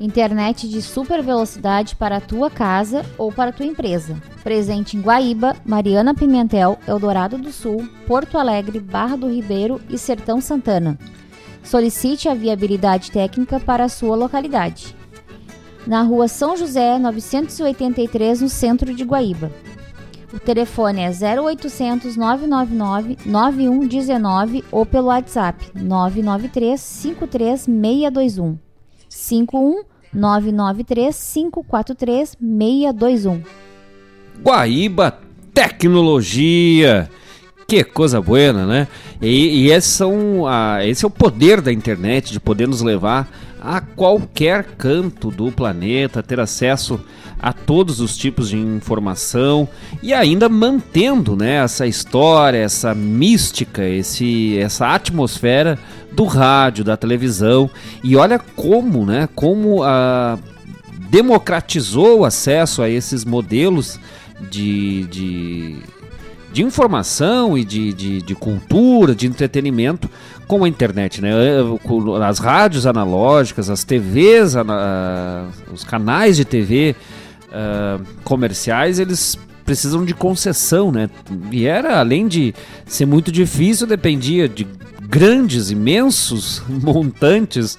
Internet 0.00 0.68
de 0.68 0.80
super 0.80 1.22
velocidade 1.22 1.96
para 1.96 2.18
a 2.18 2.20
tua 2.20 2.48
casa 2.48 3.04
ou 3.18 3.32
para 3.32 3.50
a 3.50 3.52
tua 3.52 3.66
empresa. 3.66 4.16
Presente 4.44 4.96
em 4.96 5.00
Guaíba, 5.00 5.56
Mariana 5.64 6.14
Pimentel, 6.14 6.78
Eldorado 6.86 7.36
do 7.36 7.50
Sul, 7.50 7.88
Porto 8.06 8.38
Alegre, 8.38 8.78
Barra 8.78 9.16
do 9.16 9.28
Ribeiro 9.28 9.80
e 9.90 9.98
Sertão 9.98 10.40
Santana. 10.40 10.98
Solicite 11.64 12.28
a 12.28 12.34
viabilidade 12.34 13.10
técnica 13.10 13.58
para 13.58 13.84
a 13.84 13.88
sua 13.88 14.14
localidade. 14.14 14.94
Na 15.86 16.02
rua 16.02 16.28
São 16.28 16.56
José, 16.56 16.98
983, 16.98 18.40
no 18.40 18.48
centro 18.48 18.94
de 18.94 19.04
Guaíba. 19.04 19.50
O 20.36 20.38
telefone 20.38 21.00
é 21.00 21.08
0800 21.10 22.14
999 22.14 23.16
9119 23.24 24.62
ou 24.70 24.84
pelo 24.84 25.06
WhatsApp 25.06 25.64
993 25.74 26.78
53 26.78 27.60
621 27.62 28.58
51 29.08 29.82
993 30.12 31.32
543 31.32 32.36
621. 32.38 33.42
Guaíba 34.44 35.18
Tecnologia. 35.54 37.08
Que 37.66 37.82
coisa 37.82 38.20
boa, 38.20 38.52
né? 38.52 38.86
E, 39.20 39.64
e 39.64 39.70
esse, 39.72 39.88
são 39.88 40.46
a- 40.46 40.86
esse 40.86 41.02
é 41.04 41.08
o 41.08 41.10
poder 41.10 41.62
da 41.62 41.72
internet, 41.72 42.30
de 42.30 42.38
poder 42.38 42.68
nos 42.68 42.82
levar 42.82 43.26
a 43.58 43.80
qualquer 43.80 44.62
canto 44.76 45.30
do 45.30 45.50
planeta, 45.50 46.22
ter 46.22 46.38
acesso 46.38 47.00
a 47.00 47.25
todos 47.52 48.00
os 48.00 48.16
tipos 48.16 48.48
de 48.48 48.56
informação 48.58 49.68
e 50.02 50.12
ainda 50.12 50.48
mantendo 50.48 51.36
né, 51.36 51.62
essa 51.62 51.86
história, 51.86 52.58
essa 52.58 52.94
mística, 52.94 53.84
esse, 53.84 54.58
essa 54.58 54.88
atmosfera 54.88 55.78
do 56.12 56.24
rádio, 56.24 56.82
da 56.82 56.96
televisão. 56.96 57.70
E 58.02 58.16
olha 58.16 58.38
como, 58.38 59.04
né? 59.04 59.28
Como 59.34 59.82
a 59.82 60.38
democratizou 61.10 62.20
o 62.20 62.24
acesso 62.24 62.82
a 62.82 62.88
esses 62.88 63.24
modelos 63.24 63.98
de, 64.50 65.04
de, 65.04 65.76
de 66.52 66.62
informação 66.62 67.56
e 67.56 67.64
de, 67.64 67.92
de, 67.92 68.22
de 68.22 68.34
cultura, 68.34 69.14
de 69.14 69.26
entretenimento 69.26 70.10
com 70.48 70.64
a 70.64 70.68
internet, 70.68 71.20
né? 71.22 71.32
Com 71.84 72.16
As 72.16 72.38
rádios 72.38 72.86
analógicas, 72.86 73.70
as 73.70 73.84
TVs, 73.84 74.56
ana- 74.56 75.46
os 75.72 75.84
canais 75.84 76.36
de 76.36 76.44
TV 76.44 76.96
ah, 77.52 78.00
comerciais, 78.24 78.98
eles 78.98 79.38
precisam 79.64 80.04
de 80.04 80.14
concessão, 80.14 80.92
né? 80.92 81.10
E 81.50 81.66
era, 81.66 81.98
além 81.98 82.28
de 82.28 82.54
ser 82.86 83.04
muito 83.04 83.32
difícil, 83.32 83.86
dependia 83.86 84.48
de 84.48 84.66
grandes, 85.08 85.70
imensos 85.70 86.62
montantes 86.68 87.78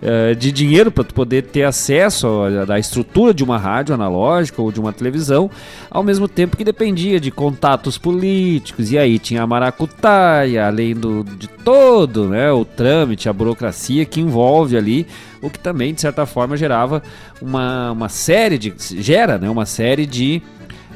eh, 0.00 0.34
de 0.34 0.52
dinheiro 0.52 0.92
para 0.92 1.02
poder 1.02 1.42
ter 1.42 1.64
acesso 1.64 2.28
à 2.68 2.78
estrutura 2.78 3.34
de 3.34 3.42
uma 3.42 3.58
rádio 3.58 3.92
analógica 3.92 4.62
ou 4.62 4.70
de 4.70 4.78
uma 4.78 4.92
televisão, 4.92 5.50
ao 5.90 6.04
mesmo 6.04 6.28
tempo 6.28 6.56
que 6.56 6.62
dependia 6.62 7.18
de 7.18 7.32
contatos 7.32 7.98
políticos, 7.98 8.92
e 8.92 8.98
aí 8.98 9.18
tinha 9.18 9.42
a 9.42 9.46
maracutaia, 9.46 10.66
além 10.68 10.94
do, 10.94 11.24
de 11.24 11.48
todo 11.48 12.28
né, 12.28 12.52
o 12.52 12.64
trâmite, 12.64 13.28
a 13.28 13.32
burocracia 13.32 14.04
que 14.04 14.20
envolve 14.20 14.76
ali, 14.76 15.04
o 15.42 15.50
que 15.50 15.58
também, 15.58 15.92
de 15.92 16.00
certa 16.00 16.24
forma, 16.24 16.56
gerava 16.56 17.02
uma, 17.42 17.90
uma 17.90 18.08
série 18.08 18.56
de. 18.56 18.72
gera 18.78 19.36
né, 19.36 19.50
uma 19.50 19.66
série 19.66 20.06
de 20.06 20.40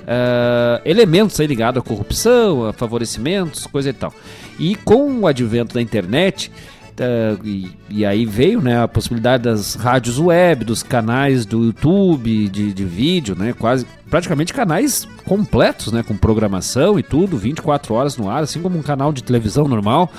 uh, 0.03 0.81
elementos 0.85 1.39
aí 1.41 1.47
ligados 1.49 1.81
à 1.81 1.85
corrupção, 1.85 2.69
a 2.69 2.73
favorecimentos, 2.73 3.67
coisa 3.67 3.91
e 3.91 3.93
tal. 3.93 4.15
E 4.59 4.77
com 4.77 5.21
o 5.21 5.27
advento 5.27 5.75
da 5.75 5.83
internet, 5.83 6.53
uh, 7.01 7.47
e, 7.47 7.71
e, 7.89 8.05
aí 8.05 8.25
veio 8.25 8.61
né, 8.61 8.83
a 8.83 8.89
possibilidade 8.89 9.45
das 9.45 9.75
rádios 9.75 10.19
web, 10.19 10.65
dos 10.65 10.83
canais 10.83 11.45
do 11.47 11.65
YouTube, 11.65 12.49
de, 12.49 12.73
de 12.73 12.85
vídeo, 12.85 13.35
né, 13.35 13.55
quase 13.59 13.87
praticamente 14.11 14.53
canais 14.53 15.07
completos, 15.25 15.93
né, 15.93 16.03
com 16.03 16.17
programação 16.17 16.99
e 16.99 17.03
tudo, 17.03 17.37
24 17.37 17.95
horas 17.95 18.17
no 18.17 18.29
ar, 18.29 18.43
assim 18.43 18.61
como 18.61 18.79
um 18.79 18.83
canal 18.83 19.13
de 19.13 19.23
televisão 19.23 19.67
normal 19.67 20.11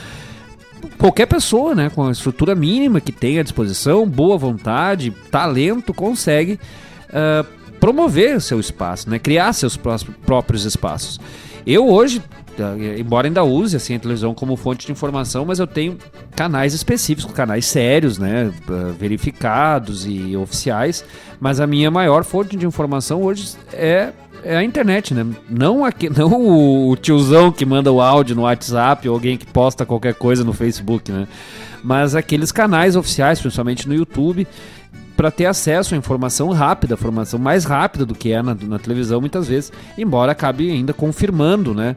qualquer 0.98 1.26
pessoa, 1.28 1.74
né, 1.74 1.90
com 1.90 2.08
a 2.08 2.12
estrutura 2.12 2.54
mínima 2.56 3.00
que 3.00 3.12
tem 3.12 3.40
à 3.40 3.44
disposição, 3.44 4.06
boa 4.06 4.38
vontade, 4.38 5.12
talento, 5.32 5.94
consegue 5.94 6.60
uh, 7.10 7.48
promover 7.84 8.40
seu 8.40 8.62
espaço, 8.62 9.10
né? 9.10 9.20
criar 9.20 9.52
seus 9.52 9.78
próprios 10.26 10.64
espaços. 10.64 11.20
Eu 11.68 11.90
hoje, 11.90 12.22
embora 12.98 13.28
ainda 13.28 13.44
use 13.44 13.76
assim, 13.76 13.96
a 13.96 14.00
televisão 14.00 14.34
como 14.34 14.56
fonte 14.56 14.86
de 14.86 14.92
informação, 14.92 15.46
mas 15.46 15.60
eu 15.60 15.68
tenho 15.68 15.98
canais 16.36 16.74
específicos, 16.74 17.34
canais 17.34 17.66
sérios, 17.66 18.18
né? 18.18 18.52
verificados 18.98 20.06
e 20.06 20.36
oficiais, 20.36 21.04
mas 21.40 21.60
a 21.60 21.68
minha 21.68 21.90
maior 21.90 22.24
fonte 22.24 22.56
de 22.56 22.66
informação 22.66 23.22
hoje 23.24 23.56
é 23.72 24.14
é 24.46 24.58
a 24.58 24.64
internet, 24.64 25.14
né? 25.14 25.26
Não, 25.50 25.86
aqui, 25.86 26.10
não 26.16 26.90
o 26.90 26.96
tiozão 26.98 27.52
que 27.52 27.66
manda 27.66 27.92
o 27.92 28.02
áudio 28.02 28.36
no 28.36 28.42
WhatsApp 28.42 29.08
ou 29.08 29.16
alguém 29.16 29.38
que 29.38 29.46
posta 29.46 29.86
qualquer 29.86 30.16
coisa 30.16 30.44
no 30.44 30.54
Facebook, 30.54 31.12
né? 31.12 31.28
Mas 31.84 32.16
aqueles 32.16 32.52
canais 32.52 32.96
oficiais, 32.96 33.40
principalmente 33.40 33.88
no 33.88 33.96
YouTube, 33.96 34.48
para 35.16 35.30
ter 35.30 35.46
acesso 35.46 35.94
à 35.94 35.98
informação 35.98 36.50
rápida, 36.50 36.96
informação 36.96 37.40
mais 37.40 37.66
rápida 37.66 38.06
do 38.06 38.16
que 38.16 38.32
é 38.32 38.42
na, 38.42 38.56
na 38.56 38.80
televisão 38.80 39.20
muitas 39.20 39.48
vezes, 39.48 39.72
embora 39.98 40.32
acabe 40.32 40.70
ainda 40.72 40.94
confirmando, 40.94 41.74
né, 41.74 41.96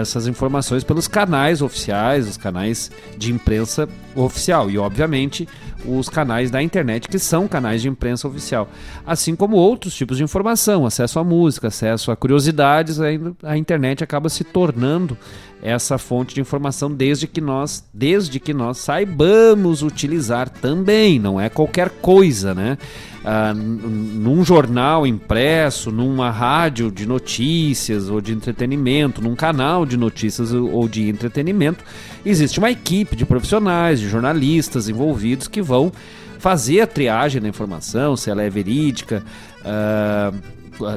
essas 0.00 0.26
informações 0.26 0.84
pelos 0.84 1.08
canais 1.08 1.60
oficiais, 1.60 2.28
os 2.28 2.36
canais 2.36 2.90
de 3.18 3.32
imprensa 3.32 3.88
oficial. 4.14 4.70
E, 4.70 4.78
obviamente, 4.78 5.48
os 5.84 6.08
canais 6.08 6.50
da 6.50 6.62
internet 6.62 7.08
que 7.08 7.18
são 7.18 7.48
canais 7.48 7.82
de 7.82 7.88
imprensa 7.88 8.28
oficial, 8.28 8.68
assim 9.04 9.34
como 9.34 9.56
outros 9.56 9.94
tipos 9.94 10.16
de 10.16 10.22
informação, 10.22 10.86
acesso 10.86 11.18
à 11.18 11.24
música, 11.24 11.68
acesso 11.68 12.10
a 12.12 12.16
curiosidades, 12.16 12.98
a 13.42 13.56
internet 13.56 14.04
acaba 14.04 14.28
se 14.28 14.44
tornando 14.44 15.18
essa 15.62 15.96
fonte 15.96 16.34
de 16.34 16.40
informação 16.40 16.92
desde 16.92 17.28
que 17.28 17.40
nós, 17.40 17.88
desde 17.94 18.40
que 18.40 18.52
nós 18.52 18.78
saibamos 18.78 19.82
utilizar 19.82 20.48
também, 20.48 21.20
não 21.20 21.40
é 21.40 21.48
qualquer 21.48 21.88
coisa, 21.88 22.52
né? 22.52 22.76
Ah, 23.24 23.54
num 23.54 24.44
jornal 24.44 25.06
impresso, 25.06 25.92
numa 25.92 26.30
rádio 26.30 26.90
de 26.90 27.06
notícias 27.06 28.08
ou 28.08 28.20
de 28.20 28.32
entretenimento, 28.32 29.22
num 29.22 29.36
canal 29.36 29.71
de 29.86 29.96
notícias 29.96 30.52
ou 30.52 30.86
de 30.86 31.08
entretenimento, 31.08 31.84
existe 32.24 32.58
uma 32.58 32.70
equipe 32.70 33.16
de 33.16 33.24
profissionais, 33.24 33.98
de 33.98 34.08
jornalistas 34.08 34.88
envolvidos 34.88 35.48
que 35.48 35.62
vão 35.62 35.92
fazer 36.38 36.80
a 36.80 36.86
triagem 36.86 37.40
da 37.40 37.48
informação, 37.48 38.16
se 38.16 38.30
ela 38.30 38.42
é 38.42 38.50
verídica, 38.50 39.22
ah, 39.64 40.32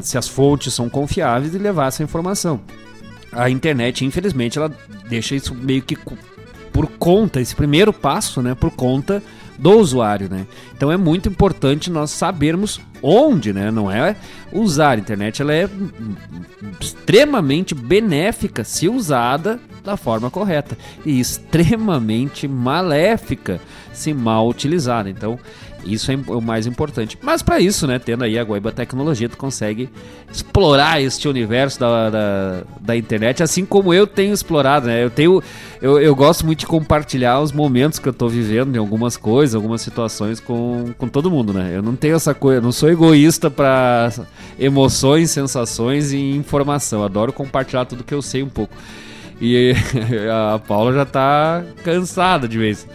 se 0.01 0.17
as 0.17 0.27
fontes 0.27 0.73
são 0.73 0.89
confiáveis 0.89 1.53
e 1.53 1.57
levar 1.57 1.87
essa 1.87 2.03
informação. 2.03 2.59
A 3.31 3.49
internet, 3.49 4.03
infelizmente, 4.03 4.57
ela 4.57 4.71
deixa 5.07 5.35
isso 5.35 5.53
meio 5.53 5.81
que 5.81 5.97
por 6.71 6.87
conta, 6.99 7.39
esse 7.39 7.55
primeiro 7.55 7.93
passo, 7.93 8.41
né, 8.41 8.53
por 8.53 8.71
conta 8.71 9.23
do 9.57 9.71
usuário, 9.79 10.29
né? 10.29 10.45
Então 10.75 10.91
é 10.91 10.97
muito 10.97 11.29
importante 11.29 11.89
nós 11.89 12.11
sabermos 12.11 12.79
onde, 13.01 13.53
né? 13.53 13.71
Não 13.71 13.89
é 13.89 14.15
usar 14.51 14.97
a 14.97 14.99
internet, 14.99 15.41
ela 15.41 15.53
é 15.53 15.69
extremamente 16.79 17.73
benéfica 17.73 18.63
se 18.63 18.87
usada 18.89 19.59
da 19.83 19.95
forma 19.95 20.31
correta 20.31 20.77
e 21.05 21.19
extremamente 21.19 22.47
maléfica 22.47 23.61
se 23.93 24.13
mal 24.13 24.49
utilizada. 24.49 25.09
Então, 25.09 25.39
isso 25.85 26.11
é 26.11 26.17
o 26.27 26.41
mais 26.41 26.65
importante. 26.65 27.17
Mas 27.21 27.41
para 27.41 27.59
isso, 27.59 27.85
né, 27.85 27.99
tendo 27.99 28.23
aí 28.23 28.37
a 28.37 28.43
Guaíba 28.43 28.71
Tecnologia, 28.71 29.29
tu 29.29 29.37
consegue 29.37 29.89
explorar 30.31 31.01
este 31.01 31.27
universo 31.27 31.79
da, 31.79 32.09
da, 32.09 32.63
da, 32.81 32.97
internet, 32.97 33.43
assim 33.43 33.65
como 33.65 33.93
eu 33.93 34.07
tenho 34.07 34.33
explorado, 34.33 34.87
né? 34.87 35.03
Eu 35.03 35.09
tenho, 35.09 35.41
eu, 35.81 35.99
eu 35.99 36.15
gosto 36.15 36.45
muito 36.45 36.59
de 36.59 36.65
compartilhar 36.65 37.39
os 37.39 37.51
momentos 37.51 37.99
que 37.99 38.09
eu 38.09 38.13
tô 38.13 38.27
vivendo 38.27 38.75
em 38.75 38.79
algumas 38.79 39.15
coisas, 39.15 39.55
algumas 39.55 39.81
situações 39.81 40.39
com, 40.39 40.93
com 40.97 41.07
todo 41.07 41.29
mundo, 41.29 41.53
né? 41.53 41.71
Eu 41.75 41.81
não 41.81 41.95
tenho 41.95 42.15
essa 42.15 42.33
coisa, 42.33 42.59
não 42.59 42.71
sou 42.71 42.89
egoísta 42.89 43.49
para 43.49 44.11
emoções, 44.59 45.31
sensações 45.31 46.11
e 46.11 46.17
informação. 46.31 46.99
Eu 46.99 47.05
adoro 47.05 47.31
compartilhar 47.31 47.85
tudo 47.85 48.03
que 48.03 48.13
eu 48.13 48.21
sei 48.21 48.41
um 48.43 48.49
pouco. 48.49 48.73
E 49.39 49.73
a 50.53 50.59
Paula 50.59 50.93
já 50.93 51.05
tá 51.05 51.63
cansada 51.83 52.47
de 52.47 52.57
vez. 52.57 52.87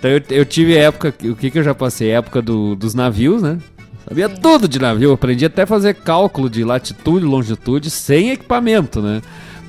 Então 0.00 0.10
eu, 0.10 0.22
eu 0.30 0.44
tive 0.46 0.74
época, 0.74 1.14
o 1.24 1.36
que, 1.36 1.50
que 1.50 1.58
eu 1.58 1.62
já 1.62 1.74
passei? 1.74 2.10
Época 2.10 2.40
do, 2.40 2.74
dos 2.74 2.94
navios, 2.94 3.42
né? 3.42 3.58
Sabia 4.08 4.28
Sim. 4.30 4.36
tudo 4.40 4.66
de 4.66 4.78
navio, 4.78 5.12
aprendi 5.12 5.44
até 5.44 5.62
a 5.62 5.66
fazer 5.66 5.94
cálculo 5.94 6.48
de 6.48 6.64
latitude 6.64 7.24
e 7.24 7.28
longitude 7.28 7.90
sem 7.90 8.30
equipamento, 8.30 9.02
né? 9.02 9.20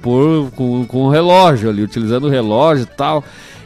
Por, 0.02 0.50
com, 0.56 0.86
com 0.86 1.04
o 1.04 1.10
relógio 1.10 1.70
ali, 1.70 1.84
utilizando 1.84 2.28
o 2.28 2.30
relógio 2.30 2.84
e 2.84 2.96
tal. 2.96 3.26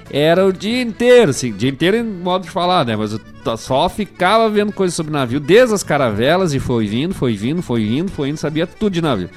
Era 0.10 0.44
o 0.44 0.52
dia 0.52 0.82
inteiro, 0.82 1.30
assim, 1.30 1.54
dia 1.54 1.70
inteiro 1.70 1.98
em 1.98 2.04
modo 2.04 2.46
de 2.46 2.50
falar, 2.50 2.84
né? 2.84 2.96
Mas 2.96 3.14
eu 3.14 3.20
só 3.58 3.88
ficava 3.88 4.50
vendo 4.50 4.72
coisas 4.72 4.96
sobre 4.96 5.14
navio, 5.14 5.40
desde 5.40 5.76
as 5.76 5.84
caravelas, 5.84 6.54
e 6.54 6.60
foi 6.60 6.88
vindo, 6.88 7.14
foi 7.14 7.36
vindo, 7.36 7.62
foi 7.62 7.86
vindo, 7.86 8.12
foi 8.12 8.30
indo, 8.30 8.38
sabia 8.38 8.66
tudo 8.66 8.94
de 8.94 9.02
navio. 9.02 9.30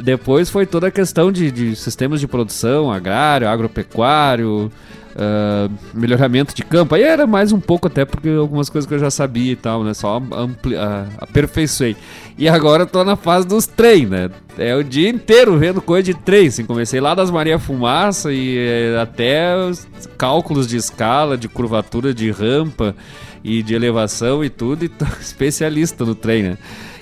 Depois 0.00 0.48
foi 0.48 0.66
toda 0.66 0.86
a 0.86 0.90
questão 0.90 1.32
de, 1.32 1.50
de 1.50 1.74
sistemas 1.74 2.20
de 2.20 2.28
produção, 2.28 2.92
agrário, 2.92 3.48
agropecuário, 3.48 4.70
uh, 5.14 5.70
melhoramento 5.94 6.54
de 6.54 6.62
campo. 6.62 6.94
Aí 6.94 7.02
era 7.02 7.26
mais 7.26 7.52
um 7.52 7.60
pouco 7.60 7.86
até 7.86 8.04
porque 8.04 8.28
algumas 8.28 8.68
coisas 8.68 8.88
que 8.88 8.94
eu 8.94 8.98
já 8.98 9.10
sabia 9.10 9.52
e 9.52 9.56
tal, 9.56 9.84
né? 9.84 9.94
Só 9.94 10.16
ampli 10.32 10.74
uh, 10.74 11.06
aperfeiçoei. 11.18 11.96
E 12.38 12.48
agora 12.48 12.84
eu 12.84 12.86
tô 12.86 13.04
na 13.04 13.16
fase 13.16 13.46
dos 13.46 13.66
trem, 13.66 14.06
né? 14.06 14.30
É 14.58 14.74
o 14.74 14.82
dia 14.82 15.08
inteiro 15.08 15.58
vendo 15.58 15.80
coisa 15.80 16.02
de 16.02 16.14
trem. 16.14 16.48
Assim, 16.48 16.64
comecei 16.64 17.00
lá 17.00 17.14
das 17.14 17.30
Maria 17.30 17.58
Fumaça 17.58 18.32
e 18.32 18.56
eh, 18.58 18.98
até 19.00 19.56
os 19.56 19.86
cálculos 20.16 20.66
de 20.66 20.76
escala, 20.76 21.36
de 21.36 21.48
curvatura 21.48 22.14
de 22.14 22.30
rampa 22.30 22.94
e 23.44 23.62
de 23.62 23.74
elevação 23.74 24.44
e 24.44 24.50
tudo, 24.50 24.84
e 24.84 24.88
tô 24.88 25.04
especialista 25.20 26.04
no 26.04 26.14
trem, 26.14 26.42
né? 26.42 26.58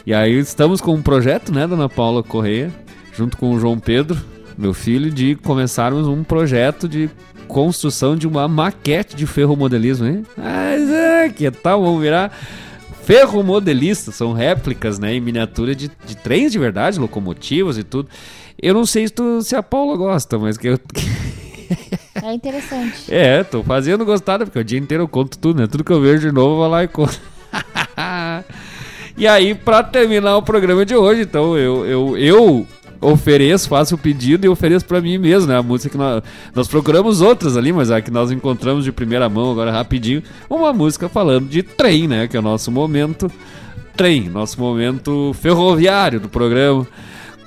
E 0.06 0.14
aí 0.14 0.38
estamos 0.38 0.80
com 0.80 0.94
um 0.94 1.02
projeto, 1.02 1.52
né, 1.52 1.66
dona 1.66 1.88
Paula 1.88 2.22
Correia, 2.22 2.72
junto 3.12 3.36
com 3.36 3.52
o 3.52 3.60
João 3.60 3.78
Pedro, 3.78 4.18
meu 4.56 4.72
filho, 4.72 5.10
de 5.10 5.34
começarmos 5.36 6.06
um 6.08 6.24
projeto 6.24 6.88
de 6.88 7.10
construção 7.48 8.14
de 8.14 8.28
uma 8.28 8.46
maquete 8.46 9.16
de 9.16 9.26
ferromodelismo, 9.26 10.06
hein? 10.06 10.24
Mas 10.36 10.88
é, 10.90 11.28
que 11.30 11.50
tal? 11.50 11.82
Vamos 11.82 12.00
virar 12.00 12.32
ferromodelistas, 13.08 14.14
são 14.14 14.34
réplicas, 14.34 14.98
né, 14.98 15.14
em 15.14 15.20
miniatura 15.20 15.74
de, 15.74 15.90
de 16.04 16.14
trens 16.14 16.52
de 16.52 16.58
verdade, 16.58 17.00
locomotivas 17.00 17.78
e 17.78 17.82
tudo. 17.82 18.10
Eu 18.60 18.74
não 18.74 18.84
sei 18.84 19.06
se, 19.08 19.14
tu, 19.14 19.40
se 19.40 19.56
a 19.56 19.62
Paula 19.62 19.96
gosta, 19.96 20.38
mas 20.38 20.58
que 20.58 20.68
eu... 20.68 20.78
É 22.22 22.32
interessante. 22.32 23.04
É, 23.08 23.44
tô 23.44 23.62
fazendo 23.62 24.04
gostar, 24.04 24.38
porque 24.40 24.58
o 24.58 24.64
dia 24.64 24.78
inteiro 24.78 25.04
eu 25.04 25.08
conto 25.08 25.38
tudo, 25.38 25.60
né? 25.60 25.66
Tudo 25.66 25.84
que 25.84 25.92
eu 25.92 26.00
vejo 26.00 26.28
de 26.28 26.32
novo, 26.32 26.54
eu 26.54 26.56
vou 26.56 26.68
lá 26.68 26.82
e 26.82 26.88
conto. 26.88 27.20
e 29.16 29.26
aí, 29.26 29.54
pra 29.54 29.82
terminar 29.82 30.36
o 30.36 30.42
programa 30.42 30.84
de 30.84 30.96
hoje, 30.96 31.22
então, 31.22 31.56
eu, 31.56 31.86
eu, 31.86 32.18
eu 32.18 32.66
ofereço, 33.00 33.68
faço 33.68 33.94
o 33.94 33.98
pedido 33.98 34.44
e 34.44 34.48
ofereço 34.48 34.84
para 34.84 35.00
mim 35.00 35.18
mesmo, 35.18 35.48
né? 35.48 35.58
A 35.58 35.62
música 35.62 35.90
que 35.90 35.98
nós, 35.98 36.22
nós 36.54 36.68
procuramos 36.68 37.20
outras 37.20 37.56
ali, 37.56 37.72
mas 37.72 37.90
a 37.90 38.00
que 38.00 38.10
nós 38.10 38.30
encontramos 38.30 38.84
de 38.84 38.92
primeira 38.92 39.28
mão 39.28 39.50
agora 39.50 39.70
rapidinho, 39.70 40.22
uma 40.48 40.72
música 40.72 41.08
falando 41.08 41.48
de 41.48 41.62
trem, 41.62 42.08
né? 42.08 42.26
Que 42.26 42.36
é 42.36 42.40
o 42.40 42.42
nosso 42.42 42.70
momento 42.70 43.30
trem, 43.96 44.28
nosso 44.28 44.60
momento 44.60 45.34
ferroviário 45.34 46.20
do 46.20 46.28
programa. 46.28 46.86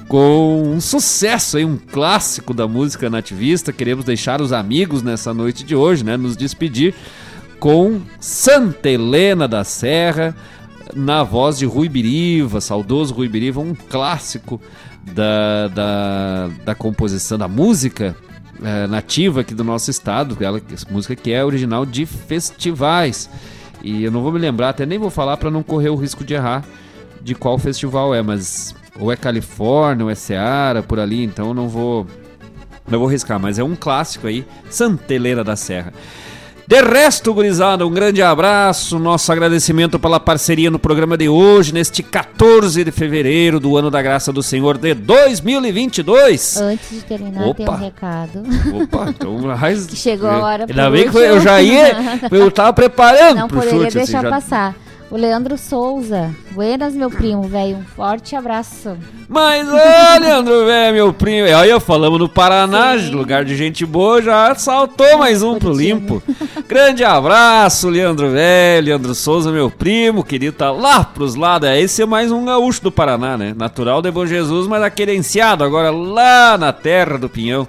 Com 0.07 0.64
um 0.65 0.82
sucesso 0.82 1.56
aí, 1.56 1.64
um 1.64 1.78
clássico 1.78 2.53
da 2.53 2.68
música 2.68 3.10
nativista. 3.10 3.72
Queremos 3.72 4.03
deixar 4.03 4.41
os 4.41 4.52
amigos 4.52 5.02
nessa 5.02 5.34
noite 5.34 5.64
de 5.64 5.73
hoje, 5.73 6.03
né? 6.03 6.18
Nos 6.18 6.36
despedir 6.36 6.94
com 7.61 8.02
Santa 8.19 8.90
Helena 8.90 9.48
da 9.48 9.64
Serra, 9.64 10.36
na 10.94 11.23
voz 11.23 11.60
de 11.60 11.65
Rui 11.65 11.88
Biriva, 11.88 12.60
saudoso 12.60 13.14
Rui 13.14 13.30
Biriva, 13.30 13.61
um 13.61 13.73
clássico 13.73 14.60
da, 15.02 15.68
da, 15.68 16.49
da 16.65 16.76
composição, 16.76 17.38
da 17.38 17.48
música 17.48 18.15
é, 18.64 18.88
nativa 18.88 19.41
aqui 19.41 19.53
do 19.53 19.64
nosso 19.64 19.90
estado, 19.90 20.38
ela, 20.40 20.61
música 20.90 21.15
que 21.15 21.32
é 21.32 21.44
original 21.44 21.86
de 21.86 22.06
festivais. 22.06 23.30
E 23.84 24.03
eu 24.03 24.11
não 24.11 24.22
vou 24.22 24.32
me 24.32 24.40
lembrar, 24.40 24.69
até 24.69 24.86
nem 24.86 24.99
vou 24.99 25.10
falar 25.10 25.38
para 25.38 25.49
não 25.49 25.64
correr 25.64 25.90
o 25.90 25.95
risco 25.95 26.23
de 26.23 26.34
errar 26.34 26.64
de 27.23 27.36
qual 27.36 27.57
festival 27.57 28.14
é, 28.14 28.22
mas 28.22 28.76
ou 28.99 29.11
é 29.11 29.15
Califórnia, 29.15 30.06
ou 30.06 30.11
é 30.11 30.15
Seara, 30.15 30.84
por 30.84 30.99
ali, 30.99 31.23
então 31.23 31.53
não 31.53 31.69
vou 31.69 32.06
não 32.90 32.99
vou 32.99 33.07
riscar, 33.07 33.40
mas 33.40 33.57
é 33.57 33.64
um 33.64 33.76
clássico 33.76 34.28
aí, 34.28 34.45
Santeleira 34.69 35.44
da 35.44 35.56
Serra. 35.56 35.94
De 36.72 36.80
resto, 36.81 37.34
gurizada, 37.34 37.85
um 37.85 37.91
grande 37.91 38.22
abraço, 38.22 38.98
nosso 38.98 39.30
agradecimento 39.30 39.99
pela 39.99 40.22
parceria 40.22 40.72
no 40.72 40.80
programa 40.80 41.18
de 41.18 41.27
hoje, 41.27 41.73
neste 41.73 42.02
14 42.02 42.85
de 42.85 42.91
fevereiro 42.93 43.60
do 43.60 43.76
ano 43.76 43.91
da 43.91 44.02
graça 44.02 44.31
do 44.31 44.41
Senhor 44.41 44.77
de 44.77 44.93
2022. 44.93 46.56
Antes 46.61 46.89
de 46.91 47.02
terminar, 47.02 47.45
Opa. 47.45 47.56
tem 47.57 47.68
um 47.68 47.77
recado. 47.77 48.43
Opa, 48.84 49.10
então 49.10 49.38
mais... 49.39 49.85
Que 49.91 49.98
chegou 49.98 50.30
a 50.30 50.39
hora 50.39 50.65
Ainda 50.65 50.89
bem 50.89 51.11
que 51.11 51.18
eu 51.18 51.41
já 51.41 51.61
ia, 51.61 51.91
eu 52.31 52.49
tava 52.49 52.72
preparando 52.72 53.39
Não 53.39 53.48
pro 53.49 53.57
poderia 53.60 53.81
chute. 53.81 53.88
assim, 53.88 53.98
deixar 54.14 54.22
já- 54.22 54.30
passar. 54.30 54.76
O 55.12 55.18
Leandro 55.18 55.58
Souza. 55.58 56.34
Buenas, 56.52 56.96
meu 56.96 57.12
primo, 57.12 57.44
velho. 57.44 57.76
Um 57.76 57.84
forte 57.84 58.34
abraço. 58.34 58.98
Mas, 59.28 59.68
ô, 59.68 59.74
Leandro, 60.22 60.66
velho, 60.66 60.94
meu 60.94 61.14
primo. 61.14 61.48
E 61.48 61.54
Olha, 61.54 61.82
falamos 61.82 62.18
no 62.18 62.30
Paraná, 62.30 62.94
lugar 63.12 63.44
de 63.44 63.54
gente 63.58 63.86
boa, 63.86 64.22
já 64.22 64.56
saltou 64.56 65.18
mais 65.18 65.44
um 65.44 65.60
pro 65.60 65.74
limpo. 65.74 66.24
Grande 66.66 67.04
abraço, 67.04 67.90
Leandro 67.90 68.30
velho, 68.30 68.86
Leandro 68.86 69.14
Souza, 69.14 69.52
meu 69.52 69.70
primo, 69.70 70.24
querido, 70.24 70.56
tá 70.56 70.72
lá 70.72 71.04
pros 71.04 71.36
lados. 71.36 71.68
É, 71.68 71.82
Esse 71.82 72.02
é 72.02 72.06
mais 72.06 72.32
um 72.32 72.46
gaúcho 72.46 72.82
do 72.82 72.92
Paraná, 72.92 73.38
né? 73.38 73.54
Natural 73.54 74.02
de 74.02 74.10
Bom 74.12 74.26
Jesus, 74.26 74.66
mas 74.66 74.82
aquerenciado 74.82 75.62
agora 75.62 75.92
lá 75.92 76.58
na 76.58 76.72
terra 76.72 77.18
do 77.18 77.28
Pinhão. 77.28 77.68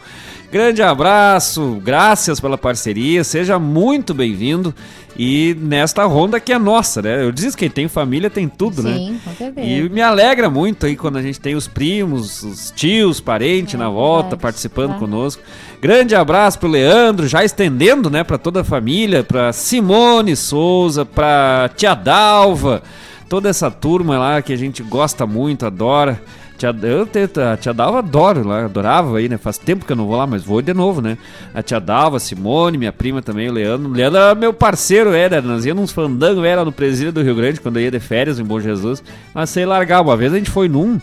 Grande 0.52 0.82
abraço, 0.82 1.80
graças 1.82 2.38
pela 2.38 2.58
parceria, 2.58 3.24
seja 3.24 3.58
muito 3.58 4.12
bem-vindo. 4.12 4.74
E 5.16 5.56
nesta 5.58 6.04
ronda 6.04 6.38
que 6.38 6.52
é 6.52 6.58
nossa, 6.58 7.00
né? 7.00 7.24
Eu 7.24 7.32
disse 7.32 7.56
que 7.56 7.60
quem 7.60 7.70
tem 7.70 7.88
família 7.88 8.28
tem 8.28 8.46
tudo, 8.46 8.82
né? 8.82 8.92
Sim, 8.92 9.20
com 9.24 9.34
certeza. 9.34 9.66
E 9.66 9.88
me 9.88 10.02
alegra 10.02 10.50
muito 10.50 10.84
aí 10.84 10.94
quando 10.94 11.16
a 11.16 11.22
gente 11.22 11.40
tem 11.40 11.54
os 11.54 11.66
primos, 11.66 12.42
os 12.42 12.70
tios, 12.70 13.18
parentes 13.18 13.80
na 13.80 13.88
volta 13.88 14.36
participando 14.36 14.96
é. 14.96 14.98
conosco. 14.98 15.42
Grande 15.80 16.14
abraço 16.14 16.58
pro 16.58 16.68
Leandro, 16.68 17.26
já 17.26 17.42
estendendo, 17.42 18.10
né, 18.10 18.22
para 18.22 18.36
toda 18.36 18.60
a 18.60 18.64
família, 18.64 19.24
para 19.24 19.54
Simone 19.54 20.36
Souza, 20.36 21.06
para 21.06 21.70
tia 21.74 21.94
Dalva, 21.94 22.82
toda 23.26 23.48
essa 23.48 23.70
turma 23.70 24.18
lá 24.18 24.42
que 24.42 24.52
a 24.52 24.58
gente 24.58 24.82
gosta 24.82 25.26
muito, 25.26 25.64
adora. 25.64 26.20
Tia, 26.62 26.74
eu 26.82 27.09
a 27.51 27.56
tia 27.56 27.74
Dalva 27.74 27.98
adoro 27.98 28.47
lá, 28.47 28.66
adorava 28.66 29.18
aí, 29.18 29.28
né? 29.28 29.36
Faz 29.36 29.59
tempo 29.59 29.84
que 29.84 29.90
eu 29.90 29.97
não 29.97 30.06
vou 30.06 30.16
lá, 30.16 30.28
mas 30.28 30.44
vou 30.44 30.62
de 30.62 30.72
novo, 30.72 31.02
né? 31.02 31.18
A 31.52 31.60
tia 31.60 31.80
Dalva, 31.80 32.18
a 32.18 32.20
Simone, 32.20 32.78
minha 32.78 32.93
prima 32.93 33.20
também, 33.20 33.48
o 33.48 33.52
Leandro. 33.52 33.90
O 33.90 33.93
Leandro 33.93 34.20
era 34.20 34.34
meu 34.36 34.52
parceiro, 34.52 35.12
era. 35.12 35.43
Nós 35.43 35.64
íamos 35.66 35.82
uns 35.82 35.93
fandangos, 35.93 36.44
era 36.44 36.64
no 36.64 36.70
presídio 36.70 37.12
do 37.12 37.20
Rio 37.20 37.34
Grande, 37.34 37.60
quando 37.60 37.78
eu 37.78 37.82
ia 37.82 37.90
de 37.90 37.98
férias 37.98 38.39
em 38.39 38.44
Bom 38.44 38.60
Jesus. 38.60 39.02
Mas 39.34 39.51
sei 39.51 39.66
largar. 39.66 40.02
Uma 40.02 40.16
vez 40.16 40.32
a 40.32 40.36
gente 40.36 40.51
foi 40.51 40.68
num. 40.68 41.01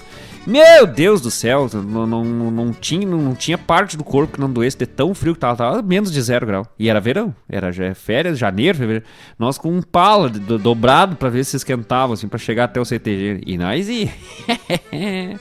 Meu 0.50 0.88
Deus 0.88 1.22
do 1.22 1.30
céu, 1.30 1.70
não, 1.74 2.08
não, 2.08 2.24
não, 2.26 2.74
tinha, 2.74 3.06
não 3.08 3.36
tinha 3.36 3.56
parte 3.58 3.96
do 3.96 4.04
corpo 4.04 4.34
que 4.34 4.40
não 4.42 4.52
doesse 4.52 4.76
de 4.78 4.88
tão 4.88 5.14
frio 5.14 5.34
que 5.36 5.40
tava, 5.40 5.56
tava 5.56 5.82
menos 5.84 6.12
de 6.12 6.20
zero 6.22 6.46
grau. 6.48 6.66
E 6.80 6.90
era 6.90 7.00
verão, 7.00 7.36
era 7.48 7.72
já 7.72 7.94
férias, 7.94 8.40
janeiro, 8.40 8.78
fevereiro. 8.78 9.06
Nós 9.38 9.58
com 9.60 9.70
um 9.72 9.82
pala 9.82 10.28
do- 10.28 10.58
dobrado 10.58 11.16
pra 11.16 11.30
ver 11.30 11.44
se 11.44 11.56
esquentava, 11.56 12.14
assim, 12.16 12.28
pra 12.28 12.40
chegar 12.40 12.64
até 12.64 12.80
o 12.82 12.86
CTG. 12.86 13.42
E 13.46 13.58
nós 13.60 13.88
ia. 13.88 14.10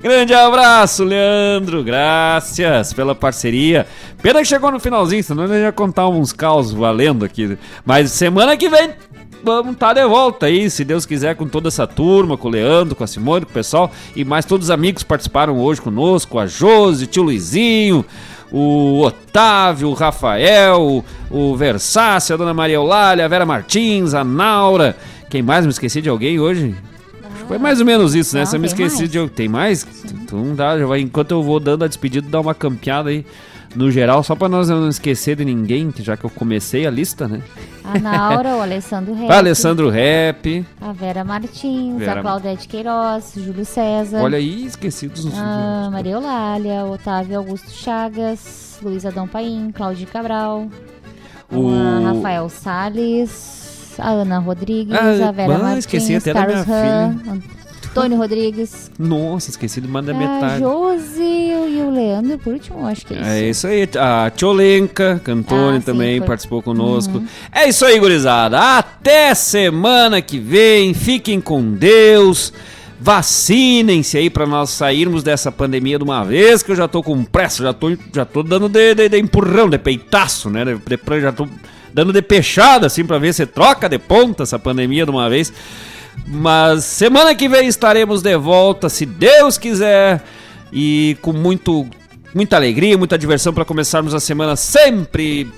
Grande 0.00 0.32
abraço, 0.32 1.02
Leandro. 1.04 1.82
Graças 1.82 2.92
pela 2.92 3.14
parceria. 3.14 3.86
Pena 4.22 4.38
que 4.40 4.44
chegou 4.46 4.70
no 4.70 4.78
finalzinho, 4.80 5.22
senão 5.24 5.44
eu 5.44 5.54
ia 5.60 5.72
contar 5.72 6.08
uns 6.08 6.32
caos 6.32 6.72
valendo 6.72 7.24
aqui. 7.24 7.58
Mas 7.84 8.12
semana 8.12 8.56
que 8.56 8.68
vem 8.68 8.90
vamos 9.42 9.72
estar 9.72 9.94
de 9.94 10.06
volta 10.06 10.46
aí, 10.46 10.68
se 10.70 10.84
Deus 10.84 11.06
quiser, 11.06 11.34
com 11.36 11.46
toda 11.46 11.68
essa 11.68 11.86
turma, 11.86 12.36
com 12.36 12.48
o 12.48 12.50
Leandro, 12.50 12.94
com 12.94 13.04
a 13.04 13.06
Simone, 13.06 13.44
com 13.44 13.50
o 13.50 13.54
pessoal 13.54 13.90
e 14.14 14.24
mais 14.24 14.44
todos 14.44 14.66
os 14.66 14.70
amigos 14.70 15.02
que 15.02 15.08
participaram 15.08 15.58
hoje 15.58 15.80
conosco, 15.80 16.38
a 16.38 16.46
Josi, 16.46 17.04
o 17.04 17.06
tio 17.06 17.22
Luizinho, 17.22 18.04
o 18.50 19.00
Otávio, 19.02 19.88
o 19.88 19.94
Rafael, 19.94 21.04
o 21.30 21.56
Versácio, 21.56 22.34
a 22.34 22.38
Dona 22.38 22.54
Maria 22.54 22.76
Eulália, 22.76 23.24
a 23.24 23.28
Vera 23.28 23.44
Martins, 23.46 24.14
a 24.14 24.24
Naura. 24.24 24.96
Quem 25.28 25.42
mais 25.42 25.64
me 25.64 25.70
esqueci 25.70 26.00
de 26.00 26.08
alguém 26.08 26.40
hoje? 26.40 26.74
Foi 27.46 27.58
mais 27.58 27.80
ou 27.80 27.86
menos 27.86 28.14
isso, 28.14 28.34
né? 28.34 28.42
Não, 28.42 28.46
Se 28.46 28.56
eu 28.56 28.60
me 28.60 28.66
esqueci 28.66 28.98
mais. 28.98 29.10
de. 29.10 29.28
Tem 29.30 29.48
mais? 29.48 29.86
Então 30.12 30.54
dá, 30.54 30.78
já 30.78 30.86
vai, 30.86 31.00
enquanto 31.00 31.30
eu 31.30 31.42
vou 31.42 31.58
dando 31.58 31.84
a 31.84 31.88
despedida, 31.88 32.28
dá 32.28 32.40
uma 32.40 32.54
campeada 32.54 33.08
aí 33.10 33.24
no 33.74 33.90
geral, 33.90 34.22
só 34.22 34.34
pra 34.34 34.48
nós 34.48 34.68
não 34.68 34.88
esquecer 34.88 35.36
de 35.36 35.44
ninguém, 35.44 35.92
já 35.98 36.16
que 36.16 36.24
eu 36.24 36.30
comecei 36.30 36.86
a 36.86 36.90
lista, 36.90 37.28
né? 37.28 37.40
A 37.84 37.98
Naura, 37.98 38.56
o 38.56 38.60
Alessandro 38.62 39.14
Rep. 39.16 39.28
Vai, 39.28 39.38
Alessandro 39.38 39.88
Rap. 39.88 40.66
A 40.80 40.92
Vera 40.92 41.24
Martins, 41.24 41.98
Vera- 41.98 42.20
a 42.20 42.22
Claudete 42.22 42.66
Queiroz, 42.68 43.32
Júlio 43.36 43.64
César. 43.64 44.20
Olha 44.22 44.38
aí, 44.38 44.66
esquecidos 44.66 45.24
nos 45.24 45.34
A 45.38 45.88
Maria 45.90 46.12
Eulália, 46.12 46.84
Otávio 46.84 47.38
Augusto 47.38 47.70
Chagas, 47.70 48.78
Luiz 48.82 49.04
Adão 49.06 49.26
Paim, 49.28 49.70
Cláudio 49.74 50.06
Cabral, 50.08 50.68
O- 51.50 51.70
a 51.70 52.12
Rafael 52.12 52.48
Salles, 52.48 53.94
a 53.98 54.10
Ana 54.10 54.38
Rodrigues, 54.38 54.94
Ah, 54.94 55.28
a 55.28 55.32
Vera 55.32 55.54
ah, 55.54 55.58
Martins, 55.58 55.78
esqueci 55.78 56.14
até 56.14 56.32
da 56.34 56.40
Carlos 56.40 56.66
minha 56.66 56.78
Ram, 56.78 57.42
Antônio 57.90 58.18
Rodrigues, 58.18 58.90
Nossa, 58.98 59.50
esqueci 59.50 59.80
de 59.80 59.88
mandar 59.88 60.12
a 60.12 60.14
metade. 60.14 60.60
Josi 60.60 61.20
e 61.22 61.82
o 61.82 61.90
Leandro, 61.90 62.38
por 62.38 62.52
último, 62.52 62.86
acho 62.86 63.04
que 63.06 63.14
é 63.14 63.18
isso. 63.20 63.28
É 63.28 63.48
isso 63.50 63.66
aí, 63.66 63.88
a 63.98 64.30
Tcholenka, 64.30 65.20
cantora 65.24 65.76
Ah, 65.76 65.80
sim, 65.80 65.86
também 65.86 66.18
foi. 66.18 66.26
participou 66.26 66.62
conosco. 66.62 67.18
Uhum. 67.18 67.26
É 67.52 67.68
isso 67.68 67.84
aí, 67.84 67.98
gurizada. 67.98 68.58
Até 68.78 69.34
semana 69.34 70.20
que 70.22 70.38
vem. 70.38 70.94
Fiquem 70.94 71.40
com 71.40 71.72
Deus. 71.72 72.52
Vacinem-se 73.00 74.18
aí 74.18 74.28
pra 74.28 74.46
nós 74.46 74.70
sairmos 74.70 75.22
dessa 75.22 75.50
pandemia 75.52 75.98
de 75.98 76.04
uma 76.04 76.24
vez, 76.24 76.62
que 76.62 76.72
eu 76.72 76.76
já 76.76 76.86
tô 76.88 77.02
com 77.02 77.24
pressa, 77.24 77.62
já 77.62 77.72
tô, 77.72 77.96
já 78.14 78.24
tô 78.24 78.42
dando 78.42 78.68
de, 78.68 78.94
de- 78.94 79.08
de 79.08 79.18
empurrão, 79.18 79.68
de 79.68 79.78
peitaço, 79.78 80.50
né? 80.50 80.64
De, 80.64 80.74
de- 80.76 81.20
já 81.20 81.32
tô 81.32 81.46
dando 81.94 82.12
de 82.12 82.20
peixada, 82.22 82.86
assim, 82.86 83.04
pra 83.04 83.18
ver 83.18 83.32
se 83.32 83.46
troca 83.46 83.88
de 83.88 83.98
ponta 83.98 84.42
essa 84.42 84.58
pandemia 84.58 85.04
de 85.04 85.10
uma 85.10 85.28
vez. 85.30 85.52
Mas 86.26 86.84
semana 86.84 87.34
que 87.34 87.48
vem 87.48 87.66
estaremos 87.66 88.22
de 88.22 88.36
volta, 88.36 88.88
se 88.88 89.06
Deus 89.06 89.56
quiser, 89.56 90.22
e 90.72 91.16
com 91.22 91.32
muito, 91.32 91.86
muita 92.34 92.56
alegria, 92.56 92.98
muita 92.98 93.18
diversão 93.18 93.52
para 93.52 93.64
começarmos 93.64 94.14
a 94.14 94.20
semana 94.20 94.56
sempre 94.56 95.50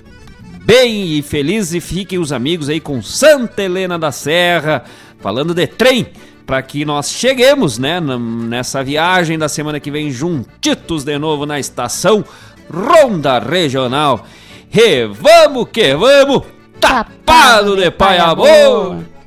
bem 0.64 1.18
e 1.18 1.22
feliz. 1.22 1.74
E 1.74 1.80
fiquem 1.80 2.18
os 2.18 2.32
amigos 2.32 2.68
aí 2.68 2.80
com 2.80 3.02
Santa 3.02 3.62
Helena 3.62 3.98
da 3.98 4.12
Serra, 4.12 4.84
falando 5.20 5.54
de 5.54 5.66
trem, 5.66 6.06
para 6.46 6.62
que 6.62 6.84
nós 6.84 7.10
cheguemos 7.10 7.78
né, 7.78 8.00
nessa 8.00 8.82
viagem 8.82 9.38
da 9.38 9.48
semana 9.48 9.80
que 9.80 9.90
vem 9.90 10.10
juntitos 10.10 11.04
de 11.04 11.18
novo 11.18 11.46
na 11.46 11.58
estação 11.58 12.24
Ronda 12.72 13.38
Regional. 13.38 14.24
E 14.72 15.04
vamos 15.06 15.68
que 15.72 15.94
vamos, 15.94 16.42
tapado 16.80 17.76
de 17.76 17.90
pai 17.90 18.18
amor! 18.18 19.19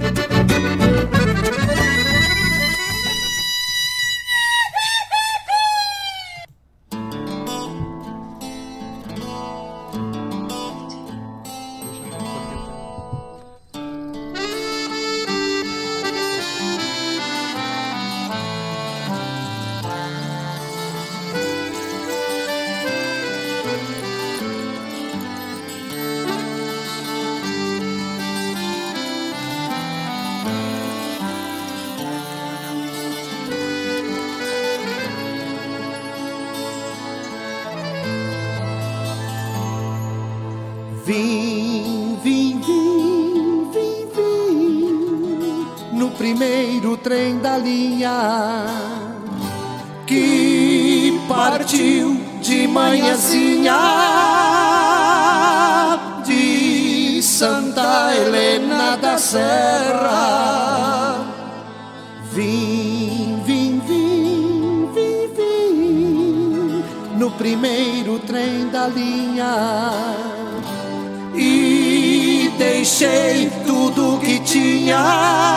Vim, 0.00 0.23
trem 47.64 47.70
da 47.70 47.70
linha 47.70 48.66
que 50.06 51.18
partiu 51.26 52.20
de 52.42 52.68
manhãzinha 52.68 53.80
de 56.24 57.22
Santa 57.22 58.14
Helena 58.14 58.96
da 58.96 59.16
Serra. 59.16 60.74
Vim, 62.32 63.40
vim, 63.44 63.80
vim, 63.86 64.88
vim, 64.94 65.28
vim 65.34 66.84
no 67.16 67.30
primeiro 67.30 68.18
trem 68.20 68.68
da 68.68 68.86
linha 68.88 69.90
e 71.34 72.52
deixei 72.58 73.50
tudo 73.66 74.20
que 74.20 74.38
tinha 74.40 75.53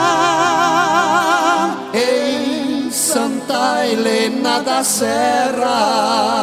Da 4.64 4.82
Serra. 4.82 6.38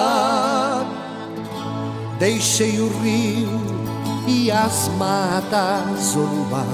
Deixei 2.17 2.79
o 2.79 2.87
rio 3.01 3.59
e 4.27 4.49
as 4.49 4.87
matas, 4.97 6.15
o 6.15 6.19
luar, 6.19 6.65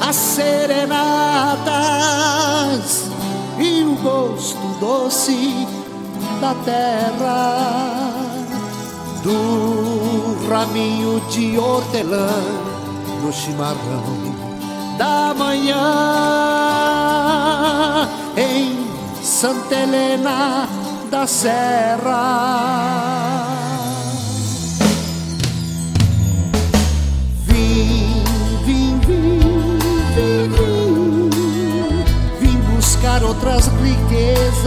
as 0.00 0.16
serenatas 0.16 0.96
e 3.58 3.82
o 3.84 3.94
gosto 4.02 4.66
doce 4.80 5.68
da 6.40 6.54
terra. 6.64 8.12
Do 9.22 10.48
raminho 10.48 11.20
de 11.30 11.58
hortelã 11.58 12.28
no 13.22 13.32
chimarrão 13.32 14.34
da 14.98 15.34
manhã. 15.34 15.76
Em 18.36 18.75
Santa 19.36 19.74
Helena 19.74 20.66
da 21.10 21.26
Serra. 21.26 22.22
Vim, 27.44 28.24
vim, 28.64 28.98
vim, 29.00 29.38
vim, 30.14 31.28
vim, 32.40 32.58
buscar 32.74 33.22
outras 33.24 33.70
riquezas. 33.82 34.64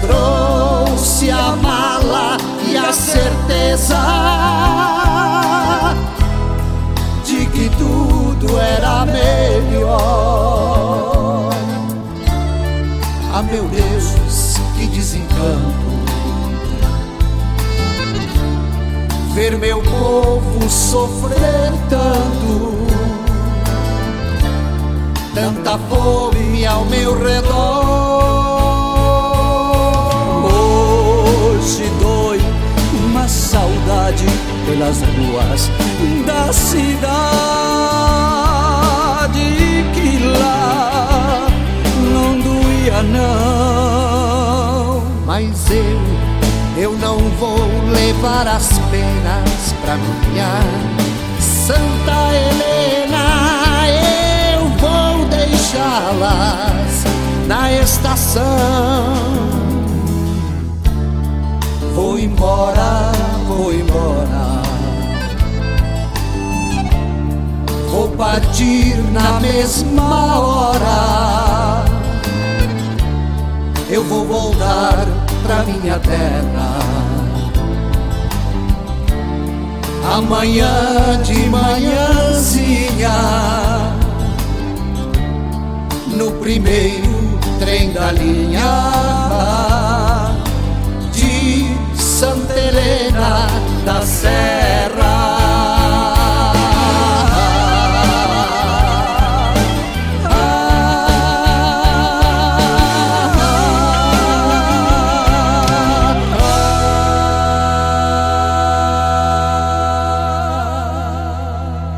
Trouxe 0.00 1.32
a 1.32 1.56
mala 1.56 2.36
e 2.68 2.76
a 2.76 2.92
certeza 2.92 3.98
de 7.24 7.46
que 7.46 7.68
tudo 7.70 8.56
era 8.60 9.04
melhor. 9.06 10.75
Ah, 13.38 13.42
meu 13.42 13.64
Deus, 13.68 14.54
que 14.78 14.86
desencanto. 14.86 15.36
Ver 19.34 19.58
meu 19.58 19.82
povo 19.82 20.70
sofrer 20.70 21.70
tanto, 21.90 22.86
tanta 25.34 25.76
fome 25.76 26.64
ao 26.64 26.86
meu 26.86 27.12
redor. 27.22 27.52
Hoje 30.46 31.92
dói 32.00 32.40
uma 33.04 33.28
saudade 33.28 34.24
pelas 34.64 35.02
ruas 35.02 35.70
da 36.24 36.50
cidade 36.54 38.45
doía 42.96 43.02
não. 43.02 44.86
Mas 45.26 45.70
eu, 45.70 46.00
eu 46.76 46.92
não 46.98 47.18
vou 47.38 47.58
levar 47.90 48.46
as 48.46 48.78
penas 48.90 49.74
pra 49.82 49.96
minha 49.96 50.60
Santa 51.40 52.32
Helena. 52.32 53.88
Eu 54.52 54.68
vou 54.78 55.26
deixá-las 55.26 57.04
na 57.46 57.72
estação. 57.72 58.44
Vou 61.94 62.18
embora, 62.18 63.12
vou 63.48 63.72
embora. 63.72 64.62
Vou 67.90 68.08
partir 68.10 68.96
na 69.12 69.40
mesma 69.40 70.38
hora. 70.38 71.45
Eu 73.88 74.02
vou 74.02 74.24
voltar 74.26 75.06
pra 75.44 75.62
minha 75.62 75.98
terra. 76.00 76.78
Amanhã 80.12 81.20
de 81.22 81.48
manhãzinha, 81.48 83.10
no 86.08 86.32
primeiro 86.32 87.38
trem 87.58 87.92
da 87.92 88.10
linha 88.12 88.62
de 91.12 91.76
Santa 92.00 92.54
Helena 92.54 93.46
da 93.84 94.02
Serra. 94.02 95.35